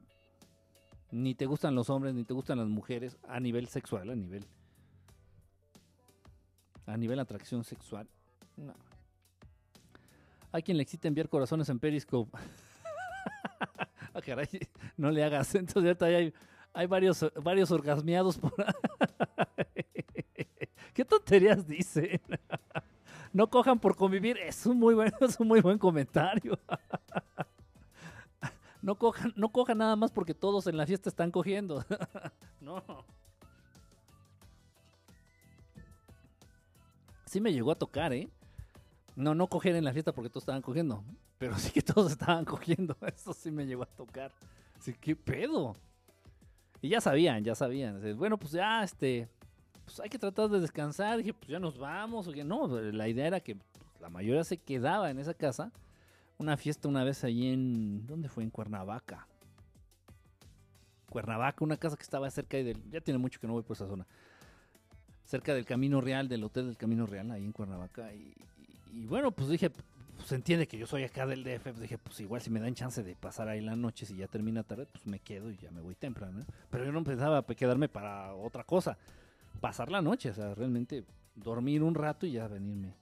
Ni 1.10 1.34
te 1.34 1.46
gustan 1.46 1.74
los 1.74 1.90
hombres, 1.90 2.14
ni 2.14 2.24
te 2.24 2.34
gustan 2.34 2.58
las 2.58 2.68
mujeres 2.68 3.16
a 3.26 3.40
nivel 3.40 3.68
sexual, 3.68 4.10
a 4.10 4.14
nivel... 4.14 4.44
A 6.86 6.96
nivel 6.96 7.18
atracción 7.18 7.64
sexual. 7.64 8.08
No. 8.56 8.74
Hay 10.52 10.62
quien 10.62 10.78
le 10.78 10.82
excita 10.82 11.08
enviar 11.08 11.28
corazones 11.28 11.68
en 11.68 11.78
Periscope. 11.78 12.36
ah, 14.14 14.20
no 14.96 15.10
le 15.10 15.22
hagas. 15.22 15.54
Entonces 15.54 15.84
ahorita 15.84 16.06
hay, 16.06 16.32
hay 16.72 16.86
varios, 16.86 17.24
varios 17.42 17.70
orgasmeados 17.70 18.38
por. 18.38 18.54
¿Qué 20.94 21.04
tonterías 21.04 21.66
dicen? 21.66 22.20
no 23.32 23.48
cojan 23.48 23.78
por 23.78 23.94
convivir. 23.94 24.36
Es 24.38 24.66
un 24.66 24.78
muy 24.78 24.94
buen, 24.94 25.12
es 25.20 25.38
un 25.38 25.46
muy 25.46 25.60
buen 25.60 25.78
comentario. 25.78 26.58
No, 28.88 28.94
cojan, 28.94 29.34
no 29.36 29.50
cojan 29.50 29.76
nada 29.76 29.96
más 29.96 30.10
porque 30.10 30.32
todos 30.32 30.66
en 30.66 30.78
la 30.78 30.86
fiesta 30.86 31.10
están 31.10 31.30
cogiendo. 31.30 31.84
no. 32.62 32.82
Sí 37.26 37.38
me 37.38 37.52
llegó 37.52 37.70
a 37.70 37.74
tocar, 37.74 38.14
¿eh? 38.14 38.30
No, 39.14 39.34
no 39.34 39.46
coger 39.46 39.76
en 39.76 39.84
la 39.84 39.92
fiesta 39.92 40.12
porque 40.12 40.30
todos 40.30 40.44
estaban 40.44 40.62
cogiendo. 40.62 41.04
Pero 41.36 41.58
sí 41.58 41.70
que 41.70 41.82
todos 41.82 42.12
estaban 42.12 42.46
cogiendo. 42.46 42.96
Eso 43.14 43.34
sí 43.34 43.50
me 43.50 43.66
llegó 43.66 43.82
a 43.82 43.86
tocar. 43.94 44.32
Así, 44.78 44.94
¿qué 44.94 45.14
pedo? 45.14 45.76
Y 46.80 46.88
ya 46.88 47.02
sabían, 47.02 47.44
ya 47.44 47.54
sabían. 47.54 48.00
Bueno, 48.16 48.38
pues 48.38 48.52
ya, 48.52 48.82
este, 48.82 49.28
pues 49.84 50.00
hay 50.00 50.08
que 50.08 50.18
tratar 50.18 50.48
de 50.48 50.60
descansar. 50.60 51.18
Dije, 51.18 51.34
pues 51.34 51.48
ya 51.48 51.58
nos 51.58 51.76
vamos. 51.76 52.26
O 52.26 52.32
que 52.32 52.42
no, 52.42 52.68
la 52.68 53.06
idea 53.06 53.26
era 53.26 53.40
que 53.40 53.54
pues, 53.56 54.00
la 54.00 54.08
mayoría 54.08 54.44
se 54.44 54.56
quedaba 54.56 55.10
en 55.10 55.18
esa 55.18 55.34
casa. 55.34 55.72
Una 56.38 56.56
fiesta 56.56 56.88
una 56.88 57.02
vez 57.02 57.24
allí 57.24 57.48
en, 57.48 58.06
¿dónde 58.06 58.28
fue? 58.28 58.44
En 58.44 58.50
Cuernavaca. 58.50 59.26
Cuernavaca, 61.10 61.64
una 61.64 61.76
casa 61.76 61.96
que 61.96 62.04
estaba 62.04 62.30
cerca 62.30 62.56
del, 62.58 62.80
ya 62.90 63.00
tiene 63.00 63.18
mucho 63.18 63.40
que 63.40 63.48
no 63.48 63.54
voy 63.54 63.64
por 63.64 63.76
esa 63.76 63.88
zona. 63.88 64.06
Cerca 65.24 65.52
del 65.52 65.64
Camino 65.64 66.00
Real, 66.00 66.28
del 66.28 66.44
Hotel 66.44 66.66
del 66.66 66.76
Camino 66.76 67.06
Real, 67.06 67.30
ahí 67.32 67.44
en 67.44 67.50
Cuernavaca. 67.50 68.12
Y, 68.12 69.06
bueno, 69.06 69.32
pues 69.32 69.48
dije, 69.48 69.70
pues 70.16 70.30
entiende 70.30 70.68
que 70.68 70.78
yo 70.78 70.86
soy 70.86 71.02
acá 71.02 71.26
del 71.26 71.42
DF, 71.42 71.62
pues 71.62 71.80
dije, 71.80 71.98
pues 71.98 72.20
igual 72.20 72.40
si 72.40 72.50
me 72.50 72.60
dan 72.60 72.74
chance 72.74 73.02
de 73.02 73.16
pasar 73.16 73.48
ahí 73.48 73.60
la 73.60 73.74
noche, 73.74 74.06
si 74.06 74.16
ya 74.16 74.28
termina 74.28 74.62
tarde, 74.62 74.86
pues 74.86 75.06
me 75.06 75.18
quedo 75.18 75.50
y 75.50 75.56
ya 75.56 75.72
me 75.72 75.80
voy 75.80 75.96
temprano. 75.96 76.40
¿eh? 76.40 76.44
Pero 76.70 76.84
yo 76.84 76.92
no 76.92 77.02
pensaba 77.02 77.42
quedarme 77.42 77.88
para 77.88 78.32
otra 78.34 78.62
cosa, 78.62 78.96
pasar 79.60 79.90
la 79.90 80.02
noche, 80.02 80.30
o 80.30 80.34
sea, 80.34 80.54
realmente 80.54 81.04
dormir 81.34 81.82
un 81.82 81.96
rato 81.96 82.26
y 82.26 82.32
ya 82.32 82.46
venirme 82.46 82.94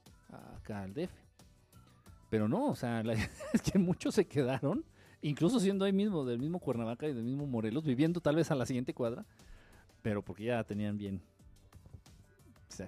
acá 0.57 0.83
al 0.83 0.95
DF. 0.95 1.26
Pero 2.31 2.49
no, 2.49 2.69
o 2.69 2.75
sea, 2.75 3.03
la, 3.03 3.15
es 3.53 3.63
que 3.63 3.79
muchos 3.79 4.15
se 4.15 4.27
quedaron, 4.27 4.85
incluso 5.23 5.61
siendo 5.61 5.85
ahí 5.85 5.93
mismo, 5.93 6.25
del 6.25 6.39
mismo 6.39 6.59
Cuernavaca 6.59 7.07
y 7.09 7.15
del 7.15 7.25
mismo 7.25 7.47
Morelos, 7.47 7.85
viviendo 7.85 8.21
tal 8.21 8.37
vez 8.37 8.51
a 8.51 8.55
la 8.55 8.67
siguiente 8.67 8.95
cuadra, 8.95 9.25
pero 10.03 10.23
porque 10.23 10.45
ya 10.45 10.65
tenían 10.65 10.97
bien 10.97 11.21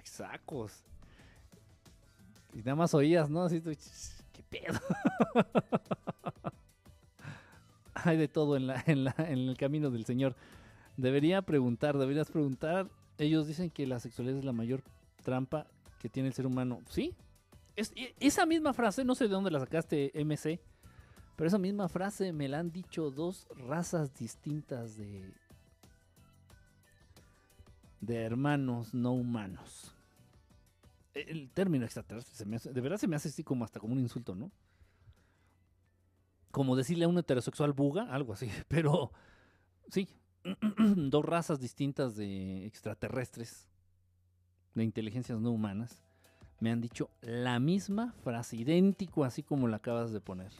sacos. 0.03 0.83
Y 2.53 2.59
nada 2.59 2.75
más 2.75 2.93
oías, 2.93 3.29
¿no? 3.29 3.43
Así, 3.43 3.61
¿qué 3.61 4.43
pedo? 4.49 4.79
Hay 7.93 8.17
de 8.17 8.27
todo 8.27 8.55
en, 8.55 8.67
la, 8.67 8.83
en, 8.87 9.03
la, 9.03 9.15
en 9.17 9.39
el 9.39 9.57
camino 9.57 9.89
del 9.91 10.05
Señor. 10.05 10.35
Debería 10.97 11.41
preguntar, 11.41 11.97
deberías 11.97 12.31
preguntar. 12.31 12.89
Ellos 13.17 13.47
dicen 13.47 13.69
que 13.69 13.85
la 13.85 13.99
sexualidad 13.99 14.39
es 14.39 14.45
la 14.45 14.53
mayor 14.53 14.81
trampa 15.23 15.67
que 15.99 16.09
tiene 16.09 16.29
el 16.29 16.33
ser 16.33 16.45
humano. 16.45 16.81
¿Sí? 16.89 17.13
Es, 17.79 17.93
esa 18.19 18.45
misma 18.45 18.73
frase, 18.73 19.05
no 19.05 19.15
sé 19.15 19.25
de 19.25 19.29
dónde 19.29 19.51
la 19.51 19.61
sacaste, 19.61 20.11
MC, 20.13 20.59
pero 21.37 21.47
esa 21.47 21.57
misma 21.57 21.87
frase 21.87 22.33
me 22.33 22.49
la 22.49 22.59
han 22.59 22.71
dicho 22.73 23.09
dos 23.09 23.47
razas 23.55 24.13
distintas 24.13 24.97
de, 24.97 25.33
de 28.01 28.17
hermanos 28.17 28.93
no 28.93 29.13
humanos. 29.13 29.95
El 31.13 31.49
término 31.51 31.85
extraterrestre 31.85 32.73
de 32.73 32.81
verdad 32.81 32.97
se 32.97 33.07
me 33.07 33.15
hace 33.15 33.29
así 33.29 33.45
como 33.45 33.63
hasta 33.63 33.79
como 33.79 33.93
un 33.93 33.99
insulto, 33.99 34.35
¿no? 34.35 34.51
Como 36.51 36.75
decirle 36.75 37.05
a 37.05 37.07
un 37.07 37.17
heterosexual 37.17 37.71
buga, 37.71 38.13
algo 38.13 38.33
así, 38.33 38.49
pero 38.67 39.13
sí, 39.87 40.09
dos 40.97 41.23
razas 41.23 41.61
distintas 41.61 42.17
de 42.17 42.65
extraterrestres, 42.65 43.69
de 44.75 44.83
inteligencias 44.83 45.39
no 45.39 45.51
humanas, 45.51 46.03
me 46.59 46.71
han 46.71 46.81
dicho 46.81 47.09
la 47.21 47.59
misma 47.59 48.13
frase, 48.23 48.57
idéntico 48.57 49.23
así 49.23 49.43
como 49.43 49.67
la 49.67 49.77
acabas 49.77 50.11
de 50.11 50.19
poner. 50.19 50.51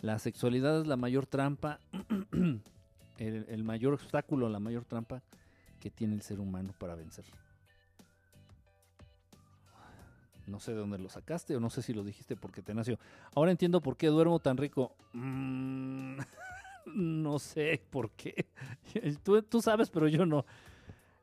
La 0.00 0.18
sexualidad 0.18 0.80
es 0.80 0.86
la 0.86 0.96
mayor 0.96 1.26
trampa, 1.26 1.80
el, 3.18 3.64
mayor 3.64 3.94
obstáculo, 3.94 4.48
la 4.48 4.60
mayor 4.60 4.84
trampa 4.84 5.22
que 5.80 5.90
tiene 5.90 6.14
el 6.14 6.22
ser 6.22 6.40
humano 6.40 6.74
para 6.78 6.94
vencer. 6.94 7.24
No 10.46 10.60
sé 10.60 10.72
de 10.72 10.78
dónde 10.78 10.98
lo 10.98 11.08
sacaste 11.08 11.56
o 11.56 11.60
no 11.60 11.70
sé 11.70 11.80
si 11.80 11.94
lo 11.94 12.04
dijiste 12.04 12.36
porque 12.36 12.60
te 12.60 12.74
nació. 12.74 12.98
Ahora 13.34 13.50
entiendo 13.50 13.80
por 13.80 13.96
qué 13.96 14.08
duermo 14.08 14.40
tan 14.40 14.58
rico. 14.58 14.94
Mm, 15.14 16.18
no 16.94 17.38
sé 17.38 17.82
por 17.90 18.10
qué. 18.10 18.46
Tú, 19.24 19.42
tú, 19.42 19.62
sabes, 19.62 19.88
pero 19.88 20.06
yo 20.06 20.26
no. 20.26 20.44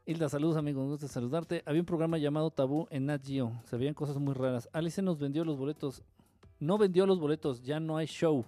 Hilda, 0.04 0.30
saludos 0.30 0.58
amigos, 0.58 0.88
gusto 0.88 1.08
saludarte. 1.08 1.62
Había 1.64 1.80
un 1.80 1.86
programa 1.86 2.18
llamado 2.18 2.50
Tabú 2.50 2.88
en 2.90 3.06
Nat 3.06 3.24
Geo. 3.24 3.62
Se 3.66 3.78
veían 3.78 3.94
cosas 3.94 4.18
muy 4.18 4.34
raras. 4.34 4.68
Alice 4.74 5.00
nos 5.00 5.20
vendió 5.20 5.46
los 5.46 5.58
boletos. 5.58 6.02
No 6.60 6.80
vendió 6.80 7.06
los 7.06 7.20
boletos, 7.20 7.62
ya 7.62 7.80
no 7.80 7.98
hay 7.98 8.08
show. 8.08 8.44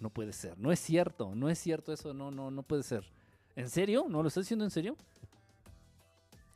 No 0.00 0.08
puede 0.08 0.32
ser, 0.32 0.58
no 0.58 0.72
es 0.72 0.80
cierto, 0.80 1.34
no 1.34 1.50
es 1.50 1.58
cierto 1.58 1.92
eso, 1.92 2.14
no, 2.14 2.30
no, 2.30 2.50
no 2.50 2.62
puede 2.62 2.82
ser. 2.82 3.04
¿En 3.54 3.68
serio? 3.68 4.06
¿No 4.08 4.22
lo 4.22 4.28
estás 4.28 4.44
diciendo 4.44 4.64
en 4.64 4.70
serio? 4.70 4.96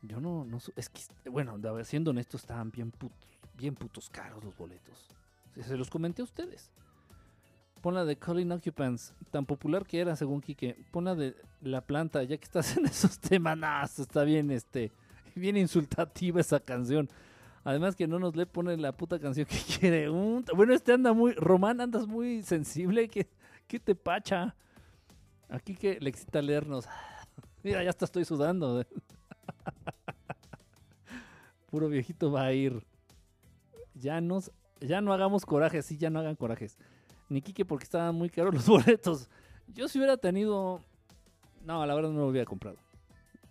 Yo 0.02 0.18
no, 0.18 0.44
no, 0.44 0.58
es 0.76 0.88
que, 0.88 1.28
bueno, 1.28 1.58
siendo 1.84 2.10
honesto, 2.10 2.38
estaban 2.38 2.70
bien 2.70 2.90
putos, 2.90 3.28
bien 3.54 3.74
putos 3.74 4.08
caros 4.08 4.42
los 4.44 4.56
boletos. 4.56 5.08
Se 5.60 5.76
los 5.76 5.90
comenté 5.90 6.22
a 6.22 6.24
ustedes. 6.24 6.70
Pon 7.80 7.94
la 7.94 8.04
de 8.04 8.16
Calling 8.16 8.50
Occupants, 8.50 9.14
tan 9.30 9.46
popular 9.46 9.86
que 9.86 10.00
era 10.00 10.16
según 10.16 10.40
Quique. 10.40 10.76
Pon 10.90 11.04
la 11.04 11.14
de 11.14 11.36
La 11.60 11.80
Planta, 11.80 12.22
ya 12.24 12.36
que 12.36 12.44
estás 12.44 12.76
en 12.76 12.86
esos 12.86 13.18
temas, 13.18 13.98
está 13.98 14.24
bien, 14.24 14.50
este, 14.50 14.92
bien 15.34 15.56
insultativa 15.56 16.40
esa 16.40 16.60
canción. 16.60 17.08
Además 17.64 17.96
que 17.96 18.06
no 18.06 18.18
nos 18.18 18.34
le 18.34 18.46
pone 18.46 18.76
la 18.76 18.92
puta 18.92 19.18
canción 19.18 19.46
que 19.46 19.58
quiere. 19.78 20.08
Bueno, 20.08 20.72
este 20.72 20.92
anda 20.92 21.12
muy, 21.12 21.32
Román, 21.32 21.80
andas 21.80 22.06
muy 22.06 22.42
sensible, 22.42 23.08
¿qué, 23.08 23.28
qué 23.66 23.78
te 23.78 23.94
pacha? 23.94 24.56
Aquí 25.48 25.74
que 25.74 25.98
le 26.00 26.10
excita 26.10 26.42
leernos. 26.42 26.86
Mira, 27.62 27.82
ya 27.82 27.90
hasta 27.90 28.04
estoy 28.04 28.24
sudando. 28.24 28.84
Puro 31.70 31.88
viejito 31.88 32.32
va 32.32 32.44
a 32.44 32.52
ir. 32.52 32.82
Ya, 33.94 34.20
nos, 34.20 34.52
ya 34.80 35.00
no 35.00 35.12
hagamos 35.12 35.44
corajes, 35.44 35.86
sí, 35.86 35.96
ya 35.98 36.10
no 36.10 36.20
hagan 36.20 36.36
corajes. 36.36 36.78
Ni 37.28 37.42
Quique 37.42 37.64
porque 37.64 37.84
estaban 37.84 38.14
muy 38.14 38.30
caros 38.30 38.54
los 38.54 38.66
boletos. 38.66 39.28
Yo 39.74 39.88
si 39.88 39.98
hubiera 39.98 40.16
tenido... 40.16 40.80
No, 41.64 41.84
la 41.84 41.94
verdad 41.94 42.10
no 42.10 42.20
lo 42.20 42.28
hubiera 42.28 42.46
comprado. 42.46 42.78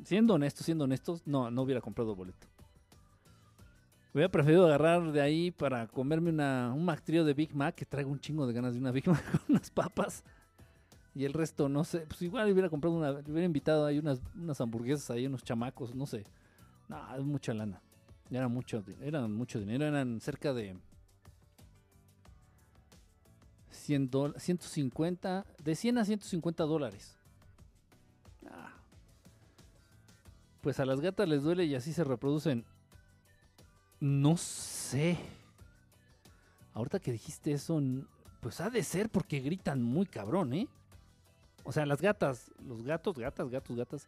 Siendo 0.04 0.34
honestos, 0.34 0.66
siendo 0.66 0.86
honestos, 0.86 1.26
no, 1.26 1.52
no 1.52 1.62
hubiera 1.62 1.82
comprado 1.82 2.16
boleto. 2.16 2.48
Hubiera 4.14 4.30
preferido 4.30 4.66
agarrar 4.66 5.12
de 5.12 5.22
ahí 5.22 5.52
para 5.52 5.88
comerme 5.88 6.32
una, 6.32 6.74
un 6.74 6.86
McTrio 6.86 7.24
de 7.24 7.34
Big 7.34 7.54
Mac, 7.56 7.76
que 7.76 7.86
traigo 7.86 8.10
un 8.10 8.20
chingo 8.20 8.48
de 8.48 8.54
ganas 8.54 8.74
de 8.74 8.80
una 8.80 8.92
Big 8.92 9.08
Mac 9.08 9.24
con 9.32 9.42
unas 9.50 9.70
papas. 9.70 10.24
Y 11.14 11.26
el 11.26 11.34
resto, 11.34 11.68
no 11.70 11.84
sé, 11.84 12.00
pues 12.02 12.22
igual 12.22 12.52
hubiera 12.52 12.70
comprado 12.70 12.96
hubiera 12.96 13.46
invitado 13.46 13.86
ahí 13.86 14.00
unas, 14.00 14.22
unas 14.36 14.60
hamburguesas 14.62 15.10
ahí, 15.10 15.28
unos 15.28 15.44
chamacos, 15.44 15.94
no 15.94 16.06
sé. 16.06 16.24
No, 16.88 17.16
es 17.16 17.24
mucha 17.24 17.54
lana. 17.54 17.82
Era 18.30 18.48
mucho, 18.48 18.84
eran 19.02 19.34
mucho 19.34 19.60
dinero, 19.60 19.86
eran 19.86 20.20
cerca 20.20 20.54
de 20.54 20.78
100 23.88 24.12
dol- 24.12 24.38
150, 24.38 25.46
de 25.64 25.76
100 25.76 25.98
a 25.98 26.04
150 26.04 26.64
dólares. 26.66 27.16
Ah. 28.52 28.74
Pues 30.62 30.82
a 30.82 30.86
las 30.86 31.00
gatas 31.00 31.28
les 31.30 31.42
duele 31.42 31.64
y 31.64 31.74
así 31.74 31.94
se 31.94 32.04
reproducen. 32.04 32.66
No 34.02 34.36
sé. 34.36 35.18
Ahorita 36.74 37.00
que 37.00 37.14
dijiste 37.14 37.54
eso, 37.54 37.82
pues 38.42 38.60
ha 38.60 38.70
de 38.70 38.84
ser 38.84 39.10
porque 39.10 39.40
gritan 39.40 39.82
muy 39.82 40.06
cabrón, 40.06 40.54
¿eh? 40.54 40.68
O 41.64 41.72
sea, 41.72 41.86
las 41.86 42.02
gatas, 42.02 42.52
los 42.68 42.84
gatos, 42.84 43.18
gatas, 43.18 43.50
gatos, 43.50 43.78
gatas, 43.78 44.08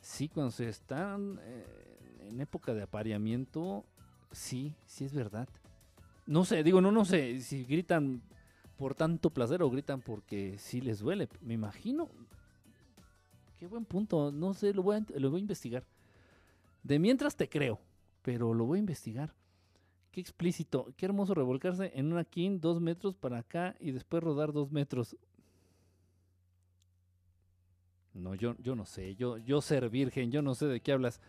sí, 0.00 0.28
cuando 0.28 0.52
se 0.52 0.68
están 0.68 1.40
eh, 1.42 2.28
en 2.28 2.40
época 2.40 2.74
de 2.74 2.82
apareamiento, 2.82 3.84
sí, 4.30 4.72
sí 4.86 5.04
es 5.04 5.12
verdad. 5.12 5.48
No 6.26 6.44
sé, 6.44 6.62
digo, 6.62 6.80
no, 6.80 6.92
no 6.92 7.04
sé 7.04 7.40
si 7.40 7.64
gritan 7.64 8.22
por 8.76 8.94
tanto 8.94 9.30
placer 9.30 9.62
o 9.62 9.70
gritan 9.70 10.00
porque 10.00 10.56
sí 10.58 10.80
les 10.80 11.00
duele. 11.00 11.28
Me 11.40 11.54
imagino. 11.54 12.10
Qué 13.58 13.66
buen 13.66 13.84
punto. 13.84 14.30
No 14.30 14.54
sé, 14.54 14.74
lo 14.74 14.82
voy 14.82 14.96
a, 14.96 15.38
investigar. 15.38 15.84
De 16.82 16.98
mientras 16.98 17.36
te 17.36 17.48
creo, 17.48 17.80
pero 18.22 18.54
lo 18.54 18.66
voy 18.66 18.78
a 18.78 18.80
investigar. 18.80 19.34
Qué 20.12 20.20
explícito. 20.20 20.92
Qué 20.96 21.06
hermoso 21.06 21.34
revolcarse 21.34 21.92
en 21.94 22.12
una 22.12 22.24
king 22.24 22.60
dos 22.60 22.80
metros 22.80 23.14
para 23.14 23.38
acá 23.38 23.76
y 23.80 23.92
después 23.92 24.22
rodar 24.22 24.52
dos 24.52 24.70
metros. 24.70 25.16
No, 28.12 28.34
yo, 28.34 28.56
yo 28.58 28.74
no 28.76 28.86
sé. 28.86 29.14
Yo, 29.16 29.38
yo 29.38 29.60
ser 29.60 29.88
virgen, 29.90 30.30
yo 30.30 30.42
no 30.42 30.54
sé 30.54 30.66
de 30.66 30.80
qué 30.80 30.92
hablas. 30.92 31.20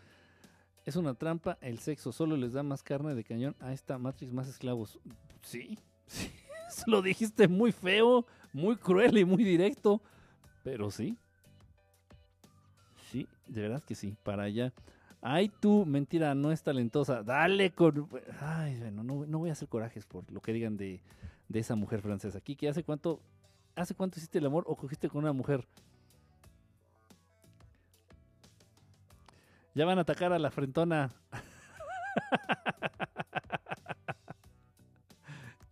Es 0.84 0.96
una 0.96 1.14
trampa, 1.14 1.58
el 1.60 1.80
sexo 1.80 2.12
solo 2.12 2.36
les 2.36 2.54
da 2.54 2.62
más 2.62 2.82
carne 2.82 3.14
de 3.14 3.24
cañón 3.24 3.56
a 3.60 3.74
esta 3.74 3.98
Matrix 3.98 4.32
más 4.32 4.48
esclavos. 4.48 4.98
Sí, 5.42 5.78
sí. 6.06 6.30
Lo 6.86 7.02
dijiste 7.02 7.48
muy 7.48 7.72
feo, 7.72 8.26
muy 8.52 8.76
cruel 8.76 9.18
y 9.18 9.24
muy 9.24 9.44
directo. 9.44 10.02
Pero 10.64 10.90
sí. 10.90 11.16
Sí, 13.10 13.26
de 13.46 13.62
verdad 13.62 13.82
que 13.82 13.94
sí. 13.94 14.16
Para 14.22 14.44
allá. 14.44 14.72
Ay, 15.20 15.48
tú, 15.48 15.84
mentira, 15.84 16.34
no 16.34 16.52
es 16.52 16.62
talentosa. 16.62 17.22
Dale 17.22 17.72
con. 17.72 18.08
Ay, 18.40 18.78
bueno, 18.78 19.02
no, 19.02 19.26
no 19.26 19.38
voy 19.38 19.50
a 19.50 19.52
hacer 19.52 19.68
corajes 19.68 20.06
por 20.06 20.30
lo 20.30 20.40
que 20.40 20.52
digan 20.52 20.76
de, 20.76 21.00
de 21.48 21.58
esa 21.58 21.74
mujer 21.74 22.02
francesa. 22.02 22.38
Aquí, 22.38 22.56
hace 22.66 22.84
cuánto. 22.84 23.20
¿Hace 23.74 23.94
cuánto 23.94 24.18
hiciste 24.18 24.38
el 24.38 24.46
amor 24.46 24.64
o 24.66 24.74
cogiste 24.74 25.08
con 25.08 25.22
una 25.22 25.32
mujer? 25.32 25.64
Ya 29.74 29.84
van 29.84 29.98
a 29.98 30.00
atacar 30.00 30.32
a 30.32 30.38
la 30.40 30.50
frentona. 30.50 31.10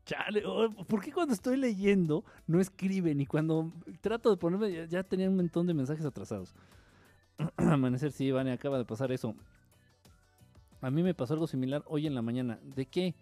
Chale, 0.07 0.45
oh, 0.47 0.71
¿por 0.87 1.03
qué 1.03 1.13
cuando 1.13 1.35
estoy 1.35 1.57
leyendo 1.57 2.25
no 2.47 2.61
escriben? 2.61 3.21
Y 3.21 3.27
cuando 3.27 3.73
trato 4.01 4.31
de 4.31 4.37
ponerme, 4.37 4.87
ya, 4.87 5.03
tenía 5.03 5.29
un 5.29 5.35
montón 5.35 5.67
de 5.67 5.75
mensajes 5.75 6.07
atrasados. 6.07 6.55
Amanecer, 7.57 8.13
sí, 8.13 8.31
Vane, 8.31 8.53
acaba 8.53 8.79
de 8.79 8.85
pasar 8.85 9.11
eso. 9.11 9.35
A 10.81 10.91
mí 10.93 11.03
me 11.03 11.13
pasó 11.13 11.35
algo 11.35 11.49
similar 11.49 11.83
hoy 11.87 12.07
en 12.07 12.15
la 12.15 12.23
mañana. 12.23 12.61
¿De 12.63 12.87
qué? 12.87 13.17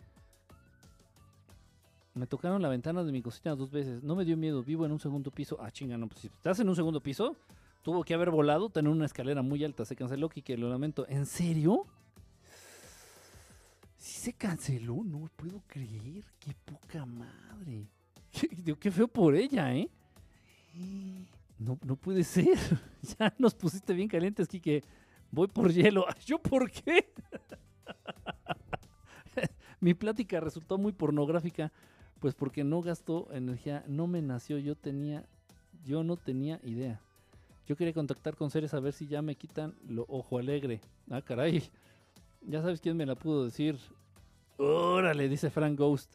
Me 2.12 2.26
tocaron 2.26 2.60
la 2.60 2.68
ventana 2.68 3.02
de 3.02 3.12
mi 3.12 3.22
cocina 3.22 3.56
dos 3.56 3.70
veces. 3.70 4.02
No 4.02 4.14
me 4.14 4.26
dio 4.26 4.36
miedo, 4.36 4.62
vivo 4.62 4.84
en 4.84 4.92
un 4.92 5.00
segundo 5.00 5.30
piso. 5.30 5.56
Ah, 5.60 5.70
chinga, 5.70 5.96
no, 5.96 6.06
pues 6.06 6.20
si 6.20 6.26
estás 6.26 6.60
en 6.60 6.68
un 6.68 6.76
segundo 6.76 7.00
piso, 7.00 7.34
tuvo 7.82 8.04
que 8.04 8.12
haber 8.12 8.30
volado, 8.30 8.68
tener 8.68 8.92
una 8.92 9.06
escalera 9.06 9.40
muy 9.40 9.64
alta. 9.64 9.86
Se 9.86 9.96
canceló, 9.96 10.28
que 10.28 10.56
lo 10.58 10.68
lamento. 10.68 11.06
¿En 11.08 11.24
serio? 11.24 11.86
¿Sí 14.05 14.20
se 14.20 14.33
canceló? 14.34 15.02
No 15.02 15.31
puedo 15.34 15.62
creer. 15.66 16.23
Qué 16.39 16.55
poca 16.66 17.07
madre. 17.07 17.89
Digo, 18.62 18.78
qué 18.78 18.91
feo 18.91 19.08
por 19.08 19.34
ella, 19.34 19.74
¿eh? 19.74 19.89
No, 21.58 21.78
no 21.83 21.97
puede 21.97 22.23
ser. 22.23 22.58
Ya 23.18 23.34
nos 23.39 23.55
pusiste 23.55 23.94
bien 23.94 24.07
calientes, 24.07 24.47
Kike. 24.47 24.83
Voy 25.31 25.49
por 25.49 25.73
hielo. 25.73 26.05
¿Yo 26.26 26.39
por 26.39 26.70
qué? 26.70 27.15
Mi 29.81 29.94
plática 29.94 30.39
resultó 30.39 30.76
muy 30.76 30.92
pornográfica, 30.92 31.73
pues 32.20 32.34
porque 32.34 32.62
no 32.62 32.83
gastó 32.83 33.33
energía, 33.33 33.84
no 33.89 34.07
me 34.07 34.20
nació, 34.20 34.58
yo 34.58 34.74
tenía, 34.74 35.24
yo 35.83 36.05
no 36.05 36.18
tenía 36.18 36.60
idea. 36.62 37.00
Yo 37.66 37.74
quería 37.74 37.94
contactar 37.94 38.36
con 38.36 38.50
seres 38.50 38.74
a 38.74 38.81
ver 38.81 38.92
si 38.92 39.07
ya 39.07 39.23
me 39.23 39.34
quitan 39.34 39.74
lo 39.89 40.05
ojo 40.08 40.39
alegre. 40.39 40.83
Ah, 41.08 41.23
caray. 41.23 41.62
Ya 42.47 42.60
sabes 42.62 42.81
quién 42.81 42.97
me 42.97 43.06
la 43.06 43.14
pudo 43.14 43.44
decir. 43.44 43.78
Órale, 44.56 45.28
dice 45.28 45.50
Frank 45.50 45.78
Ghost. 45.78 46.12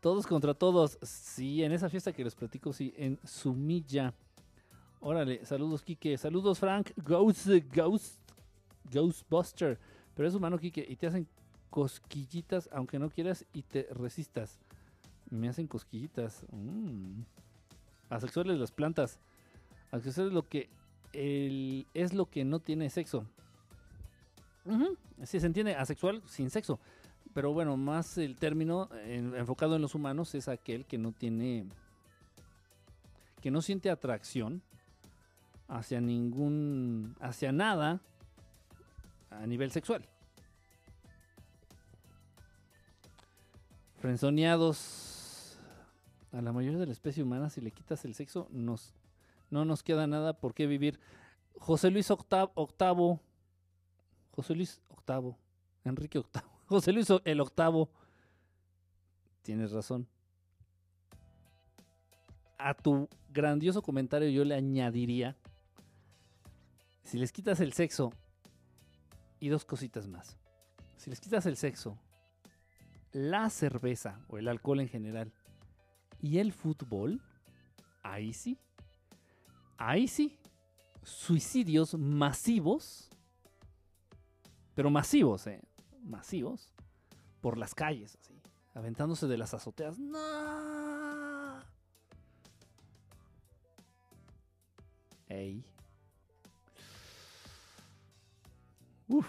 Todos 0.00 0.26
contra 0.26 0.54
todos. 0.54 0.98
Sí, 1.02 1.62
en 1.62 1.72
esa 1.72 1.88
fiesta 1.88 2.12
que 2.12 2.24
les 2.24 2.34
platico, 2.34 2.72
sí, 2.72 2.92
en 2.96 3.18
Sumilla. 3.24 4.14
Órale, 5.00 5.44
saludos, 5.44 5.82
Kike. 5.82 6.18
Saludos, 6.18 6.58
Frank. 6.58 6.90
Ghost, 6.96 7.48
Ghost, 7.74 8.20
Ghostbuster. 8.92 9.78
Pero 10.14 10.28
es 10.28 10.34
humano, 10.34 10.58
Kike, 10.58 10.84
y 10.88 10.96
te 10.96 11.06
hacen 11.06 11.26
cosquillitas, 11.70 12.68
aunque 12.72 12.98
no 12.98 13.08
quieras, 13.10 13.46
y 13.52 13.62
te 13.62 13.88
resistas. 13.92 14.58
Me 15.30 15.48
hacen 15.48 15.66
cosquillitas. 15.66 16.44
Mm. 16.52 17.22
Asexuales 18.10 18.58
las 18.58 18.70
plantas. 18.70 19.18
Asexuales 19.90 20.32
lo 20.32 20.46
que 20.46 20.68
es 21.12 22.14
lo 22.14 22.26
que 22.26 22.44
no 22.44 22.60
tiene 22.60 22.90
sexo. 22.90 23.26
Ujú, 24.64 24.96
Sí, 25.24 25.40
se 25.40 25.46
entiende, 25.46 25.74
asexual 25.74 26.22
sin 26.26 26.50
sexo. 26.50 26.78
Pero 27.34 27.52
bueno, 27.52 27.76
más 27.76 28.18
el 28.18 28.36
término 28.36 28.88
en- 29.04 29.34
enfocado 29.34 29.76
en 29.76 29.82
los 29.82 29.94
humanos 29.94 30.34
es 30.34 30.48
aquel 30.48 30.84
que 30.86 30.98
no 30.98 31.12
tiene. 31.12 31.66
que 33.40 33.50
no 33.50 33.60
siente 33.62 33.90
atracción 33.90 34.62
hacia 35.68 36.00
ningún. 36.00 37.16
hacia 37.20 37.50
nada 37.52 38.00
a 39.30 39.46
nivel 39.46 39.70
sexual. 39.72 40.06
Frenzoneados. 44.22 45.58
A 46.32 46.40
la 46.40 46.52
mayoría 46.52 46.78
de 46.78 46.86
la 46.86 46.92
especie 46.92 47.22
humana, 47.22 47.50
si 47.50 47.60
le 47.60 47.70
quitas 47.72 48.04
el 48.06 48.14
sexo, 48.14 48.48
nos, 48.50 48.94
no 49.50 49.64
nos 49.66 49.82
queda 49.82 50.06
nada 50.06 50.32
por 50.32 50.54
qué 50.54 50.66
vivir. 50.66 50.98
José 51.58 51.90
Luis 51.90 52.10
octavo 52.10 53.20
José 54.32 54.54
Luis 54.54 54.80
octavo, 54.88 55.38
Enrique 55.84 56.18
octavo, 56.18 56.48
José 56.66 56.92
Luis 56.92 57.08
el 57.24 57.40
octavo. 57.40 57.90
Tienes 59.42 59.72
razón. 59.72 60.06
A 62.58 62.74
tu 62.74 63.08
grandioso 63.30 63.82
comentario 63.82 64.28
yo 64.28 64.44
le 64.44 64.54
añadiría, 64.54 65.36
si 67.02 67.18
les 67.18 67.32
quitas 67.32 67.60
el 67.60 67.72
sexo 67.72 68.12
y 69.40 69.48
dos 69.48 69.64
cositas 69.64 70.06
más. 70.06 70.36
Si 70.96 71.10
les 71.10 71.20
quitas 71.20 71.44
el 71.46 71.56
sexo, 71.56 71.98
la 73.10 73.50
cerveza 73.50 74.24
o 74.28 74.38
el 74.38 74.46
alcohol 74.46 74.80
en 74.80 74.88
general 74.88 75.32
y 76.20 76.38
el 76.38 76.52
fútbol, 76.52 77.20
ahí 78.02 78.32
sí, 78.32 78.56
ahí 79.76 80.06
sí, 80.06 80.38
suicidios 81.02 81.94
masivos 81.94 83.11
Pero 84.74 84.90
masivos, 84.90 85.46
¿eh? 85.46 85.60
Masivos. 86.02 86.72
Por 87.40 87.58
las 87.58 87.74
calles, 87.74 88.16
así. 88.20 88.40
Aventándose 88.74 89.26
de 89.26 89.36
las 89.36 89.52
azoteas. 89.52 89.98
¡No! 89.98 91.60
Ey. 95.28 95.64
Uf. 99.08 99.26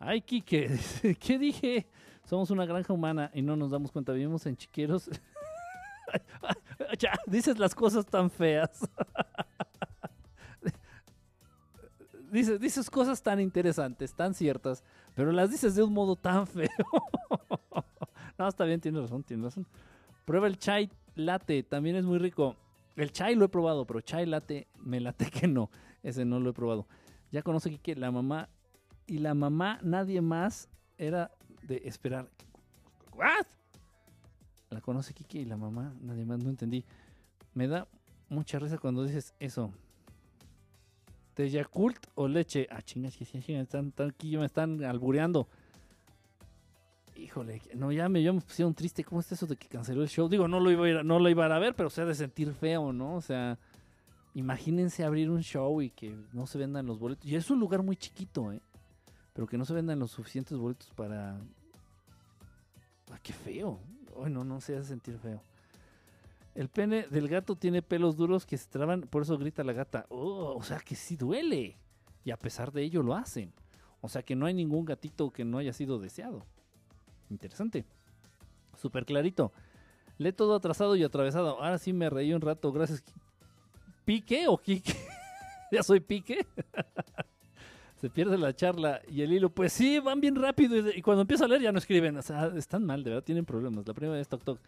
Ay, 0.00 0.20
Kike, 0.20 0.78
¿qué 1.20 1.38
dije? 1.38 1.86
Somos 2.24 2.50
una 2.50 2.66
granja 2.66 2.92
humana 2.92 3.30
y 3.34 3.42
no 3.42 3.56
nos 3.56 3.70
damos 3.70 3.90
cuenta. 3.90 4.12
Vivimos 4.12 4.44
en 4.46 4.56
chiqueros. 4.56 5.08
ya, 6.98 7.12
dices 7.26 7.58
las 7.58 7.74
cosas 7.74 8.06
tan 8.06 8.30
feas. 8.30 8.88
dices, 12.30 12.60
dices 12.60 12.90
cosas 12.90 13.22
tan 13.22 13.40
interesantes, 13.40 14.14
tan 14.14 14.34
ciertas, 14.34 14.84
pero 15.14 15.32
las 15.32 15.50
dices 15.50 15.74
de 15.74 15.82
un 15.82 15.92
modo 15.92 16.16
tan 16.16 16.46
feo. 16.46 16.68
no, 18.38 18.48
está 18.48 18.64
bien, 18.64 18.80
tienes 18.80 19.02
razón, 19.02 19.22
tienes 19.22 19.44
razón. 19.44 19.66
Prueba 20.24 20.46
el 20.46 20.58
chai 20.58 20.90
latte, 21.14 21.62
también 21.62 21.96
es 21.96 22.04
muy 22.04 22.18
rico. 22.18 22.56
El 22.96 23.12
chai 23.12 23.34
lo 23.34 23.44
he 23.44 23.48
probado, 23.48 23.86
pero 23.86 24.00
chai 24.00 24.26
latte 24.26 24.66
me 24.76 25.00
late 25.00 25.30
que 25.30 25.46
no. 25.46 25.70
Ese 26.02 26.24
no 26.24 26.40
lo 26.40 26.50
he 26.50 26.52
probado. 26.52 26.86
Ya 27.30 27.42
conoce 27.42 27.76
que 27.78 27.94
la 27.94 28.10
mamá 28.10 28.48
y 29.06 29.18
la 29.18 29.34
mamá, 29.34 29.78
nadie 29.82 30.20
más 30.20 30.68
era 30.96 31.30
de 31.62 31.82
esperar. 31.84 32.28
¿What? 33.14 33.46
La 34.70 34.80
conoce 34.80 35.14
Kiki 35.14 35.40
y 35.40 35.44
la 35.44 35.56
mamá, 35.56 35.94
nadie 36.00 36.24
más, 36.24 36.38
no 36.42 36.50
entendí. 36.50 36.84
Me 37.54 37.66
da 37.66 37.88
mucha 38.28 38.58
risa 38.58 38.78
cuando 38.78 39.02
dices 39.04 39.34
eso. 39.40 39.72
¿De 41.38 41.48
Yakult 41.48 42.04
o 42.16 42.26
leche? 42.26 42.66
Ah, 42.68 42.82
chingas, 42.82 43.16
que 43.16 43.24
sí, 43.24 43.38
están, 43.38 43.86
están, 43.86 44.10
aquí 44.10 44.36
me 44.36 44.46
están 44.46 44.82
albureando. 44.82 45.46
Híjole, 47.14 47.62
no, 47.76 47.92
ya 47.92 48.08
me, 48.08 48.20
yo 48.24 48.34
me 48.34 48.40
pusieron 48.40 48.74
triste. 48.74 49.04
¿Cómo 49.04 49.20
está 49.20 49.36
eso 49.36 49.46
de 49.46 49.54
que 49.54 49.68
canceló 49.68 50.02
el 50.02 50.08
show? 50.08 50.28
Digo, 50.28 50.48
no 50.48 50.58
lo 50.58 50.72
iba 50.72 50.84
a 50.84 50.88
ir, 50.88 51.04
no 51.04 51.20
lo 51.20 51.28
iba 51.28 51.46
a, 51.46 51.58
ver, 51.60 51.76
pero 51.76 51.90
se 51.90 52.02
ha 52.02 52.04
de 52.06 52.16
sentir 52.16 52.52
feo, 52.54 52.92
¿no? 52.92 53.14
O 53.14 53.20
sea, 53.20 53.56
imagínense 54.34 55.04
abrir 55.04 55.30
un 55.30 55.44
show 55.44 55.80
y 55.80 55.90
que 55.90 56.12
no 56.32 56.48
se 56.48 56.58
vendan 56.58 56.86
los 56.86 56.98
boletos. 56.98 57.24
Y 57.24 57.36
es 57.36 57.48
un 57.52 57.60
lugar 57.60 57.84
muy 57.84 57.94
chiquito, 57.94 58.50
¿eh? 58.50 58.60
Pero 59.32 59.46
que 59.46 59.56
no 59.56 59.64
se 59.64 59.74
vendan 59.74 60.00
los 60.00 60.10
suficientes 60.10 60.58
boletos 60.58 60.90
para... 60.96 61.38
Ah, 63.12 63.18
qué 63.22 63.32
feo. 63.32 63.78
Ay, 64.24 64.32
no, 64.32 64.42
no 64.42 64.60
se 64.60 64.76
hace 64.76 64.88
sentir 64.88 65.16
feo. 65.18 65.40
El 66.58 66.68
pene 66.68 67.06
del 67.06 67.28
gato 67.28 67.54
tiene 67.54 67.82
pelos 67.82 68.16
duros 68.16 68.44
que 68.44 68.58
se 68.58 68.68
traban, 68.68 69.02
por 69.02 69.22
eso 69.22 69.38
grita 69.38 69.62
la 69.62 69.72
gata. 69.72 70.06
Oh, 70.08 70.56
o 70.56 70.62
sea 70.64 70.80
que 70.80 70.96
sí 70.96 71.16
duele. 71.16 71.76
Y 72.24 72.32
a 72.32 72.36
pesar 72.36 72.72
de 72.72 72.82
ello 72.82 73.00
lo 73.00 73.14
hacen. 73.14 73.52
O 74.00 74.08
sea 74.08 74.24
que 74.24 74.34
no 74.34 74.44
hay 74.44 74.54
ningún 74.54 74.84
gatito 74.84 75.30
que 75.30 75.44
no 75.44 75.58
haya 75.58 75.72
sido 75.72 76.00
deseado. 76.00 76.44
Interesante. 77.30 77.84
Súper 78.76 79.06
clarito. 79.06 79.52
Le 80.16 80.32
todo 80.32 80.56
atrasado 80.56 80.96
y 80.96 81.04
atravesado. 81.04 81.62
Ahora 81.62 81.78
sí 81.78 81.92
me 81.92 82.10
reí 82.10 82.34
un 82.34 82.40
rato. 82.40 82.72
Gracias. 82.72 83.04
¿Pique 84.04 84.48
o 84.48 84.58
Quique? 84.58 84.96
¿Ya 85.70 85.84
soy 85.84 86.00
pique? 86.00 86.44
se 88.00 88.10
pierde 88.10 88.36
la 88.36 88.52
charla 88.52 89.00
y 89.06 89.22
el 89.22 89.32
hilo, 89.32 89.48
pues 89.50 89.72
sí, 89.72 90.00
van 90.00 90.20
bien 90.20 90.34
rápido 90.34 90.90
y, 90.90 91.02
cuando 91.02 91.20
empiezo 91.20 91.44
a 91.44 91.48
leer 91.48 91.62
ya 91.62 91.72
no 91.72 91.78
escriben, 91.78 92.16
o 92.16 92.22
sea, 92.22 92.46
están 92.56 92.84
mal, 92.84 93.04
de 93.04 93.10
verdad, 93.10 93.24
tienen 93.24 93.44
problemas. 93.44 93.86
La 93.86 93.94
primera 93.94 94.20
es 94.20 94.28
toc 94.28 94.42
toc 94.42 94.58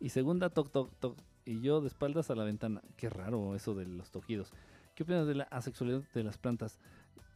y 0.00 0.10
segunda 0.10 0.50
toc 0.50 0.70
toc 0.70 0.94
toc 0.98 1.18
y 1.44 1.60
yo 1.60 1.80
de 1.80 1.88
espaldas 1.88 2.30
a 2.30 2.34
la 2.34 2.44
ventana. 2.44 2.82
Qué 2.96 3.08
raro 3.08 3.54
eso 3.54 3.74
de 3.74 3.86
los 3.86 4.10
toquidos. 4.10 4.52
¿Qué 4.94 5.04
opinas 5.04 5.26
de 5.26 5.34
la 5.34 5.44
asexualidad 5.44 6.02
de 6.14 6.24
las 6.24 6.38
plantas? 6.38 6.78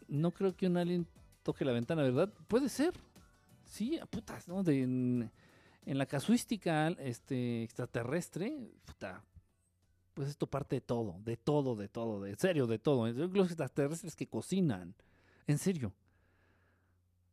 No 0.09 0.33
creo 0.33 0.57
que 0.57 0.67
un 0.67 0.77
alien 0.77 1.07
toque 1.43 1.65
la 1.65 1.73
ventana, 1.73 2.03
¿verdad? 2.03 2.33
Puede 2.49 2.69
ser. 2.69 2.95
Sí, 3.65 3.99
a 3.99 4.07
putas, 4.07 4.49
¿no? 4.49 4.65
De, 4.65 4.83
en, 4.83 5.31
la 5.87 6.07
casuística 6.07 6.89
este, 6.89 7.63
extraterrestre, 7.63 8.73
puta, 8.85 9.23
pues 10.15 10.29
esto 10.29 10.47
parte 10.49 10.77
de 10.77 10.81
todo, 10.81 11.21
de 11.25 11.37
todo, 11.37 11.77
de 11.77 11.89
todo, 11.89 12.21
de 12.21 12.35
serio, 12.37 12.67
de 12.67 12.79
todo. 12.79 13.07
Los 13.09 13.47
extraterrestres 13.47 14.17
que 14.17 14.27
cocinan 14.27 14.95
en 15.47 15.59
serio. 15.59 15.93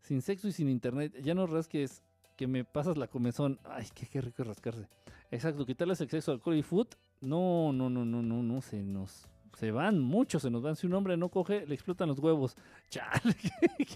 Sin 0.01 0.22
sexo 0.22 0.47
y 0.47 0.51
sin 0.51 0.69
internet. 0.69 1.14
Ya 1.22 1.33
no 1.33 1.47
rasques 1.47 2.03
que 2.35 2.47
me 2.47 2.64
pasas 2.64 2.97
la 2.97 3.07
comezón. 3.07 3.59
Ay, 3.64 3.88
qué, 3.93 4.22
rico 4.22 4.43
rascarse. 4.43 4.88
Exacto, 5.31 5.65
quitarles 5.65 5.99
el 6.01 6.09
sexo, 6.09 6.31
alcohol 6.31 6.56
y 6.56 6.64
food. 6.64 6.88
No, 7.22 7.73
no, 7.73 7.89
no, 7.89 8.06
no, 8.06 8.22
no, 8.22 8.43
no. 8.43 8.61
Se 8.61 8.81
nos. 8.81 9.27
Se 9.57 9.72
van, 9.72 9.99
muchos 9.99 10.41
se 10.43 10.49
nos 10.49 10.61
van. 10.61 10.75
Si 10.75 10.88
un 10.88 10.93
hombre 10.93 11.17
no 11.17 11.30
coge, 11.30 11.65
le 11.65 11.73
explotan 11.73 12.07
los 12.07 12.19
huevos. 12.19 12.56
Chale, 12.89 13.35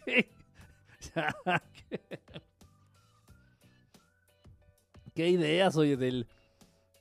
¿qué? 0.05 0.29
¿Qué? 5.13 5.29
ideas, 5.29 5.75
oye, 5.77 5.97
del, 5.97 6.27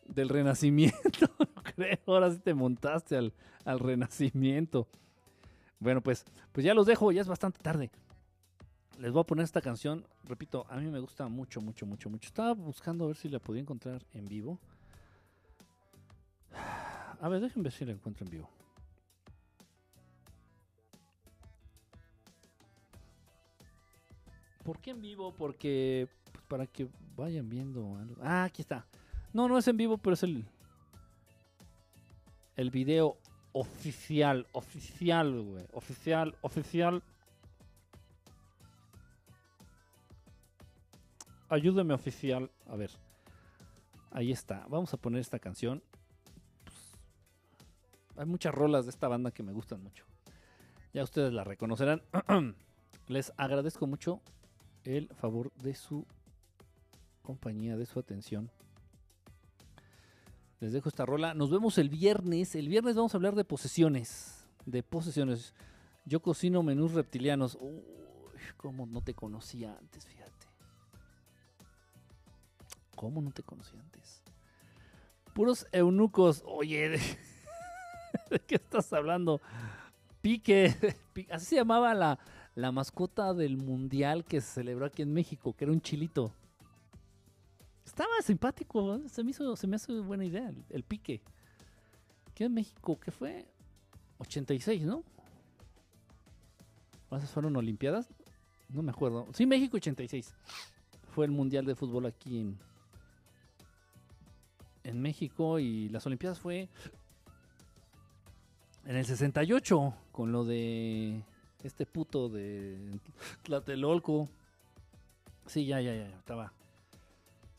del 0.06 0.28
renacimiento? 0.28 1.26
no 1.38 1.62
creo. 1.62 1.98
Ahora 2.06 2.30
sí 2.30 2.38
te 2.38 2.54
montaste 2.54 3.16
al, 3.16 3.32
al 3.64 3.78
renacimiento. 3.78 4.88
Bueno, 5.78 6.02
pues, 6.02 6.24
pues 6.52 6.64
ya 6.64 6.74
los 6.74 6.86
dejo, 6.86 7.10
ya 7.12 7.22
es 7.22 7.28
bastante 7.28 7.60
tarde. 7.60 7.90
Les 9.00 9.10
voy 9.10 9.22
a 9.22 9.24
poner 9.24 9.44
esta 9.44 9.62
canción, 9.62 10.06
repito, 10.24 10.66
a 10.68 10.76
mí 10.76 10.90
me 10.90 11.00
gusta 11.00 11.26
mucho, 11.26 11.62
mucho, 11.62 11.86
mucho, 11.86 12.10
mucho. 12.10 12.26
Estaba 12.26 12.52
buscando 12.52 13.04
a 13.04 13.06
ver 13.06 13.16
si 13.16 13.30
la 13.30 13.38
podía 13.38 13.62
encontrar 13.62 14.04
en 14.12 14.26
vivo. 14.26 14.58
A 17.18 17.26
ver, 17.30 17.40
déjenme 17.40 17.64
ver 17.64 17.72
si 17.72 17.86
la 17.86 17.92
encuentro 17.92 18.26
en 18.26 18.30
vivo. 18.30 18.50
¿Por 24.64 24.78
qué 24.80 24.90
en 24.90 25.00
vivo? 25.00 25.32
Porque 25.32 26.06
pues, 26.30 26.44
para 26.44 26.66
que 26.66 26.86
vayan 27.16 27.48
viendo 27.48 27.96
algo. 27.96 28.16
Ah, 28.20 28.44
aquí 28.44 28.60
está. 28.60 28.86
No, 29.32 29.48
no 29.48 29.56
es 29.56 29.66
en 29.66 29.78
vivo, 29.78 29.96
pero 29.96 30.12
es 30.12 30.22
el 30.24 30.44
el 32.54 32.70
video 32.70 33.16
oficial, 33.52 34.46
oficial, 34.52 35.40
güey. 35.40 35.64
Oficial, 35.72 36.36
oficial. 36.42 37.02
Ayúdeme, 41.50 41.94
oficial. 41.94 42.48
A 42.68 42.76
ver. 42.76 42.92
Ahí 44.12 44.30
está. 44.30 44.64
Vamos 44.68 44.94
a 44.94 44.96
poner 44.96 45.20
esta 45.20 45.40
canción. 45.40 45.82
hay 48.16 48.24
muchas 48.24 48.54
rolas 48.54 48.84
de 48.86 48.90
esta 48.90 49.08
banda 49.08 49.32
que 49.32 49.42
me 49.42 49.52
gustan 49.52 49.82
mucho. 49.82 50.04
Ya 50.94 51.02
ustedes 51.02 51.32
la 51.32 51.42
reconocerán. 51.42 52.02
Les 53.08 53.32
agradezco 53.36 53.88
mucho 53.88 54.20
el 54.84 55.08
favor 55.08 55.52
de 55.54 55.74
su 55.74 56.06
compañía, 57.22 57.76
de 57.76 57.86
su 57.86 57.98
atención. 57.98 58.48
Les 60.60 60.72
dejo 60.72 60.88
esta 60.88 61.04
rola. 61.04 61.34
Nos 61.34 61.50
vemos 61.50 61.78
el 61.78 61.88
viernes. 61.88 62.54
El 62.54 62.68
viernes 62.68 62.94
vamos 62.94 63.12
a 63.14 63.16
hablar 63.16 63.34
de 63.34 63.44
posesiones. 63.44 64.46
De 64.66 64.84
posesiones. 64.84 65.52
Yo 66.04 66.22
cocino 66.22 66.62
menús 66.62 66.92
reptilianos. 66.92 67.58
Uy, 67.60 67.82
cómo 68.56 68.86
no 68.86 69.02
te 69.02 69.14
conocía 69.14 69.76
antes, 69.76 70.06
fíjate. 70.06 70.29
¿Cómo 73.00 73.22
no 73.22 73.30
te 73.30 73.42
conocí 73.42 73.74
antes? 73.78 74.22
Puros 75.32 75.66
eunucos. 75.72 76.42
Oye, 76.44 76.90
¿de, 78.30 78.38
qué 78.40 78.56
estás 78.56 78.92
hablando? 78.92 79.40
Pique. 80.20 80.76
Así 81.30 81.46
se 81.46 81.56
llamaba 81.56 81.94
la, 81.94 82.18
la 82.54 82.72
mascota 82.72 83.32
del 83.32 83.56
mundial 83.56 84.26
que 84.26 84.42
se 84.42 84.48
celebró 84.48 84.84
aquí 84.84 85.00
en 85.00 85.14
México, 85.14 85.54
que 85.54 85.64
era 85.64 85.72
un 85.72 85.80
chilito. 85.80 86.34
Estaba 87.86 88.20
simpático, 88.22 89.00
se 89.08 89.24
me, 89.24 89.30
hizo, 89.30 89.56
se 89.56 89.66
me 89.66 89.76
hace 89.76 89.98
buena 90.00 90.26
idea 90.26 90.52
el, 90.68 90.82
pique. 90.82 91.22
¿Qué 92.34 92.44
en 92.44 92.52
México? 92.52 93.00
¿Qué 93.00 93.10
fue? 93.10 93.46
86, 94.18 94.82
¿no? 94.82 95.04
¿Esas 97.12 97.30
fueron 97.30 97.56
Olimpiadas? 97.56 98.10
No 98.68 98.82
me 98.82 98.90
acuerdo. 98.90 99.26
Sí, 99.32 99.46
México 99.46 99.78
86. 99.78 100.34
Fue 101.14 101.24
el 101.24 101.32
Mundial 101.32 101.64
de 101.64 101.74
Fútbol 101.74 102.04
aquí 102.04 102.40
en, 102.40 102.58
en 104.84 105.00
México 105.00 105.58
y 105.58 105.88
las 105.88 106.06
Olimpiadas 106.06 106.38
fue 106.38 106.68
en 108.86 108.96
el 108.96 109.04
68 109.04 109.94
con 110.12 110.32
lo 110.32 110.44
de 110.44 111.22
este 111.62 111.86
puto 111.86 112.28
de 112.28 112.78
Tlatelolco. 113.42 114.28
Sí, 115.46 115.66
ya, 115.66 115.80
ya, 115.80 115.94
ya, 115.94 116.08
estaba 116.08 116.52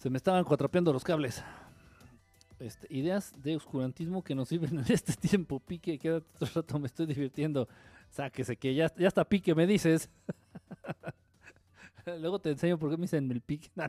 se 0.02 0.10
me 0.10 0.18
estaban 0.18 0.44
cuatrapeando 0.44 0.92
los 0.92 1.04
cables. 1.04 1.44
Este, 2.58 2.88
ideas 2.90 3.34
de 3.38 3.56
oscurantismo 3.56 4.24
que 4.24 4.34
nos 4.34 4.50
sirven 4.50 4.80
en 4.80 4.86
este 4.92 5.14
tiempo. 5.30 5.60
Pique, 5.60 6.00
quédate 6.00 6.26
otro 6.38 6.50
rato, 6.56 6.80
me 6.80 6.88
estoy 6.88 7.06
divirtiendo. 7.06 7.68
Sáquese, 8.10 8.58
que 8.58 8.74
ya, 8.74 8.92
ya 8.96 9.08
está 9.08 9.24
pique, 9.24 9.54
me 9.54 9.68
dices. 9.68 10.10
Luego 12.20 12.40
te 12.40 12.50
enseño 12.50 12.80
por 12.80 12.90
qué 12.90 12.98
me 12.98 13.04
dicen 13.04 13.30
el 13.30 13.42
pique. 13.42 13.70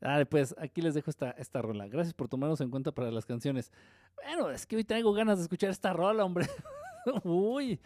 Dale, 0.00 0.26
pues 0.26 0.54
aquí 0.58 0.82
les 0.82 0.94
dejo 0.94 1.10
esta, 1.10 1.30
esta 1.32 1.62
rola. 1.62 1.86
Gracias 1.88 2.12
por 2.14 2.28
tomarnos 2.28 2.60
en 2.60 2.70
cuenta 2.70 2.92
para 2.92 3.10
las 3.10 3.24
canciones. 3.24 3.72
Bueno, 4.16 4.50
es 4.50 4.66
que 4.66 4.76
hoy 4.76 4.84
tengo 4.84 5.12
ganas 5.12 5.38
de 5.38 5.44
escuchar 5.44 5.70
esta 5.70 5.92
rola, 5.92 6.24
hombre. 6.24 6.46
Uy. 7.24 7.80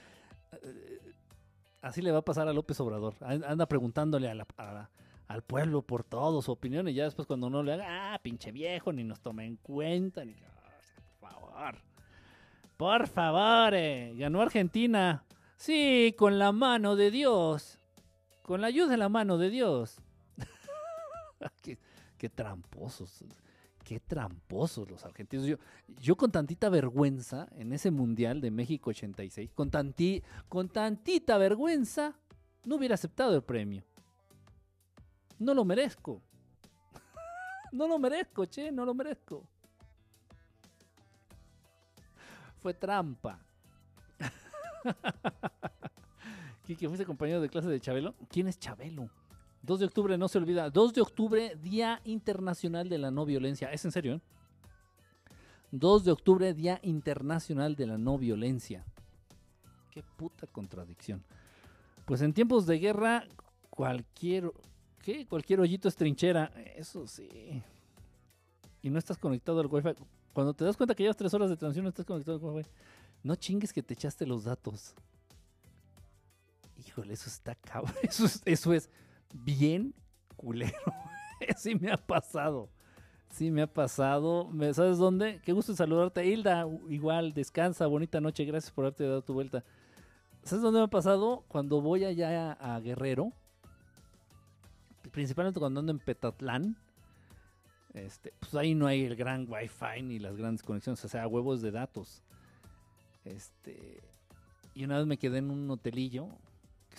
Así 1.82 2.02
le 2.02 2.10
va 2.12 2.18
a 2.18 2.24
pasar 2.24 2.48
a 2.48 2.52
López 2.52 2.78
Obrador. 2.80 3.14
An- 3.20 3.44
Anda 3.44 3.66
preguntándole 3.66 4.28
al 4.28 5.42
pueblo 5.44 5.82
por 5.82 6.02
todo 6.04 6.42
su 6.42 6.50
opinión 6.52 6.88
y 6.88 6.94
ya 6.94 7.04
después 7.04 7.26
cuando 7.26 7.48
no 7.48 7.62
le 7.62 7.74
haga, 7.74 8.14
ah, 8.14 8.18
pinche 8.18 8.50
viejo, 8.52 8.92
ni 8.92 9.04
nos 9.04 9.20
toma 9.20 9.44
en 9.44 9.56
cuenta, 9.56 10.24
ni... 10.24 10.34
Por 11.20 11.30
favor. 11.30 11.74
Por 12.76 13.06
favor, 13.06 13.74
eh, 13.74 14.14
ganó 14.16 14.42
Argentina. 14.42 15.24
Sí, 15.56 16.14
con 16.18 16.38
la 16.38 16.50
mano 16.52 16.96
de 16.96 17.10
Dios. 17.10 17.78
Con 18.42 18.60
la 18.62 18.66
ayuda 18.66 18.88
de 18.88 18.96
la 18.96 19.08
mano 19.08 19.38
de 19.38 19.50
Dios. 19.50 20.00
qué, 22.20 22.28
tramposos. 22.28 23.24
Qué 23.82 23.98
tramposos 23.98 24.90
los 24.90 25.04
argentinos. 25.06 25.46
Yo, 25.46 25.56
yo 25.98 26.16
con 26.16 26.30
tantita 26.30 26.68
vergüenza 26.68 27.48
en 27.52 27.72
ese 27.72 27.90
Mundial 27.90 28.42
de 28.42 28.50
México 28.50 28.90
86, 28.90 29.50
con, 29.54 29.70
tanti, 29.70 30.22
con 30.48 30.68
tantita 30.68 31.38
vergüenza, 31.38 32.14
no 32.64 32.76
hubiera 32.76 32.94
aceptado 32.94 33.34
el 33.34 33.42
premio. 33.42 33.82
No 35.38 35.54
lo 35.54 35.64
merezco. 35.64 36.20
no 37.72 37.88
lo 37.88 37.98
merezco, 37.98 38.44
che, 38.44 38.70
no 38.70 38.84
lo 38.84 38.92
merezco. 38.92 39.48
Fue 42.58 42.74
trampa. 42.74 43.40
Quique, 46.64 46.86
¿fuiste 46.86 47.06
compañero 47.06 47.40
de 47.40 47.48
clase 47.48 47.68
de 47.68 47.80
Chabelo? 47.80 48.14
¿Quién 48.28 48.46
es 48.46 48.58
Chabelo? 48.58 49.08
2 49.62 49.80
de 49.80 49.86
octubre, 49.86 50.16
no 50.16 50.28
se 50.28 50.38
olvida. 50.38 50.70
2 50.70 50.94
de 50.94 51.00
octubre, 51.00 51.56
Día 51.56 52.00
Internacional 52.04 52.88
de 52.88 52.98
la 52.98 53.10
No 53.10 53.26
Violencia. 53.26 53.70
Es 53.72 53.84
en 53.84 53.92
serio, 53.92 54.14
¿eh? 54.14 54.20
2 55.72 56.04
de 56.04 56.12
octubre, 56.12 56.54
Día 56.54 56.80
Internacional 56.82 57.76
de 57.76 57.86
la 57.86 57.98
No 57.98 58.18
Violencia. 58.18 58.84
Qué 59.90 60.02
puta 60.02 60.46
contradicción. 60.46 61.24
Pues 62.06 62.22
en 62.22 62.32
tiempos 62.32 62.66
de 62.66 62.78
guerra, 62.78 63.24
cualquier. 63.68 64.50
¿Qué? 65.02 65.26
Cualquier 65.26 65.60
hoyito 65.60 65.88
es 65.88 65.96
trinchera. 65.96 66.46
Eso 66.76 67.06
sí. 67.06 67.62
Y 68.82 68.90
no 68.90 68.98
estás 68.98 69.18
conectado 69.18 69.60
al 69.60 69.66
Wi-Fi. 69.66 69.90
Cuando 70.32 70.54
te 70.54 70.64
das 70.64 70.76
cuenta 70.76 70.94
que 70.94 71.02
llevas 71.02 71.16
tres 71.16 71.34
horas 71.34 71.50
de 71.50 71.56
transmisión, 71.56 71.84
no 71.84 71.90
estás 71.90 72.06
conectado 72.06 72.38
al 72.38 72.54
Wi-Fi. 72.56 72.70
No 73.22 73.36
chingues 73.36 73.72
que 73.72 73.82
te 73.82 73.94
echaste 73.94 74.26
los 74.26 74.44
datos. 74.44 74.94
Híjole, 76.78 77.12
eso 77.12 77.28
está 77.28 77.54
cabrón. 77.54 77.94
Eso 78.02 78.24
es, 78.24 78.42
eso 78.46 78.72
es 78.72 78.88
bien 79.32 79.94
culero. 80.36 80.72
sí 81.56 81.74
me 81.74 81.90
ha 81.90 81.96
pasado. 81.96 82.68
Sí 83.30 83.50
me 83.50 83.62
ha 83.62 83.66
pasado. 83.66 84.48
¿Me- 84.50 84.74
¿Sabes 84.74 84.98
dónde? 84.98 85.40
Qué 85.44 85.52
gusto 85.52 85.74
saludarte. 85.74 86.26
Hilda, 86.26 86.66
igual, 86.88 87.32
descansa, 87.32 87.86
bonita 87.86 88.20
noche. 88.20 88.44
Gracias 88.44 88.72
por 88.72 88.84
haberte 88.84 89.04
dado 89.04 89.22
tu 89.22 89.34
vuelta. 89.34 89.64
¿Sabes 90.42 90.62
dónde 90.62 90.80
me 90.80 90.84
ha 90.86 90.88
pasado? 90.90 91.44
Cuando 91.48 91.80
voy 91.80 92.04
allá 92.04 92.52
a, 92.52 92.76
a 92.76 92.80
Guerrero. 92.80 93.32
Principalmente 95.12 95.60
cuando 95.60 95.80
ando 95.80 95.92
en 95.92 95.98
Petatlán. 95.98 96.76
Este, 97.94 98.32
pues 98.38 98.54
ahí 98.54 98.74
no 98.74 98.86
hay 98.86 99.04
el 99.04 99.16
gran 99.16 99.46
wifi 99.50 100.02
ni 100.02 100.18
las 100.18 100.36
grandes 100.36 100.62
conexiones. 100.62 101.04
O 101.04 101.08
sea, 101.08 101.26
huevos 101.26 101.62
de 101.62 101.70
datos. 101.70 102.22
Este. 103.24 104.00
Y 104.74 104.84
una 104.84 104.98
vez 104.98 105.06
me 105.06 105.18
quedé 105.18 105.38
en 105.38 105.50
un 105.50 105.70
hotelillo 105.70 106.28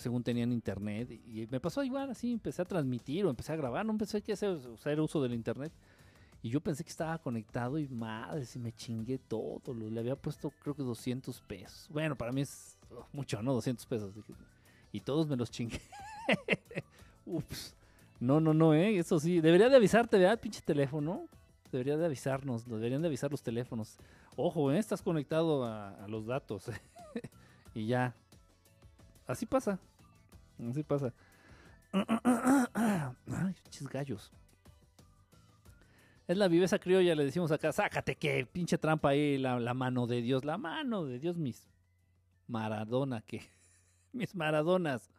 según 0.02 0.22
tenían 0.22 0.52
internet 0.52 1.10
y 1.10 1.46
me 1.50 1.60
pasó 1.60 1.82
igual 1.82 2.10
así, 2.10 2.32
empecé 2.32 2.62
a 2.62 2.64
transmitir 2.64 3.24
o 3.24 3.30
empecé 3.30 3.52
a 3.52 3.56
grabar, 3.56 3.86
no 3.86 3.92
empecé 3.92 4.22
a 4.28 4.32
hacer, 4.32 5.00
uso 5.00 5.22
del 5.22 5.32
internet 5.32 5.72
y 6.42 6.50
yo 6.50 6.60
pensé 6.60 6.82
que 6.82 6.90
estaba 6.90 7.16
conectado 7.18 7.78
y 7.78 7.88
madre, 7.88 8.44
si 8.44 8.58
me 8.58 8.72
chingué 8.72 9.18
todo, 9.18 9.72
le 9.72 9.98
había 9.98 10.16
puesto 10.16 10.50
creo 10.62 10.74
que 10.74 10.82
200 10.82 11.40
pesos. 11.42 11.88
Bueno, 11.88 12.16
para 12.16 12.32
mí 12.32 12.40
es 12.40 12.76
oh, 12.90 13.06
mucho, 13.12 13.40
¿no? 13.42 13.54
200 13.54 13.86
pesos. 13.86 14.12
Y 14.90 15.00
todos 15.00 15.28
me 15.28 15.36
los 15.36 15.50
chingué. 15.50 15.80
Ups. 17.26 17.76
No, 18.18 18.40
no, 18.40 18.52
no, 18.52 18.74
¿eh? 18.74 18.98
Eso 18.98 19.20
sí, 19.20 19.40
debería 19.40 19.68
de 19.68 19.76
avisarte, 19.76 20.18
¿verdad? 20.18 20.40
Pinche 20.40 20.60
teléfono. 20.60 21.28
Debería 21.70 21.96
de 21.96 22.04
avisarnos, 22.04 22.66
deberían 22.66 23.02
de 23.02 23.08
avisar 23.08 23.30
los 23.30 23.42
teléfonos. 23.42 23.96
Ojo, 24.36 24.72
¿eh? 24.72 24.78
Estás 24.78 25.00
conectado 25.00 25.64
a, 25.64 25.90
a 25.90 26.08
los 26.08 26.26
datos. 26.26 26.70
y 27.74 27.86
ya. 27.86 28.14
Así 29.26 29.46
pasa. 29.46 29.78
Así 30.70 30.82
pasa. 30.82 31.12
Ay, 31.92 33.54
pinches 33.62 33.88
gallos. 33.88 34.32
Es 36.26 36.36
la 36.36 36.48
viveza 36.48 36.78
criolla, 36.78 37.14
le 37.14 37.24
decimos 37.24 37.50
acá. 37.52 37.72
Sácate 37.72 38.16
que 38.16 38.46
pinche 38.46 38.78
trampa 38.78 39.10
ahí, 39.10 39.38
la, 39.38 39.58
la 39.58 39.74
mano 39.74 40.06
de 40.06 40.22
Dios. 40.22 40.44
La 40.44 40.56
mano 40.56 41.04
de 41.04 41.18
Dios, 41.18 41.36
mis 41.36 41.68
Maradona, 42.46 43.22
que. 43.22 43.42
Mis 44.12 44.34
Maradonas. 44.34 45.10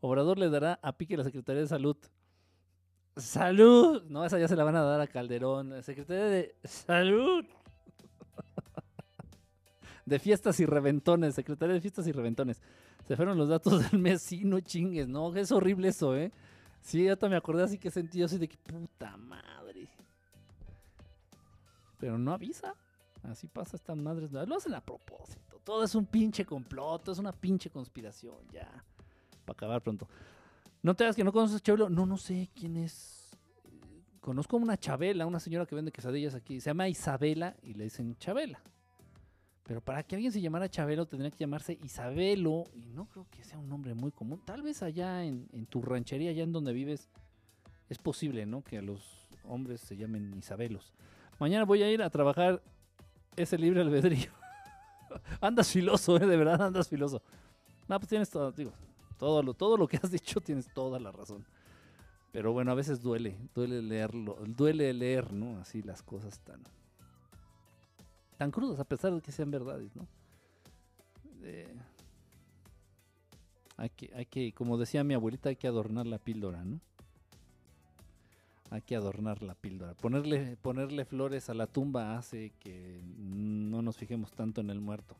Obrador 0.00 0.38
le 0.38 0.48
dará 0.48 0.78
a 0.80 0.96
pique 0.96 1.16
la 1.16 1.24
Secretaría 1.24 1.62
de 1.62 1.68
Salud. 1.68 1.96
¡Salud! 3.16 4.04
No, 4.08 4.24
esa 4.24 4.38
ya 4.38 4.46
se 4.46 4.54
la 4.54 4.62
van 4.62 4.76
a 4.76 4.82
dar 4.82 5.00
a 5.00 5.08
Calderón. 5.08 5.82
Secretaría 5.82 6.26
de 6.26 6.56
Salud. 6.64 7.44
De 10.06 10.20
fiestas 10.20 10.60
y 10.60 10.66
reventones. 10.66 11.34
Secretaría 11.34 11.74
de 11.74 11.80
fiestas 11.80 12.06
y 12.06 12.12
reventones. 12.12 12.62
Se 13.08 13.16
fueron 13.16 13.38
los 13.38 13.48
datos 13.48 13.80
del 13.90 14.00
mes. 14.00 14.20
Sí, 14.20 14.44
no 14.44 14.60
chingues. 14.60 15.08
No, 15.08 15.34
es 15.34 15.50
horrible 15.50 15.88
eso, 15.88 16.14
¿eh? 16.14 16.30
Sí, 16.82 17.08
ahorita 17.08 17.28
me 17.28 17.36
acordé 17.36 17.62
así 17.64 17.78
que 17.78 17.90
sentí 17.90 18.18
yo 18.18 18.26
así 18.26 18.36
de 18.38 18.48
que 18.48 18.58
puta 18.58 19.16
madre. 19.16 19.88
Pero 21.98 22.18
no 22.18 22.32
avisa. 22.32 22.74
Así 23.22 23.48
pasa 23.48 23.76
estas 23.76 23.96
madres. 23.96 24.30
Lo 24.30 24.56
hacen 24.56 24.74
a 24.74 24.80
propósito. 24.80 25.58
Todo 25.64 25.84
es 25.84 25.94
un 25.94 26.06
pinche 26.06 26.44
complot. 26.44 27.08
es 27.08 27.18
una 27.18 27.32
pinche 27.32 27.70
conspiración. 27.70 28.36
Ya. 28.52 28.84
Para 29.44 29.54
acabar 29.54 29.82
pronto. 29.82 30.06
No 30.82 30.94
te 30.94 31.04
hagas 31.04 31.16
que 31.16 31.24
no 31.24 31.32
conoces 31.32 31.62
Chabelo. 31.62 31.88
No, 31.88 32.04
no 32.06 32.18
sé 32.18 32.50
quién 32.54 32.76
es. 32.76 33.30
Eh, 33.64 34.02
Conozco 34.20 34.56
a 34.56 34.60
una 34.60 34.76
Chabela, 34.76 35.26
una 35.26 35.40
señora 35.40 35.64
que 35.64 35.74
vende 35.74 35.90
quesadillas 35.92 36.34
aquí. 36.34 36.60
Se 36.60 36.70
llama 36.70 36.88
Isabela 36.88 37.56
y 37.62 37.72
le 37.72 37.84
dicen 37.84 38.16
Chabela. 38.18 38.62
Pero 39.68 39.82
para 39.82 40.02
que 40.02 40.14
alguien 40.14 40.32
se 40.32 40.40
llamara 40.40 40.70
Chabelo 40.70 41.04
tendría 41.04 41.30
que 41.30 41.36
llamarse 41.36 41.78
Isabelo. 41.84 42.64
Y 42.74 42.86
no 42.86 43.04
creo 43.04 43.26
que 43.30 43.44
sea 43.44 43.58
un 43.58 43.68
nombre 43.68 43.92
muy 43.92 44.10
común. 44.10 44.40
Tal 44.42 44.62
vez 44.62 44.82
allá 44.82 45.22
en, 45.24 45.46
en 45.52 45.66
tu 45.66 45.82
ranchería, 45.82 46.30
allá 46.30 46.42
en 46.42 46.52
donde 46.52 46.72
vives, 46.72 47.10
es 47.90 47.98
posible, 47.98 48.46
¿no? 48.46 48.64
Que 48.64 48.80
los 48.80 49.28
hombres 49.44 49.82
se 49.82 49.98
llamen 49.98 50.34
Isabelos. 50.38 50.94
Mañana 51.38 51.66
voy 51.66 51.82
a 51.82 51.92
ir 51.92 52.02
a 52.02 52.08
trabajar 52.08 52.62
ese 53.36 53.58
libre 53.58 53.82
albedrío. 53.82 54.30
andas 55.42 55.70
filoso, 55.70 56.16
¿eh? 56.16 56.26
De 56.26 56.36
verdad 56.38 56.62
andas 56.62 56.88
filoso. 56.88 57.20
No, 57.88 58.00
pues 58.00 58.08
tienes 58.08 58.30
todo, 58.30 58.50
digo, 58.52 58.72
todo 59.18 59.42
lo, 59.42 59.52
todo 59.52 59.76
lo 59.76 59.86
que 59.86 59.98
has 59.98 60.10
dicho 60.10 60.40
tienes 60.40 60.72
toda 60.72 60.98
la 60.98 61.12
razón. 61.12 61.44
Pero 62.32 62.54
bueno, 62.54 62.72
a 62.72 62.74
veces 62.74 63.02
duele, 63.02 63.36
duele 63.54 63.82
leerlo, 63.82 64.38
duele 64.46 64.94
leer, 64.94 65.30
¿no? 65.30 65.58
Así 65.60 65.82
las 65.82 66.02
cosas 66.02 66.40
tan, 66.40 66.62
tan 68.38 68.50
crudas, 68.52 68.78
a 68.80 68.84
pesar 68.84 69.12
de 69.12 69.20
que 69.20 69.32
sean 69.32 69.50
verdades, 69.50 69.94
¿no? 69.94 70.06
Hay 73.76 73.90
que, 73.90 74.10
hay 74.14 74.26
que, 74.26 74.52
como 74.52 74.78
decía 74.78 75.04
mi 75.04 75.14
abuelita, 75.14 75.50
hay 75.50 75.56
que 75.56 75.68
adornar 75.68 76.06
la 76.06 76.18
píldora, 76.18 76.64
¿no? 76.64 76.80
Hay 78.70 78.82
que 78.82 78.96
adornar 78.96 79.42
la 79.42 79.54
píldora. 79.54 79.94
Ponerle, 79.94 80.56
ponerle 80.56 81.04
flores 81.04 81.48
a 81.48 81.54
la 81.54 81.66
tumba 81.66 82.16
hace 82.16 82.52
que 82.60 83.02
no 83.16 83.82
nos 83.82 83.96
fijemos 83.96 84.32
tanto 84.32 84.60
en 84.60 84.70
el 84.70 84.80
muerto. 84.80 85.16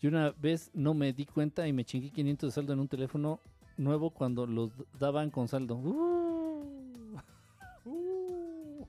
Yo 0.00 0.10
una 0.10 0.32
vez 0.32 0.70
no 0.74 0.92
me 0.92 1.12
di 1.12 1.24
cuenta 1.24 1.66
y 1.66 1.72
me 1.72 1.84
chingué 1.84 2.10
500 2.10 2.50
de 2.50 2.54
saldo 2.54 2.72
en 2.74 2.80
un 2.80 2.88
teléfono 2.88 3.40
nuevo 3.78 4.10
cuando 4.10 4.46
los 4.46 4.70
daban 4.98 5.30
con 5.30 5.48
saldo. 5.48 5.76
Uh, 5.76 6.23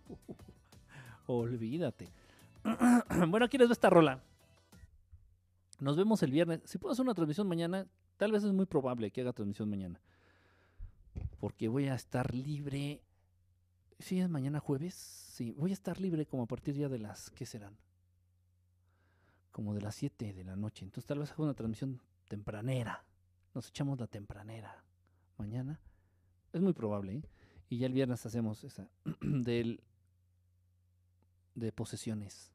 olvídate. 1.28 2.10
bueno, 3.30 3.46
aquí 3.46 3.58
les 3.58 3.70
va 3.70 3.74
esta 3.74 3.90
rola. 3.90 4.22
Nos 5.80 5.98
vemos 5.98 6.24
el 6.24 6.32
viernes. 6.32 6.62
Si 6.66 6.78
puedo 6.78 6.94
hacer 6.94 7.04
una 7.04 7.14
transmisión 7.14 7.48
mañana, 7.48 7.88
tal 8.18 8.32
vez 8.32 8.44
es 8.44 8.54
muy 8.54 8.66
probable 8.66 9.12
que 9.12 9.22
haga 9.22 9.34
transmisión 9.34 9.70
mañana. 9.70 10.00
Porque 11.40 11.68
voy 11.68 11.88
a 11.88 11.96
estar 11.96 12.34
libre. 12.34 13.02
¿Sí 14.00 14.20
es 14.20 14.30
mañana 14.30 14.60
jueves? 14.60 14.94
Sí, 14.96 15.52
voy 15.58 15.72
a 15.72 15.74
estar 15.74 16.00
libre 16.00 16.26
como 16.26 16.44
a 16.44 16.48
partir 16.48 16.76
ya 16.76 16.90
de 16.90 17.00
las, 17.00 17.30
¿qué 17.32 17.46
serán? 17.46 17.78
Como 19.52 19.74
de 19.74 19.82
las 19.82 19.96
7 19.96 20.34
de 20.34 20.44
la 20.44 20.56
noche. 20.56 20.86
Entonces 20.86 21.06
tal 21.06 21.20
vez 21.20 21.32
haga 21.32 21.44
una 21.44 21.54
transmisión 21.54 22.02
tempranera. 22.28 23.04
Nos 23.54 23.70
echamos 23.70 24.00
la 24.00 24.08
tempranera. 24.08 24.84
Mañana. 25.38 25.80
Es 26.54 26.62
muy 26.62 26.74
probable, 26.74 27.16
¿eh? 27.16 27.24
Y 27.70 27.80
ya 27.80 27.88
el 27.88 27.94
viernes 27.94 28.26
hacemos 28.26 28.64
esa 28.64 28.88
del 29.22 29.82
de 31.56 31.72
posesiones. 31.72 32.52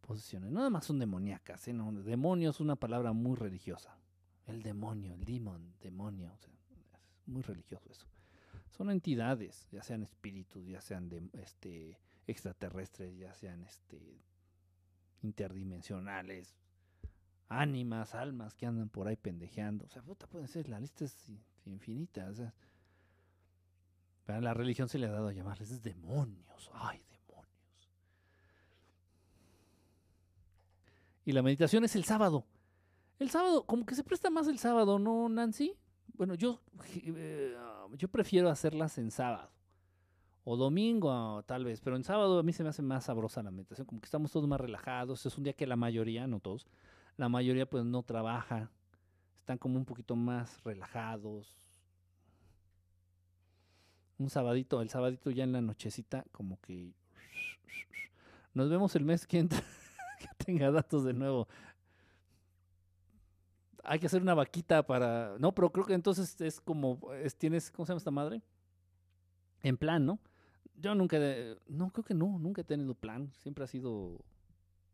Posesiones. 0.00 0.52
Nada 0.52 0.70
más 0.70 0.84
son 0.84 0.98
demoníacas, 0.98 1.66
¿eh? 1.66 1.72
No, 1.72 1.90
demonio 1.92 2.50
es 2.50 2.60
una 2.60 2.76
palabra 2.76 3.12
muy 3.12 3.36
religiosa. 3.36 3.98
El 4.46 4.62
demonio, 4.62 5.14
el 5.14 5.24
demon, 5.24 5.74
demonio. 5.80 6.30
Es 6.34 6.48
muy 7.26 7.42
religioso 7.42 7.90
eso. 7.90 8.06
Son 8.70 8.90
entidades, 8.90 9.66
ya 9.70 9.82
sean 9.82 10.02
espíritus, 10.02 10.66
ya 10.66 10.80
sean 10.80 11.30
este, 11.32 11.98
extraterrestres, 12.26 13.16
ya 13.16 13.32
sean 13.32 13.62
este, 13.62 14.20
interdimensionales. 15.22 16.54
ánimas, 17.48 18.14
almas 18.14 18.54
que 18.54 18.66
andan 18.66 18.88
por 18.88 19.06
ahí 19.08 19.16
pendejeando. 19.16 19.84
O 19.86 19.88
sea, 19.88 20.02
puta, 20.02 20.26
puede 20.26 20.48
ser, 20.48 20.68
la 20.68 20.80
lista 20.80 21.04
es 21.04 21.28
infinita. 21.64 22.28
O 22.28 22.34
sea, 22.34 22.52
a 24.26 24.40
la 24.40 24.54
religión 24.54 24.88
se 24.88 24.98
le 24.98 25.06
ha 25.06 25.10
dado 25.10 25.28
a 25.28 25.32
llamarles 25.32 25.82
demonios. 25.82 26.70
Ay, 26.72 27.04
demonios. 27.10 27.90
Y 31.24 31.32
la 31.32 31.42
meditación 31.42 31.84
es 31.84 31.96
el 31.96 32.04
sábado. 32.04 32.44
El 33.18 33.30
sábado, 33.30 33.64
como 33.64 33.86
que 33.86 33.94
se 33.94 34.04
presta 34.04 34.30
más 34.30 34.48
el 34.48 34.58
sábado, 34.58 34.98
¿no, 34.98 35.28
Nancy? 35.28 35.74
Bueno, 36.14 36.34
yo, 36.34 36.60
eh, 36.94 37.56
yo 37.96 38.08
prefiero 38.08 38.50
hacerlas 38.50 38.98
en 38.98 39.10
sábado. 39.10 39.50
O 40.44 40.56
domingo, 40.56 41.42
tal 41.44 41.64
vez. 41.64 41.80
Pero 41.80 41.96
en 41.96 42.04
sábado 42.04 42.38
a 42.38 42.42
mí 42.42 42.52
se 42.52 42.62
me 42.62 42.68
hace 42.68 42.82
más 42.82 43.04
sabrosa 43.04 43.42
la 43.42 43.50
meditación. 43.50 43.86
Como 43.86 44.00
que 44.00 44.06
estamos 44.06 44.30
todos 44.30 44.46
más 44.46 44.60
relajados. 44.60 45.24
Es 45.24 45.38
un 45.38 45.44
día 45.44 45.54
que 45.54 45.66
la 45.66 45.76
mayoría, 45.76 46.26
no 46.26 46.40
todos, 46.40 46.66
la 47.16 47.28
mayoría 47.28 47.68
pues 47.68 47.84
no 47.84 48.02
trabaja. 48.02 48.70
Están 49.38 49.58
como 49.58 49.78
un 49.78 49.84
poquito 49.84 50.16
más 50.16 50.62
relajados. 50.64 51.56
Un 54.18 54.30
sabadito, 54.30 54.80
el 54.80 54.90
sabadito 54.90 55.30
ya 55.30 55.44
en 55.44 55.52
la 55.52 55.60
nochecita, 55.60 56.24
como 56.30 56.60
que... 56.60 56.92
Nos 58.52 58.70
vemos 58.70 58.94
el 58.94 59.04
mes 59.04 59.26
que 59.26 59.38
entra. 59.40 59.62
Que 60.26 60.34
tenga 60.44 60.70
datos 60.70 61.04
de 61.04 61.12
nuevo 61.12 61.48
hay 63.84 63.98
que 63.98 64.06
hacer 64.06 64.22
una 64.22 64.34
vaquita 64.34 64.86
para. 64.86 65.36
No, 65.38 65.54
pero 65.54 65.70
creo 65.70 65.86
que 65.86 65.94
entonces 65.94 66.40
es 66.40 66.60
como. 66.60 66.98
Es, 67.22 67.36
tienes. 67.36 67.70
¿Cómo 67.70 67.86
se 67.86 67.90
llama 67.90 67.98
esta 67.98 68.10
madre? 68.10 68.42
En 69.62 69.76
plan, 69.76 70.04
¿no? 70.04 70.18
Yo 70.76 70.94
nunca. 70.94 71.18
No, 71.68 71.90
creo 71.90 72.04
que 72.04 72.14
no. 72.14 72.38
Nunca 72.38 72.62
he 72.62 72.64
tenido 72.64 72.94
plan. 72.94 73.32
Siempre 73.34 73.64
ha 73.64 73.66
sido 73.66 74.24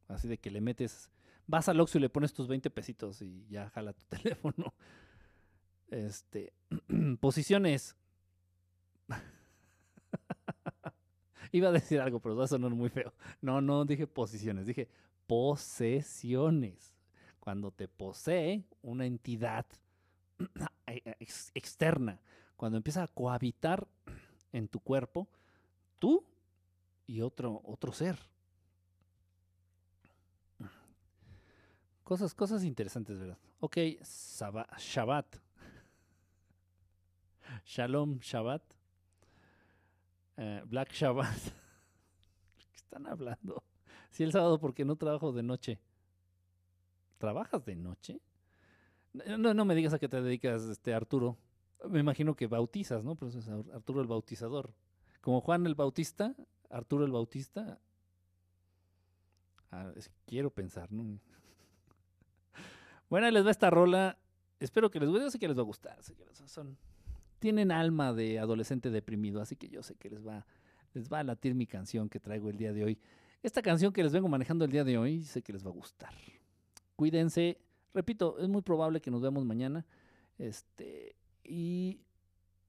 así 0.08 0.28
de 0.28 0.38
que 0.38 0.50
le 0.50 0.60
metes. 0.60 1.10
Vas 1.46 1.68
al 1.68 1.80
Oxxo 1.80 1.98
y 1.98 2.02
le 2.02 2.10
pones 2.10 2.32
tus 2.32 2.48
20 2.48 2.70
pesitos 2.70 3.22
y 3.22 3.46
ya 3.48 3.70
jala 3.70 3.92
tu 3.92 4.04
teléfono. 4.08 4.74
Este. 5.88 6.52
posiciones. 7.20 7.96
Iba 11.52 11.68
a 11.68 11.72
decir 11.72 12.00
algo, 12.00 12.20
pero 12.20 12.36
va 12.36 12.44
a 12.44 12.48
sonar 12.48 12.70
muy 12.70 12.90
feo. 12.90 13.12
No, 13.40 13.60
no 13.60 13.84
dije 13.84 14.06
posiciones, 14.06 14.66
dije 14.66 14.88
posesiones 15.30 16.92
cuando 17.38 17.70
te 17.70 17.86
posee 17.86 18.64
una 18.82 19.06
entidad 19.06 19.64
eh, 20.88 21.14
externa, 21.54 22.20
cuando 22.56 22.76
empieza 22.76 23.04
a 23.04 23.06
cohabitar 23.06 23.86
en 24.52 24.66
tu 24.66 24.80
cuerpo, 24.80 25.28
tú 26.00 26.24
y 27.06 27.20
otro, 27.20 27.60
otro 27.64 27.92
ser. 27.92 28.18
Cosas, 32.02 32.34
cosas 32.34 32.64
interesantes, 32.64 33.16
¿verdad? 33.16 33.38
Ok, 33.60 33.76
Shabbat. 34.02 35.36
Shalom 37.64 38.18
Shabbat. 38.18 38.62
Eh, 40.38 40.62
Black 40.66 40.92
Shabbat. 40.92 41.38
¿Qué 42.58 42.74
están 42.74 43.06
hablando? 43.06 43.62
Si 44.10 44.22
el 44.22 44.32
sábado 44.32 44.58
porque 44.58 44.84
no 44.84 44.96
trabajo 44.96 45.32
de 45.32 45.42
noche. 45.42 45.78
¿Trabajas 47.18 47.64
de 47.64 47.76
noche? 47.76 48.20
No, 49.12 49.54
no 49.54 49.64
me 49.64 49.74
digas 49.74 49.92
a 49.92 49.98
qué 49.98 50.08
te 50.08 50.20
dedicas, 50.20 50.62
este 50.62 50.94
Arturo. 50.94 51.36
Me 51.88 52.00
imagino 52.00 52.34
que 52.34 52.46
bautizas, 52.46 53.04
¿no? 53.04 53.14
Pero 53.16 53.30
es 53.30 53.48
Arturo 53.48 54.00
el 54.00 54.06
bautizador. 54.06 54.72
Como 55.20 55.40
Juan 55.40 55.66
el 55.66 55.74
Bautista, 55.74 56.34
Arturo 56.70 57.04
el 57.04 57.12
Bautista. 57.12 57.78
Ah, 59.70 59.92
quiero 60.26 60.50
pensar, 60.50 60.90
¿no? 60.90 61.20
bueno, 63.08 63.30
les 63.30 63.44
va 63.44 63.50
esta 63.50 63.70
rola. 63.70 64.18
Espero 64.58 64.90
que 64.90 65.00
les 65.00 65.08
guste. 65.08 65.24
Yo 65.24 65.30
sé 65.30 65.38
que 65.38 65.48
les 65.48 65.56
va 65.56 65.62
a 65.62 65.64
gustar. 65.64 65.98
son, 66.46 66.76
tienen 67.38 67.72
alma 67.72 68.12
de 68.12 68.38
adolescente 68.38 68.90
deprimido, 68.90 69.40
así 69.40 69.56
que 69.56 69.68
yo 69.68 69.82
sé 69.82 69.94
que 69.96 70.10
les 70.10 70.24
va, 70.24 70.46
les 70.94 71.10
va 71.10 71.20
a 71.20 71.24
latir 71.24 71.54
mi 71.54 71.66
canción 71.66 72.08
que 72.08 72.20
traigo 72.20 72.50
el 72.50 72.56
día 72.56 72.72
de 72.72 72.84
hoy. 72.84 72.98
Esta 73.42 73.62
canción 73.62 73.92
que 73.92 74.02
les 74.02 74.12
vengo 74.12 74.28
manejando 74.28 74.64
el 74.64 74.70
día 74.70 74.84
de 74.84 74.98
hoy, 74.98 75.24
sé 75.24 75.42
que 75.42 75.52
les 75.52 75.64
va 75.64 75.70
a 75.70 75.74
gustar 75.74 76.12
cuídense. 77.00 77.56
Repito, 77.94 78.38
es 78.38 78.46
muy 78.46 78.60
probable 78.60 79.00
que 79.00 79.10
nos 79.10 79.22
veamos 79.22 79.42
mañana. 79.46 79.86
Este, 80.36 81.16
y 81.42 81.98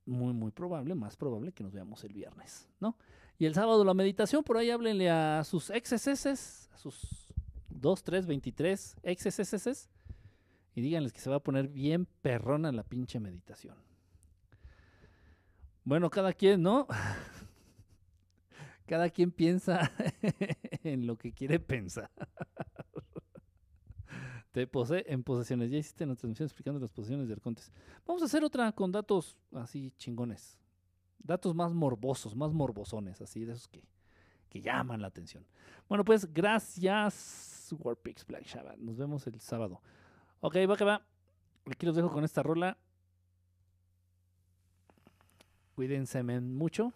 muy, 0.06 0.32
muy 0.32 0.52
probable, 0.52 0.96
más 0.96 1.18
probable 1.18 1.52
que 1.52 1.64
nos 1.66 1.74
veamos 1.74 2.02
el 2.06 2.14
viernes, 2.14 2.66
¿no? 2.80 2.96
Y 3.38 3.46
el 3.46 3.54
sábado 3.54 3.84
la 3.84 3.94
meditación, 3.94 4.42
por 4.42 4.56
ahí 4.56 4.70
háblenle 4.70 5.10
a 5.10 5.44
sus 5.44 5.70
exes, 5.70 6.08
a 6.72 6.78
sus 6.78 7.34
2, 7.72 8.04
3, 8.04 8.26
23 8.26 8.96
exes, 9.04 9.90
y 10.76 10.82
díganles 10.82 11.12
que 11.12 11.20
se 11.20 11.30
va 11.30 11.36
a 11.36 11.44
poner 11.44 11.68
bien 11.68 12.08
perrona 12.22 12.72
la 12.72 12.84
pinche 12.84 13.20
meditación. 13.20 13.76
Bueno, 15.84 16.10
cada 16.10 16.32
quien, 16.32 16.62
¿no? 16.62 16.88
cada 18.92 19.10
quien 19.10 19.32
piensa 19.32 19.90
en 20.84 21.08
lo 21.08 21.18
que 21.18 21.32
quiere 21.32 21.62
pensar. 21.62 22.12
Te 24.52 24.68
posee 24.68 25.06
en 25.08 25.24
posesiones. 25.24 25.72
Ya 25.72 25.78
hiciste 25.78 26.04
una 26.04 26.18
transmisión 26.18 26.48
explicando 26.48 26.78
las 26.78 26.92
posesiones 26.92 27.30
de 27.30 27.34
Arcontes. 27.36 27.72
Vamos 28.06 28.22
a 28.22 28.26
hacer 28.26 28.44
otra 28.44 28.70
con 28.74 28.92
datos 28.92 29.38
así 29.54 29.94
chingones. 29.96 30.60
Datos 31.20 31.56
más 31.56 31.72
morbosos, 31.74 32.36
más 32.36 32.52
morbosones, 32.52 33.22
así 33.22 33.46
de 33.46 33.54
esos 33.54 33.70
que, 33.70 33.82
que 34.50 34.60
llaman 34.60 35.02
la 35.02 35.08
atención. 35.08 35.46
Bueno, 35.88 36.04
pues 36.04 36.26
gracias, 36.34 37.74
Warpix 37.80 38.28
Black 38.28 38.44
Shabbat. 38.44 38.78
Nos 38.78 38.98
vemos 38.98 39.26
el 39.26 39.40
sábado. 39.40 39.82
Ok, 40.42 40.58
va 40.70 40.76
que 40.76 40.84
va. 40.84 41.02
Aquí 41.66 41.86
los 41.86 41.96
dejo 41.96 42.12
con 42.12 42.26
esta 42.26 42.44
rola. 42.44 42.78
Cuídense 45.76 46.22
mucho. 46.24 46.92